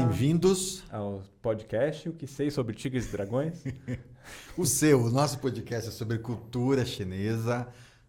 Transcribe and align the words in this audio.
bem-vindos 0.00 0.82
ao 0.90 1.22
podcast 1.42 2.08
O 2.08 2.14
que 2.14 2.26
sei 2.26 2.50
sobre 2.50 2.74
tigres 2.74 3.06
e 3.06 3.12
dragões. 3.12 3.62
o 4.56 4.64
seu, 4.64 5.02
o 5.02 5.10
nosso 5.10 5.38
podcast 5.38 5.90
é 5.90 5.92
sobre 5.92 6.18
cultura 6.18 6.86
chinesa, 6.86 7.68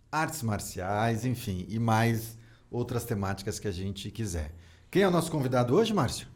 artes 0.09 0.41
marciais, 0.41 1.25
enfim, 1.25 1.65
e 1.67 1.77
mais 1.77 2.37
outras 2.69 3.03
temáticas 3.03 3.59
que 3.59 3.67
a 3.67 3.71
gente 3.71 4.09
quiser. 4.09 4.53
Quem 4.89 5.03
é 5.03 5.07
o 5.07 5.11
nosso 5.11 5.29
convidado 5.29 5.75
hoje, 5.75 5.93
Márcio? 5.93 6.27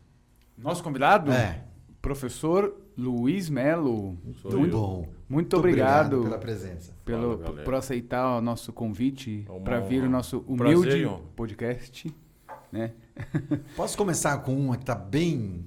Nosso 0.58 0.84
convidado? 0.84 1.32
É. 1.32 1.64
Professor 2.02 2.76
Luiz 2.98 3.50
Melo. 3.50 4.18
Muito 4.26 4.58
muito 4.58 4.78
bom. 4.78 4.98
Muito, 4.98 5.10
muito 5.30 5.58
obrigado, 5.58 6.18
obrigado, 6.18 6.24
pela 6.24 6.38
presença. 6.38 6.94
Pelo, 7.06 7.38
Fala, 7.38 7.64
por 7.64 7.76
aceitar 7.76 8.38
o 8.38 8.42
nosso 8.42 8.74
convite 8.74 9.46
para 9.64 9.80
vir 9.80 10.04
o 10.04 10.10
nosso 10.10 10.44
humilde 10.48 10.90
prazer, 10.90 11.20
podcast. 11.34 12.14
Né? 12.74 12.92
Posso 13.76 13.98
começar 13.98 14.38
com 14.40 14.56
uma 14.56 14.78
que 14.78 14.84
está 14.84 14.96
bem. 14.96 15.66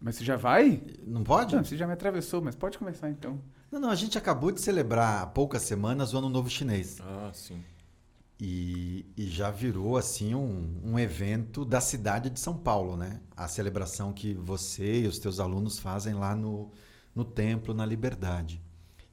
Mas 0.00 0.16
você 0.16 0.24
já 0.24 0.36
vai? 0.36 0.82
Não 1.06 1.24
pode? 1.24 1.56
Não, 1.56 1.64
você 1.64 1.76
já 1.76 1.86
me 1.86 1.92
atravessou, 1.92 2.42
mas 2.42 2.54
pode 2.54 2.76
começar 2.76 3.08
então. 3.08 3.40
Não, 3.70 3.80
não, 3.80 3.90
a 3.90 3.94
gente 3.94 4.18
acabou 4.18 4.52
de 4.52 4.60
celebrar 4.60 5.22
há 5.22 5.26
poucas 5.26 5.62
semanas 5.62 6.12
o 6.12 6.18
Ano 6.18 6.28
Novo 6.28 6.50
Chinês. 6.50 6.98
Ah, 7.00 7.30
sim. 7.32 7.62
E, 8.38 9.06
e 9.16 9.26
já 9.26 9.50
virou 9.50 9.96
assim 9.96 10.34
um, 10.34 10.80
um 10.84 10.98
evento 10.98 11.64
da 11.64 11.80
cidade 11.80 12.28
de 12.28 12.38
São 12.38 12.56
Paulo, 12.56 12.96
né? 12.96 13.20
A 13.36 13.48
celebração 13.48 14.12
que 14.12 14.34
você 14.34 15.02
e 15.02 15.06
os 15.06 15.18
teus 15.18 15.40
alunos 15.40 15.78
fazem 15.78 16.14
lá 16.14 16.34
no, 16.34 16.70
no 17.14 17.24
templo, 17.24 17.72
na 17.72 17.86
Liberdade. 17.86 18.60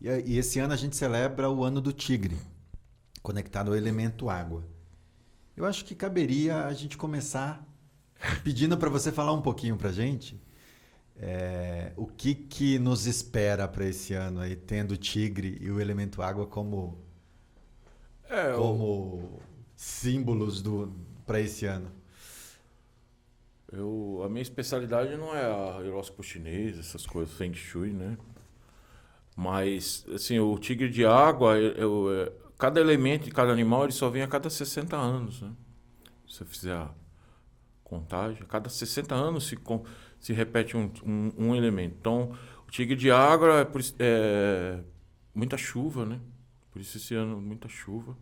E, 0.01 0.09
e 0.09 0.37
esse 0.37 0.59
ano 0.59 0.73
a 0.73 0.77
gente 0.77 0.95
celebra 0.95 1.49
o 1.49 1.63
Ano 1.63 1.79
do 1.79 1.93
Tigre, 1.93 2.37
conectado 3.21 3.69
ao 3.69 3.77
elemento 3.77 4.29
água. 4.29 4.65
Eu 5.55 5.65
acho 5.65 5.85
que 5.85 5.93
caberia 5.93 6.65
a 6.65 6.73
gente 6.73 6.97
começar 6.97 7.65
pedindo 8.43 8.77
para 8.77 8.89
você 8.89 9.11
falar 9.11 9.33
um 9.33 9.41
pouquinho 9.41 9.77
para 9.77 9.89
a 9.89 9.93
gente 9.93 10.39
é, 11.21 11.91
o 11.95 12.07
que, 12.07 12.33
que 12.33 12.79
nos 12.79 13.05
espera 13.05 13.67
para 13.67 13.85
esse 13.85 14.13
ano 14.15 14.39
aí, 14.39 14.55
tendo 14.55 14.93
o 14.93 14.97
tigre 14.97 15.57
e 15.61 15.69
o 15.69 15.79
elemento 15.79 16.19
água 16.21 16.47
como, 16.47 16.97
é, 18.27 18.53
como 18.53 18.83
o... 18.83 19.39
símbolos 19.75 20.63
do 20.63 20.91
para 21.25 21.39
esse 21.39 21.67
ano. 21.67 21.91
Eu, 23.71 24.21
a 24.25 24.29
minha 24.29 24.41
especialidade 24.41 25.15
não 25.15 25.33
é 25.33 25.45
a 25.45 25.77
horóscopo 25.77 26.23
chinês, 26.23 26.77
essas 26.77 27.05
coisas, 27.05 27.33
Feng 27.35 27.53
Shui, 27.53 27.93
né? 27.93 28.17
Mas, 29.35 30.05
assim, 30.13 30.39
o 30.39 30.57
tigre 30.57 30.89
de 30.89 31.05
água, 31.05 31.57
eu, 31.57 32.09
eu, 32.09 32.40
cada 32.61 32.79
elemento 32.79 33.25
de 33.25 33.31
cada 33.31 33.51
animal 33.51 33.85
ele 33.85 33.91
só 33.91 34.07
vem 34.07 34.21
a 34.21 34.27
cada 34.27 34.47
60 34.47 34.95
anos. 34.95 35.41
Né? 35.41 35.51
Se 36.27 36.37
você 36.37 36.45
fizer 36.45 36.73
a 36.75 36.91
contagem, 37.83 38.43
a 38.43 38.45
cada 38.45 38.69
60 38.69 39.15
anos 39.15 39.47
se, 39.47 39.57
se 40.19 40.31
repete 40.31 40.77
um, 40.77 40.91
um, 41.03 41.33
um 41.39 41.55
elemento. 41.55 41.95
Então, 41.99 42.37
o 42.67 42.69
tigre 42.69 42.95
de 42.95 43.09
água 43.09 43.61
é, 43.61 43.67
é 43.99 44.79
muita 45.33 45.57
chuva, 45.57 46.05
né? 46.05 46.19
Por 46.71 46.79
isso 46.79 46.97
esse 46.97 47.15
ano 47.15 47.41
muita 47.41 47.67
chuva. 47.67 48.15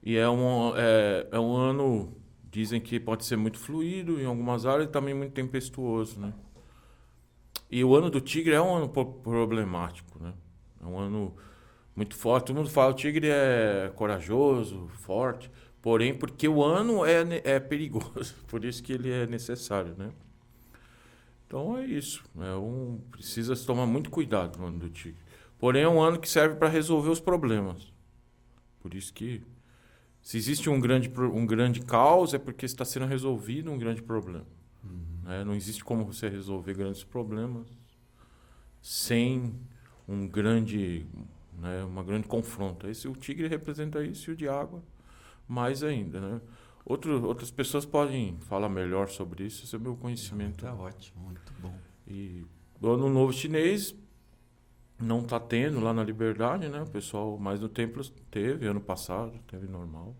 E 0.00 0.16
é 0.16 0.28
um, 0.30 0.76
é, 0.76 1.26
é 1.32 1.40
um 1.40 1.56
ano, 1.56 2.16
dizem 2.48 2.80
que 2.80 3.00
pode 3.00 3.24
ser 3.24 3.36
muito 3.36 3.58
fluido 3.58 4.20
em 4.20 4.26
algumas 4.26 4.64
áreas 4.64 4.88
e 4.88 4.92
também 4.92 5.12
muito 5.12 5.32
tempestuoso, 5.32 6.20
né? 6.20 6.32
E 7.68 7.82
o 7.82 7.96
ano 7.96 8.10
do 8.10 8.20
tigre 8.20 8.54
é 8.54 8.62
um 8.62 8.76
ano 8.76 8.88
problemático, 8.88 10.22
né? 10.22 10.32
É 10.80 10.86
um 10.86 10.96
ano 11.00 11.36
muito 11.98 12.14
forte. 12.14 12.46
Todo 12.46 12.56
mundo 12.56 12.70
fala 12.70 12.92
o 12.92 12.94
tigre 12.94 13.28
é 13.28 13.90
corajoso, 13.96 14.88
forte. 15.00 15.50
Porém, 15.82 16.14
porque 16.14 16.46
o 16.46 16.62
ano 16.62 17.04
é, 17.04 17.24
é 17.44 17.58
perigoso. 17.58 18.34
Por 18.46 18.64
isso 18.64 18.82
que 18.82 18.92
ele 18.92 19.10
é 19.10 19.26
necessário, 19.26 19.96
né? 19.98 20.10
Então 21.46 21.76
é 21.76 21.84
isso. 21.84 22.24
É 22.38 22.54
um, 22.54 23.00
precisa 23.10 23.56
se 23.56 23.66
tomar 23.66 23.84
muito 23.84 24.10
cuidado 24.10 24.58
no 24.58 24.66
ano 24.66 24.78
do 24.78 24.88
tigre. 24.88 25.18
Porém, 25.58 25.82
é 25.82 25.88
um 25.88 26.00
ano 26.00 26.20
que 26.20 26.28
serve 26.28 26.54
para 26.54 26.68
resolver 26.68 27.10
os 27.10 27.18
problemas. 27.18 27.92
Por 28.80 28.94
isso 28.94 29.12
que 29.12 29.42
se 30.22 30.36
existe 30.36 30.70
um 30.70 30.78
grande, 30.78 31.10
um 31.18 31.44
grande 31.44 31.80
caos, 31.80 32.32
é 32.32 32.38
porque 32.38 32.64
está 32.64 32.84
sendo 32.84 33.06
resolvido 33.06 33.72
um 33.72 33.78
grande 33.78 34.02
problema. 34.02 34.46
Uhum. 34.84 35.32
É, 35.32 35.44
não 35.44 35.54
existe 35.54 35.82
como 35.82 36.04
você 36.04 36.28
resolver 36.28 36.74
grandes 36.74 37.02
problemas 37.02 37.66
sem 38.80 39.52
um 40.06 40.28
grande 40.28 41.04
né? 41.60 41.84
Uma 41.84 42.02
grande 42.02 42.26
confronto. 42.26 42.88
Esse 42.88 43.08
o 43.08 43.12
tigre 43.12 43.48
representa 43.48 44.02
isso 44.02 44.30
e 44.30 44.34
o 44.34 44.36
de 44.36 44.48
água 44.48 44.82
mais 45.46 45.82
ainda, 45.82 46.20
né? 46.20 46.40
Outro, 46.84 47.26
outras 47.26 47.50
pessoas 47.50 47.84
podem 47.84 48.38
falar 48.40 48.68
melhor 48.68 49.08
sobre 49.08 49.44
isso, 49.44 49.64
esse 49.64 49.74
é 49.74 49.78
o 49.78 49.80
meu 49.80 49.96
conhecimento. 49.96 50.64
Está 50.64 50.74
ótimo, 50.74 51.22
muito 51.22 51.52
bom. 51.60 51.74
E 52.06 52.46
o 52.80 52.88
ano 52.88 53.10
novo 53.10 53.32
chinês 53.32 53.94
não 54.98 55.20
está 55.20 55.38
tendo 55.38 55.80
lá 55.80 55.92
na 55.92 56.02
Liberdade, 56.02 56.68
né? 56.68 56.82
O 56.82 56.86
pessoal 56.90 57.38
mais 57.38 57.60
no 57.60 57.68
templo 57.68 58.02
teve 58.30 58.66
ano 58.66 58.80
passado, 58.80 59.38
teve 59.46 59.66
normal. 59.66 60.16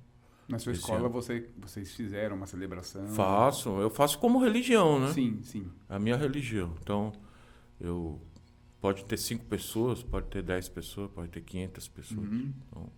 Na 0.48 0.58
sua 0.58 0.72
escola 0.72 1.08
você, 1.08 1.50
vocês 1.58 1.94
fizeram 1.94 2.36
uma 2.36 2.46
celebração? 2.46 3.06
Faço, 3.08 3.68
eu 3.80 3.90
faço 3.90 4.18
como 4.18 4.38
religião, 4.38 4.98
né? 4.98 5.12
Sim, 5.12 5.40
sim. 5.42 5.70
A 5.88 5.98
minha 5.98 6.16
religião. 6.16 6.74
Então, 6.82 7.12
eu 7.78 8.20
Pode 8.80 9.04
ter 9.04 9.16
cinco 9.16 9.44
pessoas, 9.46 10.02
pode 10.02 10.26
ter 10.28 10.42
dez 10.42 10.68
pessoas, 10.68 11.10
pode 11.10 11.30
ter 11.30 11.40
quinhentas 11.40 11.88
pessoas. 11.88 12.28
Uhum. 12.28 12.52
Então, 12.68 12.92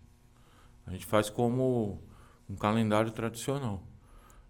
a 0.87 0.93
gente 0.93 1.07
faz 1.07 1.31
como 1.31 2.03
um 2.49 2.55
calendário 2.55 3.11
tradicional. 3.13 3.83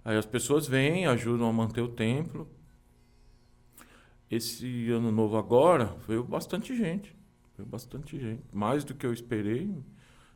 Aí 0.04 0.16
as 0.16 0.26
pessoas 0.26 0.66
vêm, 0.66 1.06
ajudam 1.06 1.48
a 1.48 1.52
manter 1.52 1.82
o 1.82 1.88
templo. 1.88 2.48
Esse 4.30 4.90
ano 4.90 5.12
novo 5.12 5.36
agora 5.36 5.96
veio 6.08 6.24
bastante 6.24 6.76
gente. 6.76 7.14
Veio 7.56 7.68
bastante 7.68 8.18
gente. 8.18 8.42
Mais 8.52 8.84
do 8.84 8.94
que 8.94 9.06
eu 9.06 9.12
esperei. 9.12 9.72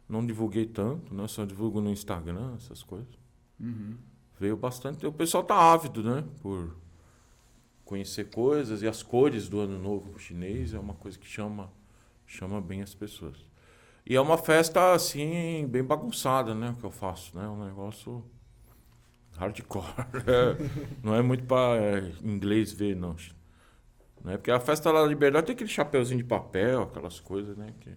Não 0.09 0.25
divulguei 0.25 0.67
tanto, 0.67 1.15
né? 1.15 1.27
Só 1.27 1.45
divulgo 1.45 1.81
no 1.81 1.91
Instagram, 1.91 2.55
essas 2.57 2.83
coisas. 2.83 3.19
Uhum. 3.59 3.97
Veio 4.39 4.57
bastante. 4.57 5.07
O 5.07 5.13
pessoal 5.13 5.43
tá 5.43 5.57
ávido, 5.57 6.03
né? 6.03 6.25
Por 6.43 6.77
conhecer 7.85 8.31
coisas 8.31 8.83
e 8.83 8.89
as 8.89 9.03
cores 9.03 9.49
do 9.49 9.61
ano 9.61 9.79
novo 9.79 10.19
chinês 10.19 10.75
é 10.75 10.79
uma 10.79 10.95
coisa 10.95 11.19
que 11.19 11.27
chama 11.27 11.71
chama 12.27 12.61
bem 12.61 12.83
as 12.83 12.95
pessoas. 12.95 13.37
E 14.07 14.17
é 14.17 14.21
uma 14.21 14.37
festa 14.37 14.93
assim 14.93 15.67
bem 15.67 15.83
bagunçada, 15.83 16.55
né, 16.55 16.75
que 16.79 16.85
eu 16.85 16.91
faço, 16.91 17.37
né, 17.37 17.47
um 17.49 17.65
negócio 17.65 18.25
hardcore. 19.37 19.87
É, 20.27 20.57
não 21.03 21.15
é 21.15 21.23
muito 21.23 21.45
para 21.45 21.77
é, 21.81 22.13
inglês 22.23 22.73
ver 22.73 22.97
não. 22.97 23.17
Né? 24.23 24.37
Porque 24.37 24.51
a 24.51 24.61
festa 24.61 24.93
da 24.93 25.05
liberdade 25.05 25.47
tem 25.47 25.55
aquele 25.55 25.71
chapeuzinho 25.71 26.19
de 26.19 26.25
papel, 26.25 26.83
aquelas 26.83 27.21
coisas, 27.21 27.57
né, 27.57 27.73
que 27.81 27.91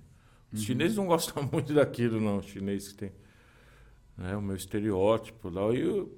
os 0.51 0.59
uhum. 0.59 0.65
chineses 0.65 0.97
não 0.97 1.07
gostam 1.07 1.43
muito 1.51 1.73
daquilo 1.73 2.21
não, 2.21 2.37
os 2.37 2.45
chineses 2.45 2.91
que 2.91 2.97
tem 2.97 3.11
né, 4.17 4.35
o 4.35 4.41
meu 4.41 4.55
estereótipo 4.55 5.49
lá 5.49 5.73
e 5.73 5.81
eu, 5.81 6.17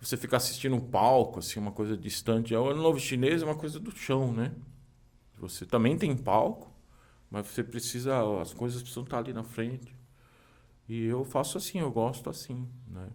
você 0.00 0.16
ficar 0.16 0.36
assistindo 0.36 0.76
um 0.76 0.80
palco, 0.80 1.38
assim, 1.40 1.58
uma 1.58 1.72
coisa 1.72 1.96
distante. 1.96 2.54
O 2.54 2.68
Ano 2.68 2.82
Novo 2.82 3.00
Chinês 3.00 3.42
é 3.42 3.44
uma 3.44 3.56
coisa 3.56 3.80
do 3.80 3.90
chão, 3.90 4.32
né? 4.32 4.54
Você 5.38 5.66
também 5.66 5.96
tem 5.96 6.16
palco, 6.16 6.72
mas 7.30 7.46
você 7.48 7.62
precisa, 7.62 8.40
as 8.40 8.52
coisas 8.54 8.80
precisam 8.80 9.04
estar 9.04 9.18
ali 9.18 9.32
na 9.32 9.42
frente. 9.44 9.96
E 10.88 11.04
eu 11.04 11.24
faço 11.24 11.58
assim, 11.58 11.80
eu 11.80 11.90
gosto 11.90 12.30
assim, 12.30 12.68
né? 12.86 13.08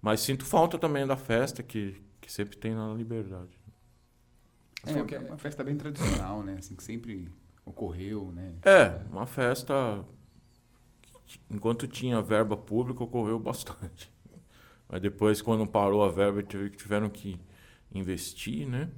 Mas 0.00 0.20
sinto 0.20 0.44
falta 0.44 0.78
também 0.78 1.06
da 1.06 1.16
festa 1.16 1.62
que, 1.62 2.00
que 2.20 2.32
sempre 2.32 2.56
tem 2.56 2.74
na 2.74 2.94
Liberdade. 2.94 3.60
É, 4.86 5.14
é 5.14 5.18
uma 5.18 5.36
festa 5.36 5.62
bem 5.62 5.76
tradicional, 5.76 6.42
né? 6.42 6.56
Assim, 6.58 6.74
que 6.74 6.82
sempre 6.82 7.30
ocorreu, 7.64 8.32
né? 8.32 8.54
É, 8.62 9.04
uma 9.10 9.26
festa 9.26 10.04
que, 11.26 11.38
enquanto 11.50 11.86
tinha 11.86 12.22
verba 12.22 12.56
pública, 12.56 13.04
ocorreu 13.04 13.38
bastante. 13.38 14.10
Mas 14.90 15.00
depois, 15.00 15.40
quando 15.40 15.64
parou 15.66 16.02
a 16.02 16.10
verba, 16.10 16.42
tiveram 16.42 17.08
que 17.08 17.40
investir, 17.94 18.66
né? 18.66 18.90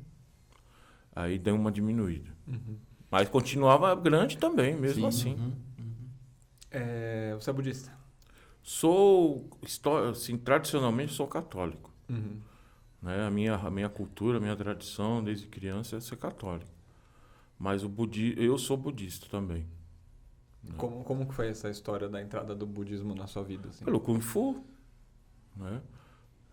Aí 1.15 1.39
deu 1.39 1.55
uma 1.55 1.71
diminuída. 1.71 2.31
Uhum. 2.49 2.79
Mas 3.11 3.29
continuava 3.29 3.94
grande 3.94 4.39
também, 4.39 4.75
mesmo 4.75 5.03
Sim. 5.03 5.06
assim. 5.09 5.35
Uhum. 5.35 5.53
Uhum. 5.79 6.09
É, 6.71 7.35
você 7.35 7.50
é 7.50 7.53
budista? 7.53 7.93
Sou, 8.62 9.50
assim, 10.11 10.39
tradicionalmente 10.39 11.12
sou 11.12 11.27
católico. 11.27 11.93
Uhum. 12.09 12.41
Né? 13.03 13.27
A, 13.27 13.31
minha, 13.31 13.55
a 13.55 13.71
minha 13.71 13.89
cultura, 13.91 14.39
a 14.39 14.41
minha 14.41 14.56
tradição 14.56 15.23
desde 15.23 15.47
criança 15.47 15.97
é 15.97 16.00
ser 16.00 16.17
católico. 16.17 16.71
Mas 17.59 17.85
o 17.85 17.89
budi 17.89 18.35
eu 18.39 18.56
sou 18.56 18.79
budista 18.79 19.27
também. 19.31 19.67
Né? 20.62 20.75
Como, 20.79 21.05
como 21.05 21.27
que 21.27 21.35
foi 21.35 21.49
essa 21.49 21.69
história 21.69 22.09
da 22.09 22.23
entrada 22.23 22.55
do 22.55 22.67
budismo 22.67 23.15
na 23.15 23.27
sua 23.27 23.43
vida? 23.43 23.69
Assim? 23.69 23.85
Pelo 23.85 24.00
Kung 24.00 24.21
Fu. 24.21 24.65
Né? 25.56 25.82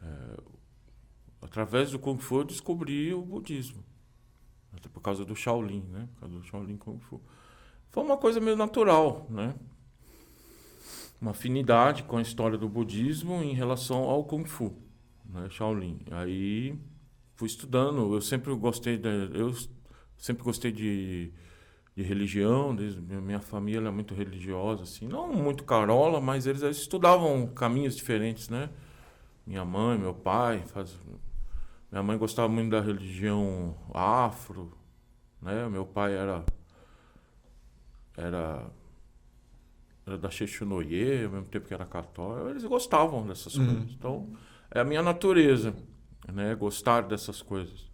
É, 0.01 0.38
através 1.42 1.92
do 1.92 2.00
Kung 2.00 2.18
Fu 2.18 2.40
eu 2.40 2.44
descobri 2.44 3.13
o 3.13 3.22
budismo. 3.22 3.84
Até 4.74 4.88
por 4.88 5.01
causa 5.01 5.25
do 5.25 5.36
Shaolin, 5.36 5.84
né? 5.90 6.07
Por 6.13 6.19
causa 6.22 6.36
do 6.36 6.44
Shaolin 6.44 6.78
Kung 6.78 7.00
Fu. 7.00 7.22
Foi 7.90 8.04
uma 8.04 8.18
coisa 8.18 8.40
meio 8.40 8.56
natural, 8.56 9.25
né? 9.30 9.56
Uma 11.19 11.31
afinidade 11.31 12.04
com 12.04 12.18
a 12.18 12.22
história 12.22 12.57
do 12.57 12.69
budismo 12.69 13.42
em 13.42 13.54
relação 13.54 14.04
ao 14.04 14.24
Kung 14.24 14.46
Fu, 14.46 14.74
né? 15.25 15.50
Shaolin. 15.50 16.00
Aí 16.12 16.78
fui 17.36 17.48
estudando. 17.48 18.13
Eu 18.13 18.22
sempre 18.22 18.54
gostei 18.56 18.98
de, 18.98 19.10
eu 19.34 19.54
sempre 20.18 20.44
gostei 20.44 20.72
de, 20.72 21.34
de 21.95 22.04
religião. 22.04 22.75
Desde, 22.75 23.02
minha 23.02 23.40
família 23.40 23.88
é 23.88 23.92
muito 23.92 24.13
religiosa, 24.13 24.84
assim, 24.84 25.07
não 25.07 25.34
muito 25.34 25.63
carola, 25.63 26.22
mas 26.22 26.45
eles, 26.45 26.62
eles 26.62 26.78
estudavam 26.78 27.48
caminhos 27.48 27.95
diferentes, 27.95 28.50
né? 28.50 28.69
Minha 29.50 29.66
mãe, 29.66 29.98
meu 29.98 30.13
pai, 30.13 30.60
faz, 30.68 30.96
minha 31.92 32.04
mãe 32.04 32.16
gostava 32.19 32.48
muito 32.48 32.69
da 32.69 32.81
religião 32.81 33.75
afro, 33.92 34.78
né? 35.42 35.68
Meu 35.68 35.88
pai 35.88 36.13
era 36.13 36.46
era 38.16 38.69
era 40.06 40.18
da 40.19 40.30
Xexunoye, 40.30 41.25
ao 41.25 41.31
mesmo 41.31 41.48
tempo 41.48 41.68
que 41.68 41.74
era 41.74 41.84
católico. 41.84 42.48
Eles 42.48 42.63
gostavam 42.63 43.25
dessas 43.25 43.56
uhum. 43.56 43.66
coisas. 43.66 43.92
Então, 43.92 44.30
é 44.69 44.81
a 44.81 44.84
minha 44.84 45.01
natureza, 45.01 45.74
né? 46.31 46.54
Gostar 46.54 47.02
dessas 47.07 47.42
coisas. 47.42 47.90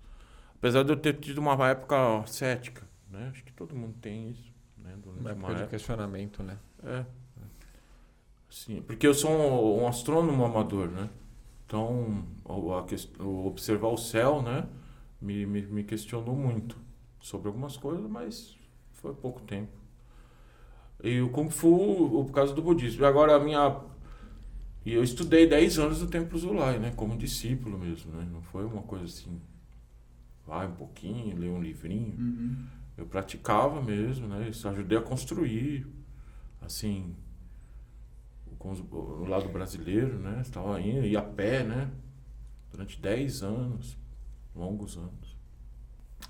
Apesar 0.55 0.83
de 0.83 0.91
eu 0.91 0.97
ter 0.97 1.13
tido 1.13 1.37
uma 1.37 1.53
época 1.69 2.27
cética, 2.27 2.85
né? 3.09 3.29
Acho 3.31 3.45
que 3.45 3.53
todo 3.53 3.73
mundo 3.73 3.95
tem 4.01 4.31
isso, 4.31 4.53
né? 4.77 4.93
Durante 5.01 5.21
uma 5.21 5.31
época, 5.31 5.47
época 5.47 5.63
de 5.63 5.69
questionamento, 5.69 6.43
né? 6.43 6.57
É. 6.83 7.05
Sim, 8.49 8.81
porque 8.81 9.07
eu 9.07 9.13
sou 9.13 9.31
um, 9.31 9.83
um 9.83 9.87
astrônomo 9.87 10.43
amador, 10.43 10.89
né? 10.89 11.09
Então, 11.65 12.25
o, 12.43 12.73
a, 12.73 12.85
o 13.23 13.47
observar 13.47 13.87
o 13.87 13.97
céu, 13.97 14.41
né? 14.41 14.67
Me, 15.21 15.45
me, 15.45 15.61
me 15.63 15.83
questionou 15.83 16.35
muito 16.35 16.77
sobre 17.19 17.47
algumas 17.47 17.77
coisas, 17.77 18.09
mas 18.09 18.55
foi 18.93 19.13
pouco 19.13 19.41
tempo. 19.41 19.71
E 21.03 21.21
o 21.21 21.29
Kung 21.29 21.49
Fu, 21.49 22.25
por 22.25 22.31
causa 22.31 22.53
do 22.53 22.61
budismo. 22.61 23.05
Agora, 23.05 23.35
a 23.35 23.39
minha 23.39 23.81
e 24.85 24.93
eu 24.93 25.03
estudei 25.03 25.47
10 25.47 25.79
anos 25.79 26.01
no 26.01 26.07
Templo 26.07 26.37
Zulai, 26.37 26.77
né? 26.77 26.93
Como 26.95 27.17
discípulo 27.17 27.77
mesmo, 27.77 28.11
né? 28.11 28.27
Não 28.31 28.43
foi 28.43 28.63
uma 28.63 28.83
coisa 28.83 29.05
assim, 29.05 29.41
vai 30.45 30.67
um 30.67 30.75
pouquinho, 30.75 31.35
ler 31.35 31.49
um 31.49 31.59
livrinho. 31.59 32.15
Uhum. 32.19 32.55
Eu 32.95 33.07
praticava 33.07 33.81
mesmo, 33.81 34.27
né? 34.27 34.47
Isso 34.47 34.69
ajudei 34.69 34.95
a 34.99 35.01
construir, 35.01 35.87
assim, 36.61 37.15
o 38.91 39.25
lado 39.25 39.49
brasileiro, 39.49 40.17
né? 40.19 40.39
Estava 40.41 40.79
indo, 40.81 41.05
ia 41.05 41.19
a 41.19 41.23
pé, 41.23 41.63
né? 41.63 41.89
Durante 42.71 42.99
10 42.99 43.43
anos, 43.43 43.97
longos 44.55 44.97
anos. 44.97 45.35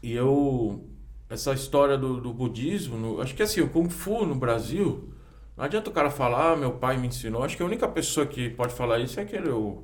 E 0.02 0.12
eu, 0.12 0.88
essa 1.30 1.54
história 1.54 1.98
do, 1.98 2.20
do 2.20 2.34
budismo, 2.34 2.98
no, 2.98 3.22
acho 3.22 3.34
que 3.36 3.44
assim, 3.44 3.62
o 3.62 3.70
Kung 3.70 3.90
Fu 3.90 4.26
no 4.26 4.36
Brasil, 4.36 5.14
não 5.56 5.64
adianta 5.64 5.90
o 5.90 5.94
cara 5.94 6.12
falar, 6.12 6.52
ah, 6.52 6.56
meu 6.56 6.74
pai 6.74 6.98
me 6.98 7.08
ensinou. 7.08 7.44
Acho 7.44 7.56
que 7.56 7.64
a 7.64 7.66
única 7.66 7.88
pessoa 7.88 8.26
que 8.26 8.50
pode 8.50 8.74
falar 8.74 9.00
isso 9.00 9.20
é 9.20 9.24
aquele 9.24 9.50
o 9.50 9.84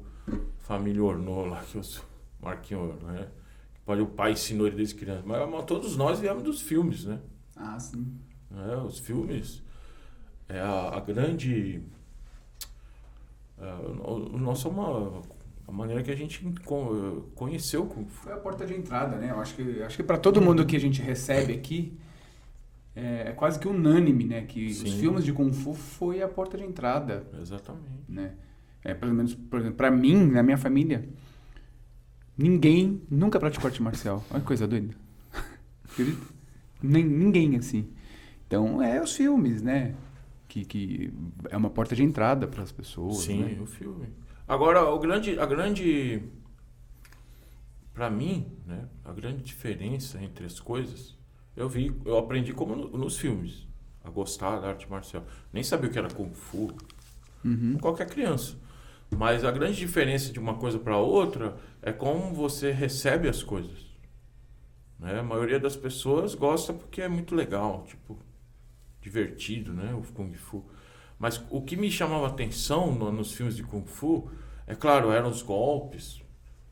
família 0.60 1.04
Ornô 1.04 1.46
lá, 1.46 1.62
que 1.64 1.78
os 1.78 2.02
Marquinhos, 2.42 3.02
né? 3.04 3.28
Pode, 3.86 4.02
o 4.02 4.08
pai 4.08 4.32
ensinou 4.32 4.68
ele 4.68 4.76
desde 4.76 4.96
criança. 4.96 5.24
Mas, 5.26 5.50
mas, 5.50 5.66
todos 5.66 5.98
nós 5.98 6.20
viemos 6.20 6.44
dos 6.44 6.62
filmes, 6.62 7.06
né? 7.06 7.20
Ah, 7.56 7.80
sim. 7.80 8.20
É, 8.56 8.78
os 8.78 9.00
filmes. 9.00 9.62
É 10.48 10.60
a, 10.60 10.98
a 10.98 11.00
grande. 11.00 11.84
O, 14.04 14.36
o 14.36 14.38
nosso 14.38 14.68
é 14.68 14.72
uma 14.72 15.22
a 15.68 15.72
maneira 15.72 16.04
que 16.04 16.12
a 16.12 16.16
gente 16.16 16.44
conheceu 17.36 17.90
foi 18.08 18.34
a 18.34 18.38
porta 18.38 18.66
de 18.66 18.74
entrada 18.74 19.16
né 19.18 19.32
eu 19.32 19.40
acho 19.40 19.56
que 19.56 19.82
acho 19.84 19.96
que 19.96 20.04
para 20.04 20.18
todo 20.18 20.42
mundo 20.42 20.66
que 20.66 20.76
a 20.76 20.80
gente 20.80 21.02
recebe 21.02 21.54
aqui 21.54 21.98
é, 22.96 23.30
é 23.30 23.32
quase 23.32 23.60
que 23.60 23.68
unânime, 23.68 24.26
né? 24.26 24.42
Que 24.42 24.74
Sim. 24.74 24.84
os 24.84 24.94
filmes 24.96 25.24
de 25.24 25.34
Kung 25.34 25.52
Fu 25.54 25.74
foi 25.74 26.22
a 26.22 26.28
porta 26.28 26.58
de 26.58 26.64
entrada. 26.64 27.26
Exatamente. 27.40 28.04
Né? 28.08 28.34
É, 28.84 28.94
pelo 28.94 29.14
menos, 29.14 29.34
por 29.34 29.60
exemplo, 29.60 29.78
pra 29.78 29.92
mim, 29.92 30.26
na 30.26 30.44
minha 30.44 30.58
família, 30.58 31.08
ninguém 32.38 33.02
nunca 33.10 33.40
praticou 33.40 33.68
arte 33.68 33.82
marcial. 33.82 34.24
Olha 34.30 34.42
que 34.42 34.48
coisa 34.48 34.68
doida. 34.68 34.94
Nem, 36.82 37.04
ninguém, 37.04 37.56
assim. 37.56 37.88
Então, 38.48 38.82
é 38.82 39.02
os 39.02 39.16
filmes, 39.16 39.62
né? 39.62 39.94
Que, 40.52 40.66
que 40.66 41.14
é 41.50 41.56
uma 41.56 41.70
porta 41.70 41.96
de 41.96 42.04
entrada 42.04 42.46
para 42.46 42.62
as 42.62 42.74
pessoas. 42.74 43.20
Sim, 43.20 43.44
né? 43.44 43.58
o 43.62 43.66
filme. 43.66 44.10
Agora, 44.46 44.84
o 44.84 45.00
grande, 45.00 45.40
a 45.40 45.46
grande. 45.46 46.24
Para 47.94 48.10
mim, 48.10 48.52
né? 48.66 48.90
A 49.06 49.14
grande 49.14 49.42
diferença 49.44 50.22
entre 50.22 50.46
as 50.46 50.60
coisas 50.60 51.16
eu 51.56 51.68
vi, 51.68 51.96
eu 52.06 52.18
aprendi 52.18 52.54
como 52.54 52.76
no, 52.76 52.98
nos 52.98 53.18
filmes, 53.18 53.68
a 54.04 54.10
gostar 54.10 54.60
da 54.60 54.70
arte 54.70 54.90
marcial. 54.90 55.24
Nem 55.52 55.64
sabia 55.64 55.90
o 55.90 55.92
que 55.92 56.00
era 56.00 56.10
Kung 56.10 56.34
Fu, 56.34 56.72
uhum. 57.44 57.78
qualquer 57.80 58.08
criança. 58.10 58.56
Mas 59.10 59.44
a 59.44 59.52
grande 59.52 59.78
diferença 59.78 60.32
de 60.32 60.40
uma 60.40 60.56
coisa 60.56 60.80
para 60.80 60.98
outra 60.98 61.58
é 61.82 61.92
como 61.92 62.34
você 62.34 62.72
recebe 62.72 63.28
as 63.28 63.44
coisas. 63.44 63.92
Né? 64.98 65.20
A 65.20 65.24
maioria 65.24 65.60
das 65.60 65.76
pessoas 65.76 66.34
gosta 66.34 66.74
porque 66.74 67.02
é 67.02 67.10
muito 67.10 67.36
legal, 67.36 67.84
tipo, 67.86 68.18
divertido, 69.02 69.74
né? 69.74 69.94
O 69.94 70.02
Kung 70.14 70.34
Fu. 70.34 70.64
Mas 71.18 71.44
o 71.50 71.62
que 71.62 71.76
me 71.76 71.92
chamava 71.92 72.28
atenção 72.28 72.94
no, 72.94 73.12
nos 73.12 73.34
filmes 73.34 73.56
de 73.56 73.64
Kung 73.64 73.86
Fu, 73.86 74.30
é 74.66 74.74
claro, 74.74 75.12
eram 75.12 75.30
os 75.30 75.42
golpes, 75.42 76.22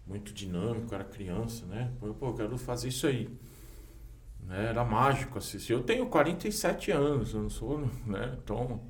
muito 0.08 0.34
dinâmico, 0.34 0.94
era 0.94 1.04
criança, 1.04 1.66
né? 1.68 1.92
Pô, 2.00 2.28
eu 2.28 2.34
quero 2.34 2.58
fazer 2.58 2.88
isso 2.88 3.06
aí. 3.06 3.30
Né? 4.42 4.66
Era 4.70 4.84
mágico 4.84 5.38
assistir. 5.38 5.74
Eu 5.74 5.84
tenho 5.84 6.08
47 6.08 6.92
anos, 6.92 7.34
eu 7.34 7.44
não 7.44 7.50
sou, 7.50 7.80
né? 8.08 8.38
Então, 8.44 8.82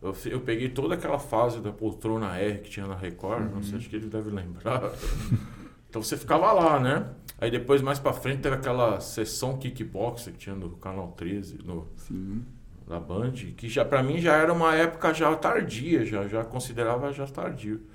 eu, 0.00 0.16
eu 0.26 0.40
peguei 0.40 0.70
toda 0.70 0.94
aquela 0.94 1.18
fase 1.18 1.60
da 1.60 1.70
poltrona 1.70 2.38
R 2.38 2.58
que 2.60 2.70
tinha 2.70 2.86
na 2.86 2.96
Record, 2.96 3.44
uhum. 3.44 3.54
não 3.56 3.62
sei, 3.62 3.72
uhum. 3.72 3.78
acho 3.78 3.90
que 3.90 3.96
ele 3.96 4.08
deve 4.08 4.30
lembrar. 4.30 4.90
então 5.88 6.02
você 6.02 6.16
ficava 6.16 6.50
lá, 6.52 6.80
né? 6.80 7.10
Aí 7.38 7.50
depois, 7.50 7.82
mais 7.82 7.98
pra 7.98 8.14
frente, 8.14 8.40
teve 8.40 8.54
aquela 8.54 9.00
sessão 9.00 9.58
kickboxer 9.58 10.32
que 10.32 10.38
tinha 10.38 10.54
no 10.54 10.70
Canal 10.76 11.12
13, 11.12 11.58
no, 11.62 11.88
Sim. 11.96 12.42
Da 12.86 13.00
Band, 13.00 13.32
que 13.56 13.68
já 13.68 13.84
para 13.84 14.02
mim 14.02 14.18
já 14.18 14.36
era 14.36 14.52
uma 14.52 14.74
época 14.74 15.12
já 15.14 15.34
tardia, 15.36 16.04
já, 16.04 16.28
já 16.28 16.44
considerava 16.44 17.12
já 17.12 17.26
tardio. 17.26 17.86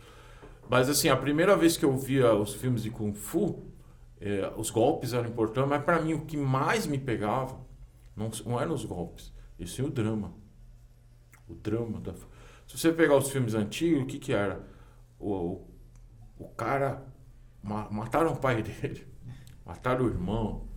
Mas 0.68 0.89
assim, 0.89 1.09
a 1.09 1.15
primeira 1.15 1.56
vez 1.56 1.77
que 1.77 1.86
eu 1.86 1.95
via 1.97 2.33
os 2.33 2.53
filmes 2.53 2.83
de 2.83 2.89
Kung 2.89 3.13
Fu, 3.13 3.63
é, 4.19 4.51
os 4.57 4.69
golpes 4.69 5.13
eram 5.13 5.30
importantes, 5.30 5.69
mas 5.69 5.83
para 5.83 6.01
mim 6.01 6.13
o 6.13 6.25
que 6.25 6.38
mais 6.38 6.86
me 6.86 6.97
pegava 6.97 7.59
não, 8.15 8.30
não 8.45 8.59
eram 8.59 8.74
os 8.74 8.83
golpes, 8.83 9.31
e 9.57 9.65
sim 9.65 9.81
o 9.83 9.89
drama. 9.89 10.33
O 11.47 11.53
drama. 11.53 11.99
Da... 11.99 12.13
Se 12.68 12.78
você 12.78 12.92
pegar 12.92 13.16
os 13.16 13.31
filmes 13.31 13.54
antigos, 13.54 14.04
o 14.04 14.06
que, 14.06 14.19
que 14.19 14.33
era? 14.33 14.61
O, 15.18 15.33
o, 15.33 15.68
o 16.37 16.47
cara. 16.49 17.06
Ma, 17.61 17.90
mataram 17.90 18.31
o 18.31 18.37
pai 18.37 18.61
dele, 18.63 19.07
mataram 19.66 20.06
o 20.06 20.09
irmão. 20.09 20.68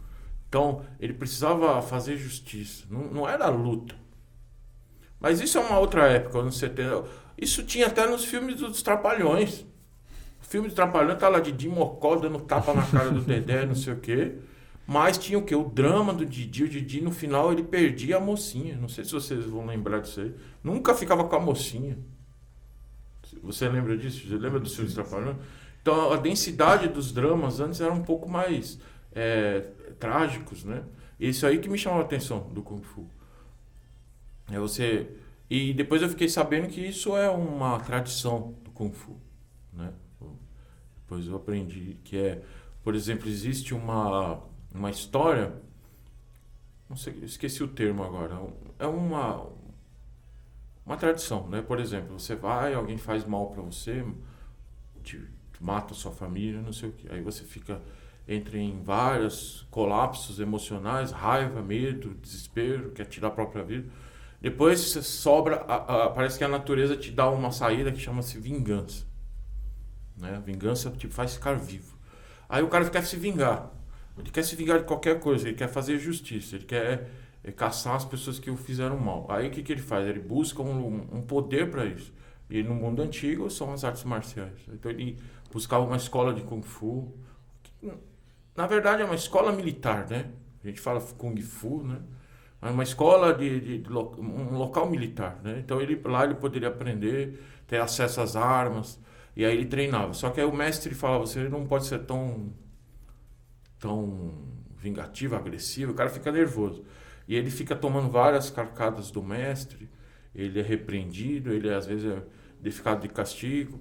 Então, 0.48 0.84
ele 1.00 1.14
precisava 1.14 1.80
fazer 1.82 2.16
justiça. 2.16 2.86
Não, 2.90 3.04
não 3.04 3.28
era 3.28 3.48
luta. 3.48 4.01
Mas 5.22 5.40
isso 5.40 5.56
é 5.56 5.60
uma 5.60 5.78
outra 5.78 6.08
época, 6.08 6.38
anos 6.38 6.58
70. 6.58 7.04
Isso 7.38 7.62
tinha 7.62 7.86
até 7.86 8.06
nos 8.06 8.24
filmes 8.24 8.56
dos 8.56 8.82
Trapalhões 8.82 9.64
filme 10.52 10.68
de 10.68 10.74
Trapalhões 10.74 11.18
tá 11.18 11.30
lá 11.30 11.40
de 11.40 11.50
Didi 11.50 11.66
Mocó 11.66 12.14
dando 12.14 12.38
tapa 12.40 12.74
na 12.74 12.82
cara 12.82 13.10
do 13.10 13.22
Dedé, 13.22 13.64
não 13.64 13.74
sei 13.74 13.94
o 13.94 13.96
quê. 13.96 14.34
Mas 14.86 15.16
tinha 15.16 15.38
o 15.38 15.42
quê? 15.42 15.54
O 15.54 15.64
drama 15.64 16.12
do 16.12 16.26
Didi. 16.26 16.64
O 16.64 16.68
Didi, 16.68 17.00
no 17.00 17.10
final, 17.10 17.50
ele 17.50 17.62
perdia 17.62 18.18
a 18.18 18.20
mocinha. 18.20 18.76
Não 18.76 18.88
sei 18.88 19.02
se 19.04 19.12
vocês 19.12 19.46
vão 19.46 19.64
lembrar 19.64 20.00
disso 20.00 20.20
aí. 20.20 20.34
Nunca 20.62 20.94
ficava 20.94 21.24
com 21.24 21.34
a 21.34 21.40
mocinha. 21.40 21.96
Você 23.42 23.66
lembra 23.66 23.96
disso? 23.96 24.28
Você 24.28 24.34
lembra 24.34 24.60
dos 24.60 24.74
filmes 24.74 24.92
Trapalhões? 24.92 25.36
Então, 25.80 26.12
a 26.12 26.16
densidade 26.16 26.88
dos 26.88 27.12
dramas 27.12 27.58
antes 27.58 27.80
era 27.80 27.92
um 27.92 28.02
pouco 28.02 28.28
mais 28.28 28.78
é, 29.14 29.64
trágicos, 29.98 30.64
né? 30.64 30.82
Isso 31.18 31.46
aí 31.46 31.58
que 31.58 31.68
me 31.68 31.78
chamou 31.78 32.00
a 32.00 32.02
atenção 32.02 32.50
do 32.52 32.62
Kung 32.62 32.82
Fu. 32.82 33.08
É 34.50 34.58
você... 34.58 35.08
E 35.48 35.74
depois 35.74 36.00
eu 36.00 36.08
fiquei 36.08 36.28
sabendo 36.28 36.68
que 36.68 36.80
isso 36.80 37.16
é 37.16 37.28
uma 37.28 37.78
tradição 37.80 38.54
do 38.64 38.70
Kung 38.70 38.92
Fu, 38.92 39.18
né? 39.72 39.92
depois 41.12 41.26
eu 41.26 41.36
aprendi, 41.36 41.98
que 42.04 42.16
é, 42.16 42.42
por 42.82 42.94
exemplo, 42.94 43.28
existe 43.28 43.74
uma, 43.74 44.40
uma 44.74 44.90
história, 44.90 45.52
não 46.88 46.96
sei, 46.96 47.18
esqueci 47.22 47.62
o 47.62 47.68
termo 47.68 48.02
agora, 48.02 48.40
é 48.78 48.86
uma, 48.86 49.46
uma 50.86 50.96
tradição, 50.96 51.46
né? 51.48 51.60
Por 51.60 51.78
exemplo, 51.78 52.18
você 52.18 52.34
vai, 52.34 52.72
alguém 52.72 52.96
faz 52.96 53.26
mal 53.26 53.50
para 53.50 53.62
você, 53.62 54.02
te, 55.02 55.22
mata 55.60 55.92
sua 55.92 56.12
família, 56.12 56.62
não 56.62 56.72
sei 56.72 56.88
o 56.88 56.92
que, 56.92 57.12
aí 57.12 57.20
você 57.20 57.44
fica 57.44 57.80
entra 58.26 58.56
em 58.56 58.80
vários 58.82 59.66
colapsos 59.70 60.38
emocionais, 60.38 61.10
raiva, 61.10 61.60
medo, 61.60 62.14
desespero, 62.22 62.92
quer 62.92 63.04
tirar 63.04 63.28
a 63.28 63.32
própria 63.32 63.64
vida. 63.64 63.88
Depois 64.42 64.80
sobra, 64.80 65.64
a, 65.68 66.06
a, 66.06 66.10
parece 66.10 66.36
que 66.36 66.42
a 66.42 66.48
natureza 66.48 66.96
te 66.96 67.12
dá 67.12 67.30
uma 67.30 67.52
saída 67.52 67.92
que 67.92 68.00
chama-se 68.00 68.40
vingança. 68.40 69.06
Né? 70.16 70.42
Vingança 70.44 70.90
te 70.90 71.06
faz 71.06 71.34
ficar 71.34 71.54
vivo. 71.54 71.96
Aí 72.48 72.60
o 72.60 72.66
cara 72.66 72.90
quer 72.90 73.04
se 73.04 73.14
vingar. 73.14 73.70
Ele 74.18 74.32
quer 74.32 74.42
se 74.42 74.56
vingar 74.56 74.80
de 74.80 74.84
qualquer 74.84 75.20
coisa, 75.20 75.46
ele 75.46 75.56
quer 75.56 75.68
fazer 75.68 75.96
justiça, 75.96 76.56
ele 76.56 76.64
quer 76.64 77.08
é, 77.44 77.52
caçar 77.52 77.94
as 77.94 78.04
pessoas 78.04 78.40
que 78.40 78.50
o 78.50 78.56
fizeram 78.56 78.98
mal. 78.98 79.30
Aí 79.30 79.46
o 79.46 79.50
que, 79.52 79.62
que 79.62 79.70
ele 79.70 79.80
faz? 79.80 80.08
Ele 80.08 80.18
busca 80.18 80.60
um, 80.60 81.06
um 81.12 81.22
poder 81.22 81.70
para 81.70 81.84
isso. 81.84 82.12
E 82.50 82.64
no 82.64 82.74
mundo 82.74 83.00
antigo 83.00 83.48
são 83.48 83.72
as 83.72 83.84
artes 83.84 84.02
marciais. 84.02 84.58
Então 84.72 84.90
ele 84.90 85.20
buscava 85.52 85.84
uma 85.84 85.96
escola 85.96 86.34
de 86.34 86.42
Kung 86.42 86.62
Fu. 86.62 87.14
na 88.56 88.66
verdade, 88.66 89.02
é 89.02 89.04
uma 89.04 89.14
escola 89.14 89.52
militar, 89.52 90.08
né? 90.10 90.32
A 90.64 90.66
gente 90.66 90.80
fala 90.80 91.00
Kung 91.00 91.40
Fu, 91.40 91.84
né? 91.84 92.00
É 92.62 92.70
uma 92.70 92.82
escola 92.84 93.34
de, 93.34 93.60
de, 93.60 93.78
de 93.78 93.92
um 93.92 94.56
local 94.56 94.88
militar, 94.88 95.40
né? 95.42 95.58
Então 95.58 95.80
ele 95.80 96.00
lá 96.04 96.24
ele 96.24 96.34
poderia 96.36 96.68
aprender, 96.68 97.42
ter 97.66 97.80
acesso 97.80 98.20
às 98.20 98.36
armas 98.36 99.00
e 99.36 99.44
aí 99.44 99.56
ele 99.56 99.66
treinava. 99.66 100.14
Só 100.14 100.30
que 100.30 100.40
aí 100.40 100.46
o 100.46 100.54
mestre 100.54 100.94
falava, 100.94 101.26
você 101.26 101.48
não 101.48 101.66
pode 101.66 101.86
ser 101.86 102.00
tão 102.00 102.52
tão 103.78 104.32
vingativo, 104.76 105.34
agressivo, 105.36 105.92
o 105.92 105.94
cara 105.94 106.10
fica 106.10 106.30
nervoso. 106.32 106.84
E 107.26 107.34
ele 107.36 107.50
fica 107.50 107.74
tomando 107.76 108.10
várias 108.10 108.50
carcadas 108.50 109.10
do 109.10 109.22
mestre, 109.22 109.88
ele 110.34 110.60
é 110.60 110.62
repreendido, 110.62 111.52
ele 111.52 111.72
às 111.72 111.86
vezes 111.86 112.12
é 112.64 112.70
ficado 112.70 113.02
de 113.02 113.08
castigo, 113.08 113.80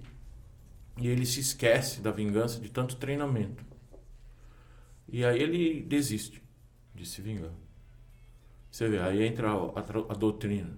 e 0.98 1.08
ele 1.08 1.26
se 1.26 1.40
esquece 1.40 2.02
da 2.02 2.12
vingança 2.12 2.60
de 2.60 2.70
tanto 2.70 2.96
treinamento. 2.96 3.64
E 5.08 5.26
aí 5.26 5.42
ele 5.42 5.82
desiste 5.84 6.42
de 6.96 7.06
se 7.06 7.22
vingar. 7.22 7.52
Você 8.72 8.88
vê, 8.88 9.00
aí 9.00 9.24
entra 9.24 9.52
a, 9.52 9.80
a, 10.10 10.16
doutrina. 10.16 10.78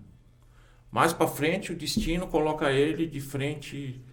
Mais 0.91 1.13
para 1.13 1.27
frente, 1.27 1.71
o 1.71 1.75
destino 1.75 2.27
coloca 2.27 2.71
ele 2.71 3.05
de 3.05 3.21
frente 3.21 4.03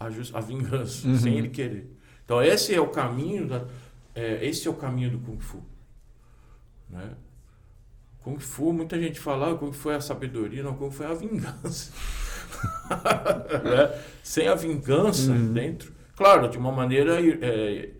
à, 0.00 0.08
just, 0.08 0.34
à 0.34 0.40
vingança, 0.40 1.06
uhum. 1.06 1.16
sem 1.16 1.36
ele 1.36 1.50
querer. 1.50 1.94
Então, 2.24 2.42
esse 2.42 2.74
é 2.74 2.80
o 2.80 2.88
caminho, 2.88 3.46
da, 3.46 3.66
é, 4.14 4.44
esse 4.46 4.66
é 4.66 4.70
o 4.70 4.74
caminho 4.74 5.10
do 5.10 5.18
Kung 5.18 5.38
Fu. 5.38 5.62
Né? 6.88 7.10
Kung 8.22 8.38
Fu, 8.38 8.72
muita 8.72 8.98
gente 8.98 9.20
fala, 9.20 9.52
ah, 9.52 9.54
Kung 9.54 9.72
Fu 9.72 9.90
é 9.90 9.96
a 9.96 10.00
sabedoria, 10.00 10.62
não, 10.62 10.74
Kung 10.74 10.90
Fu 10.90 11.02
é 11.02 11.06
a 11.06 11.14
vingança. 11.14 11.92
né? 13.62 14.02
Sem 14.22 14.48
a 14.48 14.54
vingança 14.54 15.32
uhum. 15.32 15.52
dentro, 15.52 15.92
claro, 16.16 16.48
de 16.48 16.56
uma 16.56 16.72
maneira 16.72 17.20
é, 17.20 17.90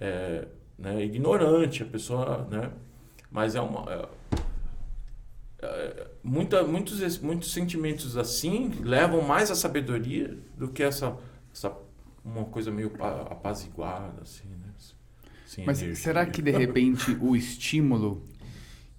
é, 0.00 0.48
né, 0.76 1.04
ignorante, 1.04 1.84
a 1.84 1.86
pessoa, 1.86 2.46
né? 2.50 2.70
Mas 3.30 3.54
é 3.54 3.60
uma 3.60 3.90
é, 3.90 3.94
é, 3.94 4.08
muita, 6.22 6.64
muitos, 6.64 7.18
muitos 7.18 7.52
sentimentos 7.52 8.16
assim 8.16 8.72
levam 8.82 9.22
mais 9.22 9.50
à 9.50 9.54
sabedoria 9.54 10.36
do 10.56 10.68
que 10.68 10.82
essa, 10.82 11.16
essa 11.52 11.76
uma 12.24 12.44
coisa 12.44 12.70
meio 12.70 12.92
apaziguada, 13.00 14.22
assim, 14.22 14.48
né? 14.48 14.72
Sem 15.46 15.66
Mas 15.66 15.82
energia. 15.82 16.02
será 16.02 16.24
que 16.24 16.40
de 16.40 16.50
repente 16.50 17.16
o 17.20 17.36
estímulo 17.36 18.26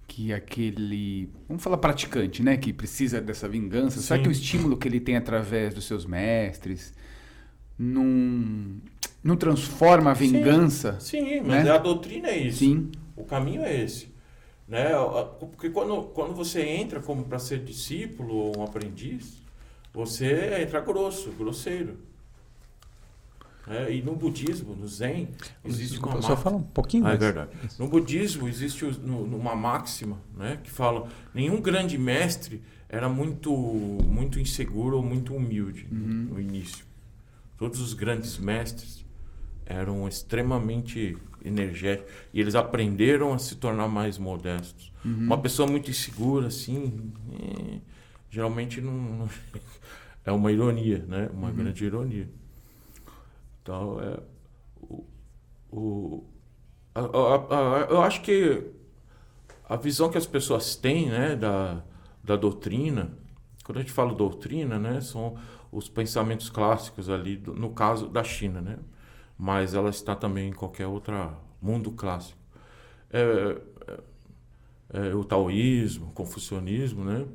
que 0.07 0.31
aquele, 0.31 1.31
vamos 1.47 1.63
falar 1.63 1.77
praticante, 1.77 2.43
né, 2.43 2.55
que 2.55 2.71
precisa 2.71 3.19
dessa 3.19 3.49
vingança, 3.49 3.99
Sim. 3.99 4.05
será 4.05 4.21
que 4.21 4.29
o 4.29 4.31
estímulo 4.31 4.77
que 4.77 4.87
ele 4.87 4.99
tem 4.99 5.17
através 5.17 5.73
dos 5.73 5.85
seus 5.85 6.05
mestres 6.05 6.93
não, 7.79 8.79
não 9.23 9.35
transforma 9.35 10.11
a 10.11 10.13
vingança? 10.13 10.99
Sim, 10.99 11.25
Sim 11.25 11.41
mas 11.41 11.63
né? 11.63 11.71
a 11.71 11.79
doutrina 11.79 12.27
é 12.27 12.37
isso. 12.37 12.59
Sim. 12.59 12.91
O 13.15 13.23
caminho 13.23 13.63
é 13.63 13.75
esse. 13.83 14.12
Né? 14.73 14.89
Porque 15.39 15.69
quando, 15.69 16.01
quando 16.15 16.33
você 16.33 16.63
entra 16.63 16.99
como 16.99 17.23
para 17.25 17.37
ser 17.37 17.59
discípulo 17.59 18.35
ou 18.35 18.57
um 18.57 18.63
aprendiz, 18.63 19.39
você 19.93 20.63
entra 20.63 20.81
grosso, 20.81 21.29
grosseiro. 21.33 21.95
É, 23.67 23.93
e 23.93 24.01
no 24.01 24.15
budismo, 24.15 24.75
no 24.75 24.87
Zen, 24.87 25.29
existe 25.63 25.99
uma 25.99 26.15
máxima. 26.15 26.35
Só 26.35 26.41
fala 26.41 26.55
um 26.55 26.63
pouquinho. 26.63 27.05
Ah, 27.05 27.13
é 27.13 27.17
verdade. 27.17 27.51
No 27.77 27.87
budismo 27.87 28.47
existe 28.47 28.83
uma 28.83 29.55
máxima 29.55 30.17
né, 30.35 30.59
que 30.63 30.71
fala: 30.71 31.07
nenhum 31.35 31.61
grande 31.61 31.95
mestre 31.95 32.59
era 32.89 33.07
muito, 33.07 33.53
muito 33.55 34.39
inseguro 34.39 34.97
ou 34.97 35.03
muito 35.03 35.35
humilde 35.35 35.87
uhum. 35.91 36.29
no 36.31 36.41
início. 36.41 36.83
Todos 37.59 37.79
os 37.79 37.93
grandes 37.93 38.39
mestres 38.39 39.05
eram 39.67 40.07
extremamente 40.07 41.15
energéticos 41.43 42.11
e 42.33 42.39
eles 42.39 42.55
aprenderam 42.55 43.33
a 43.33 43.37
se 43.37 43.55
tornar 43.55 43.87
mais 43.87 44.17
modestos. 44.17 44.91
Uhum. 45.03 45.25
Uma 45.25 45.37
pessoa 45.37 45.69
muito 45.69 45.89
insegura, 45.89 46.47
assim, 46.47 47.11
é, 47.31 47.79
geralmente 48.29 48.79
não, 48.81 48.93
não, 48.93 49.29
é 50.25 50.31
uma 50.31 50.51
ironia, 50.51 51.05
né? 51.07 51.29
Uma 51.33 51.49
uhum. 51.49 51.55
grande 51.55 51.85
ironia. 51.85 52.29
Então, 53.61 53.99
é, 54.01 54.19
o, 54.81 55.05
o, 55.71 56.23
a, 56.93 57.01
a, 57.01 57.05
a, 57.05 57.79
eu 57.89 58.01
acho 58.01 58.21
que 58.21 58.63
a 59.67 59.75
visão 59.75 60.09
que 60.09 60.17
as 60.17 60.25
pessoas 60.25 60.75
têm 60.75 61.09
né, 61.09 61.35
da, 61.35 61.81
da 62.23 62.35
doutrina, 62.35 63.11
quando 63.63 63.77
a 63.77 63.81
gente 63.81 63.93
fala 63.93 64.13
doutrina, 64.13 64.77
né, 64.77 65.01
são 65.01 65.37
os 65.71 65.89
pensamentos 65.89 66.49
clássicos 66.49 67.09
ali, 67.09 67.37
do, 67.37 67.53
no 67.53 67.71
caso 67.71 68.07
da 68.07 68.23
China, 68.23 68.61
né? 68.61 68.77
Mas 69.37 69.73
ela 69.73 69.89
está 69.89 70.15
também 70.15 70.49
em 70.49 70.53
qualquer 70.53 70.87
outro 70.87 71.13
mundo 71.61 71.91
clássico. 71.91 72.39
É, 73.11 73.57
é, 73.87 75.09
é, 75.09 75.15
o 75.15 75.23
taoísmo, 75.23 76.07
o 76.07 76.11
confucionismo, 76.11 77.03
né? 77.03 77.25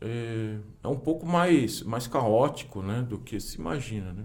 É, 0.00 0.56
é, 0.84 0.88
um 0.88 0.96
pouco 0.98 1.26
mais, 1.26 1.82
mais 1.82 2.06
caótico 2.06 2.82
né? 2.82 3.04
do 3.08 3.18
que 3.18 3.40
se 3.40 3.58
imagina. 3.58 4.12
Né? 4.12 4.24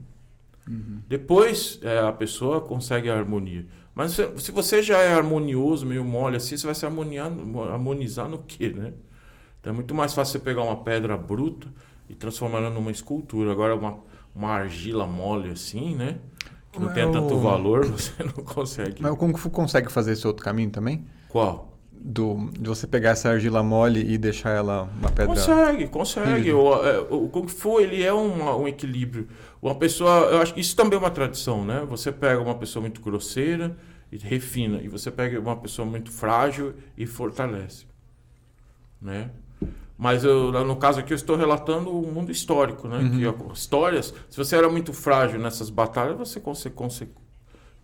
Uhum. 0.67 1.01
Depois 1.07 1.79
é, 1.81 1.99
a 1.99 2.11
pessoa 2.11 2.61
consegue 2.61 3.09
a 3.09 3.17
harmonia. 3.17 3.65
Mas 3.95 4.11
se, 4.11 4.39
se, 4.39 4.51
você 4.51 4.81
já 4.81 4.99
é 4.99 5.13
harmonioso, 5.13 5.85
meio 5.85 6.03
mole 6.03 6.37
assim, 6.37 6.57
você 6.57 6.65
vai 6.65 6.75
se 6.75 6.85
harmoniar, 6.85 7.31
harmonizar 7.71 8.27
no 8.27 8.39
quê, 8.39 8.69
né? 8.69 8.93
Então 9.59 9.73
é 9.73 9.75
muito 9.75 9.93
mais 9.93 10.13
fácil 10.13 10.33
você 10.33 10.39
pegar 10.39 10.63
uma 10.63 10.77
pedra 10.77 11.15
bruta 11.17 11.67
e 12.09 12.15
transformar 12.15 12.59
ela 12.59 12.69
numa 12.69 12.91
escultura. 12.91 13.51
Agora 13.51 13.75
uma, 13.75 13.99
uma 14.33 14.49
argila 14.49 15.05
mole 15.05 15.49
assim, 15.49 15.95
né? 15.95 16.19
Que 16.71 16.79
não 16.79 16.93
tem 16.93 17.11
tanto 17.11 17.37
valor, 17.37 17.85
você 17.91 18.23
não 18.23 18.43
consegue. 18.43 19.01
Mas 19.01 19.11
o 19.11 19.17
Kung 19.17 19.35
Fu 19.35 19.49
consegue 19.49 19.91
fazer 19.91 20.13
esse 20.13 20.25
outro 20.25 20.43
caminho 20.43 20.69
também? 20.69 21.05
Qual? 21.29 21.69
Do, 21.91 22.49
de 22.59 22.67
você 22.67 22.87
pegar 22.87 23.11
essa 23.11 23.29
argila 23.29 23.61
mole 23.61 23.99
e 23.99 24.17
deixar 24.17 24.51
ela 24.51 24.89
uma 24.97 25.11
pedra. 25.11 25.27
Consegue, 25.27 25.87
consegue. 25.87 26.51
O, 26.51 26.83
é, 26.83 26.99
o, 27.09 27.29
Kung 27.29 27.47
Fu 27.47 27.79
ele 27.79 28.01
é 28.01 28.13
um, 28.13 28.61
um 28.61 28.67
equilíbrio. 28.67 29.27
Uma 29.61 29.75
pessoa, 29.75 30.29
eu 30.31 30.41
acho 30.41 30.53
que 30.53 30.61
isso 30.61 30.75
também 30.75 30.97
é 30.97 30.99
uma 30.99 31.11
tradição, 31.11 31.63
né? 31.63 31.85
Você 31.89 32.11
pega 32.11 32.41
uma 32.41 32.55
pessoa 32.55 32.81
muito 32.81 33.01
grosseira 33.01 33.77
e 34.11 34.17
refina, 34.17 34.81
e 34.81 34.87
você 34.87 35.11
pega 35.11 35.39
uma 35.39 35.55
pessoa 35.55 35.85
muito 35.85 36.11
frágil 36.11 36.73
e 36.97 37.05
fortalece, 37.05 37.85
né? 38.99 39.29
Mas 40.01 40.23
eu, 40.23 40.51
no 40.65 40.75
caso 40.77 40.99
aqui 40.99 41.13
eu 41.13 41.15
estou 41.15 41.35
relatando 41.35 41.95
o 41.95 42.11
mundo 42.11 42.31
histórico, 42.31 42.87
né? 42.87 42.97
Uhum. 42.97 43.43
Que 43.43 43.53
histórias, 43.53 44.11
se 44.31 44.35
você 44.35 44.55
era 44.55 44.67
muito 44.67 44.91
frágil 44.93 45.39
nessas 45.39 45.69
batalhas, 45.69 46.17
você 46.17 46.39
conse 46.39 46.71
conse 46.71 47.07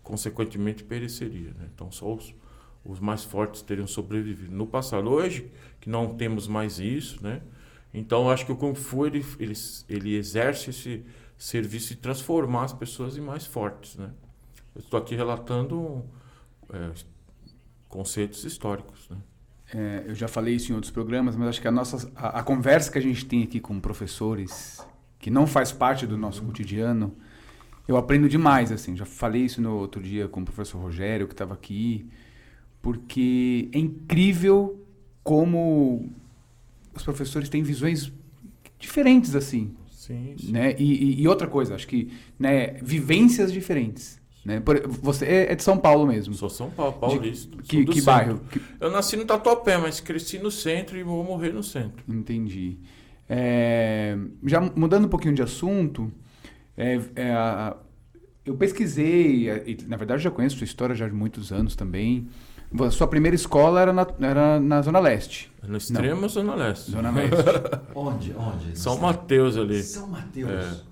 consequentemente 0.02 0.82
pereceria, 0.82 1.50
né? 1.50 1.68
Então 1.72 1.92
só 1.92 2.12
os, 2.12 2.34
os 2.84 2.98
mais 2.98 3.22
fortes 3.22 3.62
teriam 3.62 3.86
sobrevivido. 3.86 4.52
No 4.52 4.66
passado, 4.66 5.08
hoje 5.08 5.48
que 5.80 5.88
não 5.88 6.16
temos 6.16 6.48
mais 6.48 6.80
isso, 6.80 7.22
né? 7.22 7.40
Então 7.94 8.28
acho 8.28 8.44
que 8.44 8.50
o 8.50 8.56
kung 8.56 8.74
fu 8.74 9.06
ele, 9.06 9.24
ele, 9.38 9.54
ele 9.88 10.16
exerce 10.16 10.70
esse 10.70 11.04
serviço 11.36 11.94
de 11.94 12.00
transformar 12.00 12.64
as 12.64 12.72
pessoas 12.72 13.16
em 13.16 13.20
mais 13.20 13.46
fortes, 13.46 13.94
né? 13.94 14.10
Eu 14.74 14.80
estou 14.80 14.98
aqui 14.98 15.14
relatando 15.14 16.04
é, 16.72 16.90
conceitos 17.88 18.42
históricos, 18.42 19.08
né? 19.08 19.18
É, 19.74 20.04
eu 20.06 20.14
já 20.14 20.26
falei 20.26 20.54
isso 20.54 20.72
em 20.72 20.74
outros 20.74 20.90
programas, 20.90 21.36
mas 21.36 21.48
acho 21.48 21.60
que 21.60 21.68
a 21.68 21.72
nossa 21.72 22.10
a, 22.16 22.40
a, 22.40 22.42
conversa 22.42 22.90
que 22.90 22.98
a 22.98 23.02
gente 23.02 23.26
tem 23.26 23.42
aqui 23.42 23.60
com 23.60 23.78
professores 23.78 24.84
que 25.18 25.30
não 25.30 25.46
faz 25.46 25.72
parte 25.72 26.06
do 26.06 26.16
nosso 26.16 26.42
cotidiano, 26.42 27.14
eu 27.86 27.96
aprendo 27.96 28.28
demais 28.28 28.72
assim. 28.72 28.96
Já 28.96 29.04
falei 29.04 29.42
isso 29.42 29.60
no 29.60 29.74
outro 29.76 30.02
dia 30.02 30.26
com 30.26 30.40
o 30.40 30.44
professor 30.44 30.78
Rogério 30.78 31.26
que 31.26 31.34
estava 31.34 31.52
aqui, 31.52 32.06
porque 32.80 33.68
é 33.72 33.78
incrível 33.78 34.82
como 35.22 36.10
os 36.94 37.02
professores 37.02 37.48
têm 37.48 37.62
visões 37.62 38.10
diferentes 38.78 39.34
assim, 39.34 39.74
sim, 39.90 40.34
sim. 40.38 40.52
né? 40.52 40.74
E, 40.78 41.20
e, 41.20 41.28
outra 41.28 41.46
coisa, 41.46 41.74
acho 41.74 41.86
que 41.86 42.10
né, 42.38 42.74
vivências 42.82 43.52
diferentes. 43.52 44.18
Né? 44.48 44.60
Por, 44.60 44.80
você 44.88 45.26
é, 45.26 45.52
é 45.52 45.54
de 45.54 45.62
São 45.62 45.76
Paulo 45.76 46.06
mesmo? 46.06 46.32
Sou 46.32 46.48
São 46.48 46.70
Paulo, 46.70 46.94
paulista. 46.94 47.54
De, 47.54 47.62
que, 47.64 47.84
que 47.84 48.00
bairro? 48.00 48.40
Que... 48.50 48.58
Eu 48.80 48.90
nasci 48.90 49.14
no 49.14 49.26
Tatuapé, 49.26 49.76
mas 49.76 50.00
cresci 50.00 50.38
no 50.38 50.50
centro 50.50 50.96
e 50.96 51.02
vou 51.02 51.22
morrer 51.22 51.52
no 51.52 51.62
centro. 51.62 52.02
Entendi. 52.08 52.78
É, 53.28 54.16
já 54.42 54.58
mudando 54.58 55.04
um 55.04 55.08
pouquinho 55.08 55.34
de 55.34 55.42
assunto, 55.42 56.10
é, 56.78 56.98
é, 57.14 57.30
a, 57.30 57.76
eu 58.42 58.54
pesquisei, 58.54 59.50
e, 59.66 59.84
na 59.86 59.98
verdade 59.98 60.22
já 60.22 60.30
conheço 60.30 60.56
sua 60.56 60.64
história 60.64 60.94
já 60.94 61.06
de 61.06 61.14
muitos 61.14 61.52
anos 61.52 61.76
também. 61.76 62.26
A 62.80 62.90
sua 62.90 63.06
primeira 63.06 63.34
escola 63.34 63.82
era 63.82 63.92
na, 63.92 64.06
era 64.18 64.58
na 64.58 64.80
Zona 64.80 64.98
Leste. 64.98 65.52
No 65.62 65.76
extremo 65.76 66.22
Não. 66.22 66.28
Zona 66.30 66.54
Leste. 66.54 66.90
Zona 66.90 67.10
Leste. 67.10 67.36
onde? 67.94 68.34
Onde? 68.34 68.78
São 68.78 68.96
Mateus 68.96 69.58
ali. 69.58 69.82
São 69.82 70.06
Mateus. 70.06 70.87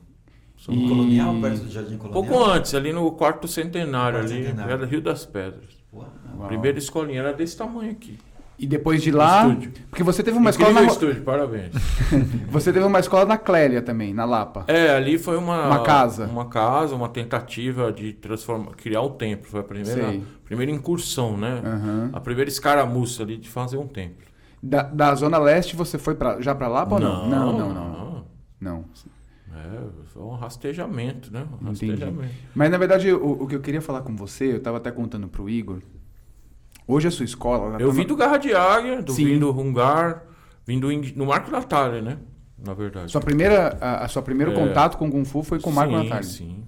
É. 0.69 0.75
E... 0.75 0.89
Colonial, 0.89 1.35
perto 1.41 1.65
do 1.65 1.71
Jardim 1.71 1.97
Colonial? 1.97 2.25
Pouco 2.25 2.45
antes, 2.51 2.75
ali 2.75 2.93
no 2.93 3.11
quarto 3.13 3.47
centenário, 3.47 4.19
quarto 4.19 4.33
ali, 4.33 4.45
centenário. 4.45 4.73
era 4.73 4.87
Rio 4.87 5.01
das 5.01 5.25
Pedras. 5.25 5.77
Uau. 5.93 6.09
Primeira 6.47 6.79
escolinha 6.79 7.21
era 7.21 7.33
desse 7.33 7.57
tamanho 7.57 7.91
aqui. 7.93 8.19
E 8.59 8.67
depois 8.67 9.03
de 9.03 9.11
lá. 9.11 9.47
Estúdio. 9.47 9.73
Porque 9.91 10.03
você 10.03 10.23
teve 10.23 10.39
uma 10.39 10.49
Incrível 10.51 10.71
escola 10.71 10.87
na. 10.87 10.93
estúdio, 10.93 11.23
parabéns. 11.23 11.73
Você 12.49 12.73
teve 12.73 12.87
uma 12.87 13.01
escola 13.01 13.27
na 13.27 13.37
Clélia 13.37 13.83
também, 13.83 14.15
na 14.15 14.25
Lapa. 14.25 14.65
É, 14.67 14.97
ali 14.97 15.19
foi 15.19 15.37
uma... 15.37 15.67
Uma 15.67 15.83
casa. 15.83 16.25
Uma 16.27 16.47
casa, 16.47 16.95
uma 16.95 17.09
tentativa 17.11 17.93
de 17.93 18.15
transformar, 18.15 18.71
criar 18.71 19.03
o 19.03 19.11
templo. 19.11 19.51
Foi 19.51 19.61
a 19.61 19.63
primeira, 19.63 20.09
Sei. 20.09 20.25
primeira 20.45 20.73
incursão, 20.73 21.37
né? 21.37 21.61
Aham. 21.63 22.11
A 22.15 22.21
primeira 22.21 22.49
escaramuça 22.49 23.23
ali 23.23 23.37
de 23.37 23.49
fazer 23.49 23.77
um 23.77 23.87
templo. 23.87 24.25
Da, 24.63 24.85
da 24.85 25.15
Zona 25.15 25.37
Leste 25.37 25.77
você 25.77 25.99
foi 25.99 26.15
pra, 26.15 26.41
já 26.41 26.55
pra 26.55 26.67
Lapa 26.67 26.95
ou 26.95 27.01
não? 27.01 27.29
Não, 27.29 27.53
não, 27.53 27.75
não. 27.75 27.75
não. 27.75 28.25
Não. 28.59 28.85
É, 29.57 30.05
foi 30.13 30.23
um 30.23 30.35
rastejamento, 30.35 31.33
né? 31.33 31.47
Um 31.63 31.71
Entendi. 31.71 31.91
rastejamento. 31.93 32.35
Mas 32.55 32.71
na 32.71 32.77
verdade, 32.79 33.11
o, 33.13 33.43
o 33.43 33.47
que 33.47 33.55
eu 33.57 33.61
queria 33.61 33.81
falar 33.81 34.03
com 34.03 34.15
você, 34.15 34.55
eu 34.55 34.61
tava 34.63 34.77
até 34.77 34.91
contando 34.91 35.29
pro 35.29 35.49
Igor. 35.49 35.81
Hoje 36.87 37.09
a 37.09 37.11
sua 37.11 37.25
escola. 37.25 37.79
Eu 37.81 37.89
tá 37.89 37.95
vim 37.95 38.03
na- 38.03 38.09
do 38.09 38.17
Garra 38.17 38.37
de 38.37 38.55
Águia, 38.55 39.03
do, 39.03 39.13
vim 39.13 39.39
do 39.39 39.51
Hungar, 39.51 40.25
vim 40.67 40.79
do, 40.79 40.93
Ing- 40.93 41.15
no 41.17 41.27
Marco 41.27 41.51
Natália, 41.51 42.01
né? 42.03 42.19
Na 42.59 42.75
verdade. 42.75 43.11
Sua 43.11 43.21
primeira, 43.21 43.77
a, 43.81 44.05
a 44.05 44.09
sua 44.09 44.23
primeiro 44.23 44.53
É. 44.53 44.55
contato 44.55 44.97
com 44.97 45.09
o 45.09 45.11
Kung 45.11 45.25
Fu 45.25 45.43
foi 45.43 45.59
com 45.59 45.71
o 45.71 45.73
Marco 45.73 45.93
sim, 45.93 46.03
Natália. 46.03 46.23
Sim, 46.23 46.65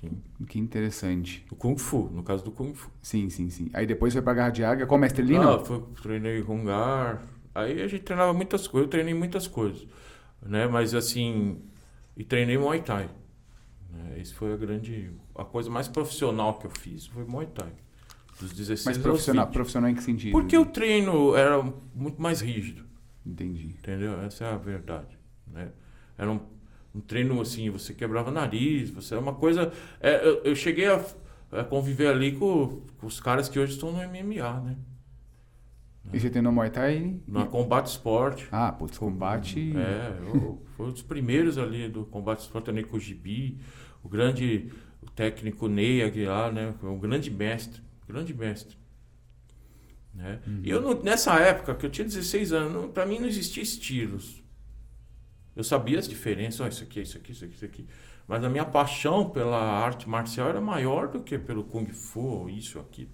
sim. 0.00 0.10
Que 0.48 0.58
interessante. 0.58 1.44
O 1.50 1.56
Kung 1.56 1.76
Fu, 1.76 2.10
no 2.12 2.22
caso 2.22 2.44
do 2.44 2.50
Kung 2.50 2.74
Fu. 2.74 2.90
Sim, 3.00 3.28
sim, 3.30 3.48
sim. 3.50 3.70
Aí 3.72 3.86
depois 3.86 4.12
foi 4.12 4.22
pra 4.22 4.34
Garra 4.34 4.50
de 4.50 4.64
Águia. 4.64 4.86
Qual 4.86 4.98
mestre 4.98 5.22
Lino? 5.24 5.48
Ah, 5.48 5.58
foi, 5.58 5.82
treinei 6.02 6.42
Hungar. 6.42 7.22
Aí 7.54 7.82
a 7.82 7.86
gente 7.86 8.02
treinava 8.02 8.32
muitas 8.32 8.66
coisas, 8.66 8.86
eu 8.86 8.90
treinei 8.90 9.14
muitas 9.14 9.46
coisas. 9.46 9.86
Né? 10.44 10.66
Mas 10.66 10.94
assim, 10.94 11.58
e 12.16 12.24
treinei 12.24 12.58
Muay 12.58 12.82
Thai. 12.82 13.08
Né? 13.90 14.18
Isso 14.18 14.34
foi 14.34 14.52
a 14.52 14.56
grande, 14.56 15.10
a 15.34 15.44
coisa 15.44 15.70
mais 15.70 15.88
profissional 15.88 16.58
que 16.58 16.66
eu 16.66 16.70
fiz, 16.70 17.06
foi 17.06 17.24
Muay 17.24 17.46
Thai. 17.46 17.72
Dos 18.40 18.52
16 18.52 18.84
Mas 18.84 18.98
profissional, 18.98 19.46
20. 19.46 19.54
profissional 19.54 19.90
em 19.90 19.94
que 19.94 20.02
sentido? 20.02 20.32
Porque 20.32 20.56
o 20.56 20.66
treino 20.66 21.36
era 21.36 21.62
muito 21.94 22.20
mais 22.20 22.40
rígido. 22.40 22.84
Entendi. 23.24 23.66
Entendeu? 23.78 24.20
Essa 24.22 24.46
é 24.46 24.52
a 24.52 24.56
verdade. 24.56 25.18
Né? 25.46 25.70
Era 26.18 26.30
um, 26.30 26.40
um 26.94 27.00
treino 27.00 27.40
assim, 27.40 27.70
você 27.70 27.94
quebrava 27.94 28.30
nariz, 28.30 28.90
você 28.90 29.14
era 29.14 29.20
uma 29.20 29.34
coisa. 29.34 29.72
é, 30.00 30.26
eu, 30.26 30.42
eu 30.44 30.56
cheguei 30.56 30.88
a, 30.88 31.04
a 31.52 31.62
conviver 31.62 32.08
ali 32.08 32.32
com, 32.32 32.82
com 32.98 33.06
os 33.06 33.20
caras 33.20 33.48
que 33.48 33.58
hoje 33.58 33.74
estão 33.74 33.92
no 33.92 33.98
MMA, 33.98 34.60
né? 34.60 34.76
E 36.12 36.18
você 36.18 36.30
treinou 36.30 36.52
Muay 36.52 36.70
Thai? 36.70 37.20
No 37.26 37.46
combate 37.46 37.86
esporte. 37.86 38.48
Ah, 38.50 38.72
putz, 38.72 38.98
combate... 38.98 39.72
É, 39.76 40.18
eu, 40.26 40.62
foi 40.76 40.86
um 40.86 40.90
dos 40.92 41.02
primeiros 41.02 41.58
ali 41.58 41.88
do 41.88 42.04
combate 42.06 42.40
esporte, 42.40 42.64
treinei 42.64 42.84
com 42.84 42.96
o 42.96 43.00
Gibi, 43.00 43.58
o 44.02 44.08
grande 44.08 44.72
o 45.00 45.10
técnico 45.10 45.68
Ney 45.68 46.02
Aguilar, 46.02 46.52
né? 46.52 46.74
Um 46.82 46.98
grande 46.98 47.30
mestre, 47.30 47.82
grande 48.06 48.34
mestre. 48.34 48.76
Né? 50.14 50.40
E 50.62 50.70
eu, 50.70 50.80
não- 50.80 51.02
nessa 51.02 51.38
época, 51.38 51.74
que 51.74 51.86
eu 51.86 51.90
tinha 51.90 52.04
16 52.06 52.52
anos, 52.52 52.90
pra 52.92 53.06
mim 53.06 53.18
não 53.18 53.26
existia 53.26 53.62
estilos. 53.62 54.42
Eu 55.56 55.64
sabia 55.64 55.98
as 55.98 56.08
diferenças, 56.08 56.60
ó, 56.60 56.66
isso 56.68 56.82
aqui, 56.84 57.00
isso 57.00 57.16
aqui, 57.16 57.32
isso 57.32 57.44
aqui, 57.44 57.54
isso 57.54 57.64
aqui. 57.64 57.86
Mas 58.26 58.42
a 58.44 58.48
minha 58.48 58.64
paixão 58.64 59.28
pela 59.30 59.58
arte 59.60 60.08
marcial 60.08 60.48
era 60.48 60.60
maior 60.60 61.08
do 61.08 61.22
que 61.22 61.38
pelo 61.38 61.64
Kung 61.64 61.86
Fu, 61.92 62.48
isso, 62.48 62.78
aquilo. 62.78 63.10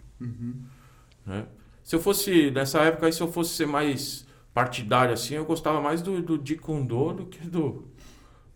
Né? 1.26 1.46
Se 1.88 1.96
eu 1.96 2.00
fosse, 2.00 2.50
nessa 2.50 2.80
época, 2.80 3.06
aí, 3.06 3.12
se 3.14 3.22
eu 3.22 3.32
fosse 3.32 3.54
ser 3.54 3.66
mais 3.66 4.26
partidário 4.52 5.14
assim, 5.14 5.36
eu 5.36 5.46
gostava 5.46 5.80
mais 5.80 6.02
do, 6.02 6.20
do 6.20 6.34
Jeet 6.36 6.60
Do 6.60 7.24
que 7.24 7.48
do, 7.48 7.84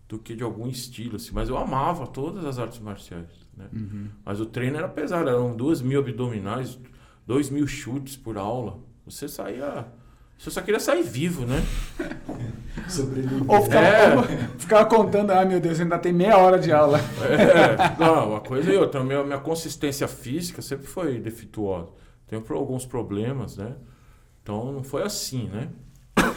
do 0.07 0.19
que 0.19 0.37
de 0.37 0.43
algum 0.43 0.69
estilo, 0.69 1.17
assim. 1.17 1.31
Mas 1.33 1.49
eu 1.49 1.57
amava 1.57 2.07
todas 2.07 2.45
as 2.45 2.59
artes 2.59 2.79
marciais, 2.79 3.31
né? 3.57 3.71
Mas 4.23 4.39
o 4.39 4.45
treino 4.45 4.77
era 4.77 4.87
pesado, 4.87 5.31
eram 5.31 5.57
duas 5.57 5.81
mil 5.81 6.01
abdominais, 6.01 6.79
dois 7.27 7.49
mil 7.49 7.67
chutes 7.67 8.19
por 8.19 8.37
aula. 8.37 8.79
Você 9.07 9.27
saía... 9.27 9.87
Você 10.37 10.51
só 10.51 10.61
queria 10.61 10.81
sair 10.81 11.03
vivo, 11.03 11.47
né? 11.47 11.65
Ou 13.49 13.63
ficava, 13.63 13.87
É. 13.87 14.17
ou 14.17 14.25
ficava 14.59 14.85
contando, 14.85 15.31
ah, 15.31 15.43
meu 15.47 15.59
Deus, 15.59 15.81
ainda 15.81 15.99
tem 15.99 16.13
meia 16.13 16.37
hora 16.37 16.59
de 16.59 16.71
aula. 16.71 16.99
É, 16.99 17.99
não, 17.99 18.33
uma 18.33 18.41
coisa 18.41 18.71
e 18.71 18.77
outra. 18.77 19.01
A 19.01 19.05
minha, 19.05 19.25
minha 19.25 19.39
consistência 19.39 20.07
física 20.07 20.61
sempre 20.61 20.87
foi 20.87 21.19
defeituosa. 21.19 22.02
Pro- 22.41 22.57
alguns 22.59 22.87
problemas, 22.87 23.57
né? 23.57 23.75
Então 24.43 24.73
não 24.73 24.83
foi 24.83 25.03
assim, 25.03 25.49
né? 25.49 25.69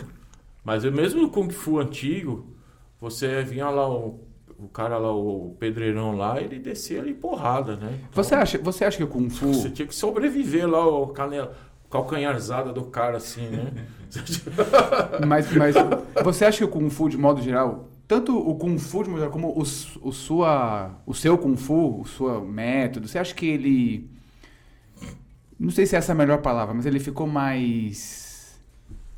Mas 0.64 0.84
mesmo 0.86 1.22
no 1.22 1.30
Kung 1.30 1.50
Fu 1.50 1.80
antigo, 1.80 2.56
você 3.00 3.44
vinha 3.44 3.70
lá, 3.70 3.90
o, 3.90 4.20
o 4.58 4.68
cara 4.68 4.98
lá, 4.98 5.14
o 5.14 5.56
pedreirão 5.60 6.16
lá, 6.18 6.42
ele 6.42 6.60
descia 6.60 7.00
ali 7.02 7.14
porrada, 7.14 7.76
né? 7.76 8.00
Então, 8.10 8.24
Você 8.24 8.34
acha, 8.36 8.58
você 8.58 8.86
acha 8.86 8.98
que 8.98 9.04
o 9.04 9.08
Kung 9.08 9.30
Fu... 9.30 9.54
Você 9.54 9.70
tinha 9.70 9.88
que 9.88 9.96
sobreviver 9.96 10.68
lá, 10.68 10.86
o 10.88 11.08
canela, 11.08 11.56
calcanharzada 11.90 12.74
do 12.74 12.86
cara, 12.86 13.18
assim, 13.18 13.48
né? 13.48 13.72
Mas, 15.28 15.52
mas 15.54 15.76
você 16.24 16.46
acha 16.46 16.60
que 16.60 16.64
o 16.64 16.68
Kung 16.70 16.90
Fu, 16.90 17.10
de 17.10 17.18
modo 17.18 17.42
geral, 17.42 17.90
tanto 18.08 18.38
o 18.38 18.56
Kung 18.56 18.78
Fu 18.78 19.04
de 19.04 19.10
modo 19.10 19.20
geral, 19.20 19.32
como 19.34 19.50
o, 19.50 19.62
o, 19.62 20.12
sua, 20.12 20.92
o 21.06 21.14
seu 21.14 21.38
Kung 21.38 21.58
Fu, 21.58 22.02
o 22.02 22.06
seu 22.06 22.46
método, 22.46 23.08
você 23.08 23.20
acha 23.20 23.34
que 23.34 23.46
ele. 23.46 24.10
Não 25.60 25.70
sei 25.72 25.86
se 25.86 25.96
essa 25.96 26.12
é 26.12 26.14
a 26.14 26.18
melhor 26.18 26.40
palavra, 26.42 26.74
mas 26.74 26.86
ele 26.86 27.00
ficou 27.00 27.28
mais. 27.28 28.60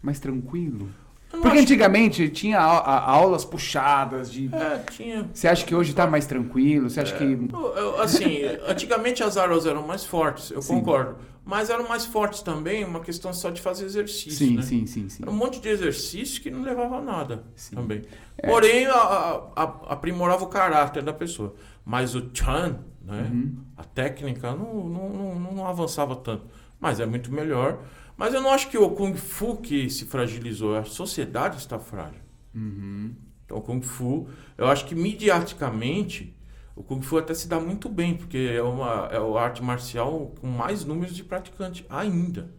mais 0.01 0.19
tranquilo? 0.19 0.89
Eu 1.33 1.41
Porque 1.41 1.57
antigamente 1.59 2.29
tinha 2.29 2.59
a- 2.59 2.77
a- 2.79 3.09
aulas 3.11 3.43
puxadas 3.43 4.31
de. 4.31 4.49
É, 4.53 4.77
tinha. 4.91 5.29
Você 5.33 5.47
acha 5.47 5.65
que 5.65 5.75
hoje 5.75 5.93
tá 5.93 6.07
mais 6.07 6.25
tranquilo? 6.25 6.89
Você 6.89 7.01
acha 7.01 7.15
que. 7.17 7.23
Eu- 7.23 7.75
eu- 7.75 8.01
assim, 8.01 8.39
antigamente 8.67 9.21
as 9.23 9.35
aulas 9.35 9.65
eram 9.65 9.85
mais 9.85 10.05
fortes, 10.05 10.51
eu 10.51 10.61
Sim. 10.61 10.75
concordo. 10.75 11.17
Mas 11.43 11.69
eram 11.69 11.87
mais 11.87 12.05
fortes 12.05 12.41
também, 12.41 12.83
uma 12.83 12.99
questão 12.99 13.33
só 13.33 13.49
de 13.49 13.61
fazer 13.61 13.85
exercício. 13.85 14.31
Sim, 14.47 14.55
né? 14.57 14.61
sim, 14.61 14.85
sim, 14.85 15.07
sim. 15.07 15.23
Era 15.23 15.31
um 15.31 15.35
monte 15.35 15.61
de 15.61 15.69
exercício 15.69 16.41
que 16.41 16.51
não 16.51 16.61
levava 16.61 16.97
a 16.97 17.01
nada 17.01 17.43
Sim. 17.55 17.75
também. 17.75 18.03
É. 18.37 18.47
Porém, 18.47 18.85
a- 18.85 19.43
aprimorava 19.87 20.43
o 20.43 20.47
caráter 20.47 21.01
da 21.03 21.13
pessoa. 21.13 21.55
Mas 21.85 22.15
o 22.15 22.29
Chan, 22.33 22.79
né? 23.07 23.29
Uhum. 23.31 23.55
a 23.77 23.83
técnica, 23.83 24.53
não, 24.53 24.87
não, 24.87 25.09
não, 25.09 25.53
não 25.55 25.67
avançava 25.67 26.15
tanto. 26.15 26.45
Mas 26.79 26.99
é 26.99 27.05
muito 27.05 27.31
melhor. 27.31 27.79
Mas 28.17 28.33
eu 28.33 28.41
não 28.41 28.51
acho 28.51 28.69
que 28.69 28.77
o 28.77 28.89
Kung 28.89 29.15
Fu 29.15 29.57
que 29.57 29.89
se 29.89 30.05
fragilizou, 30.05 30.75
a 30.75 30.83
sociedade 30.83 31.57
está 31.57 31.79
frágil. 31.79 32.21
Uhum. 32.53 33.15
Então, 33.45 33.57
o 33.57 33.61
Kung 33.61 33.81
Fu, 33.81 34.27
eu 34.57 34.67
acho 34.67 34.85
que 34.85 34.93
mediaticamente, 34.93 36.35
o 36.75 36.83
Kung 36.83 37.01
Fu 37.01 37.17
até 37.17 37.33
se 37.33 37.47
dá 37.47 37.59
muito 37.59 37.87
bem, 37.87 38.15
porque 38.15 38.51
é 38.53 38.61
uma 38.61 39.07
é 39.11 39.19
uma 39.19 39.39
arte 39.39 39.63
marcial 39.63 40.33
com 40.41 40.47
mais 40.47 40.83
números 40.83 41.15
de 41.15 41.23
praticantes 41.23 41.85
ainda. 41.89 42.51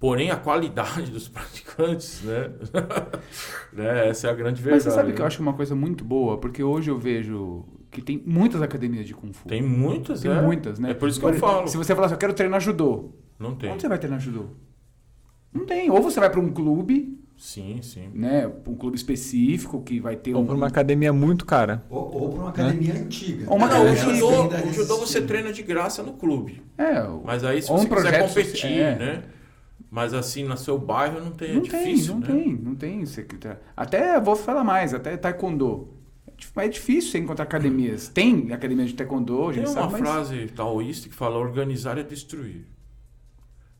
Porém, 0.00 0.30
a 0.30 0.36
qualidade 0.36 1.10
dos 1.12 1.28
praticantes, 1.28 2.22
né? 2.22 2.50
né? 3.72 4.08
Essa 4.08 4.26
é 4.26 4.30
a 4.30 4.34
grande 4.34 4.60
verdade. 4.60 4.84
Mas 4.84 4.92
você 4.92 5.00
sabe 5.00 5.12
que 5.12 5.20
eu 5.20 5.24
né? 5.24 5.28
acho 5.28 5.40
uma 5.40 5.54
coisa 5.54 5.74
muito 5.74 6.04
boa, 6.04 6.38
porque 6.38 6.62
hoje 6.62 6.90
eu 6.90 6.98
vejo 6.98 7.64
que 7.94 8.02
tem 8.02 8.22
muitas 8.26 8.60
academias 8.60 9.06
de 9.06 9.14
Kung 9.14 9.32
Fu. 9.32 9.48
Tem 9.48 9.62
muitas, 9.62 10.20
Tem 10.20 10.30
é. 10.30 10.42
muitas, 10.42 10.78
né? 10.78 10.90
É 10.90 10.94
por 10.94 11.08
isso 11.08 11.20
que 11.20 11.26
eu 11.26 11.34
falo. 11.34 11.68
Se 11.68 11.76
você 11.76 11.94
falar 11.94 12.06
assim, 12.06 12.14
eu 12.14 12.18
quero 12.18 12.34
treinar 12.34 12.60
judô, 12.60 13.10
Não 13.38 13.54
tem. 13.54 13.70
onde 13.70 13.80
você 13.82 13.88
vai 13.88 13.98
treinar 13.98 14.18
judô? 14.20 14.46
Não 15.52 15.64
tem. 15.64 15.90
Ou 15.90 16.02
você 16.02 16.18
vai 16.18 16.28
para 16.28 16.40
um 16.40 16.50
clube, 16.52 17.16
Sim, 17.36 17.80
sim. 17.82 18.08
né? 18.12 18.48
pra 18.48 18.72
Um 18.72 18.76
clube 18.76 18.96
específico 18.96 19.80
que 19.82 20.00
vai 20.00 20.16
ter 20.16 20.34
Ou 20.34 20.42
um. 20.42 20.46
pra 20.46 20.54
uma 20.54 20.66
academia 20.66 21.12
muito 21.12 21.46
cara. 21.46 21.84
Ou, 21.88 22.12
ou 22.22 22.28
para 22.32 22.40
uma 22.40 22.48
academia 22.50 22.94
antiga. 22.94 23.44
Ou 23.48 23.56
uma 23.56 23.68
Não, 23.68 23.84
o 23.84 23.88
academia 23.92 24.14
judô, 24.14 24.42
ainda 24.42 24.66
o 24.66 24.72
judô 24.72 24.96
você 24.98 25.22
treina 25.22 25.52
de 25.52 25.62
graça 25.62 26.02
no 26.02 26.14
clube. 26.14 26.62
É, 26.76 27.00
o- 27.02 27.22
Mas 27.24 27.44
aí 27.44 27.62
se 27.62 27.70
um 27.72 27.76
você 27.78 27.88
quiser 27.88 28.26
competir, 28.28 28.72
é. 28.72 28.96
né? 28.98 29.22
Mas 29.90 30.12
assim, 30.12 30.42
no 30.42 30.56
seu 30.56 30.76
bairro 30.76 31.20
não 31.20 31.30
tem, 31.30 31.50
é 31.50 31.54
não 31.54 31.62
difícil, 31.62 32.20
tem, 32.20 32.20
não 32.20 32.36
né? 32.36 32.42
tem, 32.42 32.54
não 32.64 32.74
tem. 32.74 33.06
Você 33.06 33.22
que 33.22 33.36
tá- 33.36 33.58
Até 33.76 34.18
vou 34.20 34.34
falar 34.34 34.64
mais, 34.64 34.92
até 34.92 35.16
taekwondo. 35.16 35.93
É 36.56 36.68
dif- 36.68 36.68
difícil 36.70 37.10
você 37.12 37.18
encontrar 37.18 37.44
academias. 37.44 38.08
Tem 38.08 38.52
academia 38.52 38.84
de 38.86 38.94
taekwondo, 38.94 39.42
a 39.42 39.52
Tem 39.52 39.54
gente 39.54 39.66
uma 39.68 39.74
sabe, 39.74 39.92
mas... 39.92 40.00
frase 40.02 40.46
taoísta 40.48 41.08
que 41.08 41.14
fala 41.14 41.38
organizar 41.38 41.98
é 41.98 42.02
destruir. 42.02 42.66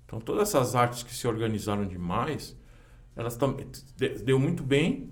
Então 0.06 0.20
todas 0.20 0.48
essas 0.48 0.74
artes 0.74 1.02
que 1.02 1.14
se 1.14 1.26
organizaram 1.26 1.86
demais, 1.86 2.56
elas 3.16 3.36
também 3.36 3.66
de- 3.96 4.18
deu 4.22 4.38
muito 4.38 4.62
bem, 4.62 5.10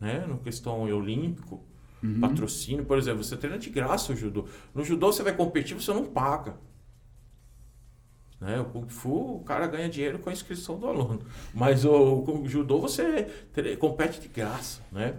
né? 0.00 0.24
No 0.26 0.38
questão 0.38 0.80
olímpico, 0.82 1.62
Uhum. 2.02 2.18
patrocínio, 2.20 2.84
por 2.84 2.98
exemplo, 2.98 3.22
você 3.22 3.36
treina 3.36 3.56
de 3.58 3.70
graça 3.70 4.12
o 4.12 4.16
judô. 4.16 4.46
No 4.74 4.84
judô 4.84 5.12
você 5.12 5.22
vai 5.22 5.34
competir, 5.36 5.74
você 5.74 5.92
não 5.92 6.04
paga. 6.04 6.56
Né? 8.40 8.58
O 8.60 8.64
Kung 8.64 8.88
Fu, 8.88 9.36
o 9.36 9.44
cara 9.44 9.68
ganha 9.68 9.88
dinheiro 9.88 10.18
com 10.18 10.28
a 10.28 10.32
inscrição 10.32 10.76
do 10.78 10.88
aluno. 10.88 11.20
Mas 11.54 11.84
o, 11.84 12.24
o 12.24 12.48
judô 12.48 12.80
você 12.80 13.28
compete 13.78 14.20
de 14.20 14.26
graça, 14.26 14.80
né? 14.90 15.14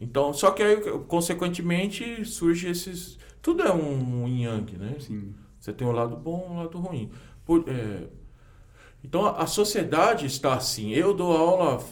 Então, 0.00 0.32
só 0.32 0.50
que 0.52 0.62
aí, 0.62 0.76
consequentemente, 1.08 2.24
surge 2.24 2.68
esses... 2.68 3.18
Tudo 3.42 3.62
é 3.62 3.72
um 3.72 4.26
yin 4.28 4.42
yang, 4.44 4.76
né? 4.78 4.96
Sim. 5.00 5.34
Você 5.58 5.72
tem 5.72 5.86
um 5.86 5.92
lado 5.92 6.16
bom 6.16 6.46
e 6.48 6.52
um 6.52 6.56
lado 6.58 6.78
ruim. 6.78 7.10
Por- 7.44 7.64
é, 7.68 8.08
Então, 9.02 9.26
a 9.26 9.46
sociedade 9.46 10.26
está 10.26 10.54
assim. 10.54 10.90
Eu 10.92 11.14
dou 11.14 11.36
aula 11.36 11.82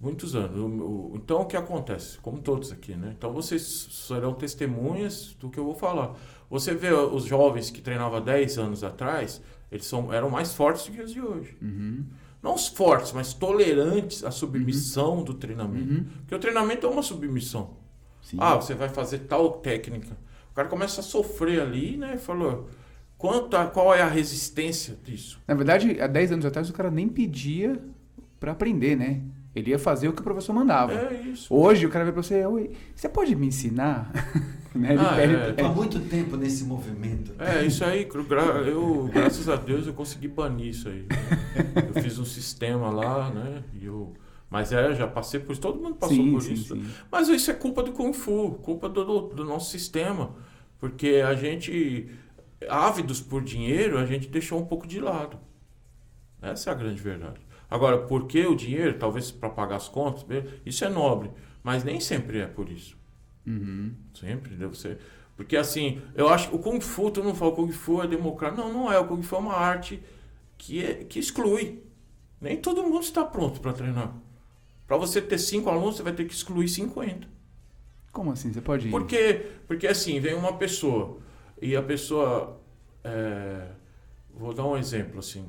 muitos 0.00 0.34
anos. 0.34 0.56
O- 0.58 0.66
o- 0.66 1.12
Então, 1.16 1.40
o 1.42 1.46
que 1.46 1.56
acontece? 1.56 2.18
Como 2.18 2.40
todos 2.40 2.70
aqui, 2.72 2.94
né? 2.94 3.14
Então, 3.16 3.32
vocês 3.32 3.62
serão 3.62 4.34
testemunhas 4.34 5.34
do 5.40 5.50
que 5.50 5.58
eu 5.58 5.64
vou 5.64 5.74
falar. 5.74 6.14
Você 6.50 6.74
vê 6.74 6.92
os 6.92 7.24
jovens 7.24 7.70
que 7.70 7.80
treinavam 7.80 8.20
10 8.20 8.58
anos 8.58 8.82
atrás, 8.84 9.40
eles 9.70 9.84
são, 9.86 10.12
eram 10.12 10.30
mais 10.30 10.54
fortes 10.54 10.86
do 10.86 10.92
que 10.92 11.02
os 11.02 11.12
de 11.12 11.20
hoje. 11.20 11.56
Uhum. 11.62 12.04
Não 12.42 12.54
os 12.54 12.68
fortes, 12.68 13.12
mas 13.12 13.32
tolerantes 13.34 14.22
à 14.24 14.30
submissão 14.30 15.22
do 15.22 15.34
treinamento. 15.34 15.92
Uhum. 15.92 16.04
Porque 16.20 16.34
o 16.34 16.38
treinamento 16.38 16.86
é 16.86 16.90
uma 16.90 17.02
submissão. 17.02 17.70
Sim. 18.22 18.36
Ah, 18.40 18.54
você 18.56 18.74
vai 18.74 18.88
fazer 18.88 19.20
tal 19.20 19.52
técnica. 19.52 20.16
O 20.50 20.54
cara 20.54 20.68
começa 20.68 21.00
a 21.00 21.04
sofrer 21.04 21.60
ali, 21.60 21.96
né? 21.96 22.14
E 22.14 22.18
falou, 22.18 22.68
quanto 23.16 23.56
a- 23.56 23.66
qual 23.66 23.94
é 23.94 24.02
a 24.02 24.08
resistência 24.08 24.96
disso? 25.04 25.40
Na 25.46 25.54
verdade, 25.54 26.00
há 26.00 26.06
10 26.06 26.30
anos 26.32 26.44
atrás 26.44 26.68
o 26.68 26.72
cara 26.72 26.90
nem 26.90 27.08
pedia 27.08 27.80
pra 28.38 28.52
aprender, 28.52 28.96
né? 28.96 29.22
Ele 29.54 29.70
ia 29.70 29.78
fazer 29.78 30.08
o 30.08 30.12
que 30.12 30.20
o 30.20 30.24
professor 30.24 30.52
mandava. 30.52 30.92
É 30.92 31.20
isso. 31.22 31.52
Hoje 31.52 31.86
o 31.86 31.88
cara 31.90 32.04
vai 32.04 32.12
pra 32.12 32.22
você, 32.22 32.44
"Oi, 32.46 32.70
você 32.94 33.08
pode 33.08 33.34
me 33.34 33.46
ensinar? 33.48 34.12
né? 34.74 34.92
Ele 34.92 35.00
Ah, 35.00 35.16
é. 35.56 35.64
Há 35.64 35.68
muito 35.68 36.00
tempo 36.00 36.36
nesse 36.36 36.64
movimento. 36.64 37.32
É, 37.38 37.64
isso 37.64 37.84
aí, 37.84 38.04
gra- 38.04 38.42
eu, 38.66 39.08
graças 39.12 39.48
a 39.48 39.56
Deus, 39.56 39.86
eu 39.86 39.94
consegui 39.94 40.28
banir 40.28 40.68
isso 40.68 40.88
aí. 40.88 41.06
Eu 41.94 42.02
fiz 42.02 42.18
um 42.18 42.24
sistema 42.24 42.90
lá, 42.90 43.30
né? 43.30 43.62
E 43.80 43.86
eu, 43.86 44.12
mas 44.50 44.72
é, 44.72 44.94
já 44.94 45.06
passei 45.06 45.40
por 45.40 45.52
isso, 45.52 45.60
todo 45.60 45.80
mundo 45.80 45.96
passou 45.96 46.16
sim, 46.16 46.32
por 46.32 46.42
sim, 46.42 46.52
isso. 46.54 46.74
sim. 46.74 46.86
Mas 47.10 47.28
isso 47.28 47.50
é 47.50 47.54
culpa 47.54 47.82
do 47.82 47.92
Kung 47.92 48.12
Fu, 48.12 48.52
culpa 48.62 48.88
do, 48.88 49.04
do, 49.04 49.20
do 49.34 49.44
nosso 49.44 49.70
sistema. 49.70 50.34
Porque 50.78 51.22
a 51.26 51.34
gente, 51.34 52.08
ávidos 52.68 53.20
por 53.20 53.42
dinheiro, 53.42 53.98
a 53.98 54.06
gente 54.06 54.28
deixou 54.28 54.60
um 54.60 54.64
pouco 54.66 54.86
de 54.86 55.00
lado. 55.00 55.38
Essa 56.40 56.70
é 56.70 56.72
a 56.72 56.76
grande 56.76 57.00
verdade. 57.00 57.40
Agora, 57.70 57.98
por 57.98 58.26
que 58.26 58.46
o 58.46 58.54
dinheiro? 58.54 58.94
Talvez 58.98 59.30
para 59.30 59.50
pagar 59.50 59.76
as 59.76 59.88
contas, 59.88 60.24
isso 60.64 60.84
é 60.84 60.88
nobre. 60.88 61.30
Mas 61.62 61.84
nem 61.84 62.00
sempre 62.00 62.38
é 62.40 62.46
por 62.46 62.70
isso. 62.70 62.96
Uhum. 63.48 63.94
Sempre 64.14 64.54
deve 64.54 64.78
ser. 64.78 64.98
Porque 65.36 65.56
assim, 65.56 66.02
eu 66.14 66.28
acho 66.28 66.50
que 66.50 66.56
o 66.56 66.58
Kung 66.58 66.80
Fu, 66.80 67.10
tu 67.10 67.22
não 67.22 67.34
fala 67.34 67.52
Kung 67.52 67.70
Fu 67.72 68.02
é 68.02 68.06
democrático. 68.06 68.60
Não, 68.60 68.72
não 68.72 68.92
é. 68.92 68.98
O 68.98 69.06
Kung 69.06 69.22
Fu 69.22 69.36
é 69.36 69.38
uma 69.38 69.54
arte 69.54 70.02
que, 70.58 70.84
é, 70.84 71.04
que 71.04 71.18
exclui. 71.18 71.82
Nem 72.40 72.56
todo 72.56 72.82
mundo 72.82 73.00
está 73.00 73.24
pronto 73.24 73.60
para 73.60 73.72
treinar. 73.72 74.14
Para 74.86 74.96
você 74.96 75.20
ter 75.20 75.38
cinco 75.38 75.70
alunos, 75.70 75.96
você 75.96 76.02
vai 76.02 76.12
ter 76.12 76.24
que 76.24 76.34
excluir 76.34 76.68
50. 76.68 77.26
Como 78.12 78.32
assim? 78.32 78.52
Você 78.52 78.60
pode 78.60 78.88
ir? 78.88 78.90
Por 78.90 79.06
quê? 79.06 79.46
Porque 79.66 79.86
assim, 79.86 80.18
vem 80.20 80.34
uma 80.34 80.56
pessoa 80.56 81.18
e 81.60 81.76
a 81.76 81.82
pessoa. 81.82 82.60
é, 83.04 83.68
vou 84.34 84.52
dar 84.52 84.64
um 84.66 84.76
exemplo 84.76 85.18
assim. 85.18 85.44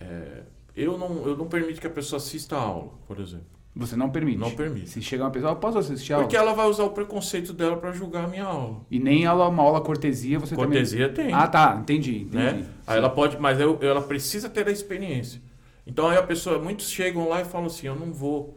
é, 0.00 0.42
eu, 0.74 0.96
não, 0.96 1.26
eu 1.26 1.36
não 1.36 1.48
permito 1.48 1.80
que 1.80 1.86
a 1.86 1.90
pessoa 1.90 2.18
assista 2.18 2.56
a 2.56 2.60
aula, 2.60 2.92
por 3.06 3.18
exemplo. 3.18 3.57
Você 3.76 3.94
não 3.94 4.10
permite. 4.10 4.38
Não 4.38 4.50
permite. 4.50 4.88
Se 4.90 5.00
chegar 5.00 5.24
uma 5.24 5.30
pessoa, 5.30 5.52
"Ah, 5.52 5.56
posso 5.56 5.78
assistir 5.78 6.12
a 6.12 6.16
aula? 6.16 6.26
Porque 6.26 6.36
ela 6.36 6.52
vai 6.52 6.66
usar 6.66 6.82
o 6.84 6.90
preconceito 6.90 7.52
dela 7.52 7.76
para 7.76 7.92
julgar 7.92 8.24
a 8.24 8.28
minha 8.28 8.44
aula. 8.44 8.80
E 8.90 8.98
nem 8.98 9.24
aula, 9.24 9.48
uma 9.48 9.62
aula 9.62 9.80
cortesia 9.80 10.38
você 10.38 10.56
Cortesia 10.56 11.08
também... 11.10 11.26
tem. 11.26 11.34
Ah, 11.34 11.46
tá. 11.46 11.76
Entendi. 11.80 12.22
entendi. 12.22 12.34
né? 12.36 12.66
Aí 12.86 12.98
ela 12.98 13.08
pode, 13.10 13.38
mas 13.38 13.60
eu- 13.60 13.78
ela 13.80 14.02
precisa 14.02 14.48
ter 14.48 14.66
a 14.66 14.70
experiência. 14.72 15.40
Então 15.86 16.08
aí 16.08 16.16
a 16.18 16.22
pessoa, 16.22 16.58
muitos 16.58 16.90
chegam 16.90 17.28
lá 17.28 17.40
e 17.40 17.44
falam 17.44 17.66
assim, 17.68 17.86
eu 17.86 17.94
não 17.94 18.12
vou 18.12 18.56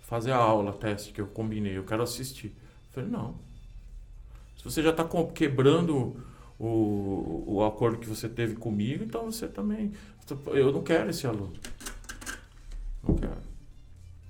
fazer 0.00 0.32
a 0.32 0.36
aula, 0.36 0.72
teste 0.72 1.12
que 1.12 1.20
eu 1.20 1.26
combinei, 1.26 1.76
eu 1.78 1.84
quero 1.84 2.02
assistir. 2.02 2.48
Eu 2.48 2.92
falei, 2.92 3.08
não. 3.10 3.34
Se 4.56 4.64
você 4.64 4.82
já 4.82 4.90
está 4.90 5.06
quebrando 5.34 6.16
o, 6.58 7.44
o 7.46 7.64
acordo 7.64 7.96
que 7.98 8.08
você 8.08 8.28
teve 8.28 8.56
comigo, 8.56 9.04
então 9.04 9.24
você 9.30 9.46
também. 9.48 9.92
Eu 10.48 10.70
não 10.72 10.82
quero 10.82 11.08
esse 11.08 11.26
aluno. 11.26 11.52
Não 13.06 13.14
quero. 13.14 13.47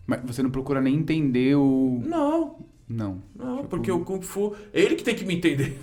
Mas 0.08 0.22
você 0.24 0.42
não 0.42 0.50
procura 0.50 0.80
nem 0.80 0.94
entender 0.96 1.54
o... 1.54 2.00
Não, 2.02 2.64
Não. 2.88 3.22
não, 3.36 3.56
Tipo- 3.58 3.68
porque 3.68 3.92
o 3.92 4.02
Kung 4.04 4.22
Fu, 4.22 4.56
é 4.72 4.80
ele 4.80 4.96
que 4.96 5.04
tem 5.04 5.14
que 5.14 5.22
me 5.24 5.36
entender. 5.36 5.78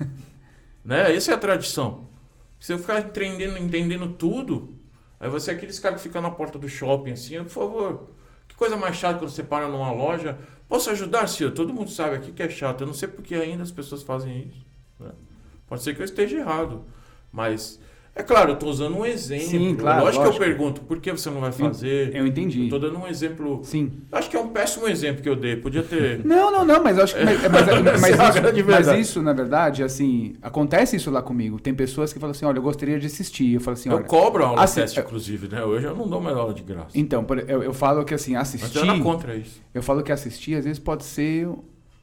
né? 0.84 1.14
Essa 1.14 1.30
é 1.30 1.34
a 1.34 1.38
tradição. 1.38 2.08
Se 2.58 2.72
eu 2.72 2.78
ficar 2.78 2.98
entendendo, 3.00 3.56
entendendo 3.56 4.08
tudo, 4.14 4.74
aí 5.20 5.30
você 5.30 5.52
é 5.52 5.54
aqueles 5.54 5.78
caras 5.78 6.02
que 6.02 6.08
ficam 6.08 6.20
na 6.20 6.30
porta 6.30 6.58
do 6.58 6.68
shopping 6.68 7.12
assim, 7.12 7.36
por 7.44 7.48
favor. 7.50 8.08
Que 8.48 8.56
coisa 8.56 8.76
mais 8.76 8.96
chata 8.96 9.20
quando 9.20 9.30
você 9.30 9.44
para 9.44 9.68
numa 9.68 9.92
loja. 9.92 10.36
Posso 10.68 10.90
ajudar, 10.90 11.28
senhor? 11.28 11.52
Todo 11.52 11.72
mundo 11.72 11.88
sabe 11.90 12.16
aqui 12.16 12.32
que 12.32 12.42
é 12.42 12.48
chato. 12.48 12.80
Eu 12.80 12.86
não 12.88 12.94
sei 12.94 13.06
porque 13.08 13.34
ainda 13.36 13.62
as 13.62 13.70
pessoas 13.70 14.02
fazem 14.02 14.48
isso. 14.48 14.66
né? 14.98 15.12
Pode 15.68 15.82
ser 15.84 15.94
que 15.94 16.00
eu 16.02 16.04
esteja 16.04 16.36
errado. 16.38 16.82
Mas, 17.30 17.78
é 18.18 18.22
claro, 18.24 18.50
eu 18.50 18.54
estou 18.54 18.68
usando 18.68 18.96
um 18.98 19.06
exemplo. 19.06 19.46
Sim, 19.46 19.76
claro, 19.76 20.04
Lógico, 20.04 20.24
lógico. 20.24 20.44
que 20.44 20.50
eu 20.50 20.54
pergunto, 20.56 20.80
por 20.82 21.00
que 21.00 21.10
você 21.12 21.30
não 21.30 21.40
vai 21.40 21.52
fazer? 21.52 22.14
Eu 22.14 22.26
entendi. 22.26 22.64
Estou 22.64 22.80
dando 22.80 22.98
um 22.98 23.06
exemplo. 23.06 23.60
Sim. 23.62 23.92
Acho 24.10 24.28
que 24.28 24.36
é 24.36 24.40
um 24.40 24.48
péssimo 24.48 24.88
exemplo 24.88 25.22
que 25.22 25.28
eu 25.28 25.36
dei. 25.36 25.56
Podia 25.56 25.82
ter. 25.82 26.22
Não, 26.26 26.50
não, 26.50 26.64
não, 26.64 26.82
mas 26.82 26.98
eu 26.98 27.04
acho 27.04 27.14
que. 27.16 27.24
Mas, 27.24 27.40
mas- 27.42 28.00
mas 28.00 28.10
é 28.10 28.58
isso, 28.58 28.66
mas 28.68 28.88
isso, 29.08 29.22
na 29.22 29.32
verdade, 29.32 29.82
assim, 29.84 30.34
acontece 30.42 30.96
isso 30.96 31.10
lá 31.10 31.22
comigo. 31.22 31.60
Tem 31.60 31.72
pessoas 31.74 32.12
que 32.12 32.18
falam 32.18 32.32
assim: 32.32 32.44
olha, 32.44 32.58
eu 32.58 32.62
gostaria 32.62 32.98
de 32.98 33.06
assistir. 33.06 33.54
Eu 33.54 33.60
falo 33.60 33.74
assim: 33.74 33.88
eu 33.88 33.96
olha. 33.96 34.04
cobro 34.04 34.44
a 34.44 34.48
aula 34.48 34.62
assi- 34.64 34.80
teste, 34.80 34.98
inclusive, 34.98 35.48
né? 35.48 35.62
Hoje 35.64 35.86
eu 35.86 35.94
não 35.94 36.08
dou 36.08 36.20
mais 36.20 36.36
aula 36.36 36.52
de 36.52 36.62
graça. 36.62 36.88
Então, 36.94 37.24
eu, 37.46 37.62
eu 37.62 37.72
falo 37.72 38.04
que 38.04 38.14
assim, 38.14 38.32
Mas 38.34 38.48
assistir. 38.54 38.78
eu 38.78 38.84
era 38.84 38.98
contra 39.00 39.34
isso. 39.36 39.60
Eu 39.72 39.82
falo 39.82 40.02
que 40.02 40.10
assistir 40.12 40.54
às 40.56 40.64
vezes 40.64 40.78
pode 40.78 41.04
ser 41.04 41.48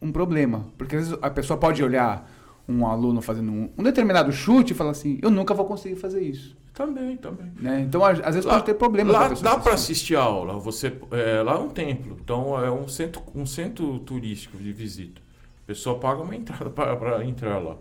um 0.02 0.12
problema. 0.12 0.66
Porque 0.78 0.96
às 0.96 1.08
vezes 1.10 1.20
a 1.22 1.30
pessoa 1.30 1.58
pode 1.60 1.84
olhar 1.84 2.30
um 2.68 2.86
aluno 2.88 3.22
fazendo 3.22 3.52
um, 3.52 3.70
um 3.78 3.84
determinado 3.84 4.32
chute 4.32 4.74
e 4.74 4.76
falar 4.76 4.92
assim: 4.92 5.20
eu 5.22 5.30
nunca 5.32 5.54
vou 5.54 5.66
conseguir 5.66 5.96
fazer 5.96 6.22
isso. 6.22 6.56
Também, 6.74 7.16
também. 7.16 7.52
Né? 7.58 7.82
Então, 7.82 8.04
às 8.04 8.18
vezes 8.20 8.44
Lá- 8.44 8.56
pode 8.56 8.66
ter 8.66 8.74
problema. 8.74 9.12
Lá 9.14 9.30
dá 9.30 9.58
para 9.58 9.74
assistir. 9.76 10.16
a 10.18 10.22
aula. 10.24 10.60
Você, 10.60 10.94
é, 11.12 11.42
lá 11.42 11.54
é 11.54 11.58
um 11.58 11.70
templo, 11.70 12.18
então 12.22 12.62
é 12.62 12.70
um 12.70 12.86
centro, 12.88 13.22
um 13.34 13.46
centro 13.46 14.00
turístico 14.00 14.58
de 14.58 14.74
visita. 14.74 15.22
A 15.64 15.68
pessoa 15.68 15.98
paga 16.00 16.22
uma 16.22 16.36
entrada 16.36 16.70
para 16.70 17.24
entrar 17.24 17.60
lá. 17.60 17.78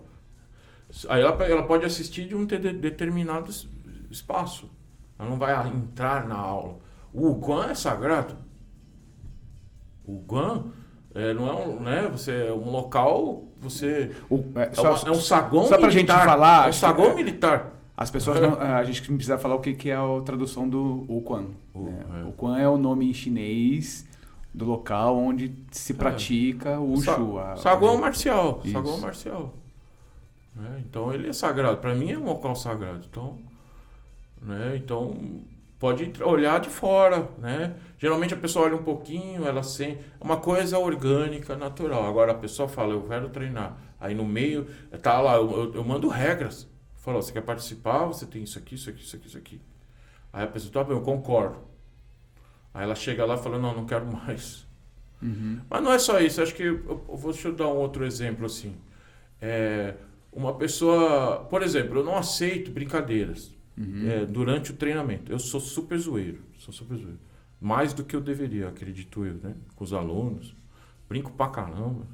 Aí 1.08 1.20
ela, 1.22 1.44
ela 1.44 1.62
pode 1.64 1.84
assistir 1.84 2.28
de 2.28 2.36
um 2.36 2.44
de- 2.46 2.56
determinado 2.58 3.50
es- 3.50 3.66
espaço. 4.10 4.70
Ela 5.18 5.28
não 5.28 5.38
vai 5.38 5.52
entrar 5.68 6.28
na 6.28 6.36
aula. 6.36 6.76
O 7.12 7.32
Guan 7.34 7.66
é 7.70 7.74
sagrado. 7.74 8.36
O 10.04 10.18
Guan 10.20 10.66
é, 11.14 11.32
não 11.34 11.48
é 11.48 11.52
um, 11.66 11.80
né? 11.80 12.08
Você 12.12 12.30
é 12.48 12.52
um 12.52 12.70
local. 12.70 13.48
Você 13.64 14.11
O- 14.31 14.44
é, 14.57 14.62
é, 14.70 14.74
só, 14.74 14.94
uma- 14.94 15.09
é 15.09 15.11
um 15.11 15.14
saguão 15.14 15.64
só 15.66 15.77
pra 15.79 15.88
gente 15.90 16.07
militar. 16.07 16.24
falar, 16.24 16.64
É 16.64 16.68
um 16.68 16.70
que- 16.70 16.77
saguão 16.77 17.11
é- 17.11 17.14
militar. 17.14 17.70
As 17.96 18.11
pessoas 18.11 18.40
não, 18.40 18.61
a 18.61 18.83
gente 18.85 19.03
precisa 19.03 19.38
falar 19.38 19.55
o 19.55 19.61
que, 19.61 19.72
que 19.72 19.88
é 19.90 19.94
a 19.96 20.20
tradução 20.24 20.68
do 20.68 21.05
Wuquan. 21.09 21.46
O- 21.72 21.85
né? 21.85 22.05
é. 22.22 22.24
Wuquan 22.24 22.59
é 22.59 22.68
o 22.68 22.77
nome 22.77 23.09
em 23.09 23.14
chinês 23.14 24.05
do 24.53 24.64
local 24.64 25.16
onde 25.16 25.55
se 25.70 25.94
pratica 25.94 26.79
o 26.81 26.96
Sa- 26.96 27.16
Wushu. 27.16 27.38
a- 27.38 27.57
Saguão 27.57 27.96
marcial. 28.00 28.61
Isso. 28.64 28.72
Saguão 28.72 28.98
marcial. 28.98 29.55
Né? 30.57 30.83
Então 30.88 31.12
ele 31.12 31.29
é 31.29 31.33
sagrado. 31.33 31.77
Para 31.79 31.94
mim 31.94 32.11
é 32.12 32.18
um 32.18 32.24
local 32.24 32.55
sagrado. 32.57 33.05
Então, 33.11 33.38
né? 34.42 34.74
então 34.77 35.14
pode 35.79 36.12
olhar 36.22 36.61
de 36.61 36.68
fora. 36.70 37.29
Né? 37.38 37.74
Geralmente 37.98 38.35
a 38.35 38.37
pessoa 38.37 38.66
olha 38.66 38.76
um 38.76 38.83
pouquinho, 38.83 39.46
ela 39.46 39.62
sente. 39.62 40.00
É 40.20 40.24
uma 40.24 40.37
coisa 40.38 40.78
orgânica, 40.78 41.57
natural. 41.57 42.04
Agora 42.07 42.33
a 42.33 42.35
pessoa 42.35 42.68
fala, 42.68 42.92
eu 42.92 43.02
quero 43.02 43.28
treinar. 43.30 43.78
Aí 44.00 44.14
no 44.14 44.24
meio, 44.24 44.66
tá 45.02 45.20
lá, 45.20 45.37
eu, 45.37 45.50
eu- 45.50 45.74
eu 45.74 45.85
mando 45.85 46.09
regras. 46.09 46.68
Fala, 46.96 47.20
você 47.22 47.33
quer 47.33 47.42
participar? 47.42 48.07
Você 48.07 48.26
tem 48.26 48.42
isso 48.42 48.59
aqui, 48.59 48.74
isso 48.74 48.90
aqui, 48.90 49.02
isso 49.02 49.16
aqui, 49.16 49.26
isso 49.28 49.38
aqui. 49.38 49.61
Aí 50.33 50.44
a 50.44 50.46
pessoa, 50.46 50.72
tá 50.72 50.85
bem, 50.85 50.96
eu 50.96 51.02
concordo. 51.02 51.59
Aí 52.72 52.83
ela 52.83 52.94
chega 52.94 53.24
lá 53.24 53.35
e 53.35 53.38
fala, 53.38 53.59
não, 53.59 53.74
não 53.74 53.87
quero 53.87 54.04
mais. 54.07 54.66
Uhum. 55.22 55.61
Mas 55.70 55.83
não 55.83 55.92
é 55.92 55.98
só 55.98 56.20
isso, 56.20 56.42
acho 56.42 56.54
que 56.54 56.62
eu, 56.64 57.04
eu 57.09 57.16
vou 57.16 57.33
deixa 57.33 57.48
eu 57.48 57.54
dar 57.54 57.68
um 57.68 57.76
outro 57.76 58.04
exemplo 58.04 58.44
assim. 58.46 58.76
É, 59.40 59.94
uma 60.33 60.54
pessoa, 60.54 61.44
por 61.50 61.62
exemplo, 61.62 61.98
eu 62.00 62.04
não 62.04 62.16
aceito 62.16 62.70
brincadeiras 62.70 63.52
Uhum. 63.76 64.09
é, 64.09 64.24
durante 64.26 64.70
o 64.70 64.76
treinamento. 64.76 65.33
Eu 65.33 65.38
sou 65.38 65.61
super 65.61 65.98
zoeiro, 65.98 66.42
sou 66.59 66.72
super 66.72 66.96
zoeiro. 66.96 67.18
Mais 67.60 67.92
do 67.94 68.04
que 68.04 68.14
eu 68.14 68.20
deveria, 68.20 68.68
acredito 68.68 69.24
eu, 69.24 69.34
né? 69.34 69.54
Com 69.74 69.84
os 69.84 69.92
alunos. 69.92 70.54
Brinco 71.08 71.32
pra 71.32 71.48
caramba. 71.48 72.06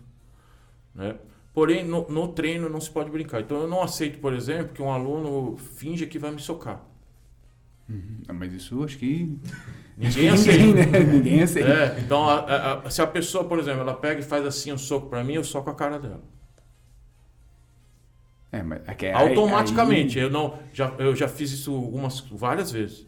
Né? 0.94 1.16
Porém, 1.52 1.84
no, 1.84 2.08
no 2.08 2.28
treino 2.28 2.68
não 2.68 2.80
se 2.80 2.90
pode 2.90 3.10
brincar. 3.10 3.40
Então 3.40 3.58
eu 3.62 3.68
não 3.68 3.82
aceito, 3.82 4.18
por 4.20 4.32
exemplo, 4.32 4.72
que 4.72 4.80
um 4.82 4.90
aluno 4.92 5.56
finja 5.56 6.06
que 6.06 6.18
vai 6.18 6.30
me 6.30 6.40
socar. 6.40 6.80
Ah, 8.28 8.32
Mas 8.32 8.52
isso 8.52 8.82
acho 8.84 8.96
que. 8.98 9.36
Ninguém 9.96 10.28
aceita. 10.28 10.86
né? 10.86 10.98
Ninguém 11.00 11.42
aceita. 11.42 11.68
É, 11.68 12.00
então, 12.00 12.22
a- 12.28 12.38
a- 12.40 12.78
a- 12.86 12.90
se 12.90 13.02
a 13.02 13.06
pessoa, 13.06 13.42
por 13.44 13.58
exemplo, 13.58 13.80
ela 13.80 13.94
pega 13.94 14.20
e 14.20 14.22
faz 14.24 14.46
assim 14.46 14.72
um 14.72 14.78
soco 14.78 15.08
pra 15.08 15.24
mim, 15.24 15.34
eu 15.34 15.42
soco 15.44 15.68
a 15.70 15.74
cara 15.74 15.98
dela. 15.98 16.22
É, 18.52 18.62
mas 18.62 18.80
é 18.86 18.94
que 18.94 19.06
é- 19.06 19.14
aí- 19.14 19.28
Automaticamente. 19.28 20.18
Eu, 20.18 20.30
não, 20.30 20.58
já, 20.72 20.88
eu 20.98 21.14
já 21.14 21.28
fiz 21.28 21.50
isso 21.52 21.74
algumas, 21.74 22.20
várias 22.20 22.70
vezes. 22.70 23.06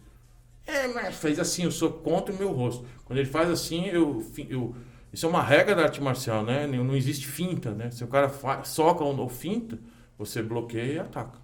É, 0.67 0.89
mas 0.89 1.17
fez 1.17 1.39
assim, 1.39 1.65
eu 1.65 1.71
soco 1.71 1.99
contra 2.01 2.35
o 2.35 2.39
meu 2.39 2.53
rosto. 2.53 2.85
Quando 3.05 3.19
ele 3.19 3.29
faz 3.29 3.51
assim, 3.51 3.87
eu, 3.87 4.25
eu. 4.49 4.75
Isso 5.13 5.27
é 5.27 5.29
uma 5.29 5.43
regra 5.43 5.75
da 5.75 5.83
arte 5.83 6.01
marcial, 6.01 6.43
né? 6.45 6.67
Não 6.67 6.97
existe 6.97 7.27
finta, 7.27 7.73
né? 7.73 7.91
Se 7.91 8.03
o 8.03 8.07
cara 8.07 8.31
soca 8.65 9.05
ou 9.05 9.29
finta, 9.29 9.79
você 10.19 10.43
bloqueia 10.43 10.93
e 10.93 10.99
ataca. 10.99 11.39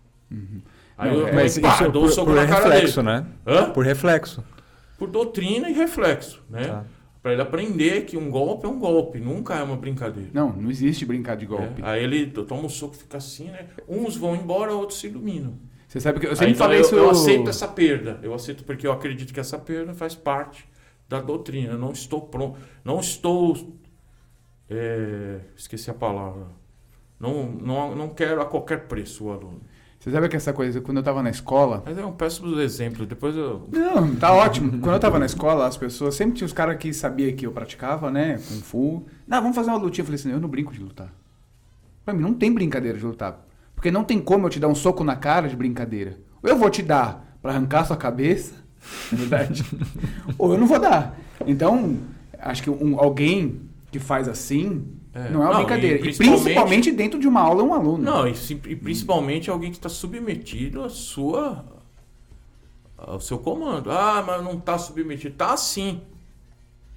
Aí 0.97 1.11
Não, 1.11 1.21
eu, 1.21 1.27
é, 1.27 1.31
eu 1.31 1.35
Mas 1.35 1.59
pá, 1.59 1.75
isso 1.75 1.91
dou 1.91 2.03
um 2.05 2.07
por, 2.07 2.13
soco 2.13 2.27
por 2.31 2.37
na 2.37 2.47
cara 2.47 2.69
reflexo, 2.69 3.03
dele. 3.03 3.17
né? 3.17 3.27
Hã? 3.47 3.71
Por 3.71 3.85
reflexo. 3.85 4.45
Por 4.99 5.09
doutrina 5.09 5.69
e 5.69 5.73
reflexo, 5.73 6.43
né? 6.49 6.67
Tá. 6.67 6.85
Pra 7.23 7.33
ele 7.33 7.43
aprender 7.43 8.05
que 8.05 8.17
um 8.17 8.31
golpe 8.31 8.65
é 8.65 8.69
um 8.69 8.79
golpe, 8.79 9.19
nunca 9.19 9.55
é 9.55 9.63
uma 9.63 9.77
brincadeira. 9.77 10.31
Não, 10.33 10.53
não 10.53 10.71
existe 10.71 11.05
brincar 11.05 11.37
de 11.37 11.47
golpe. 11.47 11.83
É, 11.83 11.85
Aí 11.85 12.03
ele 12.03 12.27
toma 12.27 12.63
um 12.63 12.69
soco, 12.69 12.97
fica 12.97 13.19
assim, 13.19 13.51
né? 13.51 13.67
Uns 13.89 14.17
vão 14.17 14.35
embora, 14.35 14.73
outros 14.73 15.01
se 15.01 15.09
iluminam. 15.09 15.59
Você 15.89 16.01
sabe 16.01 16.21
que 16.21 16.27
eu 16.27 16.31
Aí, 16.31 16.37
sempre 16.37 16.53
então, 16.53 16.67
falei 16.67 16.79
eu, 16.79 16.83
isso. 16.83 16.95
eu 16.95 17.11
aceito 17.11 17.49
essa 17.49 17.67
perda. 17.67 18.21
Eu 18.23 18.35
aceito 18.35 18.63
porque 18.63 18.87
eu 18.87 18.93
acredito 18.93 19.33
que 19.33 19.41
essa 19.41 19.59
perda 19.59 19.95
faz 19.95 20.15
parte 20.15 20.69
da 21.09 21.19
doutrina. 21.21 21.73
Eu 21.73 21.79
não 21.79 21.93
estou 21.93 22.21
pronto. 22.21 22.59
Não 22.85 23.01
estou. 23.01 23.57
é, 24.69 25.41
esqueci 25.57 25.91
a 25.91 25.95
palavra. 25.95 26.47
Não, 27.19 27.47
não, 27.51 27.97
não 27.97 28.09
quero 28.11 28.41
a 28.41 28.45
qualquer 28.47 28.87
preço 28.87 29.25
o 29.25 29.33
aluno. 29.33 29.61
Você 29.99 30.13
sabe 30.13 30.29
que 30.29 30.37
essa 30.37 30.53
coisa, 30.53 30.81
quando 30.81 30.99
eu 30.99 31.03
tava 31.03 31.23
na 31.23 31.31
escola. 31.31 31.83
Mas 31.85 31.99
é 31.99 32.05
um 32.05 32.13
péssimo 32.13 32.61
exemplo. 32.61 33.05
Depois 33.05 33.35
eu. 33.35 33.67
Não, 33.73 34.15
tá 34.15 34.33
ótimo. 34.33 34.71
Quando 34.79 34.95
eu 34.95 35.01
tava 35.01 35.19
na 35.19 35.27
escola, 35.27 35.67
as 35.67 35.77
pessoas. 35.77 36.15
Sempre 36.15 36.37
tinha 36.37 36.47
os 36.47 36.53
caras 36.53 36.77
que 36.77 36.93
sabia 36.93 37.33
que 37.33 37.45
eu 37.47 37.51
praticava, 37.51 38.11
né? 38.11 38.35
Kung 38.35 38.61
Fu. 38.61 39.07
Não, 39.27 39.41
vamos 39.41 39.57
fazer 39.57 39.71
uma 39.71 39.79
lutinha. 39.79 40.03
Eu 40.03 40.07
falei 40.07 40.21
assim: 40.21 40.31
eu 40.31 40.39
não 40.39 40.49
brinco 40.49 40.73
de 40.73 40.81
lutar. 40.81 41.13
Pra 42.05 42.15
mim, 42.15 42.23
não 42.23 42.33
tem 42.35 42.53
brincadeira 42.53 42.97
de 42.97 43.05
lutar. 43.05 43.48
Porque 43.79 43.93
não 43.93 44.03
tem 44.03 44.19
como 44.19 44.45
eu 44.47 44.51
te 44.51 44.59
dar 44.59 44.67
um 44.67 44.75
soco 44.75 45.05
na 45.05 45.15
cara 45.15 45.49
de 45.49 45.55
brincadeira. 45.55 46.19
Ou 46.43 46.51
eu 46.51 46.57
vou 46.59 46.69
te 46.69 46.83
dar 46.83 47.37
pra 47.41 47.53
arrancar 47.53 47.85
sua 47.85 47.97
cabeça, 47.97 48.55
na 49.13 49.19
verdade, 49.19 49.65
ou 50.37 50.53
eu 50.53 50.59
não 50.59 50.67
vou 50.67 50.81
dar. 50.81 51.17
Então, 51.47 51.97
acho 52.41 52.61
que 52.65 52.69
um, 52.71 52.99
alguém 52.99 53.61
que 53.93 54.01
faz 54.01 54.27
assim 54.29 54.85
É. 55.15 55.31
não 55.31 55.43
é 55.43 55.47
uma 55.47 55.51
Não, 55.53 55.57
brincadeira. 55.61 55.95
e 55.97 55.99
E 55.99 56.03
principalmente- 56.03 56.43
principalmente 56.43 56.91
dentro 56.93 57.21
de 57.21 57.29
uma 57.29 57.41
aula, 57.41 57.63
um 57.63 57.73
aluno. 57.73 58.03
Não, 58.03 58.27
e, 58.27 58.33
e 58.67 58.75
principalmente 58.75 59.49
alguém 59.49 59.71
que 59.71 59.77
está 59.77 59.89
submetido 59.89 60.83
à 60.83 60.89
sua. 60.91 61.65
ao 62.97 63.21
seu 63.21 63.39
comando. 63.39 63.93
Ah, 63.93 64.25
mas 64.27 64.43
não 64.43 64.55
está 64.59 64.77
submetido. 64.77 65.37
Tá 65.37 65.57
sim. 65.57 66.01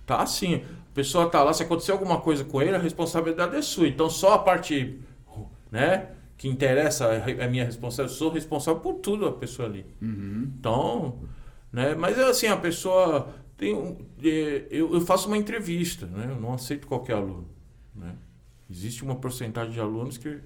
Tá 0.07 0.25
sim. 0.25 0.55
A 0.55 0.93
pessoa 0.95 1.29
tá 1.29 1.43
lá, 1.43 1.53
se 1.53 1.61
acontecer 1.61 1.91
alguma 1.91 2.19
coisa 2.19 2.43
com 2.43 2.59
ele, 2.59 2.75
a 2.75 2.79
responsabilidade 2.79 3.55
é 3.55 3.61
sua. 3.61 3.87
Então 3.87 4.09
só 4.09 4.33
a 4.33 4.39
parte, 4.39 4.99
né, 5.71 6.07
que 6.41 6.47
interessa 6.47 7.05
é 7.05 7.45
a 7.45 7.47
minha 7.47 7.63
responsabilidade. 7.63 8.13
Eu 8.13 8.17
sou 8.17 8.31
responsável 8.31 8.81
por 8.81 8.95
tudo 8.95 9.27
a 9.27 9.31
pessoa 9.31 9.67
ali. 9.67 9.85
Uhum. 10.01 10.51
Então, 10.57 11.19
né, 11.71 11.93
mas 11.93 12.17
assim, 12.17 12.47
a 12.47 12.57
pessoa 12.57 13.31
tem 13.55 13.75
um, 13.75 13.95
é, 14.23 14.65
eu, 14.71 14.91
eu 14.91 15.01
faço 15.01 15.27
uma 15.27 15.37
entrevista, 15.37 16.07
né? 16.07 16.25
Eu 16.31 16.41
não 16.41 16.51
aceito 16.51 16.87
qualquer 16.87 17.13
aluno, 17.13 17.47
né? 17.95 18.15
Existe 18.67 19.03
uma 19.03 19.13
porcentagem 19.17 19.71
de 19.71 19.79
alunos 19.79 20.17
que 20.17 20.39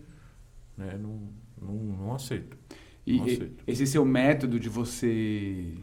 né, 0.78 1.00
não, 1.02 1.30
não, 1.62 1.74
não 1.74 2.14
aceito. 2.14 2.58
E 3.08 3.16
Não 3.16 3.24
aceito. 3.24 3.64
esse 3.66 3.88
seu 3.88 4.04
método 4.04 4.60
de 4.60 4.68
você. 4.68 5.76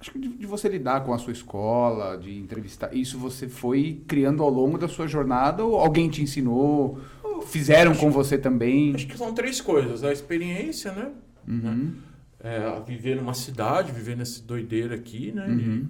Acho 0.00 0.12
que 0.12 0.18
de, 0.18 0.28
de 0.28 0.46
você 0.46 0.66
lidar 0.66 1.04
com 1.04 1.12
a 1.12 1.18
sua 1.18 1.34
escola, 1.34 2.16
de 2.16 2.34
entrevistar, 2.38 2.94
isso 2.96 3.18
você 3.18 3.50
foi 3.50 4.02
criando 4.08 4.42
ao 4.42 4.48
longo 4.48 4.78
da 4.78 4.88
sua 4.88 5.06
jornada 5.06 5.62
ou 5.62 5.76
alguém 5.76 6.08
te 6.08 6.22
ensinou? 6.22 6.98
Fizeram 7.46 7.94
com 7.94 8.10
você 8.10 8.38
também? 8.38 8.94
Acho 8.94 9.06
que 9.06 9.16
são 9.16 9.32
três 9.34 9.60
coisas. 9.60 10.02
A 10.04 10.12
experiência, 10.12 10.92
né? 10.92 11.10
Uhum. 11.46 11.94
É, 12.40 12.80
viver 12.86 13.16
numa 13.16 13.34
cidade, 13.34 13.92
viver 13.92 14.16
nessa 14.16 14.42
doideira 14.42 14.94
aqui, 14.94 15.32
né? 15.32 15.46
Uhum. 15.46 15.88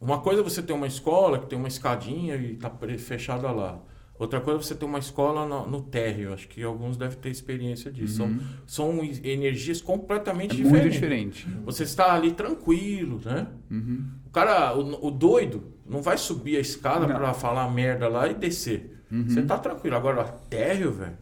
Uma 0.00 0.20
coisa 0.20 0.40
é 0.40 0.44
você 0.44 0.62
ter 0.62 0.72
uma 0.72 0.86
escola 0.86 1.38
que 1.38 1.46
tem 1.46 1.58
uma 1.58 1.68
escadinha 1.68 2.36
e 2.36 2.56
tá 2.56 2.70
fechada 2.98 3.50
lá. 3.50 3.80
Outra 4.18 4.40
coisa 4.40 4.58
é 4.58 4.62
você 4.62 4.74
ter 4.74 4.84
uma 4.86 4.98
escola 4.98 5.46
no, 5.46 5.70
no 5.70 5.82
térreo. 5.82 6.32
Acho 6.32 6.48
que 6.48 6.62
alguns 6.62 6.96
devem 6.96 7.18
ter 7.18 7.28
experiência 7.30 7.90
disso. 7.90 8.22
Uhum. 8.22 8.40
São, 8.66 8.96
são 8.96 9.04
energias 9.22 9.82
completamente 9.82 10.60
É 10.60 10.64
muito 10.64 10.88
diferentes. 10.88 11.40
diferente. 11.40 11.64
Você 11.64 11.82
está 11.82 12.14
ali 12.14 12.32
tranquilo, 12.32 13.20
né? 13.24 13.46
Uhum. 13.70 14.04
O 14.26 14.30
cara, 14.30 14.74
o, 14.74 15.08
o 15.08 15.10
doido, 15.10 15.64
não 15.86 16.00
vai 16.00 16.16
subir 16.16 16.56
a 16.56 16.60
escada 16.60 17.06
pra 17.06 17.34
falar 17.34 17.70
merda 17.70 18.08
lá 18.08 18.26
e 18.28 18.34
descer. 18.34 18.95
Uhum. 19.10 19.28
Você 19.28 19.42
tá 19.42 19.56
tranquilo. 19.58 19.96
Agora, 19.96 20.24
térreo, 20.50 20.92
velho. 20.92 21.18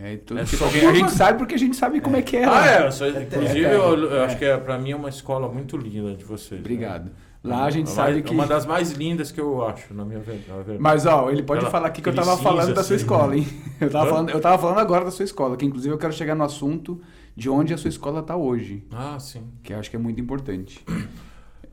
É, 0.00 0.16
tudo 0.16 0.38
É 0.38 0.44
tipo 0.44 0.68
que 0.70 0.78
a 0.86 0.94
gente 0.94 1.10
sabe 1.10 1.38
porque 1.38 1.54
a 1.54 1.58
gente 1.58 1.76
sabe 1.76 2.00
como 2.00 2.16
é 2.16 2.22
que 2.22 2.36
é. 2.36 2.44
Ah, 2.44 2.66
é. 2.66 2.90
Só, 2.90 3.08
inclusive, 3.08 3.64
É, 3.64 3.74
eu, 3.74 3.98
eu 3.98 4.16
é. 4.22 4.24
acho 4.26 4.38
que 4.38 4.44
é, 4.44 4.56
pra 4.56 4.78
mim 4.78 4.92
é 4.92 4.96
uma 4.96 5.08
escola 5.08 5.48
muito 5.48 5.76
linda 5.76 6.14
de 6.14 6.24
vocês. 6.24 6.52
né? 6.52 6.58
Obrigado. 6.60 7.10
Lá 7.42 7.64
a 7.64 7.70
gente 7.70 7.88
É 7.88 7.90
sabe 7.90 8.12
mais- 8.12 8.24
que. 8.24 8.30
É 8.30 8.34
uma 8.34 8.46
das 8.46 8.66
mais 8.66 8.92
lindas 8.92 9.32
que 9.32 9.40
eu 9.40 9.64
acho, 9.66 9.92
na 9.94 10.04
minha 10.04 10.20
verdade. 10.20 10.76
Mas 10.78 11.04
ó, 11.06 11.30
ele 11.30 11.42
pode 11.42 11.58
Aquela- 11.58 11.70
falar 11.72 11.88
aqui 11.88 12.00
que 12.02 12.08
eu 12.08 12.14
tava 12.14 12.36
falando 12.36 12.68
da 12.74 12.82
sua 12.84 12.94
assim, 12.96 13.04
escola, 13.04 13.36
hein? 13.36 13.46
Eu 13.80 13.88
tava, 13.90 14.10
falando, 14.10 14.30
eu 14.30 14.40
tava 14.40 14.58
falando 14.60 14.78
agora 14.78 15.04
da 15.04 15.10
sua 15.12 15.24
escola, 15.24 15.56
que 15.56 15.64
inclusive 15.64 15.94
eu 15.94 15.98
quero 15.98 16.12
chegar 16.12 16.34
no 16.34 16.42
assunto 16.42 17.00
de 17.36 17.48
onde 17.48 17.72
a 17.72 17.78
sua 17.78 17.88
escola 17.88 18.20
tá 18.24 18.36
hoje, 18.36 18.84
Ah, 18.92 19.16
sim. 19.20 19.44
que 19.62 19.72
eu 19.72 19.78
acho 19.78 19.88
que 19.88 19.94
é 19.94 19.98
muito 20.00 20.20
importante. 20.20 20.84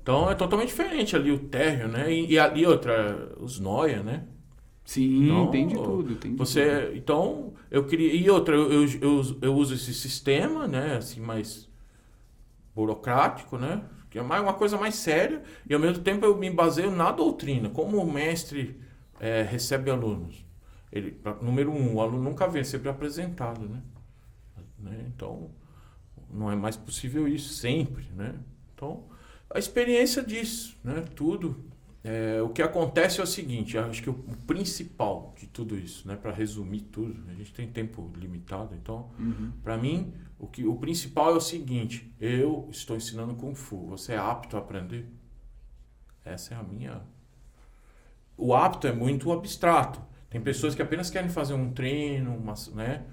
Então 0.04 0.30
é 0.30 0.36
totalmente 0.36 0.68
diferente 0.70 1.16
ali 1.16 1.32
o 1.32 1.40
térreo, 1.40 1.88
né? 1.88 2.12
E, 2.14 2.34
e 2.34 2.40
ali 2.40 2.64
outra, 2.66 3.30
os 3.40 3.60
noia, 3.60 4.04
né? 4.04 4.24
Sim, 4.86 5.26
Então, 5.26 5.52
tem 5.52 5.68
de 5.68 5.76
tudo. 5.80 6.16
Tem 6.16 6.32
de 6.32 6.38
Você, 6.38 6.94
então, 6.96 7.54
eu 7.72 7.86
queria. 7.86 8.14
E 8.14 8.30
outra, 8.30 8.56
eu, 8.56 8.72
eu, 8.72 8.90
eu, 9.02 9.12
uso- 9.18 9.38
eu 9.42 9.56
uso 9.56 9.74
esse 9.74 9.94
sistema, 9.94 10.68
né? 10.68 10.98
Assim, 10.98 11.20
mais 11.22 11.68
burocrático, 12.76 13.58
né? 13.58 13.84
Que 14.10 14.20
é 14.20 14.24
mais 14.24 14.42
uma 14.42 14.54
coisa 14.54 14.78
mais 14.78 14.96
séria. 14.96 15.44
E 15.70 15.74
ao 15.74 15.80
mesmo 15.80 16.04
tempo 16.04 16.26
eu 16.26 16.38
me 16.38 16.50
baseio 16.50 16.92
na 16.92 17.12
doutrina. 17.12 17.70
Como 17.70 17.98
o 17.98 18.12
mestre 18.12 18.80
eh, 19.20 19.44
recebe 19.44 19.90
alunos. 19.90 20.46
Ele, 20.92 21.12
pra- 21.12 21.36
número 21.42 21.72
um, 21.72 21.96
o 21.96 22.02
aluno 22.02 22.24
nunca 22.24 22.48
vem, 22.48 22.62
é 22.62 22.64
sempre 22.64 22.90
apresentado, 22.90 23.68
né? 23.68 23.82
né? 24.80 25.06
Então, 25.16 25.52
não 26.30 26.52
é 26.52 26.56
mais 26.56 26.78
possível 26.78 27.28
isso 27.28 27.54
sempre, 27.54 28.06
né? 28.16 28.36
Então, 28.76 29.06
a 29.50 29.60
experiência 29.60 30.24
disso, 30.24 30.78
né? 30.84 31.04
Tudo. 31.16 31.56
É, 32.08 32.40
o 32.40 32.50
que 32.50 32.62
acontece 32.62 33.20
é 33.20 33.24
o 33.24 33.26
seguinte, 33.26 33.80
acho 33.80 34.04
que 34.04 34.10
o, 34.12 34.14
o 34.14 34.38
principal 34.46 35.34
de 35.40 35.48
tudo 35.48 35.76
isso, 35.76 36.08
né? 36.08 36.16
Para 36.16 36.32
resumir 36.32 36.82
tudo, 36.82 37.20
a 37.28 37.34
gente 37.34 37.52
tem 37.52 37.68
tempo 37.68 38.12
limitado, 38.16 38.76
então, 38.76 39.10
Uhum. 39.18 39.52
para 39.64 39.76
mim, 39.76 40.14
o, 40.38 40.46
que, 40.46 40.68
o 40.68 40.76
principal 40.76 41.34
é 41.34 41.38
o 41.38 41.42
seguinte: 41.42 42.14
eu 42.22 42.68
estou 42.70 42.96
ensinando 42.96 43.34
Kung 43.34 43.56
Fu, 43.56 43.88
você 43.88 44.14
é 44.14 44.18
apto 44.18 44.56
a 44.56 44.60
aprender? 44.60 45.10
Essa 46.24 46.54
é 46.54 46.58
a 46.58 46.62
minha. 46.62 47.02
O 48.38 48.54
apto 48.54 48.86
é 48.86 48.92
muito 48.94 49.32
abstrato. 49.32 50.00
Tem 50.30 50.40
pessoas 50.40 50.76
que 50.76 50.84
apenas 50.84 51.10
querem 51.10 51.30
fazer 51.30 51.56
um 51.56 51.74
treino, 51.74 52.36
uma, 52.36 52.54
né? 52.76 53.04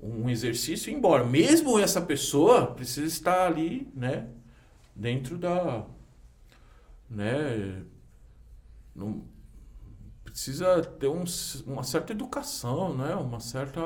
um 0.00 0.30
exercício 0.30 0.88
e 0.88 0.94
ir 0.94 0.96
embora. 0.96 1.24
Mesmo 1.24 1.78
essa 1.80 2.00
pessoa 2.00 2.68
precisa 2.68 3.06
estar 3.06 3.46
ali, 3.46 3.90
né? 3.92 4.28
Dentro 4.94 5.36
da. 5.36 5.84
Né? 7.08 7.82
Não, 8.94 9.24
precisa 10.24 10.82
ter 10.82 11.08
um, 11.08 11.24
uma 11.66 11.82
certa 11.82 12.12
educação, 12.12 12.96
né? 12.96 13.14
Uma 13.14 13.40
certa. 13.40 13.80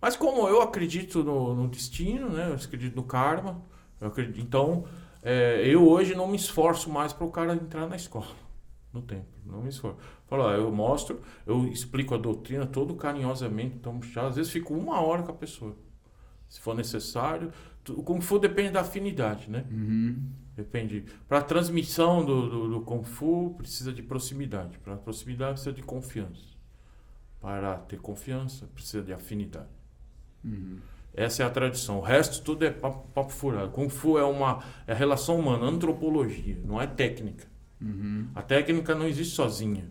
Mas 0.00 0.16
como 0.16 0.48
eu 0.48 0.60
acredito 0.62 1.22
no, 1.22 1.54
no 1.54 1.68
destino, 1.68 2.28
né? 2.30 2.48
Eu 2.50 2.54
acredito 2.54 2.96
no 2.96 3.04
karma. 3.04 3.62
acredito- 4.00 4.40
então, 4.40 4.84
é, 5.22 5.62
eu 5.66 5.88
hoje 5.88 6.14
não 6.14 6.26
me 6.26 6.36
esforço 6.36 6.90
mais 6.90 7.12
para 7.12 7.24
o 7.26 7.30
cara 7.30 7.54
entrar 7.54 7.86
na 7.88 7.94
escola, 7.96 8.26
no 8.92 9.00
tempo. 9.02 9.26
Não 9.46 9.62
me 9.62 9.68
esforço. 9.68 9.98
Falo, 10.26 10.44
ó, 10.44 10.50
eu 10.52 10.72
mostro, 10.72 11.20
eu 11.46 11.66
explico 11.68 12.14
a 12.14 12.18
doutrina 12.18 12.66
todo 12.66 12.94
carinhosamente. 12.96 13.76
Então, 13.76 14.00
às 14.26 14.36
vezes 14.36 14.50
fico 14.52 14.74
uma 14.74 15.00
hora 15.00 15.22
com 15.22 15.30
a 15.30 15.34
pessoa, 15.34 15.76
se 16.48 16.60
for 16.60 16.74
necessário. 16.74 17.52
O 17.90 18.02
Kung 18.02 18.20
Fu 18.20 18.38
depende 18.38 18.72
da 18.72 18.80
afinidade, 18.82 19.50
né? 19.50 19.64
Uhum. 19.70 20.30
Depende. 20.54 21.04
Para 21.28 21.38
a 21.38 21.42
transmissão 21.42 22.24
do, 22.24 22.48
do, 22.48 22.68
do 22.68 22.80
Kung 22.82 23.04
Fu, 23.04 23.54
precisa 23.56 23.92
de 23.92 24.02
proximidade. 24.02 24.78
Para 24.78 24.96
proximidade, 24.96 25.52
precisa 25.52 25.72
de 25.72 25.82
confiança. 25.82 26.52
Para 27.40 27.76
ter 27.78 27.98
confiança, 28.00 28.66
precisa 28.66 29.02
de 29.02 29.12
afinidade. 29.12 29.68
Uhum. 30.44 30.78
Essa 31.14 31.42
é 31.42 31.46
a 31.46 31.50
tradição. 31.50 31.98
O 31.98 32.00
resto 32.00 32.42
tudo 32.42 32.64
é 32.64 32.70
papo, 32.70 33.08
papo 33.12 33.32
furado. 33.32 33.70
Kung 33.70 33.88
Fu 33.88 34.18
é 34.18 34.24
uma 34.24 34.62
é 34.86 34.94
relação 34.94 35.38
humana, 35.38 35.64
antropologia, 35.64 36.58
não 36.64 36.80
é 36.80 36.86
técnica. 36.86 37.46
Uhum. 37.80 38.28
A 38.34 38.42
técnica 38.42 38.94
não 38.94 39.06
existe 39.06 39.34
sozinha. 39.34 39.90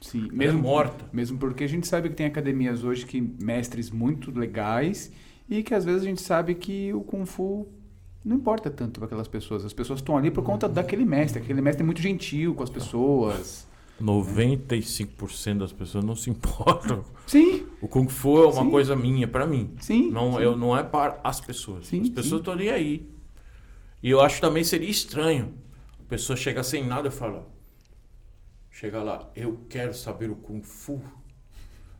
Sim, 0.00 0.24
Ela 0.24 0.32
mesmo 0.32 0.58
é 0.58 0.62
morta. 0.62 1.04
Mesmo 1.12 1.38
porque 1.38 1.64
a 1.64 1.68
gente 1.68 1.86
sabe 1.86 2.08
que 2.08 2.14
tem 2.14 2.26
academias 2.26 2.84
hoje 2.84 3.04
que 3.04 3.20
mestres 3.20 3.90
muito 3.90 4.30
legais 4.30 5.12
e 5.48 5.62
que 5.62 5.74
às 5.74 5.84
vezes 5.84 6.02
a 6.02 6.06
gente 6.06 6.22
sabe 6.22 6.54
que 6.54 6.92
o 6.92 7.02
Kung 7.02 7.26
Fu 7.26 7.66
não 8.24 8.36
importa 8.36 8.70
tanto 8.70 9.00
para 9.00 9.06
aquelas 9.06 9.28
pessoas. 9.28 9.64
As 9.64 9.72
pessoas 9.72 10.00
estão 10.00 10.16
ali 10.16 10.30
por 10.30 10.42
conta 10.44 10.68
daquele 10.68 11.04
mestre. 11.04 11.40
Aquele 11.42 11.60
mestre 11.60 11.82
é 11.82 11.86
muito 11.86 12.00
gentil 12.00 12.54
com 12.54 12.62
as 12.62 12.70
pessoas. 12.70 13.66
95% 14.00 15.58
das 15.58 15.72
pessoas 15.72 16.04
não 16.04 16.16
se 16.16 16.30
importam. 16.30 17.04
Sim, 17.26 17.66
O 17.80 17.88
Kung 17.88 18.08
Fu 18.08 18.42
é 18.42 18.46
uma 18.46 18.64
Sim. 18.64 18.70
coisa 18.70 18.96
minha, 18.96 19.28
para 19.28 19.46
mim. 19.46 19.74
sim. 19.80 20.10
Não, 20.10 20.32
sim. 20.32 20.38
eu, 20.42 20.56
não 20.56 20.76
é 20.76 20.82
para 20.82 21.20
as 21.22 21.40
pessoas. 21.40 21.86
Sim, 21.86 22.02
as 22.02 22.08
pessoas 22.08 22.40
estão 22.40 22.56
nem 22.56 22.70
aí. 22.70 23.08
E 24.02 24.10
eu 24.10 24.20
acho 24.20 24.40
também 24.40 24.64
seria 24.64 24.88
estranho. 24.88 25.54
A 26.00 26.08
pessoa 26.08 26.36
chegar 26.36 26.62
sem 26.62 26.84
nada 26.86 27.08
e 27.08 27.10
falar. 27.10 27.44
Chega 28.70 29.02
lá, 29.02 29.28
eu 29.36 29.60
quero 29.68 29.92
saber 29.92 30.30
o 30.30 30.36
Kung 30.36 30.62
Fu. 30.62 31.00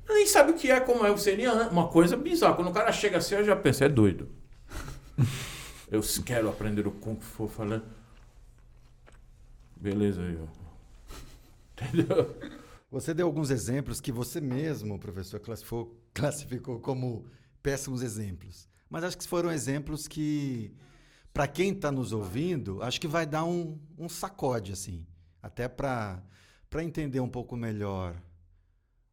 Eu 0.08 0.14
nem 0.14 0.26
sabe 0.26 0.52
o 0.52 0.54
que 0.54 0.70
é, 0.70 0.80
como 0.80 1.04
é. 1.06 1.16
Seria 1.16 1.52
uma 1.68 1.88
coisa 1.88 2.16
bizarra. 2.16 2.54
Quando 2.54 2.68
o 2.68 2.72
cara 2.72 2.90
chega 2.90 3.18
assim, 3.18 3.34
eu 3.34 3.44
já 3.44 3.54
penso, 3.54 3.84
é 3.84 3.88
doido. 3.88 4.28
Eu 5.90 6.00
quero 6.24 6.48
aprender 6.48 6.86
o 6.86 6.92
Kung 6.92 7.20
Fu. 7.20 7.48
Falando. 7.48 7.84
Beleza 9.76 10.22
aí. 10.22 10.38
Entendeu? 11.74 12.36
Você 12.90 13.12
deu 13.14 13.26
alguns 13.26 13.50
exemplos 13.50 14.00
que 14.00 14.12
você 14.12 14.40
mesmo, 14.40 14.98
professor, 14.98 15.40
classificou, 15.40 15.96
classificou 16.14 16.80
como 16.80 17.26
péssimos 17.62 18.02
exemplos. 18.02 18.68
Mas 18.88 19.04
acho 19.04 19.18
que 19.18 19.26
foram 19.26 19.50
exemplos 19.50 20.08
que, 20.08 20.74
para 21.32 21.46
quem 21.46 21.72
está 21.72 21.92
nos 21.92 22.12
ouvindo, 22.12 22.82
acho 22.82 23.00
que 23.00 23.06
vai 23.06 23.26
dar 23.26 23.44
um, 23.44 23.78
um 23.96 24.08
sacode, 24.08 24.72
assim. 24.72 25.06
Até 25.42 25.68
para 25.68 26.22
entender 26.82 27.20
um 27.20 27.28
pouco 27.28 27.56
melhor 27.56 28.20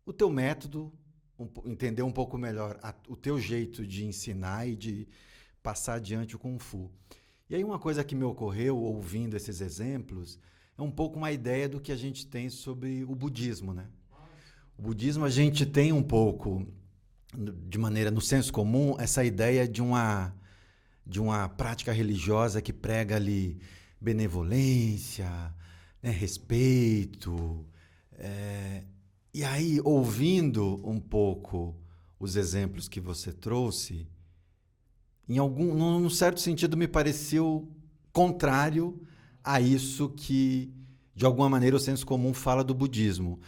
o 0.05 0.13
teu 0.13 0.29
método, 0.29 0.91
um, 1.37 1.47
entender 1.65 2.01
um 2.01 2.11
pouco 2.11 2.37
melhor 2.37 2.79
a, 2.81 2.93
o 3.07 3.15
teu 3.15 3.39
jeito 3.39 3.85
de 3.85 4.05
ensinar 4.05 4.67
e 4.67 4.75
de 4.75 5.07
passar 5.67 5.95
adiante 5.95 6.33
o 6.33 6.39
Kung 6.39 6.57
Fu. 6.57 6.89
E 7.49 7.55
aí 7.55 7.61
uma 7.61 7.77
coisa 7.77 8.01
que 8.01 8.15
me 8.15 8.23
ocorreu 8.23 8.77
ouvindo 8.77 9.35
esses 9.35 9.59
exemplos 9.59 10.39
é 10.77 10.81
um 10.81 10.89
pouco 10.89 11.17
uma 11.17 11.29
ideia 11.29 11.67
do 11.67 11.81
que 11.81 11.91
a 11.91 11.95
gente 11.97 12.25
tem 12.25 12.49
sobre 12.49 13.03
o 13.03 13.13
budismo, 13.13 13.73
né? 13.73 13.85
O 14.77 14.81
budismo 14.81 15.25
a 15.25 15.29
gente 15.29 15.65
tem 15.65 15.91
um 15.91 16.01
pouco 16.01 16.65
de 17.67 17.77
maneira 17.77 18.09
no 18.09 18.21
senso 18.21 18.53
comum 18.53 18.95
essa 18.97 19.25
ideia 19.25 19.67
de 19.67 19.81
uma 19.81 20.33
de 21.05 21.19
uma 21.19 21.49
prática 21.49 21.91
religiosa 21.91 22.61
que 22.61 22.71
prega 22.71 23.17
ali 23.17 23.59
benevolência, 23.99 25.29
né, 26.01 26.11
respeito. 26.11 27.65
É, 28.13 28.85
e 29.33 29.43
aí, 29.43 29.81
ouvindo 29.83 30.81
um 30.89 30.99
pouco 30.99 31.75
os 32.17 32.37
exemplos 32.37 32.87
que 32.87 33.01
você 33.01 33.33
trouxe, 33.33 34.07
em 35.27 35.37
algum, 35.37 35.73
num 35.73 36.09
certo 36.09 36.39
sentido, 36.39 36.77
me 36.77 36.87
pareceu 36.87 37.67
contrário 38.11 39.01
a 39.43 39.59
isso 39.59 40.09
que, 40.09 40.73
de 41.15 41.25
alguma 41.25 41.49
maneira, 41.49 41.75
o 41.75 41.79
senso 41.79 42.05
comum 42.05 42.33
fala 42.33 42.63
do 42.63 42.73
budismo. 42.73 43.39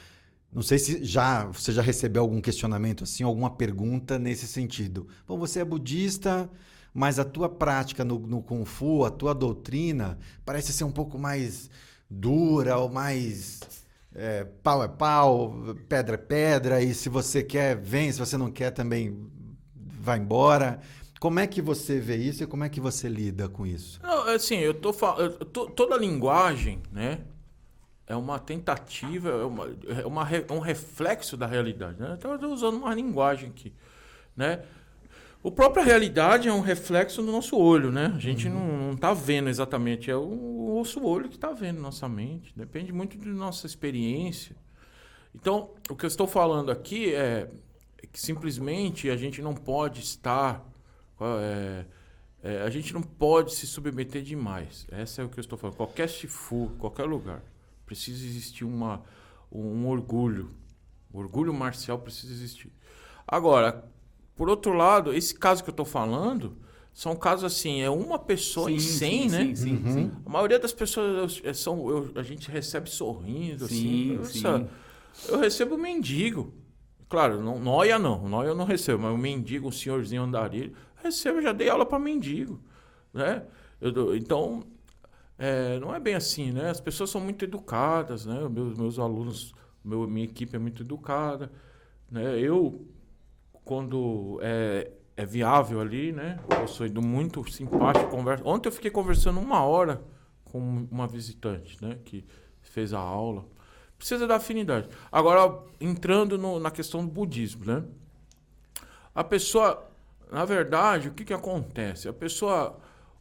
Não 0.51 0.61
sei 0.61 0.79
se 0.79 1.03
já 1.03 1.45
você 1.45 1.71
já 1.71 1.81
recebeu 1.81 2.23
algum 2.23 2.41
questionamento 2.41 3.03
assim, 3.03 3.23
alguma 3.23 3.51
pergunta 3.51 4.17
nesse 4.17 4.47
sentido. 4.47 5.07
Bom, 5.27 5.37
você 5.37 5.59
é 5.59 5.65
budista, 5.65 6.49
mas 6.93 7.19
a 7.19 7.23
tua 7.23 7.47
prática 7.47 8.03
no, 8.03 8.19
no 8.19 8.41
Kung 8.41 8.65
Fu, 8.65 9.05
a 9.05 9.11
tua 9.11 9.33
doutrina, 9.33 10.17
parece 10.43 10.73
ser 10.73 10.83
um 10.85 10.91
pouco 10.91 11.19
mais 11.19 11.69
dura 12.09 12.77
ou 12.77 12.89
mais 12.89 13.59
é, 14.13 14.43
pau 14.43 14.83
é 14.83 14.87
pau, 14.87 15.55
pedra 15.87 16.15
é 16.15 16.17
pedra, 16.17 16.81
e 16.81 16.93
se 16.93 17.09
você 17.09 17.43
quer, 17.43 17.77
vem, 17.77 18.11
se 18.11 18.17
você 18.19 18.37
não 18.37 18.51
quer, 18.51 18.71
também 18.71 19.29
vai 19.75 20.17
embora. 20.17 20.79
Como 21.19 21.39
é 21.39 21.47
que 21.47 21.61
você 21.61 21.99
vê 21.99 22.15
isso 22.15 22.43
e 22.43 22.47
como 22.47 22.63
é 22.63 22.69
que 22.69 22.79
você 22.79 23.09
lida 23.09 23.49
com 23.49 23.65
isso? 23.65 23.99
Não, 24.01 24.29
assim, 24.29 24.57
eu 24.57 24.73
tô 24.73 24.93
falando. 24.93 25.33
Toda 25.45 25.97
linguagem, 25.97 26.81
né? 26.91 27.19
é 28.09 28.15
uma 28.15 28.39
tentativa, 28.39 29.29
é, 29.29 29.45
uma, 29.45 29.77
é 30.01 30.05
uma, 30.05 30.27
um 30.51 30.59
reflexo 30.59 31.37
da 31.37 31.45
realidade. 31.45 32.01
Né? 32.01 32.15
Então, 32.17 32.31
eu 32.31 32.35
estou 32.35 32.51
usando 32.51 32.75
uma 32.77 32.93
linguagem 32.93 33.49
aqui. 33.49 33.71
Né? 34.35 34.63
O 35.43 35.51
própria 35.51 35.83
realidade 35.83 36.49
é 36.49 36.51
um 36.51 36.59
reflexo 36.59 37.21
do 37.21 37.31
nosso 37.31 37.55
olho, 37.55 37.91
né? 37.91 38.11
A 38.15 38.19
gente 38.19 38.47
uhum. 38.47 38.87
não 38.87 38.93
está 38.93 39.13
vendo 39.13 39.47
exatamente, 39.47 40.09
é 40.09 40.15
o, 40.15 40.23
o 40.23 40.75
nosso 40.79 41.01
olho 41.01 41.29
que 41.29 41.35
está 41.35 41.51
vendo 41.51 41.79
nossa 41.79 42.09
mente. 42.09 42.51
Depende 42.55 42.91
muito 42.91 43.15
da 43.15 43.29
nossa 43.29 43.67
experiência. 43.67 44.55
Então, 45.33 45.69
o 45.87 45.95
que 45.95 46.03
eu 46.03 46.07
estou 46.07 46.25
falando 46.25 46.71
aqui 46.71 47.13
é, 47.13 47.47
é 48.01 48.07
que 48.11 48.19
simplesmente 48.19 49.07
a 49.09 49.15
gente 49.15 49.39
não 49.39 49.53
pode 49.53 50.01
estar. 50.01 50.67
É, 51.21 51.85
é, 52.41 52.61
a 52.61 52.69
gente 52.69 52.93
não 52.93 53.01
pode 53.01 53.53
se 53.53 53.67
submeter 53.67 54.21
demais. 54.21 54.87
Essa 54.91 55.21
é 55.21 55.25
o 55.25 55.29
que 55.29 55.39
eu 55.39 55.41
estou 55.41 55.57
falando. 55.57 55.75
Qualquer 55.75 56.07
chifu, 56.09 56.71
qualquer 56.79 57.03
lugar. 57.03 57.43
Precisa 57.85 58.25
existir 58.25 58.63
uma, 58.63 59.03
um 59.51 59.87
orgulho. 59.87 60.49
O 61.11 61.19
orgulho 61.19 61.53
marcial 61.53 61.99
precisa 61.99 62.31
existir. 62.31 62.71
Agora, 63.27 63.83
por 64.35 64.49
outro 64.49 64.73
lado, 64.73 65.13
esse 65.13 65.35
caso 65.35 65.63
que 65.63 65.69
eu 65.69 65.73
estou 65.73 65.85
falando 65.85 66.57
são 66.93 67.15
casos 67.15 67.45
assim, 67.45 67.81
é 67.81 67.89
uma 67.89 68.17
pessoa 68.17 68.67
sim, 68.67 68.75
em 68.75 68.79
100, 68.79 68.89
sim, 68.99 69.29
né? 69.29 69.43
Sim, 69.43 69.55
sim, 69.55 69.75
uhum. 69.75 69.93
sim, 69.93 70.11
A 70.25 70.29
maioria 70.29 70.59
das 70.59 70.73
pessoas 70.73 71.41
é, 71.43 71.53
são, 71.53 71.89
eu, 71.89 72.11
a 72.15 72.23
gente 72.23 72.49
recebe 72.49 72.89
sorrindo, 72.89 73.67
sim, 73.67 74.17
assim. 74.21 74.41
Sim. 74.41 74.67
Eu 75.27 75.39
recebo 75.39 75.77
mendigo. 75.77 76.53
Claro, 77.07 77.41
não, 77.41 77.59
noia 77.59 77.97
não, 77.97 78.27
noia 78.27 78.49
eu 78.49 78.55
não 78.55 78.65
recebo, 78.65 79.03
mas 79.03 79.13
o 79.13 79.17
mendigo, 79.17 79.67
um 79.67 79.71
senhorzinho 79.71 80.23
andarilho, 80.23 80.73
recebo, 81.03 81.41
já 81.41 81.51
dei 81.51 81.69
aula 81.69 81.85
para 81.85 81.99
mendigo, 81.99 82.59
né? 83.13 83.45
Eu, 83.81 84.15
então, 84.15 84.63
é, 85.37 85.79
não 85.79 85.93
é 85.95 85.99
bem 85.99 86.15
assim, 86.15 86.51
né? 86.51 86.69
As 86.69 86.81
pessoas 86.81 87.09
são 87.09 87.21
muito 87.21 87.45
educadas, 87.45 88.25
né? 88.25 88.47
Meus, 88.49 88.77
meus 88.77 88.99
alunos, 88.99 89.53
meu, 89.83 90.07
minha 90.07 90.25
equipe 90.25 90.55
é 90.55 90.59
muito 90.59 90.83
educada, 90.83 91.51
né? 92.11 92.37
Eu, 92.39 92.85
quando 93.63 94.39
é, 94.41 94.91
é 95.15 95.25
viável 95.25 95.79
ali, 95.79 96.11
né? 96.11 96.39
Eu 96.59 96.67
sou 96.67 96.87
muito 97.01 97.49
simpático, 97.51 98.09
conversa. 98.09 98.43
Ontem 98.45 98.67
eu 98.67 98.73
fiquei 98.73 98.91
conversando 98.91 99.39
uma 99.39 99.63
hora 99.63 100.01
com 100.45 100.87
uma 100.91 101.07
visitante, 101.07 101.77
né? 101.81 101.97
Que 102.03 102.25
fez 102.61 102.93
a 102.93 102.99
aula. 102.99 103.45
Precisa 103.97 104.25
da 104.25 104.37
afinidade. 104.37 104.87
Agora, 105.11 105.61
entrando 105.79 106.37
no, 106.37 106.59
na 106.59 106.71
questão 106.71 107.05
do 107.05 107.11
budismo, 107.11 107.65
né? 107.65 107.83
A 109.13 109.23
pessoa, 109.23 109.88
na 110.31 110.45
verdade, 110.45 111.09
o 111.09 111.13
que 111.13 111.25
que 111.25 111.33
acontece? 111.33 112.07
A 112.07 112.13
pessoa 112.13 112.79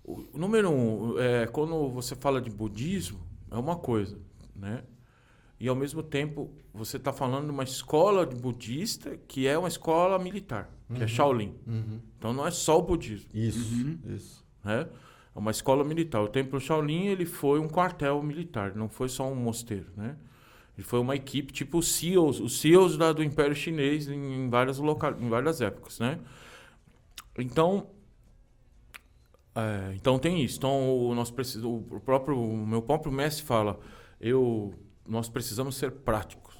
o 0.09 0.38
número 0.38 0.71
um, 0.71 1.18
é, 1.18 1.47
quando 1.47 1.90
você 1.90 2.16
fala 2.16 2.40
de 2.40 2.49
budismo, 2.49 3.21
é 3.51 3.57
uma 3.57 3.77
coisa, 3.77 4.18
né? 4.57 4.83
E 5.61 5.68
ao 5.68 5.75
mesmo 5.75 6.03
tempo, 6.03 6.51
você 6.73 6.97
está 6.97 7.12
falando 7.12 7.47
de 7.47 7.51
uma 7.51 7.64
escola 7.64 8.25
de 8.25 8.37
budista 8.37 9.18
que 9.27 9.47
é 9.47 9.59
uma 9.59 9.68
escola 9.68 10.18
militar, 10.18 10.71
que 10.94 11.01
é 11.01 11.03
uhum. 11.03 11.09
Shaolin. 11.09 11.55
Uhum. 11.66 12.01
Então 12.16 12.33
não 12.33 12.47
é 12.47 12.51
só 12.51 12.79
o 12.79 12.83
budismo. 12.83 13.29
Isso, 13.35 13.75
uhum. 13.75 13.99
isso. 14.14 14.44
Né? 14.64 14.88
É 15.35 15.38
uma 15.38 15.51
escola 15.51 15.85
militar. 15.85 16.23
O 16.23 16.29
templo 16.29 16.61
Shaolin 16.61 17.07
ele 17.07 17.27
foi 17.27 17.59
um 17.59 17.68
quartel 17.68 18.23
militar, 18.23 18.75
não 18.75 18.88
foi 18.88 19.09
só 19.09 19.29
um 19.29 19.35
mosteiro, 19.35 19.88
né? 19.97 20.16
Ele 20.77 20.87
foi 20.87 21.01
uma 21.01 21.16
equipe 21.16 21.53
tipo 21.53 21.79
os 21.79 21.92
SEALs, 21.92 22.38
os 22.38 22.61
SEALs 22.61 22.97
da, 22.97 23.12
do 23.12 23.23
Império 23.23 23.55
Chinês 23.55 24.09
em, 24.09 24.44
em 24.44 24.49
várias 24.49 24.79
local, 24.79 25.16
em 25.21 25.29
várias 25.29 25.61
épocas, 25.61 25.99
né? 25.99 26.21
Então 27.38 27.88
é, 29.55 29.94
então 29.94 30.18
tem 30.18 30.42
isso. 30.42 30.59
Então 30.59 30.96
o 30.96 31.14
nosso 31.14 31.35
o 31.64 32.01
próprio 32.01 32.38
o 32.38 32.66
meu 32.66 32.83
próprio 32.83 33.11
mestre 33.11 33.44
fala, 33.44 33.79
eu 34.20 34.74
nós 35.07 35.29
precisamos 35.29 35.77
ser 35.77 35.90
práticos, 35.90 36.55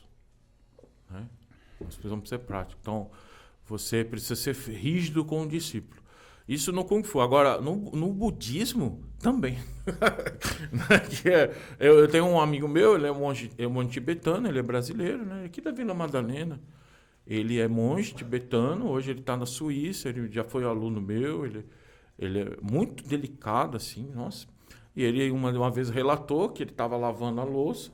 né? 1.11 1.29
Nós 1.81 1.95
precisamos 1.95 2.29
ser 2.29 2.39
práticos. 2.39 2.79
Então 2.81 3.11
você 3.67 4.05
precisa 4.05 4.35
ser 4.35 4.55
rígido 4.55 5.25
com 5.25 5.43
o 5.43 5.49
discípulo. 5.49 6.03
Isso 6.49 6.73
no 6.73 6.83
Kung 6.83 7.05
Fu. 7.05 7.21
Agora, 7.21 7.61
no, 7.61 7.77
no 7.93 8.11
budismo, 8.11 9.05
também. 9.21 9.59
é, 11.27 11.55
eu, 11.79 11.99
eu, 11.99 12.09
tenho 12.09 12.25
um 12.25 12.41
amigo 12.41 12.67
meu, 12.67 12.97
ele 12.97 13.07
é 13.07 13.13
monge, 13.13 13.53
é 13.59 13.67
monge 13.67 13.91
tibetano, 13.91 14.49
ele 14.49 14.59
é 14.59 14.63
brasileiro, 14.63 15.27
né? 15.27 15.45
Aqui 15.45 15.61
da 15.61 15.71
Vila 15.71 15.93
Madalena. 15.93 16.59
Ele 17.29 17.61
é 17.61 17.69
monge 17.69 18.15
tibetano, 18.15 18.89
hoje 18.89 19.11
ele 19.11 19.21
está 19.21 19.37
na 19.37 19.47
Suíça, 19.47 20.09
ele 20.09 20.33
já 20.33 20.43
foi 20.43 20.65
aluno 20.65 21.01
meu, 21.01 21.47
ele 21.47 21.65
ele 22.19 22.41
é 22.41 22.57
muito 22.61 23.07
delicado, 23.07 23.77
assim, 23.77 24.11
nossa. 24.13 24.47
E 24.97 25.05
ele 25.05 25.31
uma, 25.31 25.53
uma 25.53 25.71
vez 25.71 25.89
relatou 25.89 26.49
que 26.49 26.63
ele 26.63 26.71
estava 26.71 26.97
lavando 26.97 27.41
a 27.41 27.45
louça. 27.45 27.93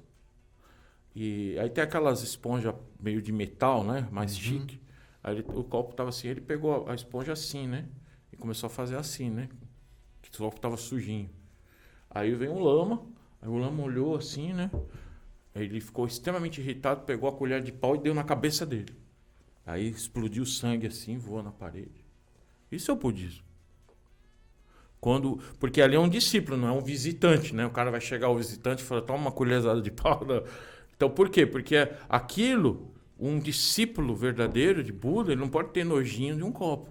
E 1.14 1.56
aí 1.58 1.68
tem 1.68 1.84
aquelas 1.84 2.22
esponjas 2.22 2.74
meio 2.98 3.20
de 3.20 3.30
metal, 3.30 3.84
né? 3.84 4.08
Mais 4.10 4.34
uhum. 4.34 4.42
chique. 4.42 4.80
Aí 5.22 5.36
ele, 5.36 5.44
o 5.46 5.62
copo 5.62 5.90
estava 5.90 6.08
assim, 6.08 6.28
ele 6.28 6.40
pegou 6.40 6.88
a 6.88 6.94
esponja 6.94 7.32
assim, 7.32 7.66
né? 7.66 7.86
E 8.32 8.36
começou 8.36 8.66
a 8.66 8.70
fazer 8.70 8.96
assim, 8.96 9.28
né? 9.30 9.48
Que 10.22 10.30
o 10.30 10.38
copo 10.38 10.56
estava 10.56 10.76
sujinho. 10.76 11.30
Aí 12.08 12.34
vem 12.34 12.48
um 12.48 12.62
lama, 12.62 13.06
aí 13.42 13.48
o 13.48 13.56
lama 13.56 13.82
olhou 13.82 14.16
assim, 14.16 14.54
né? 14.54 14.70
Aí 15.54 15.64
ele 15.64 15.80
ficou 15.80 16.06
extremamente 16.06 16.60
irritado, 16.60 17.02
pegou 17.02 17.28
a 17.28 17.32
colher 17.32 17.62
de 17.62 17.70
pau 17.70 17.94
e 17.94 17.98
deu 17.98 18.14
na 18.14 18.24
cabeça 18.24 18.64
dele. 18.64 19.03
Aí 19.66 19.88
explodiu 19.88 20.44
sangue 20.44 20.86
assim, 20.86 21.16
voou 21.16 21.42
na 21.42 21.50
parede. 21.50 22.04
Isso 22.70 22.90
é 22.90 22.94
o 22.94 22.96
budismo. 22.96 23.44
Quando, 25.00 25.38
porque 25.60 25.82
ali 25.82 25.96
é 25.96 26.00
um 26.00 26.08
discípulo, 26.08 26.56
não 26.56 26.68
é 26.68 26.72
um 26.72 26.80
visitante, 26.80 27.54
né? 27.54 27.66
O 27.66 27.70
cara 27.70 27.90
vai 27.90 28.00
chegar 28.00 28.28
ao 28.28 28.36
visitante 28.36 28.82
e 28.82 28.86
falar, 28.86 29.02
toma 29.02 29.18
uma 29.18 29.32
colherzada 29.32 29.80
de 29.80 29.90
pau. 29.90 30.24
Não. 30.26 30.42
Então, 30.96 31.10
por 31.10 31.28
quê? 31.28 31.44
Porque 31.44 31.76
aquilo, 32.08 32.90
um 33.18 33.38
discípulo 33.38 34.14
verdadeiro 34.14 34.82
de 34.82 34.92
Buda, 34.92 35.32
ele 35.32 35.40
não 35.40 35.48
pode 35.48 35.70
ter 35.70 35.84
nojinho 35.84 36.36
de 36.36 36.42
um 36.42 36.52
copo. 36.52 36.88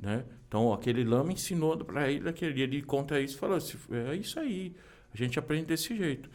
Né? 0.00 0.24
Então, 0.46 0.72
aquele 0.72 1.02
lama 1.02 1.32
ensinou 1.32 1.76
para 1.78 2.10
ele, 2.10 2.28
aquele, 2.28 2.60
ele 2.62 2.82
conta 2.82 3.18
isso 3.18 3.38
falou, 3.38 3.58
é 3.90 4.14
isso 4.14 4.38
aí. 4.38 4.74
A 5.14 5.16
gente 5.16 5.38
aprende 5.38 5.66
desse 5.66 5.96
jeito. 5.96 6.28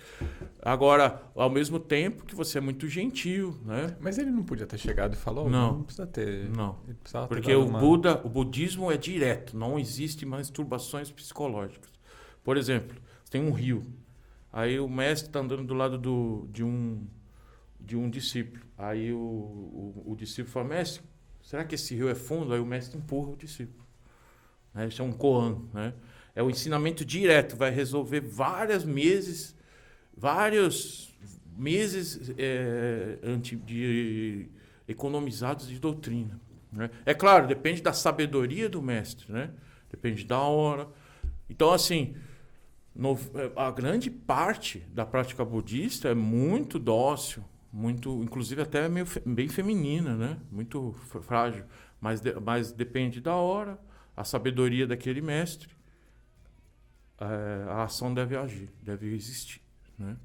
Agora, 0.61 1.21
ao 1.35 1.49
mesmo 1.49 1.77
tempo 1.77 2.23
que 2.23 2.33
você 2.33 2.59
é 2.59 2.61
muito 2.61 2.87
gentil, 2.87 3.59
né? 3.65 3.97
Mas 3.99 4.17
ele 4.17 4.31
não 4.31 4.41
podia 4.41 4.65
ter 4.65 4.77
chegado 4.77 5.15
e 5.15 5.17
falou, 5.17 5.49
não, 5.49 5.73
não 5.73 5.83
precisa 5.83 6.07
ter. 6.07 6.49
Não. 6.49 6.77
Porque 7.27 7.53
o 7.53 7.65
uma... 7.65 7.77
Buda, 7.77 8.21
o 8.23 8.29
budismo 8.29 8.89
é 8.89 8.95
direto, 8.95 9.57
não 9.57 9.77
existe 9.77 10.25
masturbações 10.25 11.11
psicológicas. 11.11 11.91
Por 12.41 12.55
exemplo, 12.55 12.95
tem 13.29 13.43
um 13.43 13.51
rio. 13.51 13.85
Aí 14.51 14.79
o 14.79 14.87
mestre 14.87 15.27
está 15.27 15.41
andando 15.41 15.65
do 15.65 15.73
lado 15.73 15.97
do, 15.97 16.47
de 16.49 16.63
um 16.63 17.05
de 17.79 17.97
um 17.97 18.09
discípulo. 18.09 18.63
Aí 18.77 19.11
o, 19.11 19.17
o, 19.17 20.03
o 20.07 20.15
discípulo 20.15 20.51
fala, 20.53 20.67
mestre, 20.67 21.03
será 21.41 21.65
que 21.65 21.75
esse 21.75 21.95
rio 21.95 22.07
é 22.07 22.15
fundo? 22.15 22.53
Aí 22.53 22.59
o 22.59 22.65
mestre 22.65 22.97
empurra 22.97 23.31
o 23.31 23.35
discípulo. 23.35 23.85
Né? 24.73 24.87
Isso 24.87 25.01
é 25.01 25.05
um 25.05 25.11
koan, 25.11 25.63
né? 25.73 25.93
É 26.39 26.41
o 26.41 26.49
ensinamento 26.49 27.03
direto, 27.03 27.57
vai 27.57 27.69
resolver 27.69 28.21
vários 28.21 28.85
meses, 28.85 29.53
vários 30.15 31.13
meses 31.57 32.31
é, 32.37 33.17
de, 33.65 34.47
economizados 34.87 35.67
de 35.67 35.77
doutrina. 35.77 36.39
Né? 36.71 36.89
É 37.05 37.13
claro, 37.13 37.45
depende 37.45 37.81
da 37.81 37.91
sabedoria 37.91 38.69
do 38.69 38.81
mestre, 38.81 39.29
né? 39.29 39.51
Depende 39.91 40.23
da 40.23 40.39
hora. 40.39 40.87
Então, 41.49 41.73
assim, 41.73 42.15
no, 42.95 43.19
a 43.53 43.69
grande 43.69 44.09
parte 44.09 44.79
da 44.93 45.05
prática 45.05 45.43
budista 45.43 46.07
é 46.07 46.15
muito 46.15 46.79
dócil, 46.79 47.43
muito, 47.69 48.23
inclusive 48.23 48.61
até 48.61 48.87
meio, 48.87 49.05
bem 49.25 49.49
feminina, 49.49 50.15
né? 50.15 50.37
Muito 50.49 50.95
frágil, 51.19 51.65
mas, 51.99 52.21
de, 52.21 52.33
mas 52.39 52.71
depende 52.71 53.19
da 53.19 53.35
hora, 53.35 53.77
a 54.15 54.23
sabedoria 54.23 54.87
daquele 54.87 55.19
mestre, 55.19 55.77
a 57.19 57.83
ação 57.83 58.13
deve 58.13 58.35
agir, 58.35 58.69
deve 58.81 59.13
existir, 59.13 59.61
né? 59.97 60.17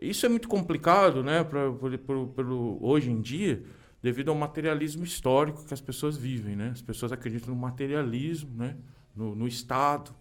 Isso 0.00 0.24
é 0.24 0.28
muito 0.28 0.48
complicado, 0.48 1.24
né? 1.24 1.42
Pra, 1.42 1.72
por, 1.72 2.28
pelo 2.28 2.78
hoje 2.80 3.10
em 3.10 3.20
dia, 3.20 3.64
devido 4.02 4.28
ao 4.28 4.34
materialismo 4.36 5.02
histórico 5.02 5.64
que 5.64 5.74
as 5.74 5.80
pessoas 5.80 6.16
vivem, 6.16 6.54
né? 6.54 6.70
As 6.70 6.82
pessoas 6.82 7.10
acreditam 7.10 7.54
no 7.54 7.60
materialismo, 7.60 8.50
né? 8.54 8.76
No, 9.14 9.34
no 9.34 9.48
Estado, 9.48 10.14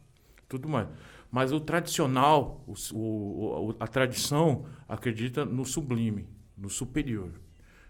tudo 0.49 0.67
mais. 0.67 0.87
Mas 1.29 1.51
o 1.51 1.59
tradicional, 1.59 2.63
o, 2.65 2.73
o, 2.93 3.75
a 3.79 3.87
tradição 3.87 4.65
acredita 4.87 5.45
no 5.45 5.65
sublime, 5.65 6.25
no 6.57 6.69
superior. 6.69 7.31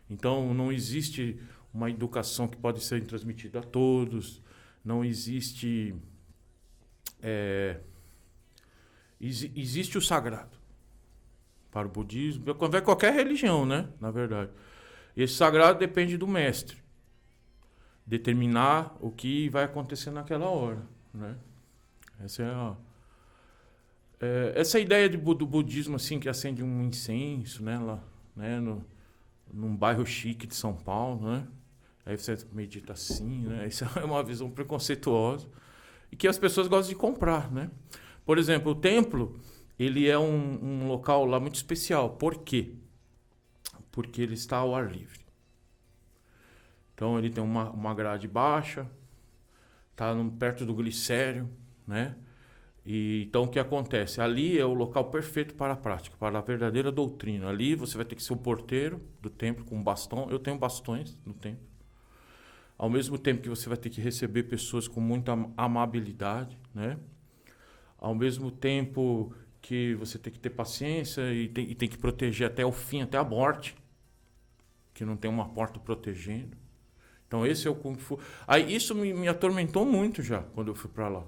Então 0.09 0.53
não 0.53 0.71
existe 0.71 1.39
uma 1.73 1.89
educação 1.89 2.47
que 2.47 2.57
pode 2.57 2.83
ser 2.83 3.03
transmitida 3.05 3.59
a 3.59 3.63
todos, 3.63 4.41
não 4.83 5.05
existe. 5.05 5.95
É, 7.21 7.79
existe 9.19 9.97
o 9.97 10.01
sagrado 10.01 10.57
para 11.71 11.87
o 11.87 11.89
budismo, 11.89 12.55
para 12.55 12.81
qualquer 12.81 13.13
religião, 13.13 13.65
né? 13.65 13.89
Na 13.99 14.11
verdade. 14.11 14.51
Esse 15.15 15.33
sagrado 15.33 15.79
depende 15.79 16.17
do 16.17 16.27
mestre 16.27 16.77
determinar 18.05 18.95
o 19.01 19.11
que 19.11 19.49
vai 19.49 19.63
acontecer 19.63 20.11
naquela 20.11 20.47
hora, 20.49 20.81
né? 21.13 21.35
Essa 22.19 22.43
é 22.43 22.45
a 22.45 22.75
é, 24.19 24.53
essa 24.55 24.79
ideia 24.79 25.07
de, 25.07 25.17
do 25.17 25.45
budismo 25.45 25.95
assim 25.95 26.19
que 26.19 26.27
acende 26.27 26.63
um 26.63 26.83
incenso, 26.83 27.63
né, 27.63 27.77
lá, 27.77 28.03
né, 28.35 28.59
no, 28.59 28.83
num 29.53 29.75
bairro 29.75 30.05
chique 30.05 30.47
de 30.47 30.55
São 30.55 30.73
Paulo, 30.73 31.31
né? 31.31 31.47
Aí 32.05 32.17
você 32.17 32.37
medita 32.51 32.93
assim, 32.93 33.41
né? 33.41 33.67
Isso 33.69 33.85
é 33.95 34.03
uma 34.03 34.23
visão 34.23 34.49
preconceituosa 34.49 35.47
e 36.11 36.15
que 36.15 36.27
as 36.27 36.37
pessoas 36.37 36.67
gostam 36.67 36.89
de 36.89 36.95
comprar, 36.95 37.51
né? 37.51 37.69
Por 38.25 38.37
exemplo, 38.37 38.71
o 38.71 38.75
templo, 38.75 39.39
ele 39.79 40.07
é 40.07 40.17
um, 40.17 40.83
um 40.83 40.87
local 40.87 41.25
lá 41.25 41.39
muito 41.39 41.55
especial. 41.55 42.11
Por 42.11 42.43
quê? 42.43 42.73
Porque 43.91 44.21
ele 44.21 44.33
está 44.33 44.57
ao 44.57 44.75
ar 44.75 44.91
livre. 44.91 45.25
Então 46.93 47.17
ele 47.17 47.29
tem 47.29 47.43
uma, 47.43 47.69
uma 47.69 47.93
grade 47.93 48.27
baixa, 48.27 48.89
está 49.91 50.13
perto 50.39 50.65
do 50.65 50.73
glicério, 50.73 51.49
né? 51.85 52.15
E, 52.85 53.25
então 53.27 53.43
o 53.43 53.47
que 53.47 53.59
acontece? 53.59 54.21
Ali 54.21 54.57
é 54.57 54.65
o 54.65 54.73
local 54.73 55.11
perfeito 55.11 55.53
para 55.55 55.73
a 55.73 55.75
prática, 55.75 56.15
para 56.17 56.39
a 56.39 56.41
verdadeira 56.41 56.91
doutrina. 56.91 57.49
Ali 57.49 57.75
você 57.75 57.97
vai 57.97 58.05
ter 58.05 58.15
que 58.15 58.23
ser 58.23 58.33
o 58.33 58.37
porteiro 58.37 59.01
do 59.21 59.29
templo 59.29 59.65
com 59.65 59.81
bastão. 59.83 60.29
Eu 60.31 60.39
tenho 60.39 60.57
bastões 60.57 61.17
no 61.25 61.33
templo. 61.33 61.65
Ao 62.77 62.89
mesmo 62.89 63.17
tempo 63.17 63.41
que 63.41 63.49
você 63.49 63.67
vai 63.67 63.77
ter 63.77 63.89
que 63.89 63.99
receber 63.99 64.43
pessoas 64.43 64.87
com 64.87 65.01
muita 65.01 65.33
amabilidade, 65.55 66.57
né? 66.73 66.97
Ao 67.97 68.13
mesmo 68.13 68.51
tempo 68.51 69.33
que 69.61 69.95
você 69.95 70.19
tem 70.19 70.31
que 70.31 70.39
ter 70.39 70.51
paciência 70.51 71.33
e 71.33 71.47
tem, 71.47 71.69
e 71.69 71.75
tem 71.75 71.89
que 71.89 71.97
proteger 71.97 72.47
até 72.47 72.65
o 72.65 72.71
fim, 72.71 73.01
até 73.01 73.17
a 73.17 73.23
morte, 73.23 73.75
que 74.93 75.03
não 75.03 75.17
tem 75.17 75.29
uma 75.29 75.49
porta 75.49 75.79
protegendo. 75.79 76.55
Então 77.27 77.45
esse 77.45 77.67
é 77.67 77.71
o 77.71 77.75
Kung 77.75 77.97
Fu. 77.97 78.19
Aí 78.47 78.73
isso 78.73 78.95
me, 78.95 79.13
me 79.13 79.27
atormentou 79.27 79.85
muito 79.85 80.21
já 80.21 80.43
quando 80.43 80.69
eu 80.69 80.75
fui 80.75 80.89
para 80.89 81.09
lá. 81.09 81.23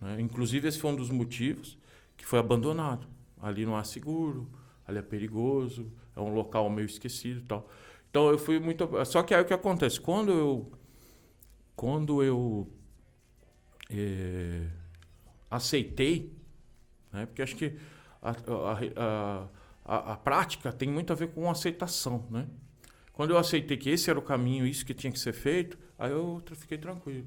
Né? 0.00 0.20
Inclusive, 0.20 0.68
esse 0.68 0.78
foi 0.78 0.90
um 0.92 0.96
dos 0.96 1.10
motivos 1.10 1.78
que 2.16 2.24
foi 2.24 2.38
abandonado. 2.38 3.06
Ali 3.40 3.66
não 3.66 3.76
há 3.76 3.84
seguro, 3.84 4.48
ali 4.86 4.98
é 4.98 5.02
perigoso, 5.02 5.92
é 6.14 6.20
um 6.20 6.32
local 6.32 6.68
meio 6.70 6.86
esquecido 6.86 7.40
e 7.40 7.42
tal. 7.42 7.68
Então 8.16 8.30
eu 8.30 8.38
fui 8.38 8.58
muito. 8.58 8.88
Só 9.04 9.22
que 9.22 9.34
aí 9.34 9.42
o 9.42 9.44
que 9.44 9.52
acontece? 9.52 10.00
Quando 10.00 10.32
eu. 10.32 10.72
Quando 11.76 12.22
eu. 12.22 12.66
É, 13.90 14.68
aceitei, 15.50 16.34
né? 17.12 17.26
porque 17.26 17.42
acho 17.42 17.54
que 17.54 17.76
a, 18.22 18.30
a, 18.30 19.48
a, 19.84 20.12
a, 20.14 20.16
prática 20.16 20.72
tem 20.72 20.88
muito 20.88 21.12
a 21.12 21.16
ver 21.16 21.28
com 21.28 21.50
aceitação. 21.50 22.26
Né? 22.30 22.48
Quando 23.12 23.32
eu 23.32 23.38
aceitei 23.38 23.76
que 23.76 23.90
esse 23.90 24.08
era 24.08 24.18
o 24.18 24.22
caminho, 24.22 24.66
isso 24.66 24.84
que 24.86 24.94
tinha 24.94 25.12
que 25.12 25.20
ser 25.20 25.34
feito, 25.34 25.78
aí 25.98 26.10
eu 26.10 26.42
fiquei 26.54 26.78
tranquilo. 26.78 27.26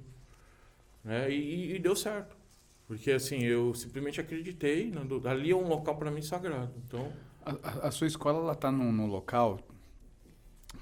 Né? 1.03 1.31
E, 1.31 1.75
e 1.75 1.79
deu 1.79 1.95
certo. 1.95 2.35
Porque 2.87 3.11
assim, 3.11 3.43
eu 3.43 3.75
simplesmente 3.75 4.19
acreditei, 4.19 4.91
ali 5.25 5.51
é 5.51 5.55
um 5.55 5.67
local 5.67 5.95
para 5.97 6.09
mim 6.09 6.23
sagrado. 6.23 6.73
Então, 6.83 7.13
a, 7.45 7.87
a, 7.87 7.91
sua 7.91 8.07
escola 8.07 8.39
ela 8.39 8.55
tá 8.55 8.71
num, 8.71 8.91
num, 8.91 9.05
local 9.05 9.59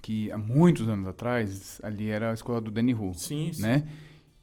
que 0.08 0.32
há 0.32 0.38
muitos 0.38 0.88
anos 0.88 1.06
atrás 1.06 1.82
ali 1.84 2.10
era 2.10 2.32
a 2.32 2.34
escola 2.34 2.62
do 2.62 2.72
Danny 2.72 2.94
Hu, 2.94 3.14
sim, 3.14 3.52
né? 3.60 3.80
Sim. 3.80 3.86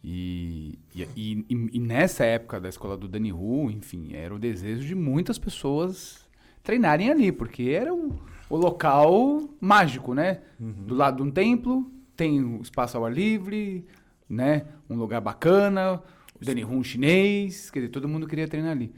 E, 0.05 0.79
e, 0.95 1.03
e, 1.17 1.47
e, 1.73 1.81
nessa 1.81 2.23
época 2.23 2.61
da 2.61 2.69
escola 2.69 2.99
do 2.99 3.09
Danny 3.09 3.33
Hu, 3.33 3.71
enfim, 3.71 4.11
era 4.13 4.35
o 4.35 4.39
desejo 4.39 4.87
de 4.87 4.95
muitas 4.95 5.39
pessoas 5.39 6.29
treinarem 6.63 7.11
ali, 7.11 7.33
porque 7.33 7.71
era 7.71 7.95
o, 7.95 8.15
o 8.51 8.57
local 8.59 9.49
mágico, 9.59 10.13
né? 10.13 10.43
Uhum. 10.61 10.85
Do 10.87 10.95
lado 10.95 11.17
de 11.17 11.23
um 11.23 11.31
templo, 11.31 11.91
tem 12.15 12.45
um 12.45 12.61
espaço 12.61 12.99
ao 12.99 13.07
ar 13.07 13.13
livre, 13.15 13.87
né? 14.29 14.67
Um 14.91 14.97
lugar 14.97 15.23
bacana, 15.23 16.03
o 16.39 16.45
Danny 16.45 16.63
Hun 16.63 16.85
chinês, 16.85 17.71
quer 17.71 17.79
dizer, 17.79 17.91
todo 17.91 18.07
mundo 18.07 18.27
queria 18.27 18.47
treinar 18.47 18.73
ali. 18.73 18.93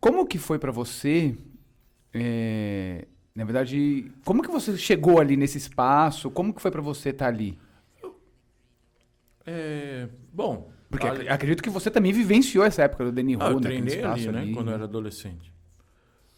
Como 0.00 0.26
que 0.26 0.38
foi 0.38 0.58
para 0.58 0.72
você, 0.72 1.36
é, 2.14 3.06
na 3.34 3.44
verdade, 3.44 4.10
como 4.24 4.42
que 4.42 4.50
você 4.50 4.76
chegou 4.76 5.20
ali 5.20 5.36
nesse 5.36 5.58
espaço? 5.58 6.30
Como 6.30 6.52
que 6.52 6.60
foi 6.60 6.70
para 6.70 6.82
você 6.82 7.10
estar 7.10 7.26
tá 7.26 7.28
ali? 7.30 7.58
É, 9.46 10.08
bom, 10.32 10.70
porque 10.90 11.06
ali... 11.06 11.28
acredito 11.28 11.62
que 11.62 11.70
você 11.70 11.90
também 11.90 12.12
vivenciou 12.12 12.64
essa 12.64 12.82
época 12.82 13.04
do 13.04 13.12
Danny 13.12 13.36
ah, 13.40 13.50
eu 13.50 13.60
treinei 13.60 14.02
ali, 14.04 14.28
né, 14.28 14.40
ali. 14.40 14.54
quando 14.54 14.68
eu 14.68 14.74
era 14.74 14.84
adolescente. 14.84 15.52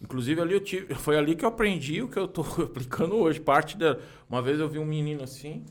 Inclusive 0.01 0.41
ali 0.41 0.55
eu 0.55 0.61
tive, 0.61 0.95
foi 0.95 1.17
ali 1.17 1.37
que 1.37 1.45
eu 1.45 1.49
aprendi 1.49 2.03
o 2.03 2.09
que 2.09 2.19
eu 2.19 2.27
estou 2.27 2.45
aplicando 2.63 3.17
hoje. 3.17 3.41
Parte 3.41 3.77
da, 3.77 3.99
uma 4.29 4.41
vez 4.43 4.61
eu 4.61 4.69
vi 4.69 4.79
um 4.79 4.85
menino 4.85 5.23
assim, 5.23 5.65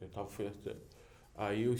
eu 0.00 0.08
tava, 0.08 0.28
foi, 0.28 0.50
aí 1.36 1.64
eu 1.64 1.74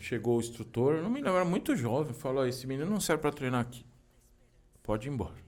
Chegou 0.00 0.36
o 0.36 0.40
instrutor, 0.40 1.02
não 1.02 1.10
me 1.10 1.20
lembro, 1.20 1.36
era 1.36 1.44
muito 1.44 1.76
jovem, 1.76 2.12
falou: 2.12 2.46
esse 2.46 2.66
menino 2.66 2.90
não 2.90 3.00
serve 3.00 3.22
para 3.22 3.32
treinar 3.32 3.60
aqui. 3.60 3.84
Pode 4.82 5.08
ir 5.08 5.12
embora. 5.12 5.43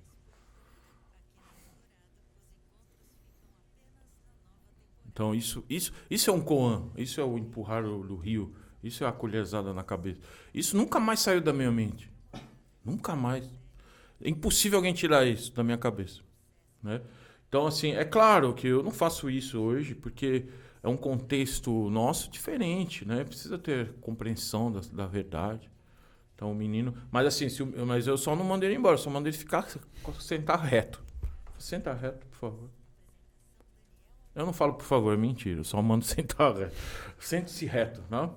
Então 5.17 5.35
isso, 5.35 5.65
isso, 5.67 5.95
isso 6.11 6.29
é 6.29 6.33
um 6.33 6.43
koan, 6.43 6.91
isso 6.95 7.19
é 7.19 7.25
o 7.25 7.39
empurrar 7.39 7.83
do 7.83 8.17
rio, 8.17 8.55
isso 8.85 9.03
é 9.03 9.09
a 9.09 9.13
colherzada 9.13 9.73
na 9.73 9.83
cabeça. 9.83 10.21
Isso 10.53 10.77
nunca 10.77 11.01
mais 11.01 11.21
saiu 11.21 11.41
da 11.41 11.55
minha 11.55 11.73
mente. 11.73 12.13
Nunca 12.85 13.17
mais. 13.17 13.49
É 14.21 14.29
impossível 14.29 14.77
alguém 14.77 14.93
tirar 14.93 15.27
isso 15.27 15.55
da 15.55 15.65
minha 15.65 15.79
cabeça, 15.79 16.21
né? 16.83 17.01
Então 17.49 17.67
assim, 17.67 17.93
é 17.93 18.05
claro 18.05 18.53
que 18.53 18.67
eu 18.67 18.83
não 18.83 18.91
faço 18.91 19.31
isso 19.31 19.59
hoje 19.59 19.95
porque 19.95 20.45
é 20.83 20.89
um 20.89 20.99
contexto 20.99 21.89
nosso 21.89 22.31
diferente, 22.31 23.09
né? 23.09 23.25
Precisa 23.25 23.57
ter 23.57 23.95
compreensão 24.03 24.71
da, 24.71 24.81
da 24.93 25.07
verdade. 25.07 25.71
Então 26.35 26.53
o 26.53 26.55
menino. 26.55 26.95
Mas 27.11 27.27
assim, 27.27 27.49
se, 27.49 27.65
mas 27.65 28.07
eu 28.07 28.19
só 28.19 28.37
não 28.37 28.45
mandei 28.45 28.69
ele 28.69 28.77
embora, 28.77 28.99
só 28.99 29.09
mandei 29.09 29.31
ele 29.31 29.39
ficar 29.39 29.67
sentar 30.21 30.61
reto. 30.61 31.03
Senta 31.59 31.95
reto, 31.95 32.27
por 32.27 32.37
favor. 32.37 32.76
Eu 34.37 34.45
não 34.45 34.53
falo 34.53 34.75
por 34.75 34.85
favor, 34.85 35.15
é 35.15 35.17
mentira, 35.17 35.61
eu 35.61 35.65
só 35.65 35.81
mando 35.81 36.05
sentar 36.07 36.55
reto. 36.55 36.77
Sente-se 37.19 37.65
reto, 37.65 38.03
não? 38.11 38.35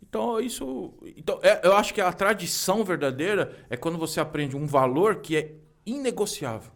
Então, 0.00 0.40
isso. 0.40 0.94
Então, 1.16 1.40
é, 1.42 1.60
eu 1.66 1.74
acho 1.76 1.92
que 1.92 2.00
a 2.00 2.12
tradição 2.12 2.84
verdadeira 2.84 3.52
é 3.68 3.76
quando 3.76 3.98
você 3.98 4.20
aprende 4.20 4.56
um 4.56 4.64
valor 4.64 5.16
que 5.16 5.36
é 5.36 5.54
inegociável. 5.84 6.70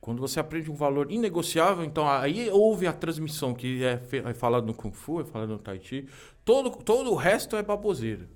Quando 0.00 0.20
você 0.20 0.40
aprende 0.40 0.68
um 0.68 0.74
valor 0.74 1.12
inegociável, 1.12 1.84
então 1.84 2.08
aí 2.08 2.50
houve 2.50 2.88
a 2.88 2.92
transmissão 2.92 3.54
que 3.54 3.84
é, 3.84 4.02
é 4.28 4.34
falado 4.34 4.66
no 4.66 4.74
Kung 4.74 4.90
Fu, 4.90 5.20
é 5.20 5.24
falado 5.24 5.50
no 5.50 5.58
Tai 5.58 5.78
Chi. 5.80 6.08
Todo, 6.44 6.70
todo 6.82 7.12
o 7.12 7.14
resto 7.14 7.56
é 7.56 7.62
baboseira. 7.62 8.28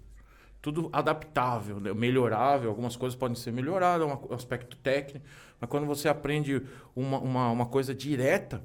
Tudo 0.62 0.89
adaptável, 0.93 1.81
né? 1.81 1.93
melhorável. 1.93 2.70
Algumas 2.70 2.95
coisas 2.95 3.18
podem 3.18 3.35
ser 3.35 3.53
melhoradas, 3.53 4.07
um 4.07 4.33
aspecto 4.33 4.77
técnico. 4.77 5.27
Mas 5.61 5.68
quando 5.68 5.87
você 5.87 6.09
aprende 6.09 6.62
uma, 6.95 7.18
uma, 7.18 7.51
uma 7.51 7.66
coisa 7.66 7.93
direta, 7.93 8.62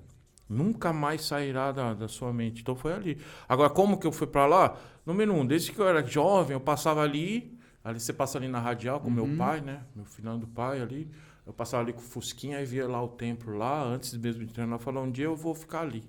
Nunca 0.52 0.91
mais 0.91 1.26
sairá 1.26 1.72
da, 1.72 1.93
da 1.93 2.08
sua 2.08 2.34
mente. 2.34 2.62
Então 2.62 2.76
foi 2.76 2.93
ali. 2.93 3.18
Agora, 3.47 3.70
como 3.70 3.97
que 3.97 4.06
eu 4.06 4.12
fui 4.12 4.28
para 4.28 4.45
lá? 4.45 4.78
Número 5.06 5.34
um, 5.34 5.45
desde 5.45 5.72
que 5.72 5.80
eu 5.80 5.88
era 5.88 6.06
jovem, 6.06 6.54
eu 6.54 6.60
passava 6.60 7.02
ali. 7.02 7.58
Ali 7.84 7.99
você 7.99 8.14
passa 8.14 8.38
ali 8.38 8.47
na 8.47 8.60
radial 8.60 8.99
com 8.99 9.10
meu 9.10 9.28
pai, 9.38 9.62
né? 9.62 9.84
Meu 9.95 10.06
finado 10.06 10.45
pai 10.47 10.82
ali. 10.82 11.10
Eu 11.45 11.54
passava 11.54 11.84
ali 11.84 11.93
com 11.93 11.99
o 11.99 12.04
Fusquinha 12.04 12.62
e 12.62 12.66
via 12.66 12.88
lá 12.88 13.02
o 13.04 13.08
templo 13.08 13.58
lá, 13.58 13.84
antes 13.84 14.16
mesmo 14.16 14.45
de 14.45 14.54
treinar, 14.54 14.76
eu 14.76 14.80
falava, 14.80 15.06
um 15.06 15.12
dia 15.12 15.26
eu 15.26 15.36
vou 15.36 15.56
ficar 15.56 15.82
ali. 15.82 16.04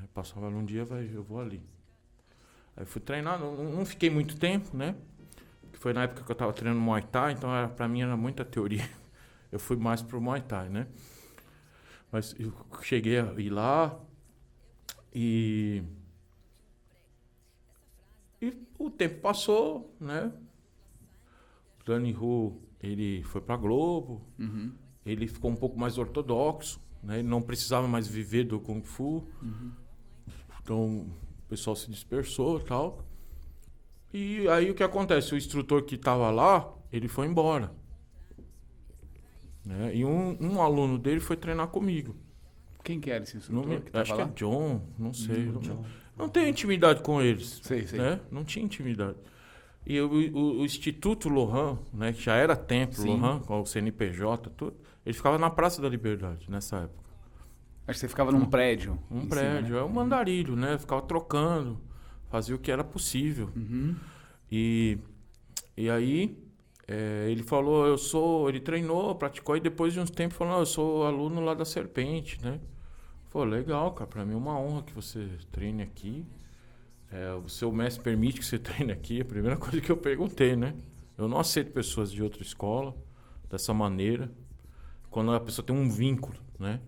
Aí 0.00 0.06
passava 0.14 0.46
ali 0.46 0.56
um 0.56 0.64
dia, 0.64 0.84
vai, 0.84 1.10
eu 1.12 1.22
vou 1.22 1.40
ali. 1.40 1.62
Aí 2.76 2.86
fui 2.86 3.00
treinar, 3.00 3.38
não, 3.38 3.54
não 3.56 3.84
fiquei 3.84 4.08
muito 4.08 4.36
tempo, 4.36 4.76
né? 4.76 4.94
Que 5.72 5.78
foi 5.78 5.92
na 5.92 6.04
época 6.04 6.24
que 6.24 6.30
eu 6.30 6.32
estava 6.32 6.52
treinando 6.52 6.80
Muay 6.80 7.02
Thai, 7.02 7.32
então 7.32 7.54
era, 7.54 7.68
pra 7.68 7.86
mim 7.86 8.02
era 8.02 8.16
muita 8.16 8.44
teoria. 8.44 8.88
Eu 9.50 9.58
fui 9.58 9.78
mais 9.78 10.02
pro 10.02 10.20
Muay 10.20 10.42
Thai, 10.42 10.68
né? 10.68 10.86
Mas 12.10 12.34
eu 12.38 12.52
cheguei 12.82 13.18
a 13.18 13.32
ir 13.38 13.50
lá 13.50 13.98
e. 15.14 15.82
E 18.40 18.52
o 18.78 18.88
tempo 18.90 19.20
passou, 19.20 19.94
né? 20.00 20.32
O 21.80 21.84
Danny 21.84 22.14
Hu, 22.14 22.60
ele 22.80 23.22
foi 23.24 23.40
pra 23.40 23.56
Globo, 23.56 24.22
Uhum. 24.38 24.72
ele 25.04 25.26
ficou 25.26 25.50
um 25.50 25.56
pouco 25.56 25.78
mais 25.78 25.98
ortodoxo, 25.98 26.80
né? 27.02 27.18
Ele 27.18 27.28
não 27.28 27.42
precisava 27.42 27.88
mais 27.88 28.06
viver 28.06 28.44
do 28.44 28.60
Kung 28.60 28.82
Fu. 28.82 29.26
Então 30.62 31.00
o 31.00 31.48
pessoal 31.48 31.74
se 31.74 31.90
dispersou 31.90 32.60
e 32.60 32.64
tal. 32.64 33.04
E 34.12 34.48
aí 34.48 34.70
o 34.70 34.74
que 34.74 34.82
acontece? 34.82 35.34
O 35.34 35.36
instrutor 35.36 35.82
que 35.82 35.96
estava 35.96 36.30
lá, 36.30 36.72
ele 36.92 37.08
foi 37.08 37.26
embora. 37.26 37.72
Né? 39.68 39.94
E 39.96 40.02
um, 40.04 40.34
um 40.40 40.62
aluno 40.62 40.98
dele 40.98 41.20
foi 41.20 41.36
treinar 41.36 41.68
comigo. 41.68 42.16
Quem 42.82 42.98
que 42.98 43.10
era 43.10 43.22
esse 43.22 43.36
instrutor 43.36 43.82
que 43.82 43.94
acho 43.94 44.14
que 44.14 44.20
é 44.20 44.24
lá? 44.24 44.30
John, 44.34 44.80
não 44.98 45.12
sei. 45.12 45.44
não, 45.44 45.60
John. 45.60 45.84
não 46.16 46.26
tenho 46.26 46.48
intimidade 46.48 47.02
com 47.02 47.20
eles. 47.20 47.60
Sei, 47.62 47.86
sei. 47.86 47.98
Né? 47.98 48.18
Não 48.30 48.44
tinha 48.44 48.64
intimidade. 48.64 49.18
E 49.86 50.00
o, 50.00 50.08
o- 50.10 50.60
o 50.60 50.64
Instituto 50.64 51.28
Lohan, 51.28 51.78
né, 51.92 52.14
que 52.14 52.22
já 52.22 52.34
era 52.34 52.56
templo 52.56 52.96
Sim. 53.02 53.18
Lohan, 53.20 53.40
com 53.40 53.60
o 53.60 53.66
CNPJ, 53.66 54.48
tudo, 54.56 54.74
ele 55.04 55.12
ficava 55.12 55.36
na 55.36 55.50
Praça 55.50 55.82
da 55.82 55.88
Liberdade 55.88 56.50
nessa 56.50 56.76
época. 56.78 57.04
Acho 57.86 57.94
que 57.96 58.00
você 58.00 58.08
ficava 58.08 58.32
num 58.32 58.46
prédio. 58.46 58.98
Um 59.10 59.18
em 59.18 59.20
cima, 59.20 59.30
prédio, 59.36 59.74
né? 59.74 59.80
é 59.80 59.84
um 59.84 60.00
andarilho, 60.00 60.56
né? 60.56 60.78
Ficava 60.78 61.02
trocando, 61.02 61.78
fazia 62.30 62.54
o 62.54 62.58
que 62.58 62.70
era 62.70 62.82
possível. 62.84 63.50
Uhum. 63.54 63.94
E, 64.50 64.96
e 65.76 65.90
aí 65.90 66.38
é, 66.88 67.26
ele 67.30 67.42
falou, 67.42 67.86
eu 67.86 67.98
sou. 67.98 68.48
Ele 68.48 68.60
treinou, 68.60 69.14
praticou, 69.14 69.56
e 69.56 69.60
depois 69.60 69.92
de 69.92 70.00
uns 70.00 70.10
tempos 70.10 70.38
falou, 70.38 70.54
"Não, 70.54 70.60
eu 70.60 70.66
sou 70.66 71.04
aluno 71.06 71.42
lá 71.42 71.52
da 71.52 71.64
Serpente, 71.66 72.42
né? 72.42 72.58
Falei, 73.30 73.60
legal, 73.60 73.92
cara, 73.92 74.08
pra 74.08 74.24
mim 74.24 74.32
é 74.32 74.36
uma 74.36 74.58
honra 74.58 74.82
que 74.82 74.94
você 74.94 75.28
treine 75.52 75.82
aqui. 75.82 76.24
É, 77.12 77.32
o 77.34 77.48
seu 77.48 77.70
mestre 77.72 78.02
permite 78.02 78.40
que 78.40 78.46
você 78.46 78.58
treine 78.58 78.92
aqui, 78.92 79.18
é 79.18 79.22
a 79.22 79.24
primeira 79.24 79.56
coisa 79.56 79.80
que 79.82 79.92
eu 79.92 79.96
perguntei, 79.98 80.56
né? 80.56 80.74
Eu 81.18 81.28
não 81.28 81.38
aceito 81.38 81.72
pessoas 81.72 82.10
de 82.10 82.22
outra 82.22 82.42
escola 82.42 82.94
dessa 83.50 83.74
maneira. 83.74 84.30
Quando 85.10 85.32
a 85.32 85.40
pessoa 85.40 85.64
tem 85.66 85.76
um 85.76 85.90
vínculo, 85.90 86.38
né? 86.58 86.80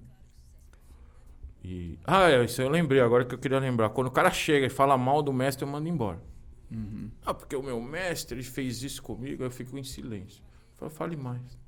E, 1.62 1.98
ah, 2.06 2.30
é, 2.30 2.44
isso 2.44 2.62
eu 2.62 2.70
lembrei 2.70 3.00
agora 3.00 3.24
que 3.24 3.34
eu 3.34 3.38
queria 3.38 3.58
lembrar. 3.58 3.90
Quando 3.90 4.06
o 4.06 4.10
cara 4.10 4.30
chega 4.30 4.66
e 4.66 4.70
fala 4.70 4.96
mal 4.96 5.22
do 5.22 5.32
mestre, 5.32 5.64
eu 5.64 5.68
mando 5.68 5.88
embora. 5.88 6.29
Uhum. 6.70 7.10
Ah, 7.24 7.34
porque 7.34 7.56
o 7.56 7.62
meu 7.62 7.80
mestre 7.80 8.42
fez 8.42 8.82
isso 8.82 9.02
comigo, 9.02 9.42
eu 9.42 9.50
fico 9.50 9.76
em 9.76 9.82
silêncio. 9.84 10.42
Fale 10.90 11.16
mais. 11.16 11.58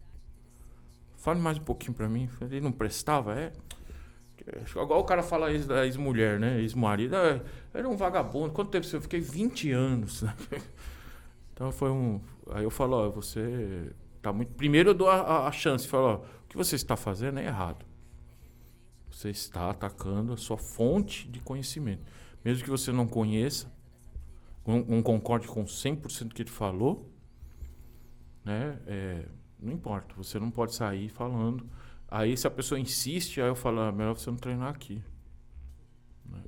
Fale 1.17 1.41
mais 1.41 1.59
um 1.59 1.63
pouquinho 1.63 1.93
pra 1.93 2.09
mim. 2.09 2.29
Ele 2.41 2.61
não 2.61 2.73
prestava, 2.73 3.35
é? 3.39 3.53
Igual 4.71 5.01
o 5.01 5.05
cara 5.05 5.23
fala 5.23 5.53
ex, 5.53 5.67
da 5.67 5.85
ex-mulher, 5.85 6.39
né? 6.41 6.61
Ex-marido. 6.61 7.15
Ah, 7.15 7.41
era 7.75 7.89
um 7.89 7.97
vagabundo. 7.97 8.53
Quanto 8.53 8.71
tempo 8.71 8.85
você? 8.87 8.97
Eu 8.97 9.03
fiquei 9.03 9.21
20 9.21 9.71
anos. 9.71 10.25
então 11.53 11.71
foi 11.71 11.91
um. 11.91 12.21
Aí 12.51 12.65
eu 12.65 12.71
falo, 12.71 12.97
ó, 12.97 13.09
você 13.11 13.93
tá 14.21 14.33
muito. 14.33 14.53
Primeiro 14.55 14.91
eu 14.91 14.95
dou 14.95 15.09
a, 15.09 15.21
a- 15.21 15.47
a 15.49 15.53
chance. 15.53 15.87
Falo, 15.87 16.05
ó, 16.07 16.15
o 16.17 16.49
que 16.49 16.57
você 16.57 16.75
está 16.75 16.97
fazendo 16.97 17.39
é 17.39 17.45
errado. 17.47 17.85
Você 19.11 19.29
está 19.31 19.71
atacando 19.71 20.33
a 20.33 20.37
sua 20.37 20.57
fonte 20.59 21.29
de 21.29 21.39
conhecimento. 21.41 22.03
Mesmo 22.45 22.65
que 22.65 22.71
você 22.71 22.91
não 22.91 23.07
conheça, 23.07 23.71
não, 24.67 24.85
não 24.85 25.03
concorde 25.03 25.47
com 25.49 25.65
100% 25.65 26.29
do 26.29 26.35
que 26.35 26.43
ele 26.43 26.51
falou, 26.51 27.11
né? 28.45 28.79
É, 28.87 29.25
não 29.59 29.73
importa, 29.73 30.15
você 30.17 30.39
não 30.39 30.51
pode 30.51 30.75
sair 30.75 31.09
falando. 31.09 31.67
Aí 32.09 32.37
se 32.37 32.47
a 32.47 32.51
pessoa 32.51 32.79
insiste, 32.79 33.41
aí 33.41 33.49
eu 33.49 33.55
falo, 33.55 33.81
ah, 33.81 33.93
melhor 33.93 34.17
você 34.17 34.31
não 34.31 34.37
treinar 34.37 34.69
aqui. 34.69 35.03
Né? 36.27 36.43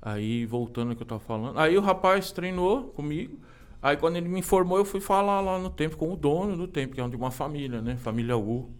Aí 0.00 0.46
voltando 0.46 0.90
ao 0.90 0.96
que 0.96 1.02
eu 1.02 1.06
tava 1.06 1.20
falando, 1.20 1.58
aí 1.58 1.76
o 1.76 1.80
rapaz 1.80 2.30
treinou 2.30 2.88
comigo. 2.90 3.40
Aí 3.82 3.96
quando 3.96 4.16
ele 4.16 4.28
me 4.28 4.40
informou, 4.40 4.78
eu 4.78 4.84
fui 4.84 5.00
falar 5.00 5.40
lá 5.40 5.58
no 5.58 5.70
tempo 5.70 5.96
com 5.96 6.12
o 6.12 6.16
dono 6.16 6.56
do 6.56 6.68
tempo, 6.68 6.94
que 6.94 7.00
é 7.00 7.08
de 7.08 7.16
uma 7.16 7.30
família, 7.30 7.80
né? 7.80 7.96
Família 7.96 8.36
Wu, 8.36 8.70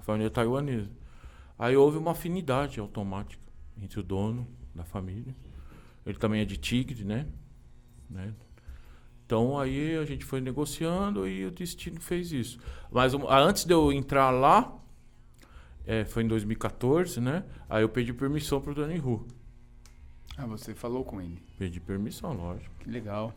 família 0.00 0.30
taiwanesa. 0.30 0.90
Aí 1.58 1.76
houve 1.76 1.98
uma 1.98 2.12
afinidade 2.12 2.80
automática 2.80 3.42
entre 3.80 4.00
o 4.00 4.02
dono 4.02 4.46
da 4.74 4.84
família. 4.84 5.34
Ele 6.04 6.18
também 6.18 6.40
é 6.40 6.44
de 6.44 6.56
Tigre, 6.56 7.04
né? 7.04 7.26
né? 8.10 8.32
Então 9.24 9.58
aí 9.58 9.96
a 9.96 10.04
gente 10.04 10.24
foi 10.24 10.40
negociando 10.40 11.26
e 11.26 11.46
o 11.46 11.50
destino 11.50 12.00
fez 12.00 12.32
isso. 12.32 12.58
Mas 12.90 13.14
um- 13.14 13.28
antes 13.28 13.64
de 13.64 13.72
eu 13.72 13.92
entrar 13.92 14.30
lá, 14.30 14.76
é, 15.86 16.04
foi 16.04 16.22
em 16.24 16.28
2014, 16.28 17.20
né? 17.20 17.44
Aí 17.68 17.82
eu 17.82 17.88
pedi 17.88 18.12
permissão 18.12 18.60
pro 18.60 18.74
Dani 18.74 18.96
Ru. 18.98 19.26
Ah, 20.36 20.46
você 20.46 20.74
falou 20.74 21.04
com 21.04 21.20
ele. 21.20 21.42
Pedi 21.58 21.78
permissão, 21.80 22.32
lógico. 22.34 22.74
Que 22.80 22.90
legal. 22.90 23.32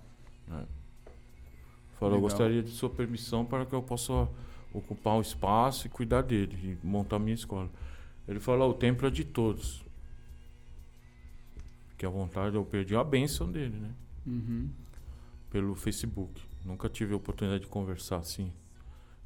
Falou, 0.48 2.16
eu 2.16 2.22
Legal. 2.22 2.22
gostaria 2.22 2.62
de 2.62 2.72
sua 2.72 2.90
permissão 2.90 3.46
para 3.46 3.66
que 3.66 3.74
eu 3.74 3.82
possa 3.82 4.28
ocupar 4.74 5.16
um 5.16 5.22
espaço 5.22 5.88
e 5.88 5.90
cuidar 5.90 6.22
dele, 6.24 6.78
e 6.84 6.86
montar 6.86 7.20
minha 7.20 7.34
escola. 7.34 7.70
Ele 8.28 8.40
falou, 8.40 8.72
o 8.72 8.74
templo 8.74 9.08
é 9.08 9.10
de 9.10 9.24
todos. 9.24 9.85
Fique 11.96 12.06
à 12.06 12.10
vontade, 12.10 12.56
eu 12.58 12.66
perdi 12.66 12.94
a 12.94 13.04
bênção 13.06 13.50
dele, 13.50 13.78
né? 13.80 13.92
Uhum. 14.28 14.70
Pelo 15.50 15.76
Facebook. 15.76 16.42
Nunca 16.66 16.90
tive 16.90 17.14
a 17.14 17.16
oportunidade 17.18 17.64
de 17.64 17.70
conversar 17.70 18.18
assim, 18.18 18.52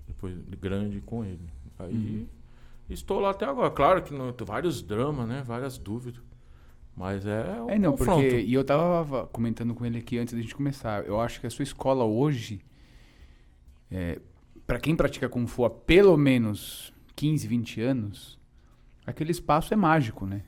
depois 0.08 0.36
de 0.46 0.56
grande 0.56 1.02
com 1.02 1.26
ele. 1.26 1.50
Aí 1.80 1.94
Uhum. 1.96 2.28
estou 2.88 3.20
lá 3.20 3.32
até 3.32 3.46
agora. 3.46 3.72
Claro 3.72 4.04
que 4.04 4.14
não, 4.14 4.32
vários 4.46 4.84
dramas, 4.84 5.28
né? 5.28 5.42
Várias 5.44 5.80
dúvidas. 5.80 6.22
Mas 6.96 7.26
é 7.26 7.60
um 7.62 7.70
É, 7.72 7.80
não, 7.80 7.92
confronto. 7.94 8.22
porque. 8.22 8.40
E 8.42 8.54
eu 8.54 8.64
tava 8.64 9.26
comentando 9.28 9.74
com 9.74 9.84
ele 9.86 9.98
aqui 9.98 10.20
antes 10.20 10.34
da 10.36 10.40
gente 10.42 10.54
começar. 10.54 11.04
Eu 11.06 11.20
acho 11.20 11.40
que 11.40 11.48
a 11.48 11.50
sua 11.50 11.64
escola 11.64 12.04
hoje. 12.04 12.62
É, 13.90 14.20
para 14.68 14.80
quem 14.80 14.96
pratica 14.96 15.28
Kung 15.28 15.48
Fu 15.48 15.66
há 15.66 15.70
pelo 15.72 16.16
menos 16.16 16.94
15, 17.16 17.48
20 17.48 17.82
anos, 17.82 18.38
aquele 19.06 19.32
espaço 19.32 19.74
é 19.74 19.78
mágico, 19.78 20.28
né? 20.28 20.44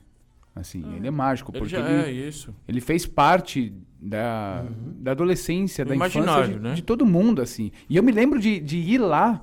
Assim, 0.54 0.82
Ah, 0.86 0.96
ele 0.96 1.06
é 1.06 1.10
mágico, 1.10 1.50
Ele 1.50 1.58
porque 1.60 1.74
ele, 1.74 2.20
é 2.20 2.30
ele 2.68 2.80
fez 2.80 3.06
parte 3.06 3.72
da, 3.98 4.66
da 5.00 5.12
adolescência, 5.12 5.84
Do 5.84 5.88
da 5.88 5.96
infância 6.06 6.48
de, 6.48 6.58
né? 6.58 6.74
de 6.74 6.82
todo 6.82 7.06
mundo, 7.06 7.40
assim. 7.40 7.72
E 7.88 7.96
eu 7.96 8.02
me 8.02 8.12
lembro 8.12 8.38
de, 8.38 8.60
de 8.60 8.76
ir 8.76 8.98
lá, 8.98 9.42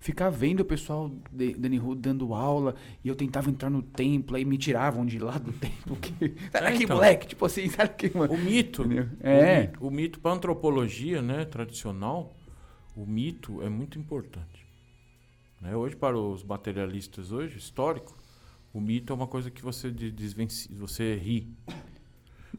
ficar 0.00 0.28
vendo 0.28 0.60
o 0.60 0.64
pessoal 0.64 1.08
de 1.30 1.54
Dani 1.54 1.76
Ru 1.76 1.94
dando 1.94 2.34
aula, 2.34 2.74
e 3.04 3.08
eu 3.08 3.14
tentava 3.14 3.48
entrar 3.48 3.70
no 3.70 3.80
templo, 3.80 4.34
aí 4.36 4.44
me 4.44 4.58
tiravam 4.58 5.06
de 5.06 5.20
lá 5.20 5.38
do 5.38 5.52
templo. 5.54 5.94
Que, 5.96 6.34
sai 6.50 6.62
daqui, 6.62 6.82
então. 6.84 6.96
moleque! 6.96 7.28
Tipo 7.28 7.46
assim, 7.46 7.68
daqui, 7.76 8.10
mano. 8.16 8.32
O 8.34 8.38
mito, 8.38 8.82
Entendeu? 8.82 9.06
É. 9.20 9.70
o 9.78 9.88
mito 9.88 10.18
para 10.18 10.32
antropologia, 10.32 11.22
né, 11.22 11.44
tradicional, 11.44 12.34
o 12.96 13.06
mito 13.06 13.62
é 13.62 13.68
muito 13.68 14.00
importante. 14.00 14.66
Né? 15.60 15.76
Hoje 15.76 15.94
para 15.94 16.18
os 16.18 16.42
materialistas 16.42 17.30
hoje, 17.30 17.56
histórico, 17.58 18.16
o 18.72 18.80
mito 18.80 19.12
é 19.12 19.16
uma 19.16 19.26
coisa 19.26 19.50
que 19.50 19.62
você 19.62 19.90
de- 19.90 20.10
desvence, 20.10 20.68
você 20.72 21.14
ri. 21.16 21.48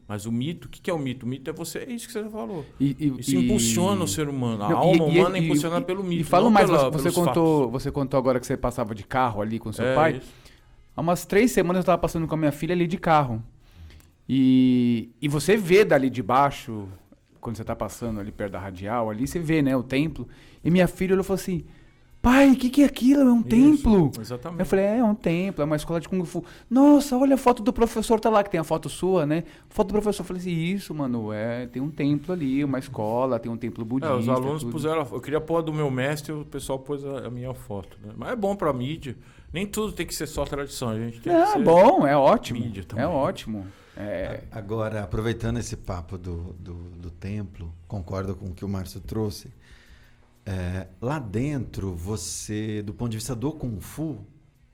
Mas 0.08 0.26
o 0.26 0.32
mito, 0.32 0.66
o 0.66 0.70
que 0.70 0.80
que 0.80 0.90
é 0.90 0.94
o 0.94 0.98
mito? 0.98 1.24
O 1.24 1.28
mito 1.28 1.48
é 1.48 1.52
você, 1.52 1.78
é 1.78 1.92
isso 1.92 2.06
que 2.06 2.12
você 2.12 2.28
falou. 2.28 2.66
E, 2.78 2.96
e- 2.98 3.20
Isso 3.20 3.34
e- 3.36 3.44
impulsiona 3.44 4.02
o 4.04 4.08
ser 4.08 4.28
humano. 4.28 4.64
A 4.64 4.68
Não, 4.70 4.78
alma 4.78 5.04
humana 5.04 5.38
é 5.38 5.40
impulsionada 5.40 5.84
pelo 5.84 6.02
mito. 6.02 6.20
E 6.22 6.24
fala 6.24 6.50
mais, 6.50 6.66
pela- 6.68 6.90
você, 6.90 7.10
contou, 7.12 7.70
você 7.70 7.90
contou 7.90 8.18
agora 8.18 8.38
que 8.40 8.46
você 8.46 8.56
passava 8.56 8.94
de 8.94 9.04
carro 9.04 9.40
ali 9.40 9.58
com 9.58 9.72
seu. 9.72 9.84
É, 9.86 9.94
pai. 9.94 10.16
isso. 10.16 10.32
Há 10.94 11.00
umas 11.00 11.24
três 11.24 11.52
semanas 11.52 11.80
eu 11.82 11.86
tava 11.86 11.98
passando 11.98 12.26
com 12.26 12.34
a 12.34 12.38
minha 12.38 12.52
filha 12.52 12.74
ali 12.74 12.86
de 12.86 12.98
carro. 12.98 13.42
E, 14.28 15.10
e 15.20 15.28
você 15.28 15.56
vê 15.56 15.84
dali 15.84 16.08
de 16.10 16.22
baixo, 16.22 16.88
quando 17.40 17.56
você 17.56 17.64
tá 17.64 17.74
passando 17.74 18.20
ali 18.20 18.30
perto 18.32 18.52
da 18.52 18.58
radial, 18.60 19.10
ali 19.10 19.26
você 19.26 19.38
vê, 19.38 19.62
né, 19.62 19.76
o 19.76 19.82
templo. 19.82 20.28
E 20.64 20.70
minha 20.70 20.86
filha 20.88 21.12
olhou 21.14 21.22
e 21.22 21.26
falou 21.26 21.40
assim: 21.40 21.64
Pai, 22.22 22.52
o 22.52 22.56
que, 22.56 22.70
que 22.70 22.82
é 22.82 22.86
aquilo? 22.86 23.22
É 23.22 23.32
um 23.32 23.40
Isso, 23.40 23.48
templo? 23.48 24.12
Exatamente. 24.20 24.60
Eu 24.60 24.66
falei, 24.66 24.84
é, 24.84 24.98
é 24.98 25.04
um 25.04 25.14
templo, 25.14 25.60
é 25.60 25.64
uma 25.64 25.74
escola 25.74 26.00
de 26.00 26.08
Kung 26.08 26.24
Fu. 26.24 26.44
Nossa, 26.70 27.16
olha 27.18 27.34
a 27.34 27.36
foto 27.36 27.64
do 27.64 27.72
professor, 27.72 28.20
tá 28.20 28.30
lá, 28.30 28.44
que 28.44 28.50
tem 28.50 28.60
a 28.60 28.64
foto 28.64 28.88
sua, 28.88 29.26
né? 29.26 29.42
Foto 29.68 29.88
do 29.88 29.92
professor. 29.94 30.22
Eu 30.22 30.26
falei 30.26 30.40
assim, 30.40 30.52
isso, 30.52 30.94
mano, 30.94 31.32
é, 31.32 31.66
tem 31.66 31.82
um 31.82 31.90
templo 31.90 32.32
ali, 32.32 32.62
uma 32.62 32.78
escola, 32.78 33.40
tem 33.40 33.50
um 33.50 33.56
templo 33.56 33.82
É, 33.82 33.86
budista. 33.86 34.14
os 34.16 34.28
alunos 34.28 34.62
tudo. 34.62 34.70
puseram. 34.70 35.04
Eu 35.10 35.20
queria 35.20 35.40
pôr 35.40 35.56
a 35.58 35.60
do 35.62 35.72
meu 35.72 35.90
mestre, 35.90 36.32
o 36.32 36.44
pessoal 36.44 36.78
pôs 36.78 37.04
a, 37.04 37.26
a 37.26 37.30
minha 37.30 37.52
foto. 37.52 37.98
Né? 38.00 38.12
Mas 38.16 38.30
é 38.30 38.36
bom 38.36 38.54
pra 38.54 38.72
mídia. 38.72 39.16
Nem 39.52 39.66
tudo 39.66 39.92
tem 39.92 40.06
que 40.06 40.14
ser 40.14 40.28
só 40.28 40.44
tradição, 40.44 40.90
a 40.90 40.98
gente 40.98 41.20
tem 41.20 41.22
que 41.22 41.28
É 41.30 41.58
bom, 41.58 42.06
é 42.06 42.16
ótimo. 42.16 42.60
mídia 42.60 42.84
também. 42.84 43.04
É 43.04 43.08
ótimo. 43.08 43.66
É, 43.96 44.44
Agora, 44.50 45.02
aproveitando 45.02 45.58
esse 45.58 45.76
papo 45.76 46.16
do, 46.16 46.54
do, 46.58 46.72
do 46.74 47.10
templo, 47.10 47.70
concordo 47.88 48.34
com 48.36 48.46
o 48.46 48.54
que 48.54 48.64
o 48.64 48.68
Márcio 48.68 49.00
trouxe. 49.00 49.48
É, 50.44 50.88
lá 51.00 51.18
dentro, 51.18 51.94
você, 51.94 52.82
do 52.82 52.92
ponto 52.92 53.10
de 53.10 53.16
vista 53.18 53.34
do 53.34 53.52
Kung 53.52 53.80
Fu, 53.80 54.18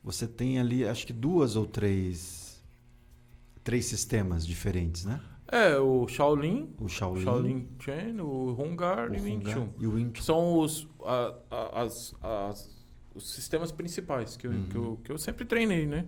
você 0.03 0.27
tem 0.27 0.59
ali, 0.59 0.87
acho 0.87 1.07
que 1.07 1.13
duas 1.13 1.57
ou 1.57 1.67
três, 1.67 2.63
três 3.63 3.85
sistemas 3.87 4.47
diferentes, 4.47 5.05
né? 5.05 5.21
É, 5.51 5.77
o 5.79 6.07
Shaolin, 6.09 6.75
O 6.79 6.89
Shaolin, 6.89 7.23
Shaolin 7.25 7.69
Chen, 7.79 8.21
o 8.21 8.55
Hungar 8.59 9.11
o 9.11 9.15
e 9.15 9.19
o 9.21 9.23
Wing 9.25 9.51
Chun. 9.51 9.69
e 9.79 9.87
o 9.87 9.95
Wing 9.95 10.11
Chun. 10.15 10.23
São 10.23 10.59
os, 10.59 10.87
a- 11.03 11.35
a- 11.51 11.83
as, 11.83 12.15
as- 12.23 12.87
os 13.15 13.31
sistemas 13.31 13.73
principais 13.73 14.37
que 14.37 14.47
eu, 14.47 14.53
que, 14.71 14.77
eu, 14.77 15.01
que 15.05 15.13
eu 15.13 15.19
sempre 15.19 15.45
treinei, 15.45 15.87
né? 15.87 16.07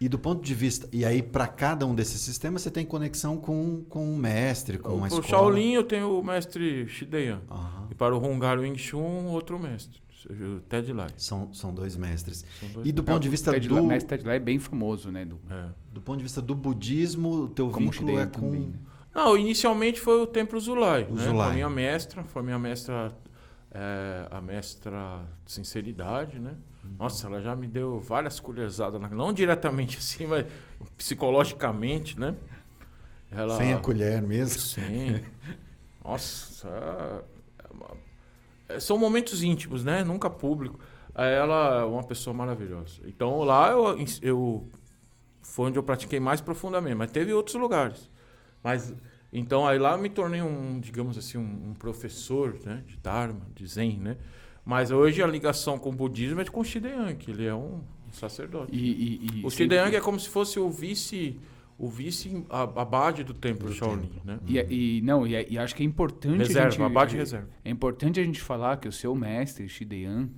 E 0.00 0.08
do 0.08 0.18
ponto 0.18 0.44
de 0.44 0.54
vista. 0.54 0.88
E 0.92 1.04
aí, 1.04 1.20
para 1.22 1.46
cada 1.48 1.84
um 1.84 1.92
desses 1.94 2.20
sistemas, 2.20 2.62
você 2.62 2.70
tem 2.70 2.86
conexão 2.86 3.36
com, 3.36 3.82
com 3.88 4.12
o 4.14 4.16
mestre, 4.16 4.78
com 4.78 4.90
o, 4.90 4.94
uma 4.96 5.04
o 5.04 5.06
escola. 5.08 5.24
Shaolin 5.26 5.72
eu 5.72 5.82
tenho 5.82 6.18
o 6.18 6.22
mestre 6.24 6.86
Shideyan. 6.88 7.40
Aham. 7.50 7.88
E 7.90 7.94
para 7.96 8.14
o 8.16 8.24
Hungar 8.24 8.58
o 8.58 8.62
Wing 8.62 8.78
Chun, 8.78 9.26
outro 9.26 9.58
mestre, 9.58 10.00
o 10.30 10.60
Ted 10.60 10.92
Lai. 10.92 11.08
São, 11.16 11.52
são 11.52 11.74
dois 11.74 11.96
mestres. 11.96 12.44
São 12.60 12.68
dois 12.68 12.86
E 12.86 12.92
do 12.92 13.02
ponto 13.02 13.18
de 13.20 13.28
vista 13.28 13.50
Ted 13.50 13.66
do, 13.66 13.74
Lai- 13.74 13.82
Mestre 13.84 14.08
Ted 14.16 14.24
Lai 14.28 14.36
é 14.36 14.40
bem 14.40 14.60
famoso, 14.60 15.10
né? 15.10 15.24
Do, 15.24 15.40
É. 15.50 15.64
do 15.92 16.00
ponto 16.00 16.18
de 16.18 16.22
vista 16.22 16.40
do 16.40 16.54
budismo, 16.54 17.30
o 17.30 17.48
teu 17.48 17.68
como 17.70 17.88
o 17.88 17.90
vínculo 17.90 18.18
é 18.20 18.26
com 18.26 18.40
também. 18.40 18.60
né? 18.68 18.78
Não, 19.12 19.36
inicialmente 19.36 20.00
foi 20.00 20.20
o 20.22 20.26
Templo 20.28 20.60
Zulai. 20.60 21.08
O 21.10 21.14
né? 21.14 21.24
Zulai. 21.24 21.34
Foi 21.34 21.50
a 21.50 21.54
minha 21.54 21.70
mestra, 21.70 22.22
foi 22.22 22.40
a 22.42 22.44
minha 22.44 22.58
mestra, 22.58 23.12
é, 23.72 24.28
a 24.30 24.40
mestra 24.40 25.24
de 25.44 25.50
sinceridade, 25.52 26.38
né? 26.38 26.54
Nossa, 26.98 27.26
ela 27.26 27.40
já 27.40 27.56
me 27.56 27.66
deu 27.66 27.98
várias 28.00 28.38
colherzadas, 28.38 29.00
não 29.10 29.32
diretamente 29.32 29.98
assim, 29.98 30.26
mas 30.26 30.46
psicologicamente, 30.96 32.18
né? 32.18 32.34
Ela, 33.30 33.56
sem 33.56 33.74
a 33.74 33.78
colher 33.78 34.22
mesmo. 34.22 34.60
Sim. 34.60 35.20
Nossa, 36.02 36.68
é 36.68 37.38
é, 38.68 38.78
são 38.78 38.98
momentos 38.98 39.42
íntimos, 39.42 39.82
né? 39.82 40.04
Nunca 40.04 40.28
público. 40.28 40.78
Ela 41.14 41.80
é 41.80 41.84
uma 41.84 42.04
pessoa 42.04 42.34
maravilhosa. 42.34 43.00
Então 43.06 43.40
lá 43.40 43.70
eu, 43.72 43.96
eu 44.22 44.68
foi 45.42 45.68
onde 45.68 45.78
eu 45.78 45.82
pratiquei 45.82 46.20
mais 46.20 46.40
profundamente, 46.40 46.94
mas 46.94 47.10
teve 47.10 47.32
outros 47.32 47.56
lugares. 47.56 48.08
Mas 48.62 48.94
então 49.32 49.66
aí 49.66 49.78
lá 49.78 49.92
eu 49.92 49.98
me 49.98 50.10
tornei 50.10 50.42
um, 50.42 50.78
digamos 50.78 51.18
assim, 51.18 51.38
um, 51.38 51.70
um 51.70 51.74
professor, 51.74 52.56
né, 52.64 52.84
de 52.86 52.96
Dharma, 52.98 53.40
de 53.54 53.66
Zen, 53.66 53.98
né? 53.98 54.16
Mas 54.68 54.90
hoje 54.90 55.22
a 55.22 55.26
ligação 55.26 55.78
com 55.78 55.88
o 55.88 55.92
budismo 55.92 56.42
é 56.42 56.44
com 56.44 56.60
o 56.60 56.64
Shideyang, 56.64 57.14
que 57.16 57.30
ele 57.30 57.46
é 57.46 57.54
um 57.54 57.80
sacerdote. 58.12 58.70
E, 58.76 58.78
e, 58.78 59.40
e 59.40 59.46
o 59.46 59.50
Shideyang 59.50 59.96
é 59.96 60.00
como 60.00 60.20
se 60.20 60.28
fosse 60.28 60.60
o 60.60 60.68
vice 60.68 61.40
o 61.78 61.88
vice 61.88 62.44
a- 62.50 62.62
abade 62.82 63.22
do 63.24 63.32
templo 63.32 63.68
Do 63.68 63.72
Shaolin, 63.74 64.10
né? 64.24 64.38
E, 64.46 64.58
e- 64.98 65.00
não, 65.00 65.26
e, 65.26 65.46
e 65.48 65.58
acho 65.58 65.74
que 65.74 65.82
é 65.82 65.86
importante 65.86 66.34
a 66.42 66.44
Reserva, 66.44 66.70
gente, 66.72 66.82
abade 66.82 67.16
reserva. 67.16 67.48
É 67.64 67.70
importante 67.70 68.20
a 68.20 68.22
gente 68.24 68.40
falar 68.42 68.76
que 68.76 68.86
o 68.88 68.92
seu 68.92 69.14
mestre, 69.14 69.66
Shideyan, 69.68 70.28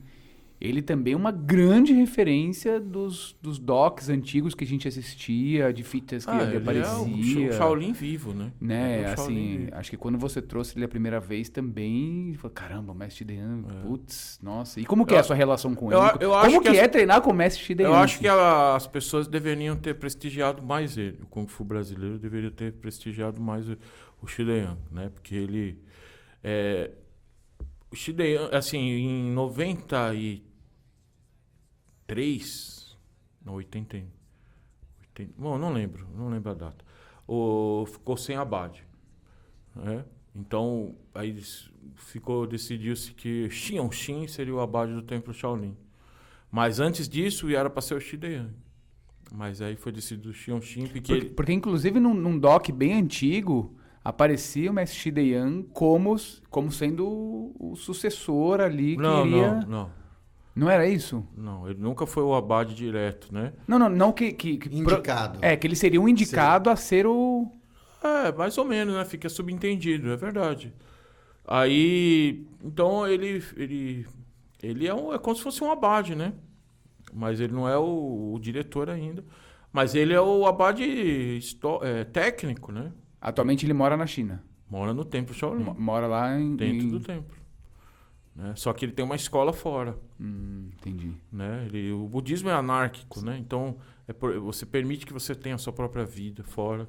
ele 0.61 0.83
também 0.83 1.15
é 1.15 1.17
uma 1.17 1.31
grande 1.33 1.93
referência 1.95 2.79
dos, 2.79 3.35
dos 3.41 3.59
docs 3.59 4.11
antigos 4.11 4.55
que 4.55 4.63
a 4.63 4.67
gente 4.67 4.87
assistia, 4.87 5.73
de 5.73 5.83
fitas 5.83 6.27
que 6.27 6.31
Ah, 6.31 6.43
ele 6.43 6.57
é 6.57 6.59
o 6.59 6.61
aparecia. 6.61 7.53
Sha- 7.53 7.59
Shaolin 7.59 7.93
vivo, 7.93 8.35
né? 8.35 8.53
né, 8.61 9.03
é 9.03 9.09
o 9.09 9.13
assim, 9.13 9.59
vivo. 9.59 9.71
acho 9.75 9.91
que 9.91 9.97
quando 9.97 10.19
você 10.19 10.43
trouxe 10.43 10.77
ele 10.77 10.85
a 10.85 10.89
primeira 10.89 11.19
vez 11.19 11.49
também, 11.49 12.35
falou, 12.37 12.53
caramba, 12.55 12.93
o 12.93 12.95
mestre 12.95 13.19
Shideyan, 13.21 13.65
É. 13.69 13.87
putz, 13.87 14.39
nossa. 14.43 14.79
E 14.79 14.85
como 14.85 15.07
que 15.07 15.15
é 15.15 15.17
Eu- 15.17 15.21
a 15.21 15.25
sua 15.25 15.37
relação 15.37 15.75
com 15.75 15.91
eu 15.91 15.99
ele? 15.99 16.19
eu 16.21 16.31
como 16.33 16.63
que 16.63 16.71
que, 16.71 16.77
as- 16.77 16.85
é 16.85 16.89
treinar 16.89 17.23
com 17.23 17.31
o 17.31 17.35
mestre 17.35 17.65
Shideyan? 17.65 17.89
Eu 17.89 17.95
acho 17.95 18.19
que 18.19 18.29
a- 18.29 18.75
as 18.77 18.87
pessoas 18.87 19.27
deveriam 19.27 19.75
ter 19.77 19.95
prestigiado 19.95 20.63
mais 20.63 20.99
ele. 20.99 21.19
O 21.23 21.27
Kung 21.27 21.47
Fu 21.47 21.65
brasileiro 21.65 22.19
deveria 22.19 22.51
ter 22.51 22.73
prestigiado 22.75 23.41
mais 23.41 23.67
o, 23.67 23.79
o 24.23 24.27
né? 24.93 25.09
Porque 25.15 25.35
ele... 25.35 25.79
É, 26.45 26.91
o 27.91 27.97
Shideyan, 27.97 28.49
assim, 28.53 28.79
em 28.79 29.31
93... 32.11 32.99
Não, 33.45 33.55
80... 33.55 33.97
80 35.17 35.33
bom, 35.39 35.59
não 35.59 35.73
lembro. 35.73 36.07
Não 36.17 36.29
lembro 36.29 36.51
a 36.51 36.55
data. 36.55 36.85
O, 37.27 37.85
ficou 37.87 38.17
sem 38.17 38.37
abade. 38.37 38.85
né? 39.75 40.05
Então, 40.35 40.95
aí 41.15 41.41
ficou, 41.95 42.47
decidiu-se 42.47 43.13
que 43.13 43.49
Xion 43.51 43.91
Xin 43.91 44.27
seria 44.29 44.55
o 44.55 44.61
abade 44.61 44.93
do 44.93 45.03
Templo 45.03 45.33
Shaolin. 45.33 45.77
Mas 46.51 46.81
antes 46.81 47.09
disso, 47.09 47.49
era 47.49 47.71
para 47.71 47.83
ser 47.83 47.95
o 47.95 48.01
Shideyan. 48.01 48.51
Mas 49.33 49.63
aí 49.63 49.77
foi 49.77 49.93
decidido 49.93 50.31
o 50.31 50.33
Xion 50.33 50.61
Xin, 50.61 50.87
porque 50.87 51.01
Porque, 51.01 51.25
porque, 51.31 51.53
inclusive, 51.53 52.01
num, 52.01 52.15
num 52.15 52.39
doc 52.39 52.69
bem 52.71 52.95
antigo, 52.95 53.77
aparecia 54.05 54.71
o 54.71 54.75
mestre 54.75 54.99
Shideyan 54.99 55.63
como, 55.73 56.17
como 56.49 56.73
sendo 56.73 57.07
o, 57.59 57.75
sucessor 57.77 58.61
ali 58.61 58.97
que 58.97 59.03
Não, 59.03 59.27
iria... 59.27 59.55
não, 59.55 59.69
não. 59.69 60.00
Não 60.55 60.69
era 60.69 60.87
isso? 60.89 61.25
Não, 61.37 61.69
ele 61.69 61.79
nunca 61.81 62.07
foi 62.07 62.23
o 62.23 62.35
abade 62.35 62.75
direto, 62.75 63.33
né? 63.33 63.53
Não, 63.67 63.79
não, 63.79 63.89
não 63.89 64.13
que... 64.13 64.33
que, 64.33 64.57
que 64.59 64.69
pro- 64.69 64.95
Indicado. 64.95 65.39
É, 65.43 65.57
que 65.57 65.67
ele 65.67 65.77
seria 65.77 66.01
um 66.01 66.09
indicado 66.09 66.69
a 66.71 66.77
ser 66.77 67.07
o... 67.07 67.51
É, 68.03 68.33
mais 68.33 68.57
ou 68.59 68.65
menos, 68.65 68.95
né? 68.95 69.05
Fica 69.05 69.29
subentendido, 69.29 70.11
é 70.11 70.17
verdade. 70.17 70.73
Aí, 71.47 72.47
então 72.65 73.07
ele 73.07 73.43
ele 73.57 74.07
ele 74.63 74.87
é, 74.87 74.95
um, 74.95 75.13
é 75.13 75.19
como 75.19 75.35
se 75.37 75.43
fosse 75.43 75.63
um 75.65 75.71
abade, 75.71 76.15
né? 76.15 76.33
Mas 77.13 77.41
ele 77.41 77.53
não 77.53 77.69
é 77.69 77.77
o, 77.77 78.33
o 78.35 78.39
diretor 78.39 78.89
ainda. 78.91 79.25
Mas 79.73 79.95
ele 79.95 80.13
é 80.13 80.21
o 80.21 80.47
abade 80.47 81.41
é, 81.83 82.05
técnico, 82.05 82.71
né? 82.73 82.93
Atualmente 83.21 83.65
ele 83.67 83.73
mora 83.73 83.97
na 83.97 84.07
China. 84.07 84.43
Mora 84.71 84.95
no 84.95 85.05
templo 85.05 85.35
Shaolin, 85.35 85.65
Mo- 85.65 85.75
Mora 85.79 86.07
lá 86.07 86.39
em... 86.39 86.55
dentro 86.57 86.87
em- 86.87 86.91
do 86.91 87.01
templo. 87.01 87.37
Né? 88.35 88.55
Só 88.57 88.73
que 88.73 88.85
ele 88.85 88.93
tem 88.93 89.05
uma 89.05 89.17
escola 89.17 89.53
fora. 89.53 89.97
Hum, 90.21 90.69
entendi. 90.75 91.13
né? 91.33 91.65
Ele, 91.67 91.93
o 91.93 92.07
budismo 92.09 92.49
é 92.49 92.53
anárquico, 92.55 93.21
né? 93.25 93.37
Então 93.39 93.77
é 94.09 94.13
por- 94.13 94.39
você 94.41 94.65
permite 94.65 95.05
que 95.07 95.13
você 95.13 95.35
tenha 95.35 95.55
a 95.57 95.59
sua 95.59 95.73
própria 95.73 96.05
vida 96.05 96.43
fora, 96.45 96.89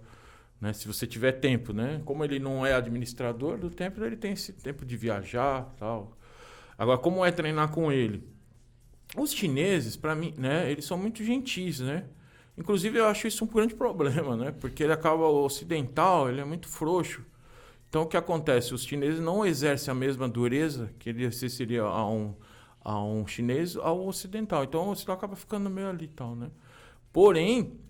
né? 0.60 0.74
Se 0.74 0.88
você 0.88 1.08
tiver 1.08 1.34
tempo, 1.34 1.74
né? 1.74 2.02
Como 2.06 2.24
ele 2.24 2.40
não 2.40 2.66
é 2.66 2.74
administrador 2.74 3.58
do 3.58 3.70
templo, 3.70 4.06
ele 4.06 4.18
tem 4.18 4.34
esse 4.34 4.54
tempo 4.54 4.86
de 4.86 4.96
viajar, 4.98 5.74
tal. 5.80 6.18
Agora, 6.78 6.98
como 7.00 7.26
é 7.26 7.32
treinar 7.32 7.72
com 7.72 7.92
ele? 7.92 8.28
Os 9.18 9.34
chineses, 9.34 9.96
para 9.98 10.16
mim, 10.16 10.34
né? 10.38 10.72
Eles 10.72 10.86
são 10.86 10.98
muito 10.98 11.24
gentis, 11.24 11.80
né? 11.80 12.06
Inclusive 12.58 12.98
eu 13.00 13.08
acho 13.08 13.28
isso 13.28 13.44
um 13.44 13.48
grande 13.48 13.76
problema, 13.76 14.36
né? 14.38 14.52
Porque 14.52 14.84
ele 14.84 14.94
acaba 14.94 15.24
o 15.28 15.44
ocidental, 15.46 16.30
ele 16.30 16.42
é 16.42 16.46
muito 16.46 16.68
frouxo. 16.70 17.24
Então 17.92 18.04
o 18.04 18.06
que 18.06 18.16
acontece? 18.16 18.74
Os 18.74 18.86
chineses 18.86 19.20
não 19.20 19.46
exercem 19.46 19.92
a 19.92 19.96
mesma 19.96 20.26
dureza 20.30 20.94
que 20.98 21.10
ele 21.10 21.26
exerceria 21.26 21.84
a 21.84 22.10
um 22.10 22.34
a 22.80 23.04
um 23.04 23.28
chinês 23.28 23.76
ao 23.76 24.08
ocidental. 24.08 24.64
Então 24.64 24.88
o 24.88 24.92
ocidental 24.92 25.18
acaba 25.18 25.36
ficando 25.36 25.70
meio 25.70 25.90
ali 25.90 26.06
e 26.06 26.08
tal, 26.08 26.34
né? 26.34 26.50
Porém, 27.12 27.82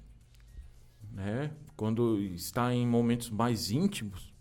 né, 1.12 1.52
quando 1.78 2.20
está 2.20 2.74
em 2.74 2.86
momentos 2.86 3.30
mais 3.30 3.70
íntimos, 3.70 4.34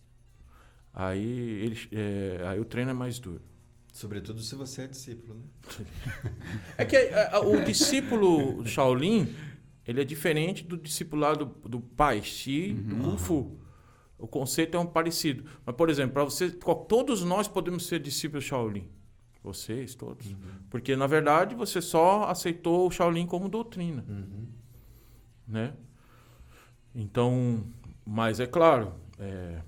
aí, 0.95 1.29
ele, 1.29 1.79
é, 1.93 2.43
aí 2.49 2.59
o 2.59 2.65
treino 2.65 2.93
é 2.93 2.95
mais 2.95 3.19
duro. 3.19 3.43
Sobretudo 3.93 4.41
se 4.41 4.55
você 4.55 4.85
é 4.85 4.87
discípulo, 4.87 5.35
né? 5.35 5.85
É 6.79 6.87
que 6.87 6.97
é, 6.97 7.33
é, 7.33 7.39
o 7.39 7.63
discípulo 7.63 8.67
Shaolin, 8.67 9.29
ele 9.87 10.01
é 10.01 10.05
diferente 10.05 10.65
do 10.65 10.79
discipulado 10.79 11.45
do, 11.45 11.69
do 11.69 11.81
Pai 11.81 12.23
Chi, 12.23 12.73
do 12.73 12.97
Kung 12.97 13.19
Fu. 13.19 13.61
O 14.21 14.29
conceito 14.29 14.77
é 14.77 14.81
um 14.81 14.87
parecido. 14.87 15.45
Mas, 15.65 15.75
por 15.75 15.89
exemplo, 15.89 16.13
para 16.13 16.25
você, 16.25 16.51
todos 16.51 17.25
nós 17.25 17.49
podemos 17.49 17.87
ser 17.87 18.01
discípulos 18.01 18.45
Shaolin. 18.45 18.89
Vocês, 19.43 19.95
todos. 19.95 20.37
Porque, 20.69 20.95
na 20.95 21.07
verdade, 21.07 21.55
você 21.55 21.81
só 21.81 22.25
aceitou 22.25 22.87
o 22.87 22.91
Shaolin 22.91 23.27
como 23.27 23.49
doutrina. 23.49 24.05
Né? 25.49 25.73
Então, 26.95 27.65
mas 28.05 28.39
é 28.39 28.47
claro, 28.47 28.93
é, 29.19 29.63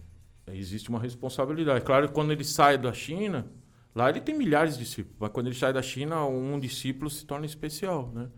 existe 0.49 0.91
uma 0.91 1.01
responsabilidade. 1.01 1.85
Claro 1.85 2.09
que 2.09 2.15
quando 2.15 2.33
ele 2.33 2.45
sai 2.45 2.77
da 2.77 2.93
China, 2.93 3.47
lá 3.95 4.11
ele 4.11 4.21
tem 4.21 4.37
milhares 4.37 4.77
de 4.77 4.85
discípulos. 4.85 5.17
Mas 5.19 5.31
quando 5.31 5.47
ele 5.47 5.57
sai 5.57 5.73
da 5.73 5.83
China, 5.83 6.27
um 6.27 6.61
discípulo 6.61 7.09
se 7.09 7.25
torna 7.25 7.47
especial, 7.47 8.11
né? 8.13 8.29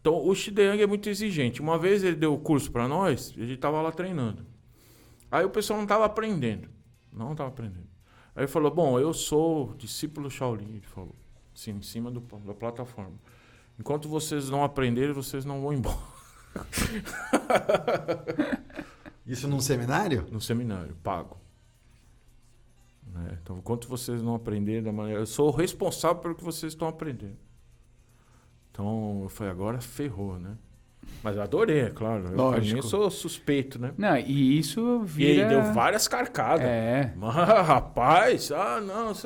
Então, 0.00 0.26
o 0.26 0.34
Shideyang 0.34 0.80
é 0.80 0.86
muito 0.86 1.08
exigente. 1.08 1.60
Uma 1.60 1.78
vez 1.78 2.04
ele 2.04 2.16
deu 2.16 2.32
o 2.32 2.38
curso 2.38 2.70
para 2.70 2.86
nós, 2.86 3.30
gente 3.36 3.52
estava 3.52 3.82
lá 3.82 3.90
treinando. 3.90 4.46
Aí 5.30 5.44
o 5.44 5.50
pessoal 5.50 5.76
não 5.76 5.84
estava 5.84 6.04
aprendendo. 6.04 6.68
Não 7.12 7.32
estava 7.32 7.50
aprendendo. 7.50 7.88
Aí 8.34 8.42
ele 8.42 8.48
falou, 8.48 8.70
bom, 8.70 8.98
eu 8.98 9.12
sou 9.12 9.74
discípulo 9.74 10.30
Shaolin. 10.30 10.76
Ele 10.76 10.86
falou, 10.86 11.14
assim, 11.54 11.72
em 11.72 11.82
cima 11.82 12.10
do, 12.10 12.20
da 12.20 12.54
plataforma. 12.54 13.18
Enquanto 13.78 14.08
vocês 14.08 14.50
não 14.50 14.64
aprenderem, 14.64 15.12
vocês 15.12 15.44
não 15.44 15.60
vão 15.60 15.72
embora. 15.72 15.98
Isso 19.26 19.46
num 19.46 19.60
seminário? 19.60 20.26
No 20.30 20.40
seminário, 20.40 20.96
pago. 21.02 21.36
Né? 23.06 23.38
Então, 23.42 23.58
enquanto 23.58 23.88
vocês 23.88 24.22
não 24.22 24.34
aprenderem 24.34 24.82
da 24.82 24.92
maneira. 24.92 25.20
Eu 25.20 25.26
sou 25.26 25.50
responsável 25.50 26.22
pelo 26.22 26.34
que 26.34 26.44
vocês 26.44 26.72
estão 26.72 26.88
aprendendo. 26.88 27.36
Então, 28.70 29.20
eu 29.24 29.28
falei, 29.28 29.52
agora 29.52 29.80
ferrou, 29.80 30.38
né? 30.38 30.56
Mas 31.22 31.36
eu 31.36 31.42
adorei, 31.42 31.80
é 31.80 31.90
claro. 31.90 32.24
Eu, 32.26 32.30
pra 32.32 32.42
Lógico. 32.44 32.78
eu 32.78 32.82
sou 32.82 33.10
suspeito, 33.10 33.78
né? 33.78 33.92
Não, 33.98 34.16
e 34.16 34.58
isso 34.58 35.02
E 35.02 35.06
vira... 35.06 35.42
aí 35.44 35.48
deu 35.48 35.72
várias 35.72 36.06
carcadas. 36.06 36.64
É. 36.64 37.12
Mas, 37.16 37.34
rapaz, 37.66 38.52
ah, 38.52 38.80
não. 38.80 39.12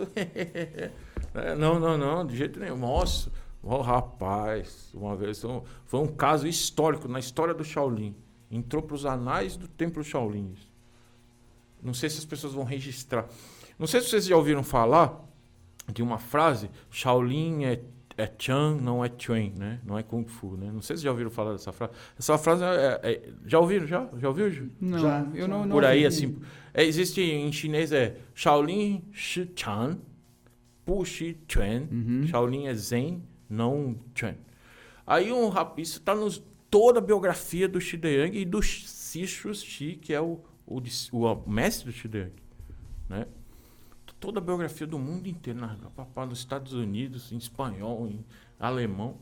É, 1.35 1.55
não, 1.55 1.81
não, 1.81 1.97
não, 1.97 2.27
de 2.27 2.37
jeito 2.37 2.61
nenhum. 2.61 2.77
Nossa, 2.77 3.33
oh, 3.63 3.81
rapaz, 3.81 4.91
uma 4.93 5.17
vez 5.17 5.43
um- 5.45 5.63
foi 5.87 5.99
um 6.01 6.07
caso 6.07 6.47
histórico 6.47 7.09
na 7.09 7.19
história 7.19 7.55
do 7.55 7.65
Shaolin. 7.65 8.15
Entrou 8.51 8.83
para 8.83 8.95
os 8.95 9.07
anais 9.07 9.57
do 9.57 9.67
Templo 9.67 10.05
Shaolin. 10.05 10.55
Não 11.83 11.95
sei 11.95 12.11
se 12.11 12.19
as 12.19 12.27
pessoas 12.27 12.53
vão 12.53 12.65
registrar. 12.65 13.27
Não 13.79 13.87
sei 13.87 14.03
se 14.03 14.11
vocês 14.11 14.27
já 14.27 14.37
ouviram 14.37 14.63
falar 14.63 15.25
de 15.91 16.03
uma 16.03 16.19
frase: 16.19 16.71
Shaolin 16.91 17.65
é, 17.65 17.81
é 18.23 18.33
Chan, 18.39 18.77
não 18.81 19.05
é 19.05 19.11
Chuan, 19.19 19.51
né? 19.57 19.81
Não 19.85 19.99
é 19.99 20.03
Kung 20.03 20.25
Fu, 20.27 20.57
né? 20.57 20.71
Não 20.73 20.81
sei 20.83 20.97
se 20.97 21.03
já 21.03 21.11
ouviram 21.11 21.31
falar 21.31 21.53
dessa 21.53 21.73
frase. 21.73 21.93
Essa 22.19 22.39
frase 22.39 22.63
é, 22.65 23.01
é- 23.03 23.29
já 23.47 23.59
ouviram? 23.59 23.87
Já? 23.87 24.09
Já 24.19 24.29
ouviu? 24.29 24.51
Ju? 24.51 24.71
Não, 24.81 24.99
Já, 24.99 25.27
eu 25.35 25.47
não, 25.49 25.63
não 25.67 25.71
Por 25.71 25.85
aí, 25.85 26.05
ouvi. 26.05 26.07
assim. 26.07 26.39
é, 26.75 26.85
existe 26.85 27.21
em 27.21 27.51
chinês 27.53 27.93
é 27.93 28.17
Shaolin 28.35 29.03
Shi 29.13 29.51
Chan, 29.57 29.99
Pu 30.85 31.05
Shi 31.05 31.37
Chuan. 31.49 31.83
Uhum. 31.91 32.27
Shaolin 32.27 32.67
é 32.67 32.75
Zen, 32.75 33.23
não 33.49 33.97
Chuan. 34.15 34.35
Aí 35.07 35.31
um 35.33 35.49
rapaz, 35.49 35.89
isso 35.89 35.99
está 35.99 36.15
nos 36.15 36.43
toda 36.71 36.99
a 36.99 37.03
biografia 37.03 37.69
do 37.69 37.81
Shi 37.81 37.97
Deyang 37.97 38.39
e 38.39 38.45
do 38.45 38.63
Sishu 38.63 39.53
Shi, 39.55 39.97
que 40.01 40.13
é 40.15 40.21
o, 40.21 40.41
o, 40.67 40.81
dis- 40.81 41.11
o 41.13 41.35
mestre 41.47 41.87
do 41.87 41.93
Shi 41.93 42.09
Deyang, 42.09 42.33
né? 43.09 43.27
Toda 44.23 44.39
a 44.39 44.41
biografia 44.41 44.87
do 44.87 45.01
mundo 45.01 45.27
inteiro, 45.27 45.59
na, 45.59 45.77
nos 46.25 46.39
Estados 46.39 46.75
Unidos, 46.75 47.33
em 47.33 47.37
espanhol, 47.37 48.07
em 48.07 48.25
alemão. 48.57 49.17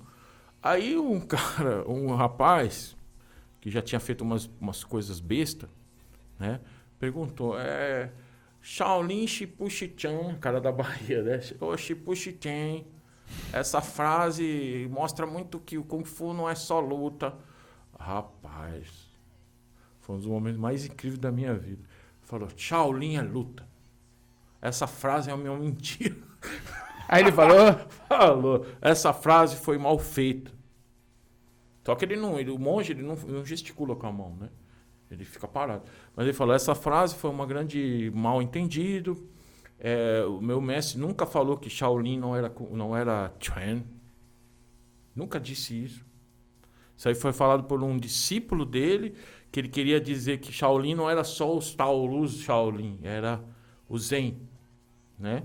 Aí 0.62 0.98
um 0.98 1.18
cara, 1.24 1.88
um 1.88 2.14
rapaz, 2.14 2.94
que 3.62 3.70
já 3.70 3.80
tinha 3.80 3.98
feito 3.98 4.20
umas, 4.20 4.50
umas 4.60 4.84
coisas 4.84 5.18
besta, 5.18 5.70
né? 6.38 6.60
Perguntou, 6.98 7.58
é... 7.58 8.12
Shaolin 8.60 9.26
Shipushi-chan, 9.26 10.36
cara 10.38 10.60
da 10.60 10.70
Bahia, 10.70 11.22
né? 11.22 11.40
Ô, 11.58 11.74
Shipushi-chan, 11.78 12.84
essa 13.54 13.80
frase 13.80 14.86
mostra 14.90 15.26
muito 15.26 15.58
que 15.58 15.78
o 15.78 15.82
Kung 15.82 16.04
Fu 16.04 16.34
não 16.34 16.46
é 16.46 16.54
só 16.54 16.78
luta. 16.78 17.34
Rapaz, 17.98 19.08
foi 20.00 20.16
um 20.16 20.18
dos 20.18 20.26
momentos 20.26 20.60
mais 20.60 20.84
incríveis 20.84 21.18
da 21.18 21.32
minha 21.32 21.54
vida. 21.54 21.88
Falou, 22.20 22.50
Shaolin 22.54 23.16
é 23.16 23.22
luta. 23.22 23.69
Essa 24.60 24.86
frase 24.86 25.30
é 25.30 25.34
uma 25.34 25.56
mentira. 25.58 26.16
Aí 27.08 27.22
ele 27.22 27.32
falou... 27.32 27.56
Falou, 28.10 28.66
essa 28.80 29.12
frase 29.12 29.56
foi 29.56 29.78
mal 29.78 29.96
feita. 29.96 30.50
Só 31.84 31.94
que 31.94 32.04
ele 32.04 32.16
não, 32.16 32.38
ele, 32.38 32.50
o 32.50 32.58
monge 32.58 32.92
ele 32.92 33.02
não, 33.02 33.14
não 33.14 33.44
gesticula 33.44 33.94
com 33.94 34.06
a 34.06 34.12
mão, 34.12 34.36
né? 34.38 34.48
Ele 35.10 35.24
fica 35.24 35.48
parado. 35.48 35.84
Mas 36.14 36.26
ele 36.26 36.36
falou, 36.36 36.54
essa 36.54 36.74
frase 36.74 37.14
foi 37.14 37.30
uma 37.30 37.46
grande 37.46 38.10
mal 38.14 38.40
entendido. 38.42 39.28
É, 39.78 40.24
o 40.24 40.40
meu 40.40 40.60
mestre 40.60 41.00
nunca 41.00 41.24
falou 41.24 41.56
que 41.56 41.70
Shaolin 41.70 42.18
não 42.18 42.36
era 42.36 42.52
não 42.70 42.96
era 42.96 43.32
Chuan. 43.40 43.82
Nunca 45.14 45.40
disse 45.40 45.84
isso. 45.84 46.04
Isso 46.96 47.08
aí 47.08 47.14
foi 47.14 47.32
falado 47.32 47.64
por 47.64 47.82
um 47.82 47.96
discípulo 47.98 48.66
dele, 48.66 49.14
que 49.50 49.58
ele 49.58 49.68
queria 49.68 50.00
dizer 50.00 50.38
que 50.38 50.52
Shaolin 50.52 50.94
não 50.94 51.08
era 51.08 51.24
só 51.24 51.56
os 51.56 51.74
Taurus 51.74 52.40
Shaolin, 52.40 53.00
era 53.02 53.42
o 53.88 53.98
Zen, 53.98 54.38
né? 55.20 55.42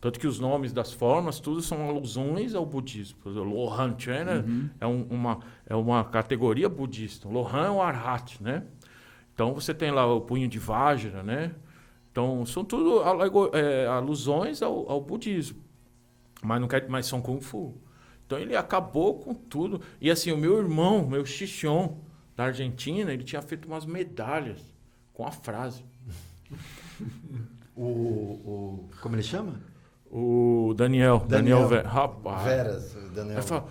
Tanto 0.00 0.18
que 0.18 0.26
os 0.26 0.40
nomes 0.40 0.72
das 0.72 0.92
formas, 0.92 1.38
tudo 1.38 1.60
são 1.60 1.86
alusões 1.88 2.54
ao 2.54 2.64
budismo. 2.64 3.18
Por 3.22 3.32
exemplo, 3.32 3.50
Lohan 3.52 3.94
Chuan 3.98 4.14
é- 4.14 4.44
é, 4.80 4.86
um- 4.86 5.04
uma, 5.10 5.40
é 5.66 5.76
uma 5.76 6.02
categoria 6.04 6.68
budista. 6.70 7.28
Lohan 7.28 7.66
é 7.66 7.70
o 7.70 7.82
Arhat, 7.82 8.42
né? 8.42 8.64
Então 9.34 9.52
você 9.54 9.74
tem 9.74 9.90
lá 9.90 10.06
o 10.06 10.20
punho 10.22 10.48
de 10.48 10.58
Vajra, 10.58 11.22
né? 11.22 11.54
Então 12.10 12.44
são 12.46 12.64
tudo 12.64 13.02
é, 13.54 13.86
alusões 13.86 14.62
ao, 14.62 14.90
ao 14.90 15.00
budismo. 15.02 15.60
Mas 16.42 16.60
não 16.60 16.66
quer, 16.68 16.88
mas 16.88 17.04
são 17.06 17.20
Kung 17.20 17.40
Fu. 17.42 17.76
Então 18.26 18.38
ele 18.38 18.56
acabou 18.56 19.18
com 19.18 19.34
tudo. 19.34 19.82
E 20.00 20.10
assim, 20.10 20.32
o 20.32 20.36
meu 20.38 20.58
irmão, 20.58 21.06
meu 21.06 21.26
Xixion, 21.26 21.98
da 22.34 22.44
Argentina, 22.44 23.12
ele 23.12 23.22
tinha 23.22 23.42
feito 23.42 23.66
umas 23.66 23.84
medalhas 23.84 24.62
com 25.12 25.26
a 25.26 25.30
frase. 25.30 25.84
O, 27.82 27.84
o- 27.84 28.90
como 29.00 29.16
ele 29.16 29.22
chama? 29.22 29.60
O 30.10 30.74
Daniel, 30.76 31.24
Daniel. 31.26 31.60
Daniel, 31.60 31.68
Ve- 31.68 31.88
rapaz. 31.88 32.42
Veras, 32.42 32.94
o 32.94 33.08
Daniel. 33.10 33.36
Aí 33.38 33.42
fala, 33.42 33.66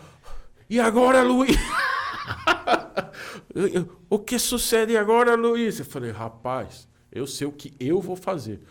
e 0.70 0.80
agora, 0.80 1.22
Luiz? 1.22 1.56
o 4.10 4.18
que 4.20 4.40
sucede 4.40 4.98
agora, 4.98 5.36
Luiz? 5.36 5.80
Eu 5.80 5.86
falei, 5.86 6.12
rapaz, 6.12 6.88
eu 7.12 7.28
sei 7.28 7.46
o 7.46 7.52
que 7.52 7.76
eu 7.80 8.02
vou 8.02 8.16
fazer. 8.16 8.62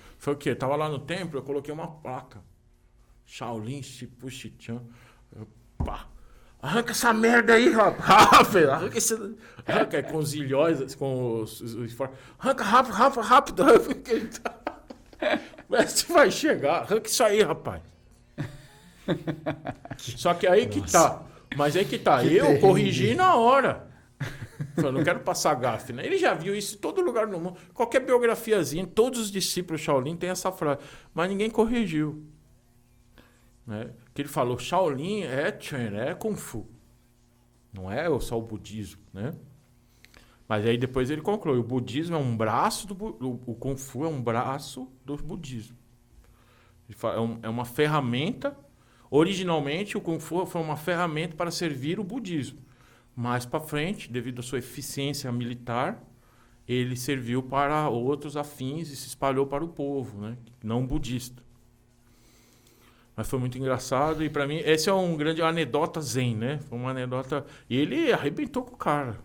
Vai 16.08 16.30
chegar. 16.30 16.82
Arranca 16.82 17.08
isso 17.08 17.22
aí, 17.22 17.42
rapaz. 17.42 17.82
Só 19.98 20.34
que 20.34 20.46
aí 20.46 20.66
que 20.66 20.80
tá. 20.90 21.22
Mas 21.56 21.76
aí 21.76 21.84
que 21.84 21.98
tá. 21.98 22.20
Que 22.20 22.36
eu 22.36 22.46
terrível. 22.46 22.60
corrigi 22.60 23.14
na 23.14 23.34
hora. 23.36 23.88
Eu 24.76 24.92
não 24.92 25.02
quero 25.02 25.20
passar 25.20 25.54
gafe, 25.54 25.92
né? 25.92 26.04
Ele 26.04 26.18
já 26.18 26.34
viu 26.34 26.54
isso 26.54 26.76
em 26.76 26.78
todo 26.78 27.00
lugar 27.00 27.26
no 27.26 27.38
mundo. 27.38 27.58
Qualquer 27.74 28.00
biografiazinha, 28.00 28.86
todos 28.86 29.20
os 29.20 29.30
discípulos 29.30 29.80
Shaolin 29.80 30.16
têm 30.16 30.30
essa 30.30 30.52
frase. 30.52 30.80
Mas 31.14 31.28
ninguém 31.28 31.50
corrigiu. 31.50 32.24
Né? 33.66 33.90
Que 34.14 34.22
ele 34.22 34.28
falou, 34.28 34.58
Shaolin 34.58 35.22
é 35.22 35.56
Chen, 35.58 35.96
é 35.96 36.14
Kung 36.14 36.36
Fu. 36.36 36.66
Não 37.72 37.90
é 37.90 38.06
só 38.20 38.38
o 38.38 38.42
budismo, 38.42 39.02
né? 39.12 39.32
Mas 40.48 40.64
aí 40.64 40.78
depois 40.78 41.10
ele 41.10 41.20
conclui, 41.20 41.58
o 41.58 41.62
budismo 41.62 42.16
é 42.16 42.18
um 42.18 42.34
braço 42.34 42.86
do 42.86 42.94
o, 43.46 43.54
Kung 43.54 43.76
Fu 43.76 44.04
é 44.04 44.08
um 44.08 44.22
braço 44.22 44.90
do 45.04 45.14
budismo. 45.16 45.76
É, 46.88 47.46
é 47.46 47.48
uma 47.48 47.66
ferramenta. 47.66 48.56
Originalmente 49.10 49.98
o 49.98 50.00
Kung 50.00 50.18
Fu 50.18 50.46
foi 50.46 50.62
uma 50.62 50.76
ferramenta 50.76 51.36
para 51.36 51.50
servir 51.50 52.00
o 52.00 52.04
budismo. 52.04 52.60
Mais 53.14 53.44
para 53.44 53.60
frente, 53.60 54.10
devido 54.10 54.38
à 54.38 54.42
sua 54.42 54.58
eficiência 54.58 55.30
militar, 55.30 56.02
ele 56.66 56.96
serviu 56.96 57.42
para 57.42 57.88
outros 57.88 58.36
afins 58.36 58.90
e 58.90 58.96
se 58.96 59.08
espalhou 59.08 59.46
para 59.46 59.64
o 59.64 59.68
povo, 59.68 60.20
né? 60.20 60.36
não 60.62 60.86
budista. 60.86 61.42
Mas 63.16 63.28
foi 63.28 63.38
muito 63.38 63.58
engraçado 63.58 64.22
e 64.22 64.30
para 64.30 64.46
mim 64.46 64.58
esse 64.64 64.88
é 64.88 64.92
um 64.92 65.16
grande 65.16 65.42
anedota 65.42 66.00
zen, 66.00 66.36
né? 66.36 66.60
Foi 66.68 66.78
uma 66.78 66.90
anedota 66.90 67.44
e 67.68 67.76
ele 67.76 68.12
arrebentou 68.12 68.62
com 68.62 68.74
o 68.74 68.78
cara, 68.78 69.18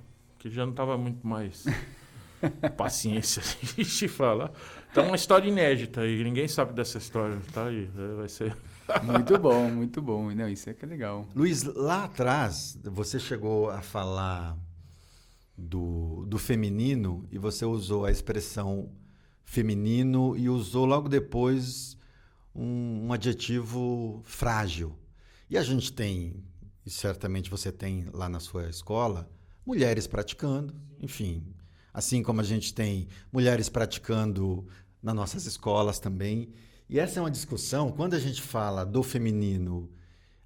que 0.49 0.49
já 0.49 0.65
não 0.65 0.73
tava 0.73 0.97
muito 0.97 1.25
mais 1.25 1.63
paciência 2.75 3.41
de 3.81 4.07
falar. 4.09 4.51
Então 4.91 5.05
é 5.05 5.07
uma 5.07 5.15
história 5.15 5.47
inédita 5.47 6.05
e 6.05 6.21
ninguém 6.21 6.49
sabe 6.49 6.73
dessa 6.73 6.97
história, 6.97 7.39
tá 7.53 7.67
aí, 7.67 7.89
é, 7.97 8.15
vai 8.15 8.27
ser 8.27 8.55
Muito 9.01 9.39
bom, 9.39 9.69
muito 9.69 10.01
bom. 10.01 10.29
Não, 10.31 10.49
isso 10.49 10.69
é 10.69 10.73
que 10.73 10.83
é 10.83 10.87
legal. 10.87 11.25
Luiz, 11.33 11.63
lá 11.63 12.03
atrás, 12.03 12.77
você 12.83 13.17
chegou 13.17 13.69
a 13.69 13.81
falar 13.81 14.57
do, 15.57 16.25
do 16.27 16.37
feminino 16.37 17.25
e 17.31 17.37
você 17.37 17.63
usou 17.63 18.05
a 18.05 18.11
expressão 18.11 18.91
feminino 19.45 20.35
e 20.35 20.49
usou 20.49 20.85
logo 20.85 21.07
depois 21.07 21.97
um, 22.53 23.07
um 23.07 23.13
adjetivo 23.13 24.21
frágil. 24.25 24.93
E 25.49 25.57
a 25.57 25.63
gente 25.63 25.93
tem, 25.93 26.43
e 26.85 26.89
certamente 26.89 27.49
você 27.49 27.71
tem 27.71 28.09
lá 28.11 28.27
na 28.27 28.41
sua 28.41 28.69
escola, 28.69 29.29
mulheres 29.65 30.07
praticando, 30.07 30.73
enfim. 30.99 31.43
Assim 31.93 32.23
como 32.23 32.41
a 32.41 32.43
gente 32.43 32.73
tem 32.73 33.07
mulheres 33.31 33.69
praticando 33.69 34.67
nas 35.01 35.15
nossas 35.15 35.45
escolas 35.45 35.99
também. 35.99 36.49
E 36.89 36.99
essa 36.99 37.19
é 37.19 37.21
uma 37.23 37.31
discussão, 37.31 37.91
quando 37.91 38.13
a 38.15 38.19
gente 38.19 38.41
fala 38.41 38.85
do 38.85 39.03
feminino 39.03 39.89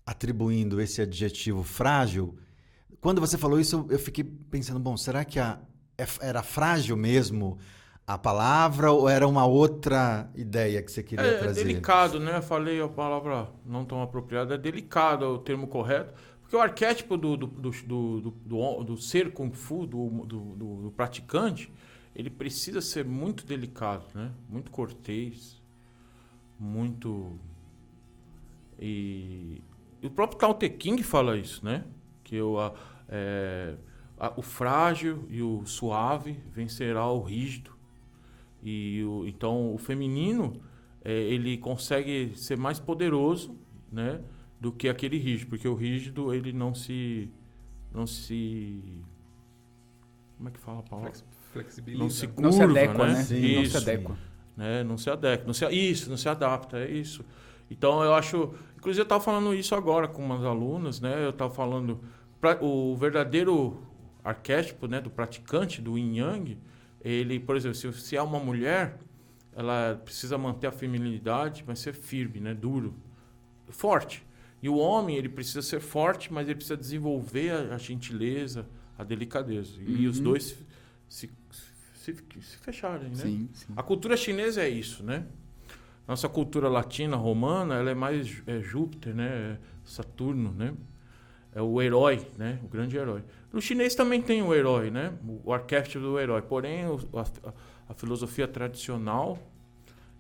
atribuindo 0.06 0.82
esse 0.82 1.02
adjetivo 1.02 1.64
frágil, 1.64 2.38
quando 3.02 3.22
você 3.22 3.38
falou 3.38 3.60
isso, 3.60 3.86
eu 3.90 4.00
fiquei 4.00 4.24
pensando, 4.24 4.80
bom, 4.80 4.98
será 4.98 5.26
que 5.26 5.40
a, 5.40 5.60
é- 5.98 6.08
era 6.22 6.44
frágil 6.44 6.98
mesmo 6.98 7.58
a 8.06 8.18
palavra 8.18 8.92
ou 8.92 9.10
era 9.10 9.28
uma 9.28 9.46
outra 9.46 10.30
ideia 10.36 10.82
que 10.82 10.92
você 10.92 11.04
queria 11.04 11.32
É, 11.32 11.36
é 11.36 11.38
trazer? 11.40 11.64
delicado, 11.64 12.20
né? 12.20 12.38
Eu 12.38 12.42
falei 12.42 12.80
a 12.82 12.88
palavra 12.88 13.50
não 13.66 13.84
tão 13.86 14.02
apropriada. 14.02 14.54
É 14.56 14.58
delicado 14.58 15.26
é 15.26 15.28
o 15.28 15.38
termo 15.40 15.68
correto. 15.68 16.14
Porque 16.48 16.56
o 16.56 16.62
arquétipo 16.62 17.18
do, 17.18 17.36
do, 17.36 17.46
do, 17.48 18.22
do, 18.22 18.84
do, 18.86 18.98
ser 18.98 19.34
Kung 19.34 19.52
Fu, 19.52 19.86
do, 19.86 20.26
do, 20.26 20.94
praticante, 20.96 21.70
ele 22.16 22.30
precisa 22.30 22.80
ser 22.80 23.04
muito 23.04 23.46
delicado, 23.46 24.06
né? 24.16 24.32
Muito 24.48 24.72
cortês, 24.72 25.62
muito... 26.58 27.38
E, 28.80 29.62
o 30.02 30.10
próprio 30.10 30.40
Tao 30.40 30.54
Te 30.54 30.70
King 30.70 31.04
fala 31.04 31.38
isso, 31.38 31.66
né? 31.66 31.84
Que 32.24 32.42
o, 32.42 32.58
a- 32.58 32.74
é, 33.10 33.76
o 34.38 34.42
frágil 34.42 35.26
e 35.30 35.42
o 35.42 35.66
suave 35.66 36.40
vencerá 36.54 37.06
o 37.12 37.22
rígido. 37.22 37.72
E 38.64 39.04
o, 39.04 39.28
então 39.28 39.76
o 39.76 39.78
feminino 39.78 40.62
é, 41.04 41.12
ele 41.12 41.58
consegue 41.58 42.32
ser 42.38 42.58
mais 42.58 42.80
poderoso, 42.80 43.54
né, 43.92 44.22
do 44.60 44.72
que 44.72 44.90
aquele 44.90 45.18
rígido, 45.18 45.50
porque 45.50 45.68
o 45.68 45.76
rígido 45.76 46.34
ele 46.34 46.52
não 46.52 46.74
se 46.74 47.30
não 47.94 48.06
se 48.08 48.82
como 50.38 50.50
é 50.50 50.52
que 50.52 50.60
fala 50.60 50.80
a 50.80 50.84
palavra? 50.84 51.12
Flex- 51.12 51.26
Flexibiliza. 51.54 52.04
Não 52.04 52.10
se 52.10 52.28
Não 52.40 52.52
se 52.52 52.60
curva, 52.60 52.72
adequa, 52.80 53.08
né? 53.08 53.14
né? 53.14 53.24
Sim, 53.24 53.56
não 53.56 53.62
Isso. 53.64 53.72
se 53.72 53.78
adequa. 53.90 54.18
né? 54.56 54.84
Não 54.84 54.98
se 54.98 55.10
adequa, 55.10 55.46
não 55.48 55.54
se, 55.54 55.66
isso, 55.70 56.10
não 56.10 56.18
se 56.18 56.30
adapta, 56.30 56.78
é 56.80 56.92
isso. 56.92 57.24
Então 57.72 58.04
eu 58.04 58.14
acho, 58.14 58.54
inclusive 58.78 59.02
eu 59.02 59.04
estava 59.04 59.24
falando 59.24 59.54
isso 59.54 59.74
agora 59.76 60.08
com 60.08 60.24
umas 60.24 60.44
alunas, 60.44 61.00
né? 61.00 61.24
Eu 61.26 61.32
estava 61.32 61.54
falando 61.54 62.00
pra- 62.40 62.58
o 62.62 62.96
verdadeiro 62.96 63.82
arquétipo, 64.24 64.88
né, 64.88 65.00
do 65.02 65.10
praticante 65.10 65.82
do 65.82 65.98
Yin 65.98 66.18
Yang, 66.18 66.58
ele, 67.04 67.40
por 67.40 67.56
exemplo, 67.56 67.78
se, 67.78 67.92
se 67.94 68.16
é 68.18 68.22
uma 68.22 68.40
mulher, 68.40 69.00
ela 69.56 70.00
precisa 70.04 70.38
manter 70.38 70.68
a 70.68 70.72
feminilidade, 70.72 71.64
mas 71.66 71.80
ser 71.80 71.94
firme, 71.94 72.40
né, 72.40 72.54
duro, 72.54 72.94
forte. 73.70 74.26
E 74.62 74.68
o 74.70 74.76
homem, 74.78 75.16
ele 75.18 75.30
precisa 75.30 75.62
ser 75.62 75.80
forte, 75.80 76.32
mas 76.34 76.48
ele 76.48 76.56
precisa 76.56 76.78
desenvolver 76.78 77.52
a, 77.52 77.76
a 77.76 77.78
gentileza, 77.78 78.66
a 78.98 79.04
delicadeza. 79.04 79.74
E 79.86 80.08
os 80.08 80.18
Uhum. 80.18 80.24
dois 80.24 80.58
se, 81.08 81.30
se, 81.94 82.16
se 82.42 82.58
fecharem, 82.58 83.10
né? 83.10 83.16
Sim, 83.16 83.50
sim. 83.54 83.74
A 83.76 83.84
cultura 83.84 84.18
chinesa 84.18 84.62
é 84.64 84.70
isso, 84.70 85.04
né? 85.04 85.26
Nossa 86.08 86.28
cultura 86.30 86.70
latina, 86.70 87.16
romana, 87.18 87.76
ela 87.76 87.92
é 87.92 87.96
mais 87.96 88.42
é 88.48 88.60
Júpiter, 88.62 89.14
né? 89.14 89.28
É 89.28 89.58
Saturno, 89.86 90.52
né? 90.54 90.74
É 91.54 91.62
o 91.62 91.82
herói, 91.82 92.26
né? 92.38 92.60
O 92.64 92.68
grande 92.68 92.98
herói. 92.98 93.24
No 93.52 93.62
chinês 93.62 93.94
também 93.96 94.22
tem 94.22 94.42
o 94.42 94.54
herói, 94.54 94.90
né? 94.90 95.14
O 95.44 95.52
arquétipo 95.54 96.00
do 96.00 96.20
herói. 96.20 96.42
Porém, 96.42 96.84
a, 96.86 97.52
a 97.90 97.94
filosofia 97.94 98.48
tradicional, 98.48 99.38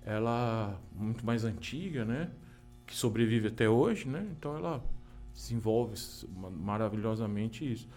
ela 0.06 0.80
é 0.98 1.04
muito 1.04 1.26
mais 1.26 1.44
antiga, 1.44 2.06
né? 2.06 2.30
Que 2.88 2.96
sobrevive 2.96 3.50
até 3.50 3.70
hoje, 3.70 4.08
né? 4.08 4.28
Então 4.32 4.56
ela 4.58 4.84
desenvolve 5.34 5.94
maravilhosamente 6.36 7.72
isso. 7.72 7.88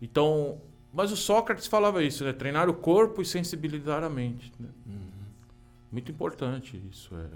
Então, 0.00 0.60
mas 0.92 1.10
o 1.10 1.16
Sócrates 1.16 1.66
falava 1.66 2.04
isso, 2.04 2.24
né? 2.24 2.32
Treinar 2.32 2.68
o 2.68 2.74
corpo 2.74 3.20
e 3.20 3.24
sensibilizar 3.24 4.04
a 4.04 4.08
mente. 4.08 4.52
Né? 4.60 4.68
Muito 5.90 6.12
importante 6.12 6.80
isso. 6.90 7.14
É. 7.16 7.28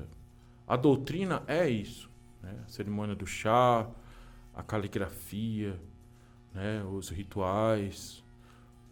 A 0.66 0.76
doutrina 0.76 1.42
é 1.46 1.68
isso. 1.68 2.08
Né? 2.42 2.54
A 2.64 2.68
cerimônia 2.68 3.16
do 3.16 3.26
chá, 3.26 3.88
a 4.54 4.62
caligrafia, 4.62 5.80
né? 6.54 6.84
os 6.84 7.08
rituais, 7.08 8.22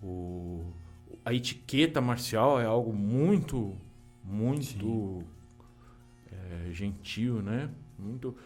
o... 0.03 0.65
a 1.25 1.33
etiqueta 1.33 2.01
marcial 2.01 2.61
é 2.61 2.65
algo 2.65 2.93
muito, 2.93 3.77
muito 4.25 5.23
é, 6.33 6.73
gentil, 6.73 7.43
né? 7.43 7.71
Muito. 7.99 8.37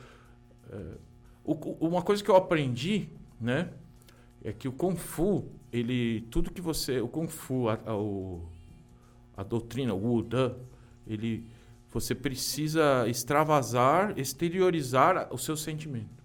é, 0.70 0.96
o- 1.44 1.76
uma 1.88 2.02
coisa 2.02 2.22
que 2.22 2.30
eu 2.30 2.36
aprendi, 2.36 3.08
né? 3.40 3.70
É 4.44 4.52
que 4.52 4.68
o 4.68 4.72
Kung 4.72 4.96
Fu, 4.96 5.44
ele. 5.72 6.22
Tudo 6.30 6.50
que 6.50 6.60
você. 6.60 7.00
O 7.00 7.08
Kung 7.08 7.28
Fu, 7.28 7.68
a, 7.68 7.78
a, 7.86 7.96
o- 7.96 8.42
a 9.36 9.42
doutrina, 9.42 9.94
o 9.94 9.98
Wudan, 9.98 10.54
ele. 11.06 11.44
Você 11.92 12.14
precisa 12.14 13.08
extravasar, 13.08 14.16
exteriorizar 14.18 15.28
o 15.34 15.36
seu 15.38 15.56
sentimento. 15.56 16.22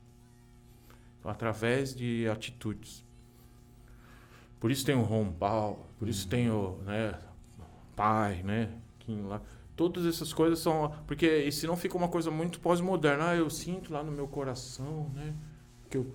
Então, 1.20 1.32
através 1.32 1.96
de 1.96 2.28
atitudes. 2.30 3.04
Por 4.60 4.70
isso 4.70 4.86
tem 4.86 4.96
o 4.96 5.26
Bao, 5.26 5.86
por 5.98 6.08
isso 6.08 6.28
tem 6.28 6.50
o 6.52 6.78
né, 6.86 7.20
Pai, 7.96 8.44
né? 8.44 8.70
Kim 9.00 9.24
lá. 9.24 9.42
Todas 9.76 10.06
essas 10.06 10.32
coisas 10.32 10.60
são. 10.60 10.94
Porque 11.06 11.52
senão 11.52 11.76
fica 11.76 11.98
uma 11.98 12.08
coisa 12.08 12.32
muito 12.32 12.60
pós-moderna. 12.60 13.30
Ah, 13.30 13.36
eu 13.36 13.50
sinto 13.50 13.92
lá 13.92 14.04
no 14.04 14.12
meu 14.12 14.28
coração, 14.28 15.12
né? 15.14 15.34
Que 15.90 15.98
eu, 15.98 16.08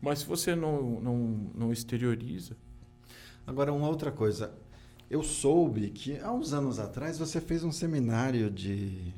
mas 0.00 0.20
se 0.20 0.26
você 0.26 0.54
não, 0.54 1.00
não, 1.00 1.16
não 1.54 1.72
exterioriza. 1.72 2.56
Agora, 3.46 3.72
uma 3.72 3.88
outra 3.88 4.12
coisa. 4.12 4.52
Eu 5.10 5.22
soube 5.22 5.90
que 5.90 6.18
há 6.18 6.32
uns 6.32 6.52
anos 6.52 6.78
atrás 6.78 7.18
você 7.18 7.40
fez 7.40 7.62
um 7.62 7.70
seminário 7.70 8.50
de, 8.50 9.12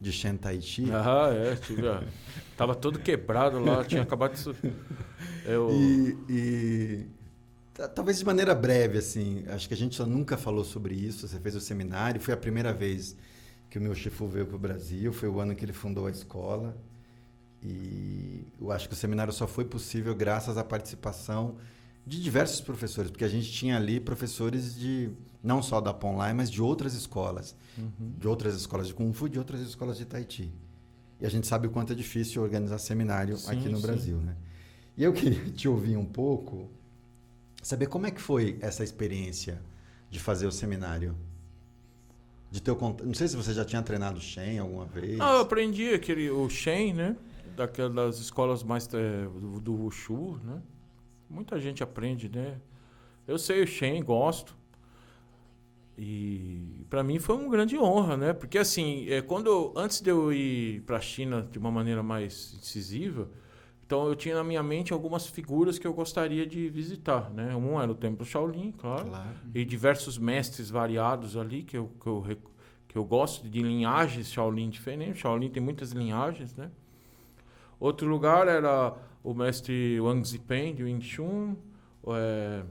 de 0.00 0.12
Shen 0.12 0.36
Tai 0.36 0.60
Chi. 0.60 0.86
Ah, 0.92 1.28
é, 1.32 1.56
tive, 1.56 1.82
tava 2.56 2.74
todo 2.74 2.98
quebrado 2.98 3.58
lá, 3.58 3.84
tinha 3.84 4.02
acabado 4.02 4.34
de. 4.34 4.72
Eu, 5.46 5.70
E, 5.72 6.16
e 6.28 7.06
talvez 7.94 8.18
de 8.18 8.24
maneira 8.24 8.54
breve, 8.54 8.98
assim, 8.98 9.44
acho 9.48 9.66
que 9.68 9.74
a 9.74 9.76
gente 9.76 10.00
nunca 10.02 10.36
falou 10.36 10.64
sobre 10.64 10.94
isso. 10.94 11.26
Você 11.26 11.38
fez 11.40 11.54
o 11.54 11.60
seminário, 11.60 12.20
foi 12.20 12.34
a 12.34 12.36
primeira 12.36 12.72
vez 12.72 13.16
que 13.70 13.78
o 13.78 13.80
meu 13.82 13.94
Chifu 13.94 14.26
veio 14.26 14.46
para 14.46 14.56
o 14.56 14.58
Brasil, 14.58 15.12
foi 15.12 15.28
o 15.28 15.40
ano 15.40 15.54
que 15.54 15.64
ele 15.64 15.72
fundou 15.72 16.06
a 16.06 16.10
escola. 16.10 16.76
E 17.62 18.44
eu 18.60 18.70
acho 18.72 18.88
que 18.88 18.94
o 18.94 18.96
seminário 18.96 19.32
só 19.32 19.46
foi 19.46 19.64
possível 19.64 20.14
graças 20.14 20.58
à 20.58 20.64
participação 20.64 21.56
de 22.04 22.20
diversos 22.20 22.60
professores, 22.60 23.10
porque 23.10 23.24
a 23.24 23.28
gente 23.28 23.50
tinha 23.52 23.76
ali 23.76 24.00
professores 24.00 24.74
de 24.74 25.10
não 25.42 25.62
só 25.62 25.80
da 25.80 25.94
Ponlai, 25.94 26.32
mas 26.34 26.50
de 26.50 26.60
outras 26.60 26.94
escolas, 26.94 27.54
Uhum. 27.78 28.12
de 28.18 28.28
outras 28.28 28.54
escolas 28.56 28.88
de 28.88 28.94
Kung 28.94 29.12
Fu, 29.12 29.28
de 29.28 29.38
outras 29.38 29.60
escolas 29.60 29.96
de 29.96 30.04
Tai 30.04 30.26
Chi. 30.28 30.52
E 31.20 31.24
a 31.26 31.28
gente 31.28 31.46
sabe 31.46 31.68
o 31.68 31.70
quanto 31.70 31.92
é 31.92 31.96
difícil 31.96 32.42
organizar 32.42 32.78
seminário 32.78 33.36
Sim, 33.36 33.52
aqui 33.52 33.68
no 33.68 33.76
sim. 33.76 33.82
Brasil, 33.82 34.16
né? 34.18 34.36
E 34.96 35.04
eu 35.04 35.12
queria 35.12 35.38
te 35.54 35.68
ouvir 35.68 35.96
um 35.96 36.04
pouco, 36.04 36.68
saber 37.62 37.86
como 37.86 38.06
é 38.06 38.10
que 38.10 38.20
foi 38.20 38.58
essa 38.60 38.82
experiência 38.82 39.62
de 40.10 40.18
fazer 40.18 40.46
o 40.46 40.52
seminário. 40.52 41.16
De 42.50 42.60
teu 42.60 42.76
não 43.02 43.14
sei 43.14 43.28
se 43.28 43.36
você 43.36 43.54
já 43.54 43.64
tinha 43.64 43.80
treinado 43.80 44.20
Shen 44.20 44.58
alguma 44.58 44.84
vez. 44.84 45.18
Ah, 45.20 45.36
eu 45.36 45.40
aprendi 45.40 45.94
aquele, 45.94 46.28
o 46.30 46.50
Shen, 46.50 46.92
né? 46.92 47.16
Daquelas 47.56 48.18
escolas 48.18 48.62
mais 48.62 48.86
eh, 48.92 49.26
do, 49.40 49.60
do 49.60 49.74
Wushu, 49.74 50.38
né? 50.44 50.60
Muita 51.30 51.58
gente 51.58 51.82
aprende, 51.82 52.28
né? 52.28 52.58
Eu 53.26 53.38
sei 53.38 53.62
o 53.62 53.66
Shen, 53.66 54.02
gosto. 54.02 54.54
E 55.96 56.84
para 56.90 57.02
mim 57.02 57.18
foi 57.18 57.36
uma 57.36 57.48
grande 57.48 57.78
honra, 57.78 58.16
né? 58.16 58.32
Porque 58.34 58.58
assim, 58.58 59.08
é, 59.08 59.22
quando 59.22 59.72
antes 59.76 60.00
de 60.00 60.10
eu 60.10 60.32
ir 60.32 60.82
para 60.82 60.96
a 60.96 61.00
China 61.00 61.48
de 61.50 61.58
uma 61.58 61.70
maneira 61.70 62.02
mais 62.02 62.54
incisiva, 62.58 63.30
então 63.92 64.08
eu 64.08 64.16
tinha 64.16 64.36
na 64.36 64.42
minha 64.42 64.62
mente 64.62 64.90
algumas 64.90 65.26
figuras 65.26 65.78
que 65.78 65.86
eu 65.86 65.92
gostaria 65.92 66.46
de 66.46 66.66
visitar, 66.70 67.28
né? 67.30 67.54
Um 67.54 67.78
era 67.78 67.92
o 67.92 67.94
Templo 67.94 68.24
Shaolin, 68.24 68.72
claro 68.72 69.04
Claro. 69.10 69.28
e 69.54 69.66
diversos 69.66 70.16
mestres 70.16 70.70
variados 70.70 71.36
ali 71.36 71.62
que 71.62 71.76
eu, 71.76 71.90
que 72.00 72.06
eu, 72.06 72.24
que 72.88 72.96
eu 72.96 73.04
gosto 73.04 73.46
de 73.46 73.60
linhagens 73.60 74.32
Shaolin 74.32 74.70
diferentes. 74.70 75.18
Shaolin 75.20 75.50
tem 75.50 75.62
muitas 75.62 75.92
linhagens, 75.92 76.56
né? 76.56 76.70
Outro 77.78 78.08
lugar 78.08 78.48
era 78.48 78.94
o 79.22 79.34
mestre 79.34 80.00
Wang 80.00 80.26
Zipen 80.26 80.74
de 80.74 80.84
Wing 80.84 81.02
Chun, 81.02 81.54
é, 82.06 82.62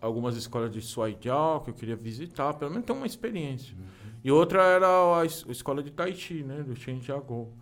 algumas 0.00 0.38
escolas 0.38 0.70
de 0.72 0.80
Suai 0.80 1.14
Jiao 1.20 1.60
que 1.60 1.68
eu 1.68 1.74
queria 1.74 1.96
visitar, 1.96 2.54
pelo 2.54 2.70
menos 2.70 2.86
ter 2.86 2.92
uma 2.94 3.04
experiência. 3.06 3.76
E 4.24 4.32
outra 4.32 4.62
era 4.62 4.86
a, 4.88 5.20
a 5.20 5.26
escola 5.26 5.82
de 5.82 5.90
Tai 5.90 6.14
Chi, 6.14 6.42
né, 6.42 6.62
do 6.62 6.74
Shen 6.74 6.98
Jiagou. 6.98 7.52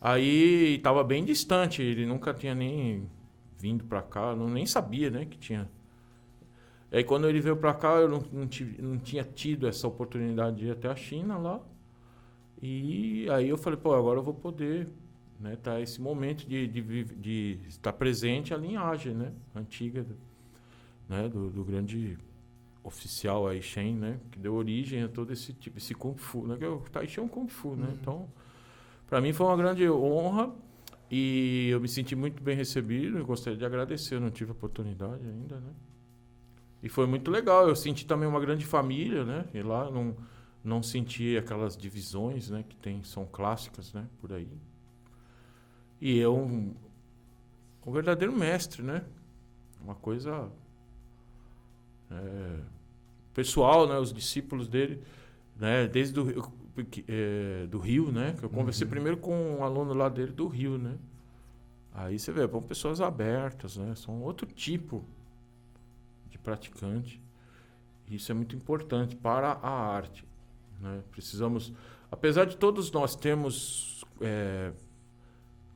Aí 0.00 0.76
estava 0.76 1.02
bem 1.04 1.24
distante, 1.24 1.82
ele 1.82 2.06
nunca 2.06 2.34
tinha 2.34 2.54
nem 2.54 3.08
vindo 3.58 3.84
para 3.84 4.02
cá, 4.02 4.36
não, 4.36 4.48
nem 4.48 4.66
sabia, 4.66 5.10
né, 5.10 5.24
que 5.24 5.38
tinha 5.38 5.68
Aí 6.90 7.02
quando 7.04 7.28
ele 7.28 7.40
veio 7.40 7.56
pra 7.56 7.74
cá, 7.74 7.96
eu 7.96 8.08
não, 8.08 8.20
não, 8.32 8.46
tive- 8.46 8.80
não 8.80 8.98
tinha 8.98 9.24
tido 9.24 9.66
essa 9.66 9.86
oportunidade 9.88 10.56
de 10.58 10.66
ir 10.66 10.70
até 10.70 10.88
a 10.88 10.96
China 10.96 11.36
lá. 11.36 11.60
E 12.62 13.28
aí 13.30 13.48
eu 13.48 13.58
falei, 13.58 13.78
pô, 13.78 13.94
agora 13.94 14.18
eu 14.18 14.22
vou 14.22 14.34
poder, 14.34 14.88
né, 15.40 15.56
tá 15.56 15.80
esse 15.80 16.00
momento 16.00 16.46
de, 16.46 16.66
de, 16.66 17.04
de 17.04 17.58
estar 17.68 17.92
presente 17.92 18.54
a 18.54 18.56
linhagem, 18.56 19.14
né, 19.14 19.32
antiga, 19.54 20.02
do- 20.02 20.16
né, 21.08 21.28
do, 21.28 21.50
do 21.50 21.64
grande 21.64 22.18
oficial 22.84 23.48
aí, 23.48 23.62
Shen, 23.62 23.94
né, 23.96 24.20
que 24.32 24.38
deu 24.38 24.54
origem 24.54 25.02
a 25.04 25.08
todo 25.08 25.32
esse 25.32 25.52
tipo, 25.54 25.78
esse 25.78 25.94
Kung 25.94 26.16
Fu, 26.18 26.46
né, 26.46 26.56
que 26.58 26.66
o 26.66 26.80
Tai 26.92 27.06
Chi 27.08 27.20
é 27.20 27.22
um 27.22 27.28
Kung 27.28 27.48
Fu, 27.48 27.76
né, 27.76 27.88
então, 28.00 28.28
para 29.06 29.20
mim 29.20 29.32
foi 29.32 29.46
uma 29.46 29.56
grande 29.56 29.88
honra 29.88 30.52
e 31.10 31.68
eu 31.70 31.80
me 31.80 31.88
senti 31.88 32.16
muito 32.16 32.42
bem 32.42 32.56
recebido, 32.56 33.18
eu 33.18 33.26
gostaria 33.26 33.58
de 33.58 33.64
agradecer, 33.64 34.16
eu 34.16 34.20
não 34.20 34.30
tive 34.30 34.52
oportunidade 34.52 35.26
ainda, 35.26 35.60
né. 35.60 35.72
E 36.82 36.88
foi 36.88 37.06
muito 37.06 37.30
legal. 37.30 37.68
Eu 37.68 37.74
senti 37.74 38.06
também 38.06 38.28
uma 38.28 38.40
grande 38.40 38.64
família, 38.64 39.24
né? 39.24 39.44
E 39.52 39.60
lá 39.60 39.90
não, 39.90 40.16
não 40.62 40.82
sentir 40.82 41.38
aquelas 41.38 41.76
divisões, 41.76 42.50
né, 42.50 42.64
que 42.68 42.76
tem, 42.76 43.02
são 43.02 43.26
clássicas, 43.26 43.92
né, 43.92 44.06
por 44.20 44.32
aí. 44.32 44.48
E 46.00 46.20
é 46.20 46.28
um, 46.28 46.74
um 47.84 47.92
verdadeiro 47.92 48.32
mestre, 48.32 48.82
né? 48.82 49.04
Uma 49.82 49.94
coisa 49.94 50.50
é, 52.10 52.60
pessoal, 53.32 53.88
né? 53.88 53.98
Os 53.98 54.12
discípulos 54.12 54.68
dele, 54.68 55.02
né? 55.56 55.88
Desde 55.88 56.14
do, 56.14 56.52
é, 57.08 57.66
do 57.66 57.78
Rio, 57.78 58.10
né? 58.10 58.34
Que 58.38 58.44
eu 58.44 58.50
conversei 58.50 58.84
Uhum. 58.84 58.90
primeiro 58.90 59.16
com 59.16 59.58
um 59.58 59.64
aluno 59.64 59.92
lá 59.94 60.08
dele 60.08 60.32
do 60.32 60.46
Rio, 60.48 60.78
né? 60.78 60.96
Aí 61.94 62.18
você 62.18 62.30
vê, 62.30 62.46
são 62.48 62.62
pessoas 62.62 63.00
abertas, 63.00 63.76
né? 63.76 63.94
São 63.94 64.22
outro 64.22 64.46
tipo 64.46 65.04
de 66.30 66.38
praticante. 66.38 67.20
Isso 68.08 68.30
é 68.30 68.34
muito 68.34 68.54
importante 68.54 69.16
para 69.16 69.52
a 69.52 69.70
arte. 69.70 70.24
Né? 70.80 71.02
Precisamos, 71.10 71.72
apesar 72.10 72.44
de 72.44 72.56
todos 72.56 72.90
nós 72.92 73.16
termos, 73.16 74.04
é, 74.20 74.72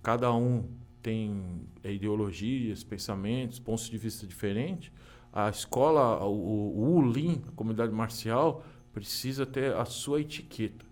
cada 0.03 0.33
um 0.33 0.65
tem 1.03 1.67
é, 1.83 1.93
ideologias, 1.93 2.85
pensamentos, 2.85 3.59
pontos 3.59 3.89
de 3.89 3.97
vista 3.99 4.27
diferentes, 4.27 4.93
a 5.33 5.49
escola, 5.49 6.23
o, 6.25 6.33
o, 6.33 6.79
o 6.79 6.95
ULIM, 6.97 7.43
a 7.49 7.53
comunidade 7.53 7.93
marcial, 7.93 8.65
precisa 8.93 9.47
ter 9.47 9.75
a 9.75 9.85
sua 9.85 10.21
etiqueta. 10.21 10.85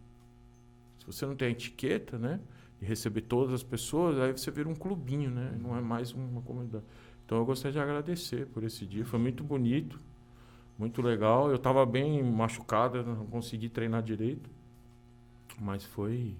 Se 1.12 1.18
você 1.18 1.26
não 1.26 1.36
tem 1.36 1.48
a 1.48 1.50
etiqueta, 1.50 2.18
né, 2.18 2.40
de 2.80 2.86
receber 2.86 3.22
todas 3.22 3.52
as 3.54 3.62
pessoas, 3.62 4.18
aí 4.18 4.32
você 4.32 4.50
vira 4.50 4.68
um 4.68 4.74
clubinho, 4.74 5.30
né, 5.30 5.56
não 5.60 5.76
é 5.76 5.80
mais 5.80 6.12
uma 6.12 6.42
comunidade. 6.42 6.84
Então 7.24 7.38
eu 7.38 7.44
gostaria 7.44 7.72
de 7.72 7.78
agradecer 7.78 8.46
por 8.46 8.64
esse 8.64 8.86
dia, 8.86 9.04
foi 9.04 9.18
muito 9.18 9.44
bonito, 9.44 10.00
muito 10.78 11.02
legal. 11.02 11.50
Eu 11.50 11.56
estava 11.56 11.84
bem 11.84 12.22
machucado, 12.22 12.98
eu 12.98 13.04
não 13.04 13.26
consegui 13.26 13.68
treinar 13.68 14.02
direito, 14.02 14.48
mas 15.60 15.84
foi 15.84 16.34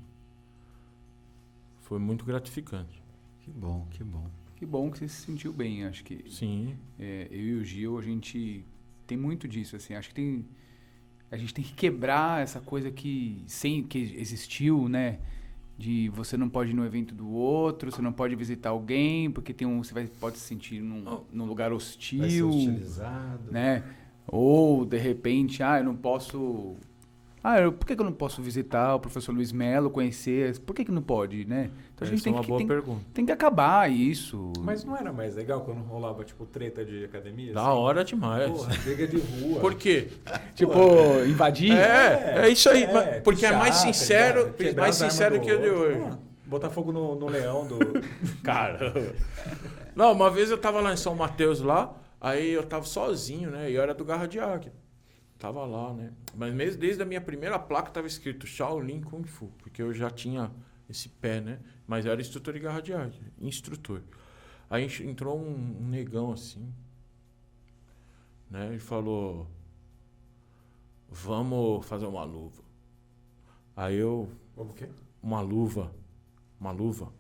foi 1.81 1.99
muito 1.99 2.25
gratificante. 2.25 3.03
Que 3.41 3.51
bom, 3.51 3.87
que 3.91 4.05
bom. 4.05 4.31
Que 4.57 4.67
bom 4.67 4.91
que 4.91 4.99
você 4.99 5.09
se 5.09 5.23
sentiu 5.23 5.53
bem. 5.53 5.87
Acho 5.87 6.05
que 6.05 6.31
Sim, 6.31 6.77
é, 6.99 7.29
eu 7.31 7.41
e 7.41 7.55
o 7.55 7.65
Gil, 7.65 7.99
a 7.99 8.03
gente 8.03 8.65
tem 9.07 9.17
muito 9.17 9.49
disso, 9.49 9.75
assim. 9.77 9.95
Acho 9.95 10.11
que 10.11 10.15
tem... 10.15 10.45
A 11.31 11.37
gente 11.37 11.53
tem 11.53 11.65
que 11.65 11.75
quebrar 11.75 12.43
essa 12.43 12.61
coisa 12.61 12.91
que, 12.91 13.43
sem, 13.47 13.83
que 13.83 13.99
existiu, 14.17 14.89
né? 14.89 15.19
De 15.77 16.09
você 16.09 16.37
não 16.37 16.49
pode 16.49 16.71
ir 16.71 16.75
no 16.75 16.85
evento 16.85 17.15
do 17.15 17.29
outro, 17.31 17.93
você 17.93 18.03
não 18.03 18.13
pode 18.13 18.35
visitar 18.35 18.71
alguém, 18.71 19.31
porque 19.31 19.53
tem 19.55 19.67
um, 19.69 19.83
você 19.85 19.95
vai, 19.95 20.07
pode 20.07 20.39
se 20.39 20.45
sentir 20.47 20.81
num, 20.83 21.05
Oh. 21.07 21.21
num 21.33 21.45
lugar 21.45 21.71
Vai 21.71 21.79
ser 21.79 21.87
hostil, 21.87 22.49
hostilizado. 22.49 23.53
né? 23.53 23.85
Ou, 24.27 24.85
de 24.85 24.99
repente, 24.99 25.63
ah, 25.63 25.79
eu 25.79 25.85
não 25.85 25.95
posso... 25.97 26.77
Ah, 27.43 27.61
eu, 27.61 27.73
por 27.73 27.87
que, 27.87 27.95
que 27.95 28.01
eu 28.01 28.05
não 28.05 28.13
posso 28.13 28.43
visitar 28.43 28.95
o 28.95 29.01
professor 29.01 29.33
Luiz 29.33 29.53
Melo, 29.53 29.91
conhecer? 29.91 30.59
Por 30.61 30.75
que, 30.75 30.85
que 30.85 30.91
não 30.91 31.03
pode, 31.03 31.45
né? 31.45 31.71
Então 31.95 32.07
a 32.07 32.11
gente 32.11 32.21
é 32.21 32.25
tem 32.25 32.33
uma 32.33 32.43
que, 32.43 32.49
boa 32.49 32.59
tem, 32.59 32.67
pergunta. 32.67 33.05
tem 33.15 33.25
que 33.27 33.33
acabar 33.33 33.91
isso. 33.91 34.53
Mas 34.61 34.85
não 34.85 34.97
era 34.97 35.13
mais 35.13 35.37
legal 35.37 35.61
quando 35.61 35.81
rolava, 35.83 36.25
tipo, 36.25 36.45
treta 36.47 36.85
de 36.85 37.05
academia? 37.05 37.53
Da 37.53 37.63
assim? 37.63 37.71
hora 37.71 38.05
demais. 38.05 38.51
Porra, 38.51 38.77
briga 38.85 39.07
de 39.07 39.19
rua. 39.19 39.61
Por 39.61 39.75
quê? 39.75 40.09
Tipo, 40.55 40.73
invadir? 41.27 41.73
É, 41.73 42.47
é 42.47 42.49
isso 42.49 42.69
aí. 42.69 42.85
É, 42.85 42.93
mas- 42.93 43.23
porque 43.23 43.47
é 43.47 43.53
mais 43.53 43.77
sincero? 43.77 44.53
Quebrar 44.53 44.83
mais 44.83 44.97
sincero 44.97 45.41
que 45.41 45.53
o 45.53 45.61
de 45.61 45.71
hoje. 45.71 45.99
Pô, 46.01 46.29
Botar 46.47 46.71
fogo 46.71 46.91
no, 46.93 47.15
no 47.15 47.29
leão 47.29 47.67
do. 47.67 47.79
Cara. 48.43 49.15
Não, 49.95 50.13
uma 50.13 50.31
vez 50.31 50.51
eu 50.51 50.57
tava 50.57 50.81
lá 50.81 50.93
em 50.93 50.97
São 50.97 51.15
Mateus 51.15 51.61
lá, 51.61 51.95
aí 52.21 52.51
eu 52.53 52.63
tava 52.63 52.85
sozinho, 52.85 53.51
né? 53.51 53.71
E 53.71 53.75
eu 53.75 53.83
era 53.83 53.93
do 53.93 54.05
Garra 54.05 54.27
de 54.27 54.41
Águia. 54.41 54.73
Tava 55.39 55.65
lá, 55.65 55.95
né? 55.95 56.13
Mas 56.35 56.53
mesmo 56.53 56.81
desde 56.81 57.03
a 57.03 57.07
minha 57.07 57.21
primeira 57.21 57.59
placa 57.59 57.91
tava 57.91 58.07
escrito 58.07 58.47
Shaolin 58.47 59.01
Kung 59.01 59.25
Fu, 59.25 59.53
porque 59.59 59.81
eu 59.83 59.95
já 59.95 60.11
tinha 60.11 60.51
esse 60.91 61.09
pé, 61.09 61.41
né? 61.41 61.61
Mas 61.87 62.07
era 62.07 62.21
instrutor 62.21 62.55
de 62.55 62.61
Garra 62.61 62.81
de 62.83 62.93
Águia, 62.93 63.23
instrutor. 63.41 64.03
Aí 64.71 64.85
entrou 65.05 65.39
um, 65.41 65.79
um 65.83 65.89
negão 65.89 66.33
assim, 66.33 66.73
né? 68.51 68.75
E 68.75 68.79
falou: 68.79 69.47
Vamos 71.11 71.85
fazer 71.87 72.07
uma 72.07 72.25
luva. 72.25 72.63
Aí 73.77 73.97
eu, 73.97 74.29
Como 74.55 74.73
que? 74.75 74.89
uma 75.23 75.41
luva, 75.41 75.93
uma 76.61 76.73
luva. 76.73 77.13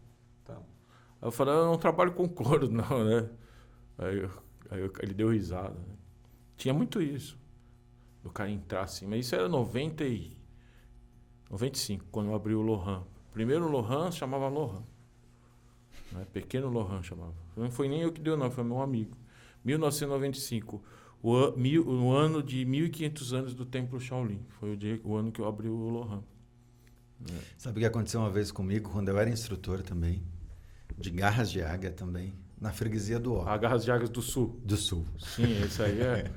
Tá. 0.44 0.56
Aí 0.56 1.28
eu 1.28 1.32
falei, 1.32 1.54
eu 1.54 1.66
não 1.66 1.78
trabalho 1.78 2.12
com 2.14 2.28
couro, 2.28 2.68
não, 2.70 3.04
né? 3.04 3.30
Aí, 3.98 4.18
eu- 4.18 4.30
aí 4.70 4.80
eu- 4.80 4.92
ele 5.02 5.14
deu 5.14 5.30
risada. 5.30 5.74
Né? 5.74 5.96
Tinha 6.58 6.74
muito 6.74 7.02
isso. 7.02 7.37
Do 8.22 8.30
cara 8.30 8.50
entrar 8.50 8.82
assim. 8.82 9.06
Mas 9.06 9.26
isso 9.26 9.34
era 9.34 9.48
90 9.48 10.04
e... 10.04 10.36
95, 11.50 12.04
quando 12.10 12.28
eu 12.28 12.34
abri 12.34 12.54
o 12.54 12.60
Lohan. 12.60 13.04
Primeiro 13.32 13.68
Lohan 13.68 14.10
chamava 14.10 14.48
Lohan. 14.48 14.82
Né? 16.12 16.26
Pequeno 16.32 16.68
Lohan 16.68 17.02
chamava. 17.02 17.34
Não 17.56 17.70
foi 17.70 17.88
nem 17.88 18.02
eu 18.02 18.12
que 18.12 18.20
deu, 18.20 18.36
não, 18.36 18.50
foi 18.50 18.64
meu 18.64 18.82
amigo. 18.82 19.16
1995. 19.64 20.82
O, 21.22 21.50
mil, 21.52 21.88
o 21.88 22.12
ano 22.12 22.42
de 22.42 22.64
1500 22.64 23.32
anos 23.32 23.54
do 23.54 23.64
Templo 23.64 23.98
Shaolin. 23.98 24.44
Foi 24.60 24.72
o, 24.74 24.76
dia, 24.76 25.00
o 25.02 25.16
ano 25.16 25.32
que 25.32 25.40
eu 25.40 25.46
abri 25.46 25.68
o 25.68 25.88
Lohan. 25.88 26.22
Sabe 27.56 27.78
o 27.78 27.80
que 27.80 27.86
aconteceu 27.86 28.20
uma 28.20 28.30
vez 28.30 28.52
comigo, 28.52 28.90
quando 28.90 29.08
eu 29.08 29.18
era 29.18 29.28
instrutor 29.28 29.82
também, 29.82 30.22
de 30.96 31.10
garras 31.10 31.50
de 31.50 31.60
águia 31.60 31.90
também, 31.90 32.32
na 32.60 32.72
freguesia 32.72 33.18
do 33.18 33.34
Ó, 33.34 33.48
A 33.48 33.56
Garras 33.56 33.84
de 33.84 33.90
Águas 33.90 34.10
do 34.10 34.22
Sul. 34.22 34.60
do 34.64 34.76
Sul. 34.76 35.04
Sim, 35.18 35.62
esse 35.64 35.82
aí 35.82 36.00
é... 36.00 36.30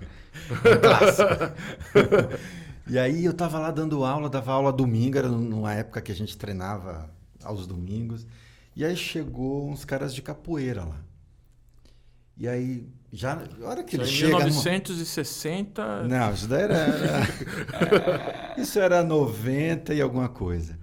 E 2.87 2.97
aí 2.97 3.23
eu 3.23 3.33
tava 3.33 3.59
lá 3.59 3.71
dando 3.71 4.03
aula, 4.03 4.29
dava 4.29 4.51
aula 4.51 4.71
domingo, 4.73 5.17
era 5.17 5.29
numa 5.29 5.73
época 5.73 6.01
que 6.01 6.11
a 6.11 6.15
gente 6.15 6.37
treinava 6.37 7.09
aos 7.43 7.65
domingos. 7.67 8.25
E 8.75 8.83
aí 8.83 8.95
chegou 8.97 9.69
uns 9.69 9.85
caras 9.85 10.13
de 10.13 10.21
capoeira 10.21 10.83
lá. 10.83 10.97
E 12.37 12.47
aí, 12.47 12.87
já, 13.13 13.39
a 13.63 13.67
hora 13.67 13.83
que 13.83 13.95
Isso 13.95 14.03
ele 14.03 14.09
aí, 14.11 14.17
chega... 14.17 14.31
no- 14.39 14.45
1960. 14.45 16.03
Não, 16.07 16.33
isso 16.33 16.47
daí 16.47 16.63
era, 16.63 16.73
era- 16.75 18.55
Isso 18.57 18.79
era 18.79 19.03
90 19.03 19.93
e 19.93 20.01
alguma 20.01 20.27
coisa. 20.27 20.77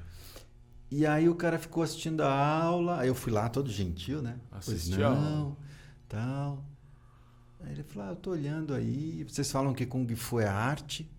E 0.91 1.07
aí 1.07 1.29
o 1.29 1.35
cara 1.35 1.59
ficou 1.59 1.83
assistindo 1.83 2.23
a 2.23 2.33
aula, 2.33 3.01
aí 3.01 3.09
eu 3.09 3.15
fui 3.15 3.33
lá 3.33 3.49
todo 3.49 3.71
gentil, 3.71 4.23
né? 4.23 4.37
Pois 4.51 4.69
Assistir 4.69 5.03
a 5.03 5.11
não, 5.11 5.57
tal. 6.09 6.65
Aí 7.61 7.73
ele 7.73 7.83
falou, 7.83 8.09
ah, 8.09 8.13
eu 8.13 8.17
tô 8.17 8.31
olhando 8.31 8.73
aí, 8.73 9.25
vocês 9.29 9.51
falam 9.51 9.75
que 9.75 9.85
Kung 9.85 10.07
Fu 10.15 10.41
é 10.41 10.47
arte, 10.47 11.11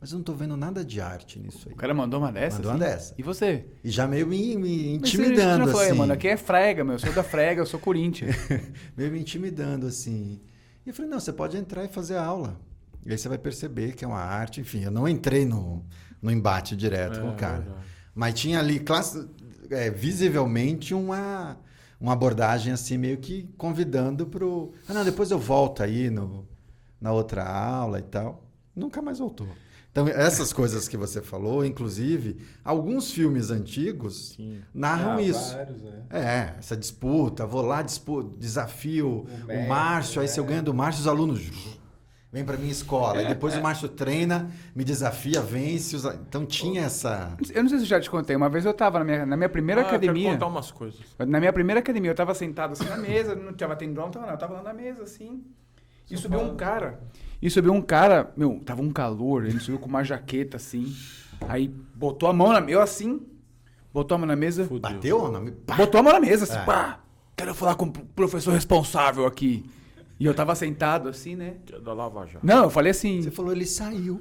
mas 0.00 0.12
eu 0.12 0.18
não 0.18 0.24
tô 0.24 0.32
vendo 0.32 0.56
nada 0.56 0.84
de 0.84 1.00
arte 1.00 1.38
nisso 1.40 1.68
aí. 1.68 1.74
O 1.74 1.76
cara 1.76 1.92
mandou 1.92 2.20
uma 2.20 2.30
dessa? 2.32 2.56
Mandou 2.56 2.70
assim? 2.70 2.80
uma 2.80 2.88
dessa. 2.88 3.14
E 3.18 3.22
você? 3.22 3.66
E 3.82 3.90
já 3.90 4.06
meio 4.06 4.26
me, 4.26 4.56
me 4.56 4.98
Mas 5.00 5.10
você 5.10 5.16
intimidando, 5.16 5.70
assim. 5.70 5.92
mano, 5.92 6.12
aqui 6.12 6.28
é 6.28 6.36
frega, 6.36 6.84
meu. 6.84 6.94
Eu 6.94 6.98
sou 7.00 7.12
da 7.12 7.24
frega, 7.24 7.60
eu 7.60 7.66
sou 7.66 7.80
Corinthians. 7.80 8.34
meio 8.96 9.10
me 9.10 9.20
intimidando, 9.20 9.86
assim. 9.86 10.40
E 10.86 10.90
eu 10.90 10.94
falei, 10.94 11.10
não, 11.10 11.18
você 11.18 11.32
pode 11.32 11.56
entrar 11.56 11.84
e 11.84 11.88
fazer 11.88 12.16
a 12.16 12.24
aula. 12.24 12.58
E 13.04 13.10
aí 13.10 13.18
você 13.18 13.28
vai 13.28 13.38
perceber 13.38 13.94
que 13.94 14.04
é 14.04 14.08
uma 14.08 14.20
arte. 14.20 14.60
Enfim, 14.60 14.84
eu 14.84 14.90
não 14.90 15.08
entrei 15.08 15.44
no, 15.44 15.84
no 16.22 16.30
embate 16.30 16.76
direto 16.76 17.18
É, 17.18 17.20
com 17.20 17.30
o 17.30 17.34
cara. 17.34 17.60
verdade. 17.60 17.86
Mas 18.18 18.34
tinha 18.34 18.58
ali, 18.58 18.80
classe, 18.80 19.28
é, 19.70 19.90
visivelmente, 19.92 20.92
uma, 20.92 21.56
uma 22.00 22.14
abordagem 22.14 22.72
assim, 22.72 22.98
meio 22.98 23.18
que 23.18 23.48
convidando 23.56 24.26
pro... 24.26 24.72
Ah, 24.88 24.92
não, 24.92 25.04
depois 25.04 25.30
eu 25.30 25.38
volto 25.38 25.84
aí 25.84 26.10
no, 26.10 26.44
na 27.00 27.12
outra 27.12 27.44
aula 27.44 28.00
e 28.00 28.02
tal. 28.02 28.42
Nunca 28.74 29.00
mais 29.00 29.20
voltou. 29.20 29.46
Então, 29.92 30.08
essas 30.08 30.52
coisas 30.52 30.88
que 30.88 30.96
você 30.96 31.22
falou, 31.22 31.64
inclusive, 31.64 32.38
alguns 32.64 33.12
filmes 33.12 33.50
antigos 33.52 34.34
Sim. 34.36 34.62
narram 34.74 35.12
Ah, 35.12 35.22
isso. 35.22 35.54
Vários, 35.54 35.80
né? 35.80 36.02
É, 36.10 36.54
essa 36.58 36.76
disputa, 36.76 37.46
vou 37.46 37.62
lá, 37.62 37.82
dispu- 37.82 38.34
desafio 38.36 39.26
o, 39.28 39.46
mestre, 39.46 39.68
Márcio, 39.68 40.20
aí 40.20 40.26
se 40.26 40.40
eu 40.40 40.44
é. 40.44 40.48
ganho 40.48 40.62
do 40.64 40.74
Márcio, 40.74 41.02
os 41.02 41.06
alunos 41.06 41.38
vêm 42.32 42.44
para 42.44 42.56
minha 42.56 42.70
escola. 42.72 43.22
E 43.22 43.26
depois 43.28 43.56
o 43.56 43.60
Márcio 43.62 43.88
treina, 43.88 44.50
me 44.74 44.84
desafia, 44.84 45.40
vence. 45.40 45.96
os 45.96 46.04
a- 46.06 46.14
Então 46.14 46.44
tinha 46.44 46.82
essa. 46.82 47.36
Eu 47.54 47.62
não 47.62 47.70
sei 47.70 47.78
se 47.78 47.84
eu 47.84 47.88
já 47.88 48.00
te 48.00 48.10
contei. 48.10 48.36
Uma 48.36 48.48
vez 48.48 48.64
eu 48.64 48.74
tava 48.74 48.98
na 48.98 49.04
minha, 49.04 49.26
na 49.26 49.36
minha 49.36 49.48
primeira 49.48 49.80
Ah, 49.80 49.84
eu 49.84 49.86
quero 49.90 49.96
academia. 50.04 50.32
contar 50.32 50.46
umas 50.46 50.70
coisas. 50.70 51.00
Na 51.18 51.38
minha 51.40 51.52
primeira 51.52 51.80
academia, 51.80 52.10
eu 52.10 52.14
tava 52.14 52.34
sentado 52.34 52.72
assim 52.72 52.84
na 52.88 52.96
mesa, 52.96 53.34
não 53.34 53.52
tava 53.52 53.74
tendão, 53.76 54.04
não 54.04 54.10
tava 54.10 54.26
não, 54.26 54.32
eu 54.32 54.38
tava 54.38 54.54
lá 54.54 54.62
na 54.62 54.72
mesa 54.74 55.02
assim. 55.04 55.42
E 56.10 56.16
Só 56.16 56.22
subiu 56.22 56.38
um 56.38 56.42
falando. 56.42 56.56
cara. 56.56 57.00
E 57.40 57.48
subiu 57.50 57.72
um 57.72 57.80
cara, 57.82 58.32
meu, 58.36 58.60
tava 58.64 58.82
um 58.82 58.90
calor, 58.90 59.44
ele 59.46 59.60
subiu 59.60 59.78
com 59.78 59.88
uma 59.88 60.02
jaqueta 60.02 60.56
assim. 60.56 60.94
Aí 61.48 61.68
botou 61.94 62.28
a 62.28 62.32
mão 62.32 62.52
na 62.52 62.60
eu 62.68 62.80
assim, 62.82 63.20
botou 63.92 64.14
a 64.16 64.18
mão 64.18 64.26
na 64.26 64.34
mesa, 64.34 64.64
Fudeu. 64.64 64.80
Bateu? 64.90 65.54
Pá! 65.66 65.76
botou 65.76 66.00
a 66.00 66.02
mão 66.02 66.12
na 66.12 66.20
mesa 66.20 66.44
assim, 66.44 66.56
É. 66.58 66.64
pá. 66.64 67.00
Quero 67.36 67.54
falar 67.54 67.76
com 67.76 67.84
o 67.86 67.92
professor 67.92 68.52
responsável 68.52 69.24
aqui. 69.24 69.64
E 70.20 70.26
eu 70.26 70.34
tava 70.34 70.54
sentado 70.56 71.08
assim, 71.08 71.36
né? 71.36 71.54
Que 71.64 71.76
é 71.76 71.80
da 71.80 71.92
Lava 71.92 72.26
Jato. 72.26 72.44
Não, 72.44 72.64
eu 72.64 72.70
falei 72.70 72.90
assim, 72.90 73.22
Você 73.22 73.30
falou, 73.30 73.52
ele 73.52 73.64
saiu. 73.66 74.20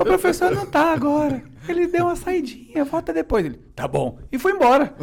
o 0.00 0.04
professor 0.04 0.52
não 0.52 0.66
tá 0.66 0.92
agora. 0.92 1.42
Ele 1.68 1.86
deu 1.88 2.04
uma 2.04 2.14
saidinha, 2.16 2.84
volta 2.84 3.12
depois. 3.12 3.44
Ele, 3.44 3.58
tá 3.74 3.88
bom. 3.88 4.18
E 4.30 4.38
foi 4.38 4.52
embora. 4.52 4.94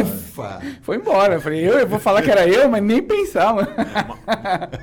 Ufa! 0.00 0.60
Foi 0.82 0.96
embora. 0.96 1.34
Eu 1.34 1.40
falei, 1.40 1.66
eu, 1.66 1.78
eu 1.78 1.86
vou 1.86 1.98
falar 1.98 2.22
que 2.22 2.30
era 2.30 2.46
eu, 2.46 2.68
mas 2.68 2.82
nem 2.82 3.02
pensar, 3.02 3.54
mano. 3.54 3.68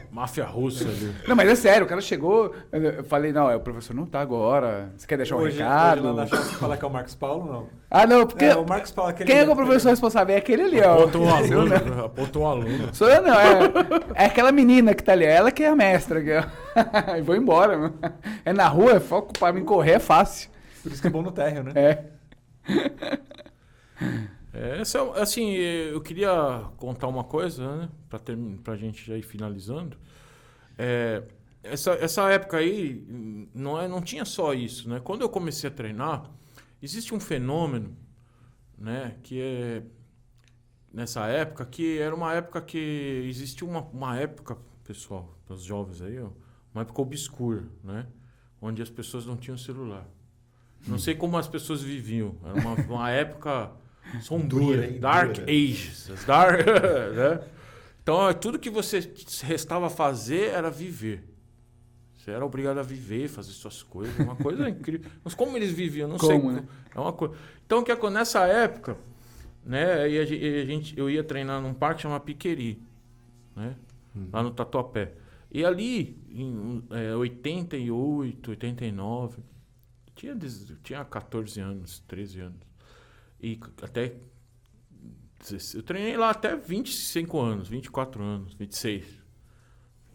Máfia 0.10 0.46
russa 0.46 0.86
ali. 0.86 1.14
Não, 1.28 1.36
mas 1.36 1.50
é 1.50 1.56
sério, 1.56 1.86
o 1.86 1.90
cara 1.90 2.00
chegou, 2.00 2.56
eu 2.72 3.04
falei, 3.04 3.34
não, 3.34 3.50
é, 3.50 3.56
o 3.56 3.60
professor 3.60 3.94
não 3.94 4.06
tá 4.06 4.22
agora. 4.22 4.94
Você 4.96 5.06
quer 5.06 5.18
deixar 5.18 5.36
um 5.36 5.40
hoje, 5.40 5.58
recado? 5.58 6.00
Hoje 6.00 6.08
lá 6.08 6.14
na 6.14 6.28
chance 6.28 6.56
fala 6.56 6.78
que 6.78 6.86
é 6.86 6.88
o 6.88 6.92
Marcos 6.92 7.16
Paulo, 7.16 7.52
não? 7.52 7.68
Ah, 7.92 8.08
não, 8.08 8.26
porque. 8.26 8.46
É, 8.46 8.56
o 8.56 8.66
Marcos 8.68 8.92
Paulo, 8.92 9.12
aquele 9.12 9.30
Quem 9.30 9.40
é 9.40 9.44
que 9.44 9.50
é 9.50 9.54
o 9.54 9.56
professor 9.56 9.90
responsável? 9.90 10.36
É 10.36 10.40
aquele 10.40 10.64
ali, 10.64 10.82
ó. 10.82 11.00
Aponta 11.04 11.18
um 11.18 11.30
aluno. 11.30 11.66
não. 11.86 12.06
Aponta 12.06 12.40
um 12.40 12.48
aluno. 12.48 12.90
Sou 12.94 13.10
eu, 13.10 13.22
não. 13.22 13.34
É, 13.34 14.24
é 14.24 14.26
aquela 14.26 14.52
menina 14.52 14.94
que 14.94 15.04
tá 15.04 15.12
ali. 15.12 15.26
Ela 15.26 15.52
que 15.52 15.64
é 15.64 15.70
a 15.70 15.76
mestra. 15.76 16.20
aqui, 16.20 16.32
ó. 16.32 16.44
E 17.18 17.22
vou 17.22 17.36
embora, 17.36 17.78
mano. 17.78 17.94
É 18.44 18.52
na 18.52 18.68
rua, 18.68 18.94
é 18.94 19.00
foco 19.00 19.32
pra 19.38 19.54
mim 19.54 19.64
correr 19.64 19.94
é 19.94 20.00
fácil. 20.00 20.50
Por 20.84 20.92
isso 20.92 21.02
que 21.02 21.08
é 21.08 21.12
bom 21.12 21.22
no 21.22 21.32
térreo, 21.32 21.64
né? 21.64 21.72
É. 21.76 22.04
É, 24.56 24.80
essa, 24.80 25.00
é- 25.00 25.22
assim, 25.22 25.52
eu 25.52 26.00
queria 26.02 26.32
contar 26.78 27.08
uma 27.08 27.26
coisa, 27.26 27.76
né? 27.76 27.90
Pra, 28.10 28.18
ter, 28.18 28.38
pra 28.64 28.78
gente 28.78 29.06
já 29.06 29.18
ir 29.18 29.22
finalizando. 29.22 29.98
É, 30.78 31.24
essa, 31.62 31.92
essa 31.92 32.30
época 32.32 32.58
aí, 32.58 33.06
não, 33.54 33.80
é, 33.80 33.88
não 33.88 34.02
tinha 34.02 34.24
só 34.24 34.54
isso, 34.54 34.88
né? 34.88 35.02
Quando 35.04 35.22
eu 35.22 35.30
comecei 35.30 35.70
a 35.70 35.74
treinar, 35.74 36.32
existe 36.82 37.14
um 37.14 37.20
fenômeno, 37.20 37.98
né? 38.78 39.18
Que 39.24 39.42
é... 39.42 39.84
Nessa 40.94 41.28
época, 41.28 41.66
que 41.66 42.00
era 42.00 42.16
uma 42.16 42.34
época 42.34 42.62
que... 42.62 43.26
Existia 43.28 43.68
uma, 43.68 43.82
uma 43.82 44.18
época, 44.18 44.58
pessoal, 44.86 45.38
para 45.46 45.56
os 45.56 45.64
jovens 45.64 46.02
aí, 46.02 46.18
uma 46.74 46.84
época 46.84 47.02
obscura, 47.02 47.66
né? 47.84 48.08
Onde 48.62 48.82
as 48.82 48.90
pessoas 48.90 49.26
não 49.26 49.36
tinham 49.36 49.58
celular. 49.58 50.08
Não 50.88 50.98
sei 50.98 51.14
como 51.14 51.38
as 51.38 51.50
pessoas 51.50 51.82
viviam. 51.82 52.38
Era 52.42 52.54
uma, 52.54 52.74
uma 52.86 53.12
época 53.12 53.72
sombria, 54.22 54.88
Dura? 54.88 55.00
Dark 55.00 55.34
Dura. 55.34 55.52
Ages. 55.52 56.26
Dark, 56.26 56.66
né? 56.66 57.48
Então, 58.02 58.34
tudo 58.36 58.60
que 58.60 58.70
você 58.70 59.12
restava 59.44 59.90
fazer 59.90 60.50
era 60.50 60.70
viver. 60.70 61.24
Você 62.14 62.32
era 62.32 62.46
obrigado 62.46 62.80
a 62.80 62.84
viver, 62.84 63.28
fazer 63.28 63.52
suas 63.52 63.84
coisas, 63.84 64.18
uma 64.20 64.36
coisa 64.36 64.68
incrível. 64.70 65.10
Mas 65.24 65.34
como 65.36 65.56
eles 65.58 65.72
viviam, 65.72 66.08
não 66.08 66.18
sei. 66.20 66.30
Como, 66.40 66.52
né? 66.52 66.64
É 66.94 67.00
uma 67.00 67.14
coisa. 67.14 67.36
Então, 67.66 67.80
o 67.80 67.84
que 67.84 68.10
nessa 68.10 68.46
época, 68.48 68.98
né? 69.64 69.94
aí 70.02 70.20
a 70.20 70.26
gen- 70.26 70.62
a 70.62 70.66
gente, 70.66 70.98
eu 70.98 71.10
ia 71.10 71.24
treinar 71.24 71.62
num 71.62 71.74
parque 71.74 72.02
chamado 72.02 72.22
Piqueri, 72.22 72.82
né? 73.56 73.76
Lá 74.32 74.42
no 74.42 74.52
Tatuapé. 74.52 75.14
E 75.52 75.64
ali, 75.64 76.18
em 76.30 76.84
é, 76.90 77.16
88, 77.16 78.52
89, 78.52 79.44
tinha, 80.16 80.38
tinha 80.84 81.06
14 81.06 81.60
anos, 81.60 82.00
13 82.08 82.40
anos. 82.42 82.60
E 83.46 83.60
até. 83.84 84.16
Eu 85.76 85.84
treinei 85.84 86.18
lá 86.18 86.32
até 86.32 86.56
25 86.56 87.40
anos, 87.40 87.68
24 87.68 88.24
anos, 88.24 88.56
26. 88.56 89.06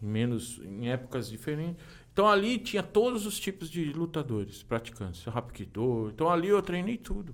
Em 0.01 0.05
menos, 0.05 0.59
em 0.65 0.89
épocas 0.89 1.29
diferentes. 1.29 1.81
Então 2.11 2.27
ali 2.27 2.57
tinha 2.57 2.83
todos 2.83 3.25
os 3.25 3.39
tipos 3.39 3.69
de 3.69 3.85
lutadores, 3.93 4.63
praticantes, 4.63 5.23
rapkido. 5.23 6.09
Então 6.13 6.29
ali 6.29 6.49
eu 6.49 6.61
treinei 6.61 6.97
tudo, 6.97 7.33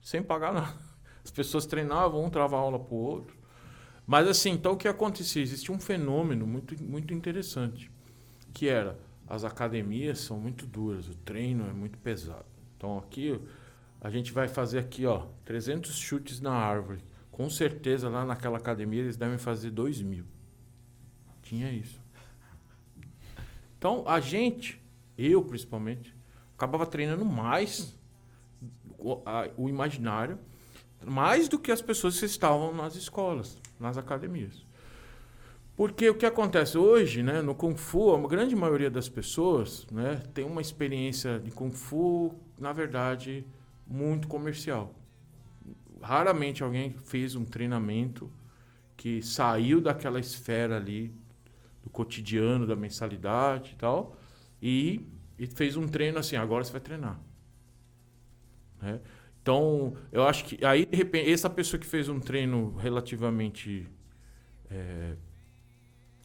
sem 0.00 0.20
pagar 0.20 0.52
nada. 0.52 0.76
As 1.22 1.30
pessoas 1.30 1.64
treinavam, 1.64 2.24
um 2.24 2.30
trava 2.30 2.56
aula 2.56 2.80
pro 2.80 2.96
outro. 2.96 3.38
Mas 4.04 4.26
assim, 4.26 4.50
então 4.50 4.72
o 4.72 4.76
que 4.76 4.88
acontecia? 4.88 5.40
Existia 5.40 5.72
um 5.72 5.78
fenômeno 5.78 6.44
muito, 6.44 6.82
muito 6.82 7.14
interessante, 7.14 7.88
que 8.52 8.66
era 8.66 8.98
as 9.28 9.44
academias 9.44 10.18
são 10.18 10.40
muito 10.40 10.66
duras, 10.66 11.08
o 11.08 11.14
treino 11.14 11.68
é 11.68 11.72
muito 11.72 11.96
pesado. 11.98 12.46
Então 12.76 12.98
aqui 12.98 13.38
a 14.00 14.10
gente 14.10 14.32
vai 14.32 14.48
fazer 14.48 14.78
aqui, 14.78 15.06
ó, 15.06 15.26
300 15.44 15.96
chutes 15.96 16.40
na 16.40 16.52
árvore. 16.52 17.00
Com 17.30 17.48
certeza 17.50 18.08
lá 18.08 18.24
naquela 18.24 18.58
academia 18.58 19.00
eles 19.02 19.16
devem 19.16 19.38
fazer 19.38 19.70
2 19.70 20.00
mil. 20.02 20.24
Tinha 21.42 21.70
isso. 21.72 22.00
Então 23.78 24.04
a 24.06 24.20
gente, 24.20 24.80
eu 25.16 25.42
principalmente, 25.42 26.14
acabava 26.56 26.86
treinando 26.86 27.24
mais 27.24 27.96
o, 28.98 29.22
a- 29.24 29.48
o 29.56 29.68
imaginário, 29.68 30.38
mais 31.04 31.48
do 31.48 31.58
que 31.58 31.72
as 31.72 31.80
pessoas 31.80 32.18
que 32.18 32.26
estavam 32.26 32.74
nas 32.74 32.94
escolas, 32.94 33.58
nas 33.78 33.96
academias. 33.96 34.66
Porque 35.74 36.10
o 36.10 36.14
que 36.14 36.26
acontece 36.26 36.76
hoje, 36.76 37.22
né, 37.22 37.40
no 37.40 37.54
Kung 37.54 37.74
Fu, 37.74 38.14
a 38.14 38.28
grande 38.28 38.54
maioria 38.54 38.90
das 38.90 39.08
pessoas 39.08 39.86
né, 39.90 40.20
tem 40.34 40.44
uma 40.44 40.60
experiência 40.60 41.38
de 41.40 41.50
Kung 41.50 41.70
Fu, 41.72 42.34
na 42.58 42.70
verdade, 42.70 43.46
muito 43.90 44.28
comercial. 44.28 44.94
Raramente 46.00 46.62
alguém 46.62 46.92
fez 46.92 47.34
um 47.34 47.44
treinamento 47.44 48.30
que 48.96 49.20
saiu 49.20 49.80
daquela 49.80 50.20
esfera 50.20 50.76
ali 50.76 51.12
do 51.82 51.90
cotidiano, 51.90 52.66
da 52.66 52.76
mensalidade 52.76 53.72
e 53.72 53.76
tal, 53.76 54.16
e, 54.62 55.06
e 55.38 55.46
fez 55.46 55.76
um 55.76 55.88
treino 55.88 56.18
assim, 56.18 56.36
agora 56.36 56.62
você 56.62 56.72
vai 56.72 56.80
treinar. 56.80 57.20
Né? 58.80 59.00
Então, 59.42 59.96
eu 60.12 60.26
acho 60.26 60.44
que 60.44 60.64
aí, 60.64 60.86
de 60.86 60.96
repente, 60.96 61.30
essa 61.30 61.50
pessoa 61.50 61.80
que 61.80 61.86
fez 61.86 62.08
um 62.08 62.20
treino 62.20 62.76
relativamente 62.76 63.88
é, 64.70 65.16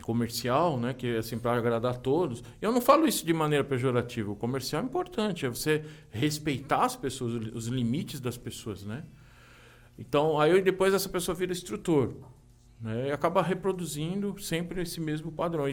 comercial, 0.05 0.79
né, 0.79 0.93
que 0.93 1.17
assim 1.17 1.35
para 1.35 1.57
agradar 1.57 1.97
todos. 1.97 2.43
Eu 2.61 2.71
não 2.71 2.79
falo 2.79 3.07
isso 3.07 3.25
de 3.25 3.33
maneira 3.33 3.63
pejorativa. 3.63 4.31
O 4.31 4.35
comercial 4.35 4.83
é 4.83 4.85
importante, 4.85 5.47
é 5.47 5.49
você 5.49 5.83
respeitar 6.11 6.85
as 6.85 6.95
pessoas, 6.95 7.33
os 7.51 7.65
limites 7.65 8.19
das 8.19 8.37
pessoas, 8.37 8.83
né? 8.83 9.03
Então, 9.97 10.39
aí 10.39 10.61
depois 10.61 10.93
essa 10.93 11.09
pessoa 11.09 11.33
vira 11.33 11.51
instrutor, 11.51 12.13
né? 12.79 13.07
E 13.07 13.11
acaba 13.11 13.41
reproduzindo 13.41 14.39
sempre 14.39 14.79
esse 14.79 15.01
mesmo 15.01 15.31
padrão. 15.31 15.65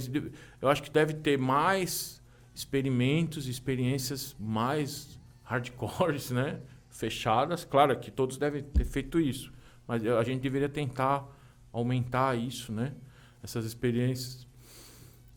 Eu 0.63 0.69
acho 0.71 0.83
que 0.83 0.91
deve 0.91 1.13
ter 1.13 1.37
mais 1.37 2.23
experimentos, 2.55 3.47
experiências 3.47 4.35
mais 4.41 5.21
hardcores, 5.43 6.31
né? 6.31 6.59
Fechadas. 6.89 7.67
Claro 7.67 7.99
que 7.99 8.11
todos 8.11 8.39
devem 8.39 8.63
ter 8.63 8.87
feito 8.87 9.21
isso, 9.21 9.53
mas 9.87 10.03
a 10.07 10.23
gente 10.23 10.41
deveria 10.41 10.71
tentar 10.71 11.29
aumentar 11.71 12.35
isso, 12.35 12.73
né? 12.73 12.95
Essas 13.43 13.65
experiências. 13.65 14.47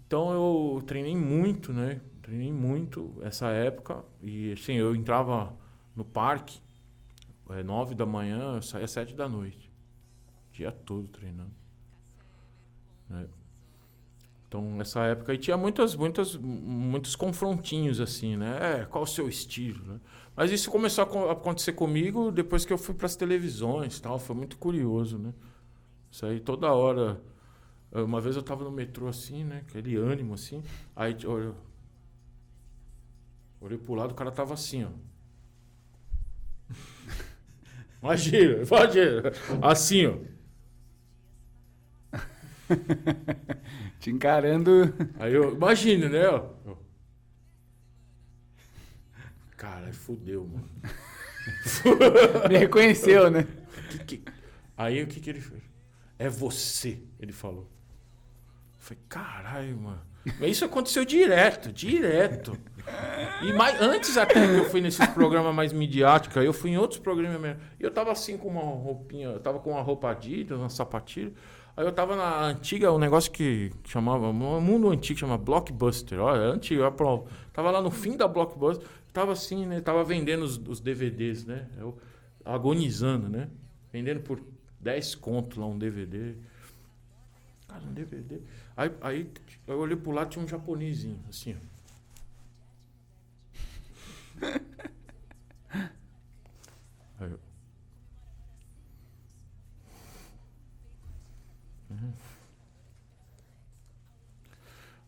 Então 0.08 0.32
eu 0.34 0.82
treinei 0.84 1.16
muito, 1.16 1.74
né? 1.74 2.02
Treinei 2.22 2.52
muito 2.52 3.16
essa 3.24 3.48
época 3.50 4.04
e 4.22 4.52
assim 4.54 4.74
eu 4.74 4.96
entrava 4.96 5.54
no 5.96 6.06
parque 6.06 6.60
é, 7.52 7.64
nove 7.64 7.96
da 7.96 8.06
manhã, 8.06 8.56
eu 8.58 8.62
saía 8.62 8.88
sete 8.88 9.16
da 9.16 9.30
noite, 9.30 9.72
dia 10.54 10.72
todo 10.72 11.08
treinando. 11.10 11.52
né? 13.10 13.28
Então 14.48 14.62
nessa 14.76 15.02
época 15.06 15.32
aí 15.32 15.38
tinha 15.38 15.58
muitas, 15.58 15.96
muitas, 15.96 16.36
muitos 16.38 17.16
confrontinhos 17.16 18.00
assim, 18.00 18.38
né? 18.38 18.82
É, 18.82 18.86
qual 18.86 19.04
o 19.04 19.08
seu 19.08 19.28
estilo, 19.28 19.84
né? 19.86 20.00
Mas 20.36 20.52
isso 20.52 20.70
começou 20.70 21.04
a 21.04 21.08
co- 21.08 21.30
a 21.30 21.32
acontecer 21.34 21.74
comigo 21.74 22.32
depois 22.32 22.66
que 22.66 22.72
eu 22.74 22.78
fui 22.78 22.94
para 22.94 23.06
as 23.06 23.16
televisões, 23.16 23.98
e 23.98 24.02
tal. 24.02 24.20
Foi 24.20 24.36
muito 24.36 24.58
curioso, 24.58 25.18
né? 25.18 25.34
Isso 26.12 26.26
aí 26.26 26.40
toda 26.42 26.74
hora. 26.74 27.22
Eh, 27.96 28.02
Uma 28.02 28.22
vez 28.22 28.36
eu 28.36 28.44
tava 28.44 28.64
no 28.64 28.72
metrô 28.72 29.08
assim, 29.08 29.44
né? 29.44 29.64
Aquele 29.68 29.96
ânimo 29.96 30.34
assim. 30.34 30.64
Aí 30.96 31.16
olha, 31.26 31.54
olhei 33.60 33.78
pro 33.78 33.96
lado, 33.96 34.12
o 34.12 34.16
cara 34.16 34.32
tava 34.32 34.54
assim, 34.54 34.84
ó. 34.86 34.90
Imagina, 38.02 38.64
imagina. 38.64 39.32
Assim, 39.62 40.06
ó. 40.08 40.18
Te 44.00 44.10
encarando. 44.12 44.94
Aí 45.20 45.34
eu, 45.34 45.54
imagina, 45.54 46.10
né? 46.10 46.28
ó. 46.28 46.50
Eu- 46.66 46.86
Cara, 49.58 49.92
fudeu, 49.94 50.46
mano. 50.46 50.70
Me 52.50 52.58
reconheceu, 52.58 53.30
né? 53.32 53.48
Que 53.90 54.18
que- 54.20 54.24
Aí 54.78 55.02
o 55.02 55.08
que, 55.08 55.20
que 55.20 55.30
ele 55.30 55.40
fez? 55.42 55.64
É 56.20 56.30
você, 56.30 57.00
ele 57.20 57.32
falou. 57.32 57.70
Falei, 58.86 59.04
caralho, 59.10 59.78
mano. 59.78 60.02
Isso 60.42 60.64
aconteceu 60.64 61.04
direto, 61.04 61.74
direto. 61.74 62.56
E 63.42 63.52
mais, 63.52 63.82
antes 63.82 64.16
até 64.16 64.46
que 64.46 64.54
eu 64.54 64.66
fui 64.66 64.80
nesses 64.80 65.04
programas 65.08 65.56
mais 65.56 65.74
midiáticos, 65.74 66.38
eu 66.44 66.54
fui 66.54 66.70
em 66.70 66.78
outros 66.78 67.00
programas 67.00 67.42
mesmo. 67.42 67.60
Eu 67.80 67.90
tava 67.90 68.12
assim 68.12 68.38
com 68.38 68.48
uma 68.48 68.62
roupinha, 68.62 69.30
eu 69.30 69.40
tava 69.40 69.58
com 69.58 69.72
uma 69.72 69.82
roupa 69.82 70.12
Adidas, 70.12 70.60
uma 70.60 70.70
sapatilha. 70.70 71.34
Aí 71.76 71.84
eu 71.84 71.92
tava 71.92 72.16
na 72.16 72.46
antiga, 72.46 72.92
um 72.92 73.00
negócio 73.00 73.32
que 73.32 73.72
chamava, 73.86 74.28
um 74.28 74.62
mundo 74.62 74.92
antigo, 74.92 75.20
chama 75.20 75.36
Blockbuster. 75.36 76.20
Olha, 76.20 76.44
é 76.44 76.52
antigo, 76.52 76.82
eu 76.82 76.86
aprovo. 76.86 77.28
Tava 77.52 77.72
lá 77.72 77.82
no 77.82 77.90
fim 77.90 78.16
da 78.16 78.28
Blockbuster, 78.28 78.88
tava 79.12 79.32
assim, 79.32 79.66
né? 79.66 79.82
Tava 79.82 80.04
vendendo 80.04 80.44
os, 80.44 80.58
os 80.58 80.80
DVDs, 80.80 81.44
né? 81.44 81.68
Eu 81.76 81.98
agonizando, 82.46 83.30
né? 83.30 83.50
Vendendo 83.92 84.20
por 84.20 84.40
10 84.80 85.16
conto 85.16 85.60
lá 85.60 85.66
um 85.66 85.76
DVD. 85.76 86.36
Cara, 87.68 87.84
um 87.84 87.94
DVD. 87.94 88.42
Aí, 88.78 88.92
aí 89.02 89.32
eu 89.68 89.80
olhei 89.80 89.96
pro 89.96 90.12
lado 90.12 90.30
tinha 90.30 90.44
um 90.44 90.48
japonesinho, 90.48 91.20
assim. 91.30 91.56
aí 97.20 97.32
eu... 97.32 97.40
Uhum. 101.90 102.14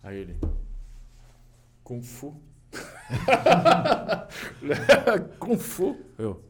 Aí 0.04 0.18
ele. 0.20 0.40
Kung 1.84 2.02
Fu. 2.02 2.42
Kung 5.40 5.58
Fu. 5.58 5.98
Eu. 6.18 6.42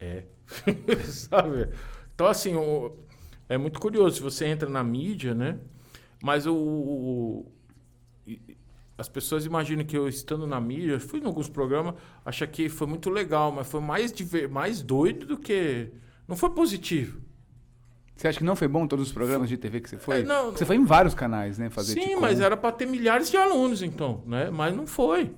É. 0.00 0.24
Sabe? 1.06 1.70
Então, 2.14 2.26
assim, 2.26 2.56
o, 2.56 2.96
é 3.48 3.56
muito 3.58 3.80
curioso. 3.80 4.16
Se 4.16 4.22
você 4.22 4.46
entra 4.46 4.68
na 4.68 4.82
mídia, 4.82 5.34
né? 5.34 5.58
Mas 6.22 6.46
o. 6.46 6.54
o- 6.54 7.52
as 8.98 9.08
pessoas 9.08 9.44
imaginam 9.44 9.84
que 9.84 9.96
eu 9.96 10.08
estando 10.08 10.46
na 10.46 10.58
mídia, 10.58 10.98
fui 10.98 11.20
em 11.20 11.24
alguns 11.26 11.48
programas, 11.50 11.94
acha 12.24 12.46
que 12.46 12.68
foi 12.68 12.86
muito 12.86 13.10
legal, 13.10 13.52
mas 13.52 13.66
foi 13.66 13.80
mais, 13.80 14.12
mais 14.50 14.82
doido 14.82 15.26
do 15.26 15.36
que. 15.38 15.90
Não 16.26 16.34
foi 16.36 16.50
positivo. 16.50 17.20
Você 18.16 18.28
acha 18.28 18.38
que 18.38 18.44
não 18.44 18.56
foi 18.56 18.66
bom 18.66 18.86
todos 18.86 19.08
os 19.08 19.12
programas 19.12 19.50
de 19.50 19.58
TV 19.58 19.80
que 19.80 19.90
você 19.90 19.98
foi? 19.98 20.20
É, 20.20 20.22
não, 20.24 20.50
você 20.50 20.64
foi 20.64 20.76
em 20.76 20.84
vários 20.86 21.14
canais, 21.14 21.58
né? 21.58 21.68
Fazer 21.68 21.92
Sim, 21.92 22.00
tipo, 22.00 22.20
mas 22.22 22.40
era 22.40 22.56
para 22.56 22.72
ter 22.72 22.86
milhares 22.86 23.30
de 23.30 23.36
alunos, 23.36 23.82
então, 23.82 24.22
né? 24.26 24.48
Mas 24.48 24.74
não 24.74 24.86
foi. 24.86 25.34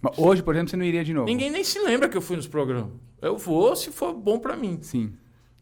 Mas 0.00 0.16
Hoje, 0.16 0.40
por 0.42 0.54
exemplo, 0.54 0.70
você 0.70 0.76
não 0.76 0.84
iria 0.84 1.02
de 1.04 1.12
novo. 1.12 1.26
Ninguém 1.26 1.50
nem 1.50 1.64
se 1.64 1.80
lembra 1.80 2.08
que 2.08 2.16
eu 2.16 2.22
fui 2.22 2.36
nos 2.36 2.46
programas. 2.46 2.92
Eu 3.20 3.36
vou 3.36 3.74
se 3.74 3.90
for 3.90 4.14
bom 4.14 4.38
para 4.38 4.56
mim. 4.56 4.78
Sim. 4.80 5.14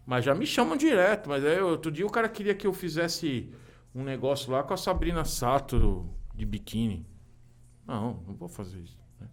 Mas 0.06 0.24
já 0.24 0.34
me 0.34 0.46
chamam 0.46 0.76
direto. 0.76 1.28
Mas 1.28 1.44
aí, 1.44 1.60
outro 1.60 1.90
dia 1.90 2.06
o 2.06 2.10
cara 2.10 2.28
queria 2.28 2.54
que 2.54 2.66
eu 2.66 2.72
fizesse 2.72 3.50
um 3.94 4.02
negócio 4.02 4.52
lá 4.52 4.62
com 4.62 4.74
a 4.74 4.76
Sabrina 4.76 5.24
Sato 5.24 6.06
de 6.34 6.44
biquíni. 6.44 7.06
Não, 7.86 8.22
não 8.26 8.34
vou 8.34 8.48
fazer 8.48 8.78
isso. 8.80 8.98
né? 9.20 9.28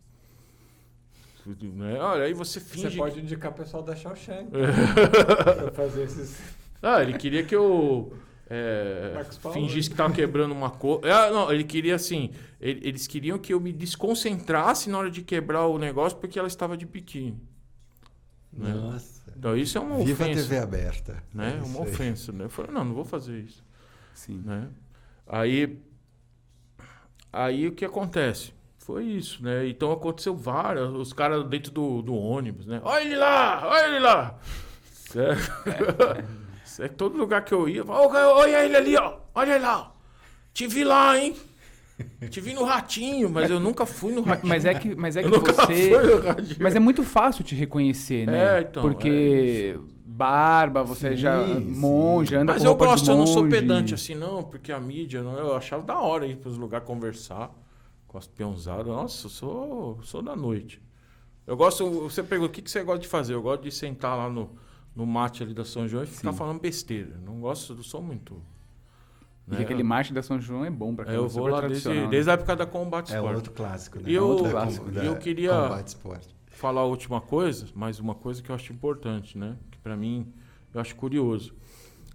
Né? 1.73 1.99
Olha, 1.99 2.23
aí 2.25 2.33
você 2.33 2.59
finge. 2.59 2.89
Você 2.91 2.97
pode 2.97 3.19
indicar 3.19 3.51
o 3.51 3.55
pessoal 3.55 3.81
da 3.81 3.95
Shawshank 3.95 4.49
pra 4.51 5.71
fazer 5.71 6.03
esses... 6.03 6.39
Ah, 6.81 7.01
ele 7.01 7.17
queria 7.17 7.43
que 7.43 7.55
eu 7.55 8.15
é, 8.49 9.13
fingisse 9.53 9.89
que 9.89 9.95
tava 9.95 10.13
quebrando 10.13 10.51
uma 10.51 10.69
coisa. 10.69 11.01
Ah, 11.13 11.31
não, 11.31 11.51
ele 11.51 11.63
queria 11.63 11.95
assim. 11.95 12.31
ele- 12.59 12.81
eles 12.87 13.07
queriam 13.07 13.37
que 13.39 13.53
eu 13.53 13.59
me 13.59 13.71
desconcentrasse 13.71 14.89
na 14.89 14.97
hora 14.97 15.09
de 15.11 15.21
quebrar 15.21 15.67
o 15.67 15.77
negócio 15.77 16.17
porque 16.17 16.37
ela 16.37 16.47
estava 16.47 16.75
de 16.75 16.85
biquíni. 16.85 17.39
Né? 18.53 18.73
Nossa. 18.73 19.21
Então 19.37 19.55
isso 19.55 19.77
é 19.77 19.81
uma 19.81 19.97
Viva 20.03 20.23
a 20.23 20.27
ofensa. 20.27 20.41
TV 20.43 20.57
aberta. 20.57 21.23
Né? 21.33 21.53
É 21.53 21.57
isso 21.57 21.65
uma 21.65 21.85
aí. 21.85 21.91
ofensa. 21.91 22.31
Né? 22.31 22.43
Eu 22.45 22.49
falei, 22.49 22.71
não, 22.71 22.83
não 22.83 22.93
vou 22.93 23.05
fazer 23.05 23.39
isso. 23.39 23.63
Sim. 24.13 24.41
Né? 24.45 24.67
Aí, 25.27 25.79
aí 27.31 27.67
o 27.67 27.71
que 27.71 27.85
acontece? 27.85 28.53
Foi 28.77 29.05
isso, 29.05 29.43
né? 29.43 29.67
Então 29.67 29.91
aconteceu 29.91 30.35
várias, 30.35 30.89
os 30.89 31.13
caras 31.13 31.45
dentro 31.47 31.71
do, 31.71 32.01
do 32.01 32.13
ônibus, 32.15 32.65
né? 32.65 32.81
Olha 32.83 33.03
ele 33.03 33.15
lá, 33.15 33.61
olha 33.67 33.85
ele 33.87 33.99
lá. 33.99 34.39
Certo? 34.91 35.51
Certo? 36.65 36.95
Todo 36.95 37.17
lugar 37.17 37.43
que 37.45 37.53
eu 37.53 37.67
ia, 37.69 37.83
"Ô, 37.83 37.87
olha 38.09 38.65
ele 38.65 38.75
ali, 38.75 38.97
ó. 38.97 39.19
Olha 39.35 39.55
ele 39.55 39.63
lá. 39.63 39.93
Te 40.53 40.67
vi 40.67 40.83
lá, 40.83 41.17
hein? 41.17 41.35
Te 42.29 42.41
vi 42.41 42.53
no 42.53 42.63
ratinho, 42.63 43.29
mas 43.29 43.49
eu 43.49 43.59
nunca 43.59 43.85
fui 43.85 44.13
no 44.13 44.21
ratinho. 44.21 44.49
Mas 44.49 44.65
é 44.65 44.73
que, 44.73 44.95
mas 44.95 45.17
é 45.17 45.23
que 45.23 45.33
eu 45.33 45.39
você. 45.39 45.91
Mas 46.59 46.75
é 46.75 46.79
muito 46.79 47.03
fácil 47.03 47.43
te 47.43 47.55
reconhecer, 47.55 48.25
né? 48.25 48.57
É, 48.57 48.61
então, 48.61 48.81
Porque 48.81 49.77
barba, 50.21 50.83
você 50.83 51.11
Sim, 51.11 51.15
já 51.17 51.45
sim. 51.45 51.61
monge, 51.61 52.35
anda 52.35 52.53
Mas 52.53 52.61
com 52.61 52.67
eu 52.67 52.71
roupa 52.71 52.85
de 52.85 52.91
gosto, 52.91 53.11
eu 53.11 53.17
não 53.17 53.25
sou 53.25 53.47
pedante 53.47 53.93
assim, 53.93 54.13
não, 54.13 54.43
porque 54.43 54.71
a 54.71 54.79
mídia, 54.79 55.23
não, 55.23 55.37
eu 55.37 55.55
achava 55.55 55.81
da 55.81 55.99
hora 55.99 56.27
ir 56.27 56.35
pros 56.35 56.57
lugares 56.57 56.85
conversar 56.85 57.51
com 58.07 58.17
as 58.17 58.27
peãozadas. 58.27 58.85
Nossa, 58.87 59.25
eu 59.25 59.29
sou, 59.29 59.99
sou 60.03 60.21
da 60.21 60.35
noite. 60.35 60.81
Eu 61.47 61.57
gosto, 61.57 61.89
você 62.01 62.21
pergunta, 62.21 62.51
o 62.51 62.53
que, 62.53 62.61
que 62.61 62.69
você 62.69 62.83
gosta 62.83 63.01
de 63.01 63.07
fazer? 63.07 63.33
Eu 63.33 63.41
gosto 63.41 63.63
de 63.63 63.71
sentar 63.71 64.15
lá 64.15 64.29
no, 64.29 64.51
no 64.95 65.05
mate 65.05 65.41
ali 65.41 65.53
da 65.53 65.65
São 65.65 65.87
João 65.87 66.03
e 66.03 66.07
ficar 66.07 66.31
Sim. 66.31 66.37
falando 66.37 66.59
besteira. 66.59 67.17
Não 67.25 67.39
gosto, 67.39 67.73
não 67.73 67.83
sou 67.83 68.01
muito. 68.01 68.41
E 69.51 69.55
né? 69.55 69.61
aquele 69.61 69.83
marcha 69.83 70.13
da 70.13 70.23
São 70.23 70.39
João 70.39 70.63
é 70.65 70.69
bom 70.69 70.95
pra 70.95 71.11
É, 71.11 71.15
eu 71.17 71.27
vou 71.27 71.47
lá 71.47 71.59
desde, 71.61 71.83
tradicional, 71.83 72.03
né? 72.03 72.09
desde 72.09 72.29
a 72.29 72.33
época 72.33 72.55
da 72.55 72.65
Combate 72.65 73.11
É 73.11 73.15
Sport. 73.17 73.35
outro 73.35 73.51
clássico, 73.51 73.97
né? 73.99 74.03
E 74.09 74.13
eu- 74.13 74.27
outro 74.27 74.49
clássico, 74.49 74.91
da 74.91 75.03
eu 75.03 75.15
queria- 75.17 75.51
falar 76.47 76.81
a 76.81 76.85
última 76.85 77.19
coisa, 77.19 77.67
mais 77.75 77.99
uma 77.99 78.15
coisa 78.15 78.41
que 78.41 78.49
eu 78.49 78.55
acho 78.55 78.71
importante, 78.71 79.37
né? 79.37 79.57
Que 79.69 79.77
para 79.79 79.97
mim 79.97 80.31
eu 80.73 80.79
acho 80.79 80.95
curioso. 80.95 81.53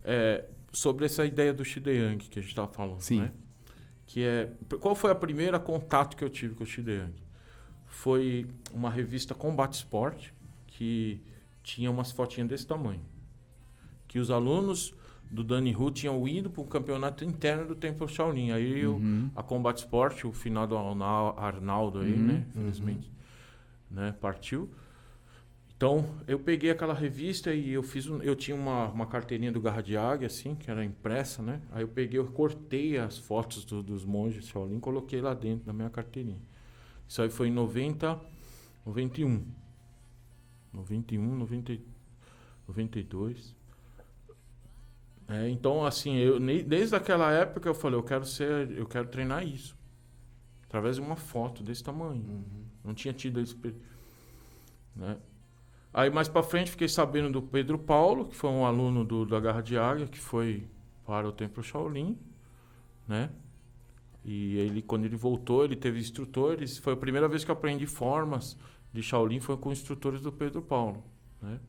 É 0.04 0.44
sobre 0.72 1.04
essa 1.06 1.24
ideia 1.24 1.52
do 1.52 1.64
Shideyang 1.64 2.18
que 2.18 2.38
a 2.38 2.42
gente 2.42 2.50
estava 2.50 2.68
falando, 2.68 3.00
Sim. 3.00 3.20
né? 3.22 3.32
Que 4.06 4.22
é 4.24 4.50
qual 4.80 4.94
foi 4.94 5.10
a 5.10 5.14
primeira 5.14 5.58
contato 5.58 6.16
que 6.16 6.22
eu 6.24 6.28
tive 6.30 6.54
com 6.54 6.62
o 6.64 6.66
Shideyang? 6.66 7.12
Foi 7.86 8.46
uma 8.72 8.88
revista 8.90 9.34
Combate 9.34 9.74
Sport 9.74 10.28
que 10.66 11.20
tinha 11.62 11.90
umas 11.90 12.12
fotinhas 12.12 12.48
desse 12.48 12.66
tamanho. 12.66 13.00
Que 14.06 14.18
os 14.18 14.30
alunos 14.30 14.94
do 15.30 15.42
Dani 15.44 15.74
Hu 15.74 15.90
tinham 15.90 16.26
ido 16.28 16.48
para 16.50 16.62
o 16.62 16.66
campeonato 16.66 17.24
interno 17.24 17.66
do 17.66 17.74
Templo 17.74 18.08
Shaolin. 18.08 18.52
Aí 18.52 18.86
Uhum. 18.86 19.30
a 19.34 19.42
Combate 19.42 19.78
Sport, 19.78 20.24
o 20.24 20.32
final 20.32 20.66
do 20.66 20.76
Arnaldo 20.76 22.00
aí, 22.00 22.12
Uhum, 22.12 22.26
né? 22.26 22.46
Infelizmente, 22.50 23.10
né? 23.90 24.14
Partiu. 24.20 24.70
Então, 25.76 26.06
eu 26.26 26.38
peguei 26.38 26.70
aquela 26.70 26.94
revista 26.94 27.52
e 27.52 27.70
eu 27.70 27.82
fiz 27.82 28.08
um, 28.08 28.22
eu 28.22 28.34
tinha 28.34 28.56
uma, 28.56 28.88
uma 28.88 29.04
carteirinha 29.06 29.52
do 29.52 29.60
Garra 29.60 29.82
de 29.82 29.94
Águia, 29.94 30.26
assim, 30.26 30.54
que 30.54 30.70
era 30.70 30.82
impressa, 30.82 31.42
né? 31.42 31.60
Aí 31.70 31.82
eu 31.82 31.88
peguei, 31.88 32.18
eu 32.18 32.26
cortei 32.28 32.96
as 32.96 33.18
fotos 33.18 33.62
do- 33.64 33.82
dos 33.82 34.02
monges 34.02 34.46
Shaolin 34.46 34.78
e 34.78 34.80
coloquei 34.80 35.20
lá 35.20 35.34
dentro 35.34 35.66
da 35.66 35.74
minha 35.74 35.90
carteirinha. 35.90 36.40
Isso 37.06 37.20
aí 37.20 37.28
foi 37.28 37.48
em 37.48 37.52
90, 37.52 38.18
91. 38.86 39.44
91, 40.72 41.36
90, 41.36 41.72
e- 41.72 41.80
92. 42.66 43.54
É, 45.28 45.48
então, 45.48 45.84
assim, 45.84 46.16
eu, 46.16 46.38
desde 46.64 46.94
aquela 46.94 47.32
época 47.32 47.68
eu 47.68 47.74
falei, 47.74 47.98
eu 47.98 48.02
quero 48.02 48.24
ser, 48.24 48.70
eu 48.70 48.86
quero 48.86 49.08
treinar 49.08 49.46
isso. 49.46 49.76
Através 50.64 50.96
de 50.96 51.02
uma 51.02 51.16
foto 51.16 51.62
desse 51.62 51.82
tamanho. 51.82 52.44
Não 52.84 52.94
tinha 52.94 53.12
tido 53.12 53.40
esse. 53.40 53.56
Né? 54.94 55.16
Aí 55.92 56.10
mais 56.10 56.28
pra 56.28 56.42
frente 56.42 56.70
fiquei 56.70 56.88
sabendo 56.88 57.30
do 57.30 57.42
Pedro 57.42 57.78
Paulo, 57.78 58.26
que 58.26 58.36
foi 58.36 58.50
um 58.50 58.64
aluno 58.64 59.04
do, 59.04 59.24
da 59.24 59.40
Garra 59.40 59.62
de 59.62 59.76
Águia, 59.76 60.06
que 60.06 60.18
foi 60.18 60.68
para 61.04 61.26
o 61.26 61.32
Templo 61.32 61.62
Shaolin, 61.62 62.18
né? 63.06 63.30
E 64.24 64.58
ele, 64.58 64.82
quando 64.82 65.04
ele 65.04 65.16
voltou, 65.16 65.64
ele 65.64 65.76
teve 65.76 66.00
instrutores. 66.00 66.78
Foi 66.78 66.92
a 66.94 66.96
primeira 66.96 67.28
vez 67.28 67.44
que 67.44 67.50
eu 67.50 67.54
aprendi 67.54 67.86
formas 67.86 68.58
de 68.92 69.02
Shaolin, 69.02 69.40
foi 69.40 69.56
com 69.56 69.70
instrutores 69.70 70.20
do 70.20 70.32
Pedro 70.32 70.60
Paulo, 70.62 71.02
né? 71.40 71.60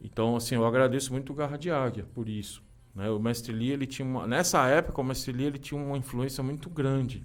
Então, 0.00 0.36
assim, 0.36 0.54
eu 0.54 0.64
agradeço 0.64 1.12
muito 1.12 1.32
o 1.32 1.36
Garra 1.36 1.56
de 1.56 1.70
Águia 1.70 2.06
por 2.14 2.28
isso. 2.28 2.62
Né? 2.94 3.10
O 3.10 3.18
Mestre 3.18 3.52
Li, 3.52 3.70
ele 3.70 3.86
tinha 3.86 4.06
uma... 4.06 4.26
Nessa 4.26 4.66
época, 4.66 5.00
o 5.00 5.04
Mestre 5.04 5.32
Li, 5.32 5.44
ele 5.44 5.58
tinha 5.58 5.80
uma 5.80 5.96
influência 5.98 6.42
muito 6.42 6.70
grande. 6.70 7.24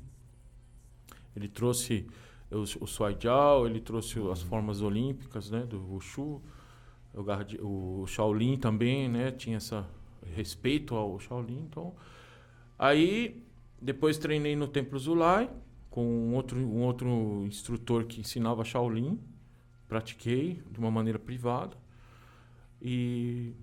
Ele 1.36 1.48
trouxe 1.48 2.06
o, 2.52 2.62
o 2.62 2.88
Suai 2.88 3.16
Jiao, 3.20 3.66
ele 3.66 3.80
trouxe 3.80 4.20
as 4.30 4.42
formas 4.42 4.82
olímpicas, 4.82 5.50
né? 5.50 5.62
Do 5.62 5.80
Wushu. 5.80 6.42
O, 7.14 7.24
Garra 7.24 7.44
de- 7.44 7.60
o 7.62 8.06
Shaolin 8.08 8.58
também, 8.58 9.08
né? 9.10 9.32
Tinha 9.32 9.58
essa 9.58 9.88
respeito 10.36 10.96
ao 10.96 11.18
Shaolin. 11.20 11.66
Então, 11.70 11.94
aí, 12.78 13.42
depois 13.82 14.18
treinei 14.18 14.56
no 14.56 14.68
Templo 14.68 15.00
Zulai, 15.00 15.50
com 15.90 16.06
um 16.06 16.36
outro, 16.36 16.60
um 16.60 16.82
outro 16.84 17.46
instrutor 17.46 18.06
que 18.06 18.20
ensinava 18.20 18.64
Shaolin. 18.66 19.20
Pratiquei 19.88 20.62
de 20.72 20.80
uma 20.80 20.92
maneira 20.92 21.20
privada. 21.20 21.78
E 22.82 23.54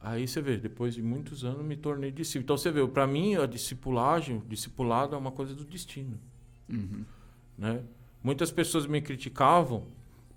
aí 0.00 0.26
você 0.26 0.40
vê, 0.40 0.56
depois 0.56 0.94
de 0.94 1.02
muitos 1.02 1.44
anos 1.44 1.64
me 1.64 1.76
tornei 1.76 2.10
discípulo. 2.10 2.44
Então 2.44 2.56
você 2.56 2.70
vê, 2.70 2.86
para 2.86 3.06
mim 3.06 3.36
a 3.36 3.46
discipulagem, 3.46 4.42
discipulado 4.48 5.14
é 5.14 5.18
uma 5.18 5.32
coisa 5.32 5.54
do 5.54 5.64
destino, 5.64 6.18
Uhum. 6.68 7.04
né? 7.56 7.82
Muitas 8.22 8.50
pessoas 8.50 8.86
me 8.86 9.00
criticavam 9.00 9.84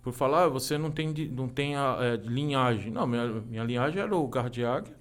por 0.02 0.14
falar, 0.14 0.46
ah, 0.46 0.48
você 0.50 0.78
não 0.78 0.92
tem 0.92 1.14
não 1.32 1.48
tem 1.50 1.76
a, 1.76 1.98
é, 2.02 2.16
linhagem. 2.18 2.92
Não, 2.92 3.06
minha, 3.08 3.28
minha 3.28 3.64
linhagem 3.64 4.02
era 4.02 4.16
o 4.16 4.26
Águia, 4.68 4.98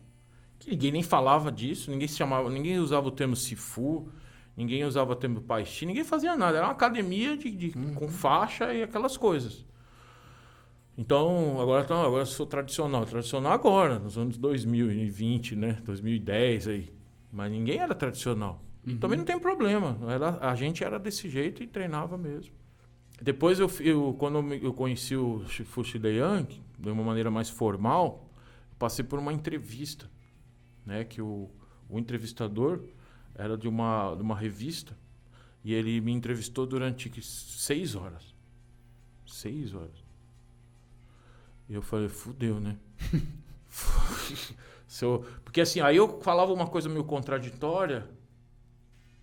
que 0.59 0.71
ninguém 0.73 0.93
nem 0.93 1.03
falava 1.03 1.53
disso, 1.53 1.91
ninguém 1.91 2.09
chamava, 2.09 2.51
ninguém 2.51 2.79
usava 2.79 3.09
o 3.09 3.11
termo 3.13 3.37
Sifu, 3.37 4.09
ninguém 4.57 4.85
usava 4.85 5.13
o 5.13 5.17
termo 5.17 5.41
Paixi, 5.43 5.87
ninguém 5.87 6.05
fazia 6.05 6.37
nada. 6.37 6.59
Era 6.59 6.67
uma 6.69 6.73
academia 6.73 7.37
de, 7.37 7.51
de- 7.53 7.71
com 7.95 8.09
faixa 8.09 8.75
e 8.75 8.83
aquelas 8.83 9.17
coisas. 9.17 9.67
Então, 10.99 11.61
agora, 11.61 11.85
então, 11.85 12.03
agora 12.03 12.23
eu 12.23 12.27
sou 12.27 12.45
tradicional. 12.45 13.07
Tradicional 13.07 13.53
agora, 13.53 14.01
nos 14.01 14.19
anos 14.19 14.37
2020, 14.37 15.55
né? 15.55 15.81
2010 15.85 16.67
aí. 16.67 16.93
Mas 17.33 17.53
ninguém 17.53 17.79
era 17.79 17.95
tradicional. 17.95 18.61
Uhum. 18.85 18.99
também 18.99 19.17
não 19.17 19.25
tem 19.25 19.39
problema. 19.39 19.97
Era, 20.11 20.39
a 20.41 20.57
gente 20.57 20.83
era 20.83 20.99
desse 20.99 21.29
jeito 21.29 21.63
e 21.63 21.69
treinava 21.69 22.19
mesmo. 22.19 22.53
Depois, 23.23 23.61
eu, 23.61 23.71
eu, 23.79 24.17
quando 24.19 24.53
eu 24.55 24.75
conheci 24.75 25.15
o 25.15 25.47
Shifu 25.47 25.85
Shideyang, 25.85 26.61
de 26.77 26.91
uma 26.91 27.05
maneira 27.05 27.31
mais 27.31 27.49
formal, 27.49 28.29
passei 28.77 29.05
por 29.05 29.21
uma 29.21 29.33
entrevista. 29.33 30.11
Né? 30.85 31.05
Que 31.05 31.23
o, 31.23 31.49
o 31.89 31.97
entrevistador 31.97 32.83
era 33.37 33.57
de 33.57 33.69
uma, 33.69 34.17
de 34.17 34.23
uma 34.23 34.37
revista. 34.37 34.99
E 35.63 35.73
ele 35.73 36.01
me 36.01 36.11
entrevistou 36.11 36.67
durante 36.67 37.23
seis 37.23 37.95
horas. 37.95 38.35
Seis 39.25 39.73
horas. 39.75 40.08
E 41.69 41.75
eu 41.75 41.83
falei, 41.83 42.09
fudeu, 42.09 42.61
né? 42.61 42.77
Se 44.87 45.05
eu- 45.05 45.25
porque 45.45 45.61
assim, 45.61 45.81
aí 45.81 45.97
eu 45.97 46.21
falava 46.21 46.53
uma 46.53 46.67
coisa 46.67 46.89
meio 46.89 47.05
contraditória, 47.05 48.09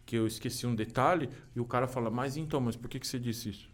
que 0.05 0.15
eu 0.15 0.27
esqueci 0.27 0.67
um 0.67 0.75
detalhe, 0.75 1.29
e 1.55 1.59
o 1.59 1.65
cara 1.65 1.87
fala, 1.87 2.09
mas 2.11 2.37
então, 2.37 2.61
mas 2.61 2.75
por 2.75 2.89
que, 2.89 2.99
que 2.99 3.07
você 3.07 3.19
disse 3.19 3.49
isso? 3.49 3.69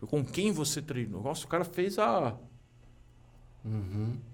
Com 0.00 0.24
quem 0.24 0.52
você 0.52 0.80
treinou? 0.80 1.22
Nossa, 1.22 1.44
o 1.44 1.48
cara 1.48 1.64
fez 1.64 1.98
a. 1.98 2.36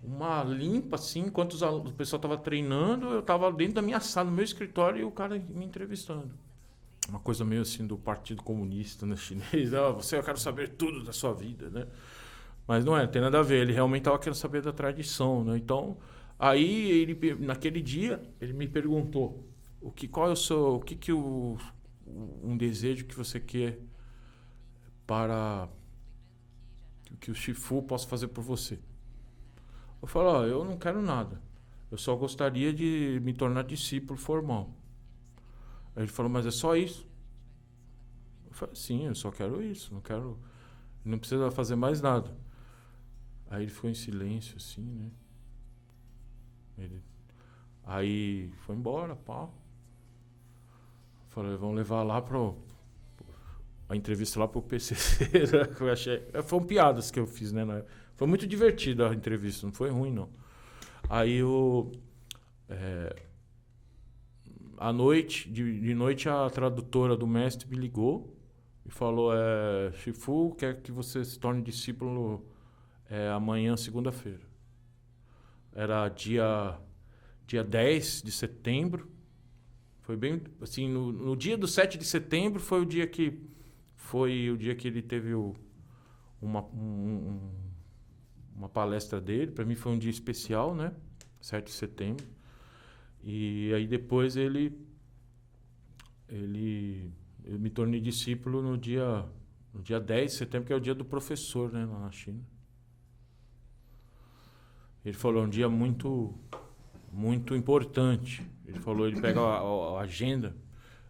Uma 0.03 0.45
limpa, 0.45 0.97
assim, 0.97 1.21
enquanto 1.21 1.55
o 1.55 1.93
pessoal 1.93 2.21
tava 2.21 2.37
treinando, 2.37 3.07
eu 3.09 3.23
tava 3.23 3.51
dentro 3.51 3.75
da 3.75 3.83
minha 3.83 3.99
sala, 4.01 4.31
no 4.31 4.37
meu 4.37 4.45
escritório, 4.45 5.01
e 5.01 5.05
o 5.05 5.11
cara 5.11 5.39
me 5.49 5.65
entrevistando. 5.65 6.31
Uma 7.09 7.19
coisa 7.21 7.45
meio 7.45 7.63
assim 7.63 7.87
do 7.87 7.99
Partido 7.99 8.43
Comunista 8.43 9.07
né, 9.07 9.17
chinês. 9.17 9.75
Ah, 9.75 9.91
você, 9.91 10.17
eu 10.17 10.23
quero 10.23 10.39
saber 10.39 10.71
tudo 10.71 11.03
da 11.05 11.13
sua 11.13 11.35
vida, 11.35 11.69
né? 11.71 11.87
Mas 12.67 12.85
não 12.85 12.97
é, 12.97 13.07
tem 13.07 13.21
nada 13.23 13.41
a 13.41 13.43
ver. 13.43 13.63
Ele 13.63 13.73
realmente 13.73 14.01
estava 14.03 14.19
querendo 14.19 14.37
saber 14.37 14.63
da 14.63 14.73
tradição, 14.73 15.45
né? 15.45 15.57
Então, 15.57 15.97
aí 16.39 16.91
ele 16.91 17.37
naquele 17.41 17.81
dia 17.83 18.23
ele 18.41 18.53
me 18.53 18.67
perguntou 18.69 19.45
o 19.81 19.91
que 19.91 20.09
qual 20.09 20.29
é 20.31 20.33
o 20.33 20.37
seu, 20.37 20.77
o 20.77 20.81
que 20.81 20.97
que 20.97 21.13
o, 21.13 21.59
um 22.43 22.57
desejo 22.57 23.05
que 23.07 23.15
você 23.15 23.41
quer 23.41 23.79
para 25.07 25.69
que- 27.21 27.31
o 27.31 27.35
Shifu 27.35 27.83
possa 27.83 28.07
fazer 28.09 28.29
por 28.29 28.43
você. 28.43 28.79
Eu 30.01 30.09
falo, 30.09 30.45
eu 30.47 30.65
não 30.65 30.77
quero 30.79 31.01
nada. 31.03 31.41
Eu 31.91 31.99
só 31.99 32.15
gostaria 32.17 32.73
de 32.73 33.21
me 33.23 33.33
tornar 33.33 33.63
discípulo 33.65 34.19
formal. 34.19 34.71
Aí 35.97 36.03
ele 36.03 36.11
falou, 36.13 36.31
mas 36.31 36.47
é 36.47 36.51
só 36.51 36.77
isso? 36.77 37.07
Eu 38.49 38.53
falei, 38.55 38.75
sim, 38.75 39.07
eu 39.07 39.15
só 39.15 39.31
quero 39.31 39.63
isso, 39.63 39.93
não 39.93 40.01
quero. 40.01 40.39
Não 41.05 41.19
precisa 41.19 41.51
fazer 41.51 41.77
mais 41.77 42.01
nada. 42.01 42.37
Aí 43.55 43.63
ele 43.63 43.71
ficou 43.71 43.89
em 43.89 43.95
silêncio, 43.95 44.57
assim, 44.57 44.83
né? 44.83 45.11
Ele... 46.77 47.01
Aí 47.85 48.51
foi 48.67 48.75
embora, 48.75 49.15
pá. 49.15 49.49
Falei, 51.29 51.57
vamos 51.57 51.77
levar 51.77 52.03
lá 52.03 52.21
pro. 52.21 52.57
A 53.89 53.95
entrevista 53.95 54.41
lá 54.41 54.49
pro 54.49 54.61
PCC. 54.61 55.25
né, 55.53 55.77
eu 55.79 55.93
achei... 55.93 56.21
Foram 56.45 56.67
piadas 56.67 57.13
que 57.13 57.21
eu 57.21 57.27
fiz, 57.27 57.53
né? 57.53 57.65
Foi 58.17 58.27
muito 58.27 58.45
divertida 58.45 59.09
a 59.09 59.15
entrevista, 59.15 59.67
não 59.67 59.73
foi 59.73 59.91
ruim, 59.91 60.13
não. 60.13 60.29
Aí 61.09 61.41
o. 61.43 61.93
é, 62.69 63.15
À 64.79 64.93
noite, 64.93 65.49
de, 65.49 65.81
de 65.81 65.95
noite, 65.95 66.29
a 66.29 66.51
tradutora 66.51 67.17
do 67.17 67.27
mestre 67.27 67.69
me 67.69 67.77
ligou 67.77 68.37
e 68.85 68.91
falou: 68.91 69.33
é, 69.33 69.93
Shifu 69.93 70.57
quer 70.59 70.83
que 70.83 70.91
você 70.91 71.25
se 71.25 71.39
torne 71.39 71.63
discípulo 71.63 72.45
é, 73.11 73.31
amanhã, 73.31 73.77
segunda-feira. 73.77 74.41
Era 75.75 76.09
dia, 76.09 76.79
dia 77.47 77.65
10 77.65 78.23
de 78.23 78.31
setembro. 78.33 79.11
Foi 80.03 80.17
bem. 80.17 80.43
Assim, 80.61 80.89
no, 80.89 81.13
no 81.13 81.37
dia 81.37 81.57
do 81.57 81.67
7 81.69 81.99
de 81.99 82.05
setembro 82.05 82.61
foi 82.61 82.83
o 82.83 82.87
dia 82.87 83.07
que. 83.07 83.41
Foi 83.97 84.51
o 84.51 84.57
dia 84.59 84.75
que 84.75 84.89
ele 84.89 85.03
teve 85.03 85.35
o, 85.35 85.55
uma, 86.43 86.63
um- 86.67 87.31
um- 87.31 87.53
uma 88.57 88.69
palestra 88.69 89.21
dele. 89.21 89.51
Para 89.53 89.65
mim 89.65 89.75
foi 89.75 89.93
um 89.93 89.99
dia 89.99 90.11
especial, 90.11 90.75
né? 90.75 90.93
7 91.41 91.67
de 91.67 91.73
setembro. 91.73 92.27
E 93.23 93.73
aí 93.75 93.87
depois 93.87 94.37
ele. 94.37 94.73
Ele. 96.29 97.11
Eu 97.45 97.59
me 97.59 97.69
tornei 97.71 98.01
discípulo 98.01 98.63
no 98.63 98.77
dia, 98.79 99.25
no 99.73 99.83
dia 99.83 100.01
10 100.01 100.33
de 100.33 100.39
setembro, 100.39 100.67
que 100.67 100.73
é 100.73 100.77
o 100.77 100.81
dia 100.81 100.95
do 100.95 101.05
professor, 101.05 101.71
né, 101.73 101.85
lá 101.85 101.99
na 102.01 102.11
China. 102.11 102.41
Ele 105.05 105.17
falou, 105.17 105.43
é 105.43 105.47
um 105.47 105.51
dia 105.51 105.69
muito, 105.69 106.35
muito 107.13 107.55
importante. 107.55 108.43
Ele 108.67 108.79
falou, 108.81 109.07
ele 109.07 109.21
pega 109.21 109.41
a, 109.41 109.59
a- 109.99 110.01
agenda, 110.01 110.57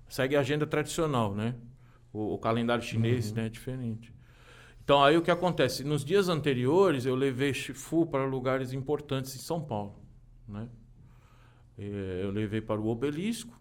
segue 0.09 0.37
a 0.37 0.41
agenda 0.41 0.67
tradicional, 0.67 1.35
né? 1.35 1.55
O, 2.13 2.35
o 2.35 2.39
calendário 2.39 2.83
chinês 2.83 3.33
né, 3.33 3.47
é 3.47 3.49
diferente. 3.49 4.13
Então, 4.83 5.03
aí 5.03 5.17
o 5.17 5.23
que 5.23 5.31
acontece? 5.31 5.83
Nos 5.85 6.05
dias 6.05 6.29
anteriores, 6.29 7.07
eu 7.07 7.15
levei 7.15 7.55
Shifu 7.55 8.05
para 8.07 8.25
lugares 8.27 8.73
importantes 8.73 9.35
em 9.35 9.39
São 9.39 9.61
Paulo, 9.61 10.03
né? 10.47 10.69
Eh, 11.79 12.21
Eu 12.23 12.31
levei 12.31 12.61
para 12.61 12.81
o 12.81 12.89
obelisco 12.89 13.59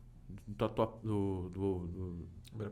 do, 0.47 0.67
do, 0.67 0.85
do, 1.03 1.49
do, 1.49 2.27
do 2.57 2.65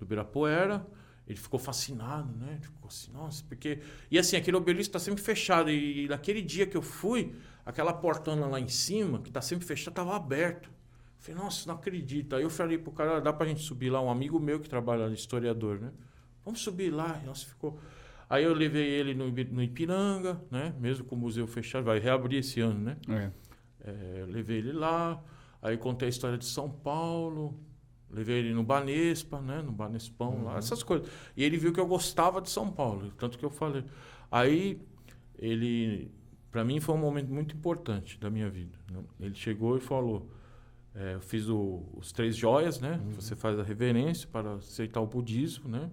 Ibirapuera. 0.00 0.86
Ele 1.26 1.38
ficou 1.38 1.58
fascinado, 1.58 2.32
né? 2.36 2.58
Ficou 2.60 2.88
assim, 2.88 3.12
nossa, 3.12 3.44
porque. 3.48 3.80
E 4.10 4.18
assim, 4.18 4.36
aquele 4.36 4.56
obelisco 4.56 4.90
está 4.90 4.98
sempre 4.98 5.22
fechado. 5.22 5.70
E, 5.70 6.08
naquele 6.08 6.42
dia 6.42 6.66
que 6.66 6.76
eu 6.76 6.82
fui, 6.82 7.34
aquela 7.64 7.92
portona 7.92 8.46
lá 8.46 8.58
em 8.60 8.68
cima, 8.68 9.20
que 9.20 9.28
está 9.30 9.40
sempre 9.40 9.64
fechada, 9.64 9.90
estava 9.92 10.16
aberta. 10.16 10.68
Falei, 11.18 11.40
nossa, 11.40 11.68
não 11.68 11.76
acredito. 11.76 12.34
Aí 12.34 12.42
eu 12.42 12.50
falei 12.50 12.76
pro 12.76 12.90
cara, 12.90 13.20
dá 13.20 13.32
pra 13.32 13.46
gente 13.46 13.62
subir 13.62 13.90
lá? 13.90 14.02
Um 14.02 14.10
amigo 14.10 14.40
meu 14.40 14.58
que 14.58 14.68
trabalha 14.68 15.06
historiador, 15.12 15.80
né? 15.80 15.92
Vamos 16.44 16.60
subir 16.60 16.90
lá. 16.90 17.20
E, 17.22 17.26
Nossa, 17.26 17.46
ficou. 17.46 17.78
Aí 18.28 18.44
eu 18.44 18.54
levei 18.54 18.88
ele 18.88 19.14
no, 19.14 19.30
no 19.30 19.62
Ipiranga, 19.62 20.40
né? 20.50 20.74
Mesmo 20.80 21.04
com 21.04 21.14
o 21.14 21.18
museu 21.18 21.46
fechado, 21.46 21.84
vai 21.84 21.98
reabrir 21.98 22.38
esse 22.38 22.60
ano, 22.60 22.80
né? 22.80 22.96
É. 23.08 23.30
É, 23.84 24.24
levei 24.28 24.58
ele 24.58 24.72
lá, 24.72 25.22
aí 25.60 25.76
contei 25.76 26.06
a 26.06 26.08
história 26.08 26.38
de 26.38 26.44
São 26.46 26.70
Paulo, 26.70 27.58
levei 28.12 28.38
ele 28.40 28.54
no 28.54 28.62
Banespa, 28.62 29.40
né? 29.40 29.62
No 29.62 29.72
Banespão 29.72 30.44
lá, 30.44 30.56
essas 30.58 30.82
coisas. 30.82 31.08
E 31.36 31.42
ele 31.42 31.56
viu 31.56 31.72
que 31.72 31.80
eu 31.80 31.86
gostava 31.86 32.40
de 32.40 32.50
São 32.50 32.70
Paulo, 32.70 33.10
tanto 33.18 33.38
que 33.38 33.44
eu 33.44 33.50
falei. 33.50 33.84
Aí 34.30 34.80
ele, 35.38 36.10
para 36.50 36.64
mim 36.64 36.78
foi 36.80 36.94
um 36.94 36.98
momento 36.98 37.30
muito 37.32 37.54
importante 37.56 38.18
da 38.18 38.30
minha 38.30 38.48
vida. 38.50 38.78
né? 38.90 39.00
Ele 39.20 39.34
chegou 39.34 39.76
e 39.76 39.80
falou, 39.80 40.28
é, 40.94 41.14
eu 41.14 41.20
fiz 41.20 41.48
o- 41.48 41.82
os 41.96 42.12
três 42.12 42.36
joias, 42.36 42.78
né? 42.80 43.00
Você 43.16 43.34
faz 43.34 43.58
a 43.58 43.62
reverência 43.62 44.28
para 44.30 44.54
aceitar 44.54 45.00
o 45.00 45.06
budismo, 45.06 45.68
né? 45.68 45.90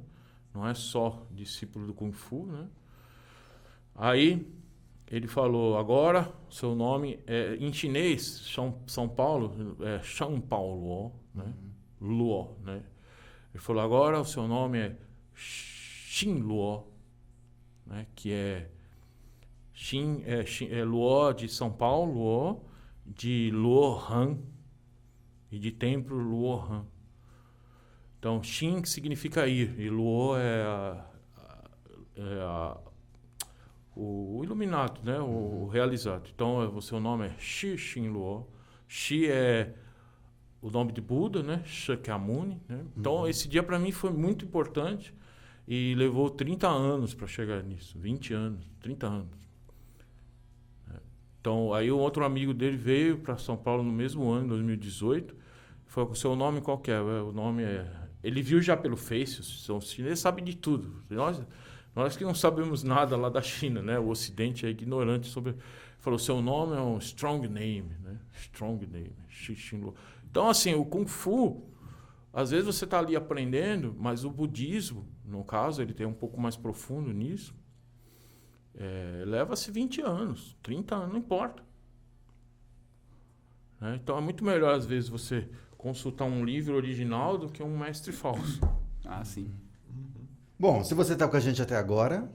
Não 0.53 0.67
é 0.67 0.73
só 0.73 1.25
discípulo 1.31 1.87
do 1.87 1.93
Kung 1.93 2.11
Fu, 2.11 2.45
né? 2.45 2.67
Aí 3.95 4.45
ele 5.11 5.27
falou, 5.27 5.77
agora 5.77 6.31
seu 6.49 6.75
nome 6.75 7.19
é 7.25 7.55
em 7.55 7.71
chinês, 7.73 8.21
São, 8.53 8.75
São 8.87 9.07
Paulo, 9.09 9.75
é 9.81 9.99
São 10.03 10.39
Paulo, 10.39 11.11
né? 11.33 11.51
Luo, 11.99 12.57
né? 12.63 12.83
Ele 13.53 13.61
falou, 13.63 13.81
agora 13.83 14.19
o 14.19 14.25
seu 14.25 14.47
nome 14.47 14.77
é 14.79 14.95
Xin 15.33 16.35
Luo, 16.39 16.87
né? 17.85 18.05
Que 18.15 18.31
é 18.31 18.69
Xin, 19.73 20.21
é, 20.25 20.45
Xin- 20.45 20.69
é 20.69 20.83
Luo 20.83 21.33
de 21.33 21.47
São 21.49 21.71
Paulo, 21.71 22.13
Luo, 22.13 22.65
de 23.05 23.49
Luohan 23.51 24.37
e 25.51 25.57
de 25.57 25.71
templo 25.71 26.15
Luohan. 26.17 26.85
Então, 28.19 28.43
Xin 28.43 28.83
significa 28.83 29.47
ir 29.47 29.79
e 29.79 29.89
Luo 29.89 30.35
é 30.37 30.61
a, 30.63 31.05
é 32.17 32.41
a- 32.41 32.77
o, 33.95 34.37
o 34.39 34.43
iluminado, 34.43 35.01
né? 35.03 35.19
O, 35.19 35.63
o 35.63 35.67
realizado. 35.67 36.29
Então, 36.33 36.75
o 36.75 36.81
seu 36.81 36.99
nome 36.99 37.27
é 37.27 37.35
Shi 37.39 37.77
Xin 37.77 38.09
Luo. 38.09 38.47
Shi 38.87 39.29
é 39.29 39.73
o 40.61 40.69
nome 40.69 40.91
de 40.91 41.01
Buda, 41.01 41.41
né? 41.41 41.61
Shakyamuni, 41.65 42.61
né? 42.67 42.83
Então, 42.97 43.27
esse 43.27 43.47
dia 43.47 43.63
para 43.63 43.79
mim 43.79 43.91
foi 43.91 44.11
muito 44.11 44.45
importante 44.45 45.13
e 45.67 45.93
levou 45.95 46.29
30 46.29 46.67
anos 46.67 47.13
para 47.13 47.27
chegar 47.27 47.63
nisso, 47.63 47.97
20 47.97 48.33
anos, 48.33 48.65
30 48.81 49.07
anos. 49.07 49.49
É. 50.91 50.97
Então, 51.39 51.73
aí 51.73 51.91
um 51.91 51.97
outro 51.97 52.25
amigo 52.25 52.53
dele 52.53 52.75
veio 52.75 53.19
para 53.19 53.37
São 53.37 53.55
Paulo 53.55 53.83
no 53.83 53.91
mesmo 53.91 54.29
ano, 54.29 54.49
2018. 54.49 55.35
Falou, 55.85 56.11
o 56.11 56.15
seu 56.15 56.35
nome 56.35 56.61
qual 56.61 56.77
que 56.77 56.91
é? 56.91 56.99
O 56.99 57.31
nome 57.31 57.63
é... 57.63 57.89
Ele 58.21 58.41
viu 58.41 58.61
já 58.61 58.75
pelo 58.75 58.97
Face, 58.97 59.39
os 59.39 59.91
chineses 59.91 60.19
sabem 60.19 60.43
de 60.43 60.57
tudo. 60.57 61.03
Nós, 61.09 61.41
nós 61.95 62.17
que 62.17 62.23
não 62.23 62.35
sabemos 62.35 62.83
nada 62.83 63.15
lá 63.15 63.29
da 63.29 63.41
China, 63.41 63.81
né? 63.81 63.97
O 63.97 64.09
Ocidente 64.09 64.65
é 64.65 64.69
ignorante 64.69 65.27
sobre... 65.27 65.55
Falou, 65.99 66.17
seu 66.17 66.41
nome 66.41 66.75
é 66.75 66.81
um 66.81 66.97
strong 66.97 67.47
name, 67.47 67.91
né? 68.03 68.17
Strong 68.33 68.87
name, 68.87 69.15
Xi 69.29 69.55
Xin 69.55 69.77
Luo. 69.77 69.95
Então, 70.29 70.49
assim, 70.49 70.73
o 70.75 70.85
Kung 70.85 71.05
Fu, 71.05 71.69
às 72.31 72.51
vezes 72.51 72.65
você 72.65 72.85
está 72.85 72.99
ali 72.99 73.15
aprendendo, 73.15 73.95
mas 73.97 74.23
o 74.23 74.29
budismo, 74.29 75.07
no 75.25 75.43
caso, 75.43 75.81
ele 75.81 75.93
tem 75.93 76.05
um 76.05 76.13
pouco 76.13 76.39
mais 76.39 76.55
profundo 76.55 77.11
nisso. 77.11 77.55
É, 78.75 79.23
Leva-se 79.25 79.71
20 79.71 80.01
anos, 80.01 80.55
30 80.61 80.95
anos, 80.95 81.09
não 81.09 81.19
importa. 81.19 81.63
Né? 83.81 83.99
Então 84.01 84.17
é 84.17 84.21
muito 84.21 84.43
melhor, 84.43 84.73
às 84.73 84.85
vezes, 84.85 85.09
você 85.09 85.49
consultar 85.77 86.25
um 86.25 86.43
livro 86.43 86.75
original 86.75 87.37
do 87.37 87.49
que 87.49 87.63
um 87.63 87.77
mestre 87.77 88.11
falso. 88.11 88.59
Ah, 89.05 89.23
sim. 89.23 89.51
Bom, 90.59 90.83
se 90.83 90.93
você 90.93 91.13
está 91.13 91.27
com 91.27 91.37
a 91.37 91.39
gente 91.39 91.61
até 91.61 91.75
agora, 91.77 92.29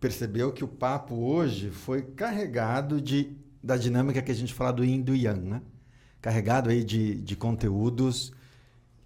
percebeu 0.00 0.52
que 0.52 0.64
o 0.64 0.68
papo 0.68 1.14
hoje 1.14 1.70
foi 1.70 2.02
carregado 2.02 3.00
de, 3.00 3.36
da 3.62 3.76
dinâmica 3.76 4.22
que 4.22 4.32
a 4.32 4.34
gente 4.34 4.52
fala 4.54 4.72
do 4.72 4.84
yin 4.84 5.00
e 5.00 5.02
do 5.02 5.14
yang, 5.14 5.40
né? 5.48 5.62
Carregado 6.22 6.70
aí 6.70 6.82
de, 6.82 7.16
de 7.16 7.36
conteúdos 7.36 8.32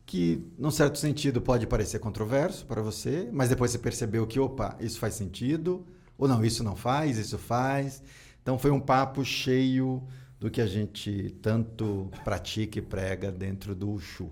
que, 0.06 0.46
num 0.56 0.70
certo 0.70 0.98
sentido, 0.98 1.40
pode 1.40 1.66
parecer 1.66 1.98
controverso 1.98 2.64
para 2.64 2.80
você, 2.80 3.28
mas 3.32 3.48
depois 3.48 3.72
você 3.72 3.78
percebeu 3.78 4.24
que, 4.26 4.38
opa, 4.38 4.76
isso 4.78 5.00
faz 5.00 5.14
sentido, 5.14 5.84
ou 6.16 6.28
não, 6.28 6.44
isso 6.44 6.62
não 6.62 6.76
faz, 6.76 7.18
isso 7.18 7.38
faz. 7.38 8.02
Então 8.40 8.58
foi 8.58 8.70
um 8.70 8.78
papo 8.78 9.24
cheio 9.24 10.06
do 10.38 10.50
que 10.50 10.60
a 10.60 10.66
gente 10.66 11.34
tanto 11.42 12.08
pratica 12.22 12.78
e 12.78 12.82
prega 12.82 13.32
dentro 13.32 13.74
do 13.74 13.90
Uxu. 13.90 14.30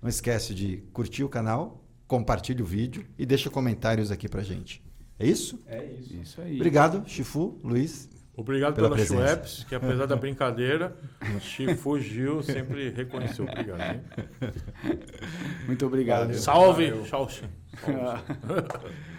Não 0.00 0.08
esquece 0.08 0.54
de 0.54 0.76
curtir 0.92 1.24
o 1.24 1.28
canal, 1.28 1.82
compartilhe 2.06 2.62
o 2.62 2.66
vídeo 2.66 3.04
e 3.18 3.26
deixa 3.26 3.50
comentários 3.50 4.12
aqui 4.12 4.28
pra 4.28 4.42
gente. 4.42 4.82
É 5.18 5.26
isso? 5.26 5.60
É 5.66 5.84
isso. 5.84 6.14
Isso 6.14 6.40
aí. 6.40 6.54
Obrigado, 6.54 7.02
Chifu, 7.08 7.58
Luiz. 7.64 8.08
Obrigado 8.38 8.76
Pela 8.76 8.86
pela, 8.86 8.96
presença. 8.96 9.20
Schweppes, 9.26 9.64
que 9.64 9.74
apesar 9.74 10.06
da 10.06 10.14
brincadeira, 10.14 10.96
Chifu 11.40 11.98
Gil 11.98 12.40
sempre 12.40 12.88
reconheceu. 12.90 13.44
Obrigado. 13.44 13.80
hein? 13.80 14.00
Muito 15.66 15.84
obrigado. 15.84 16.32
Salve! 16.34 16.88
Valeu. 16.88 17.02
Tchau, 17.04 17.28
Salve. 17.28 17.48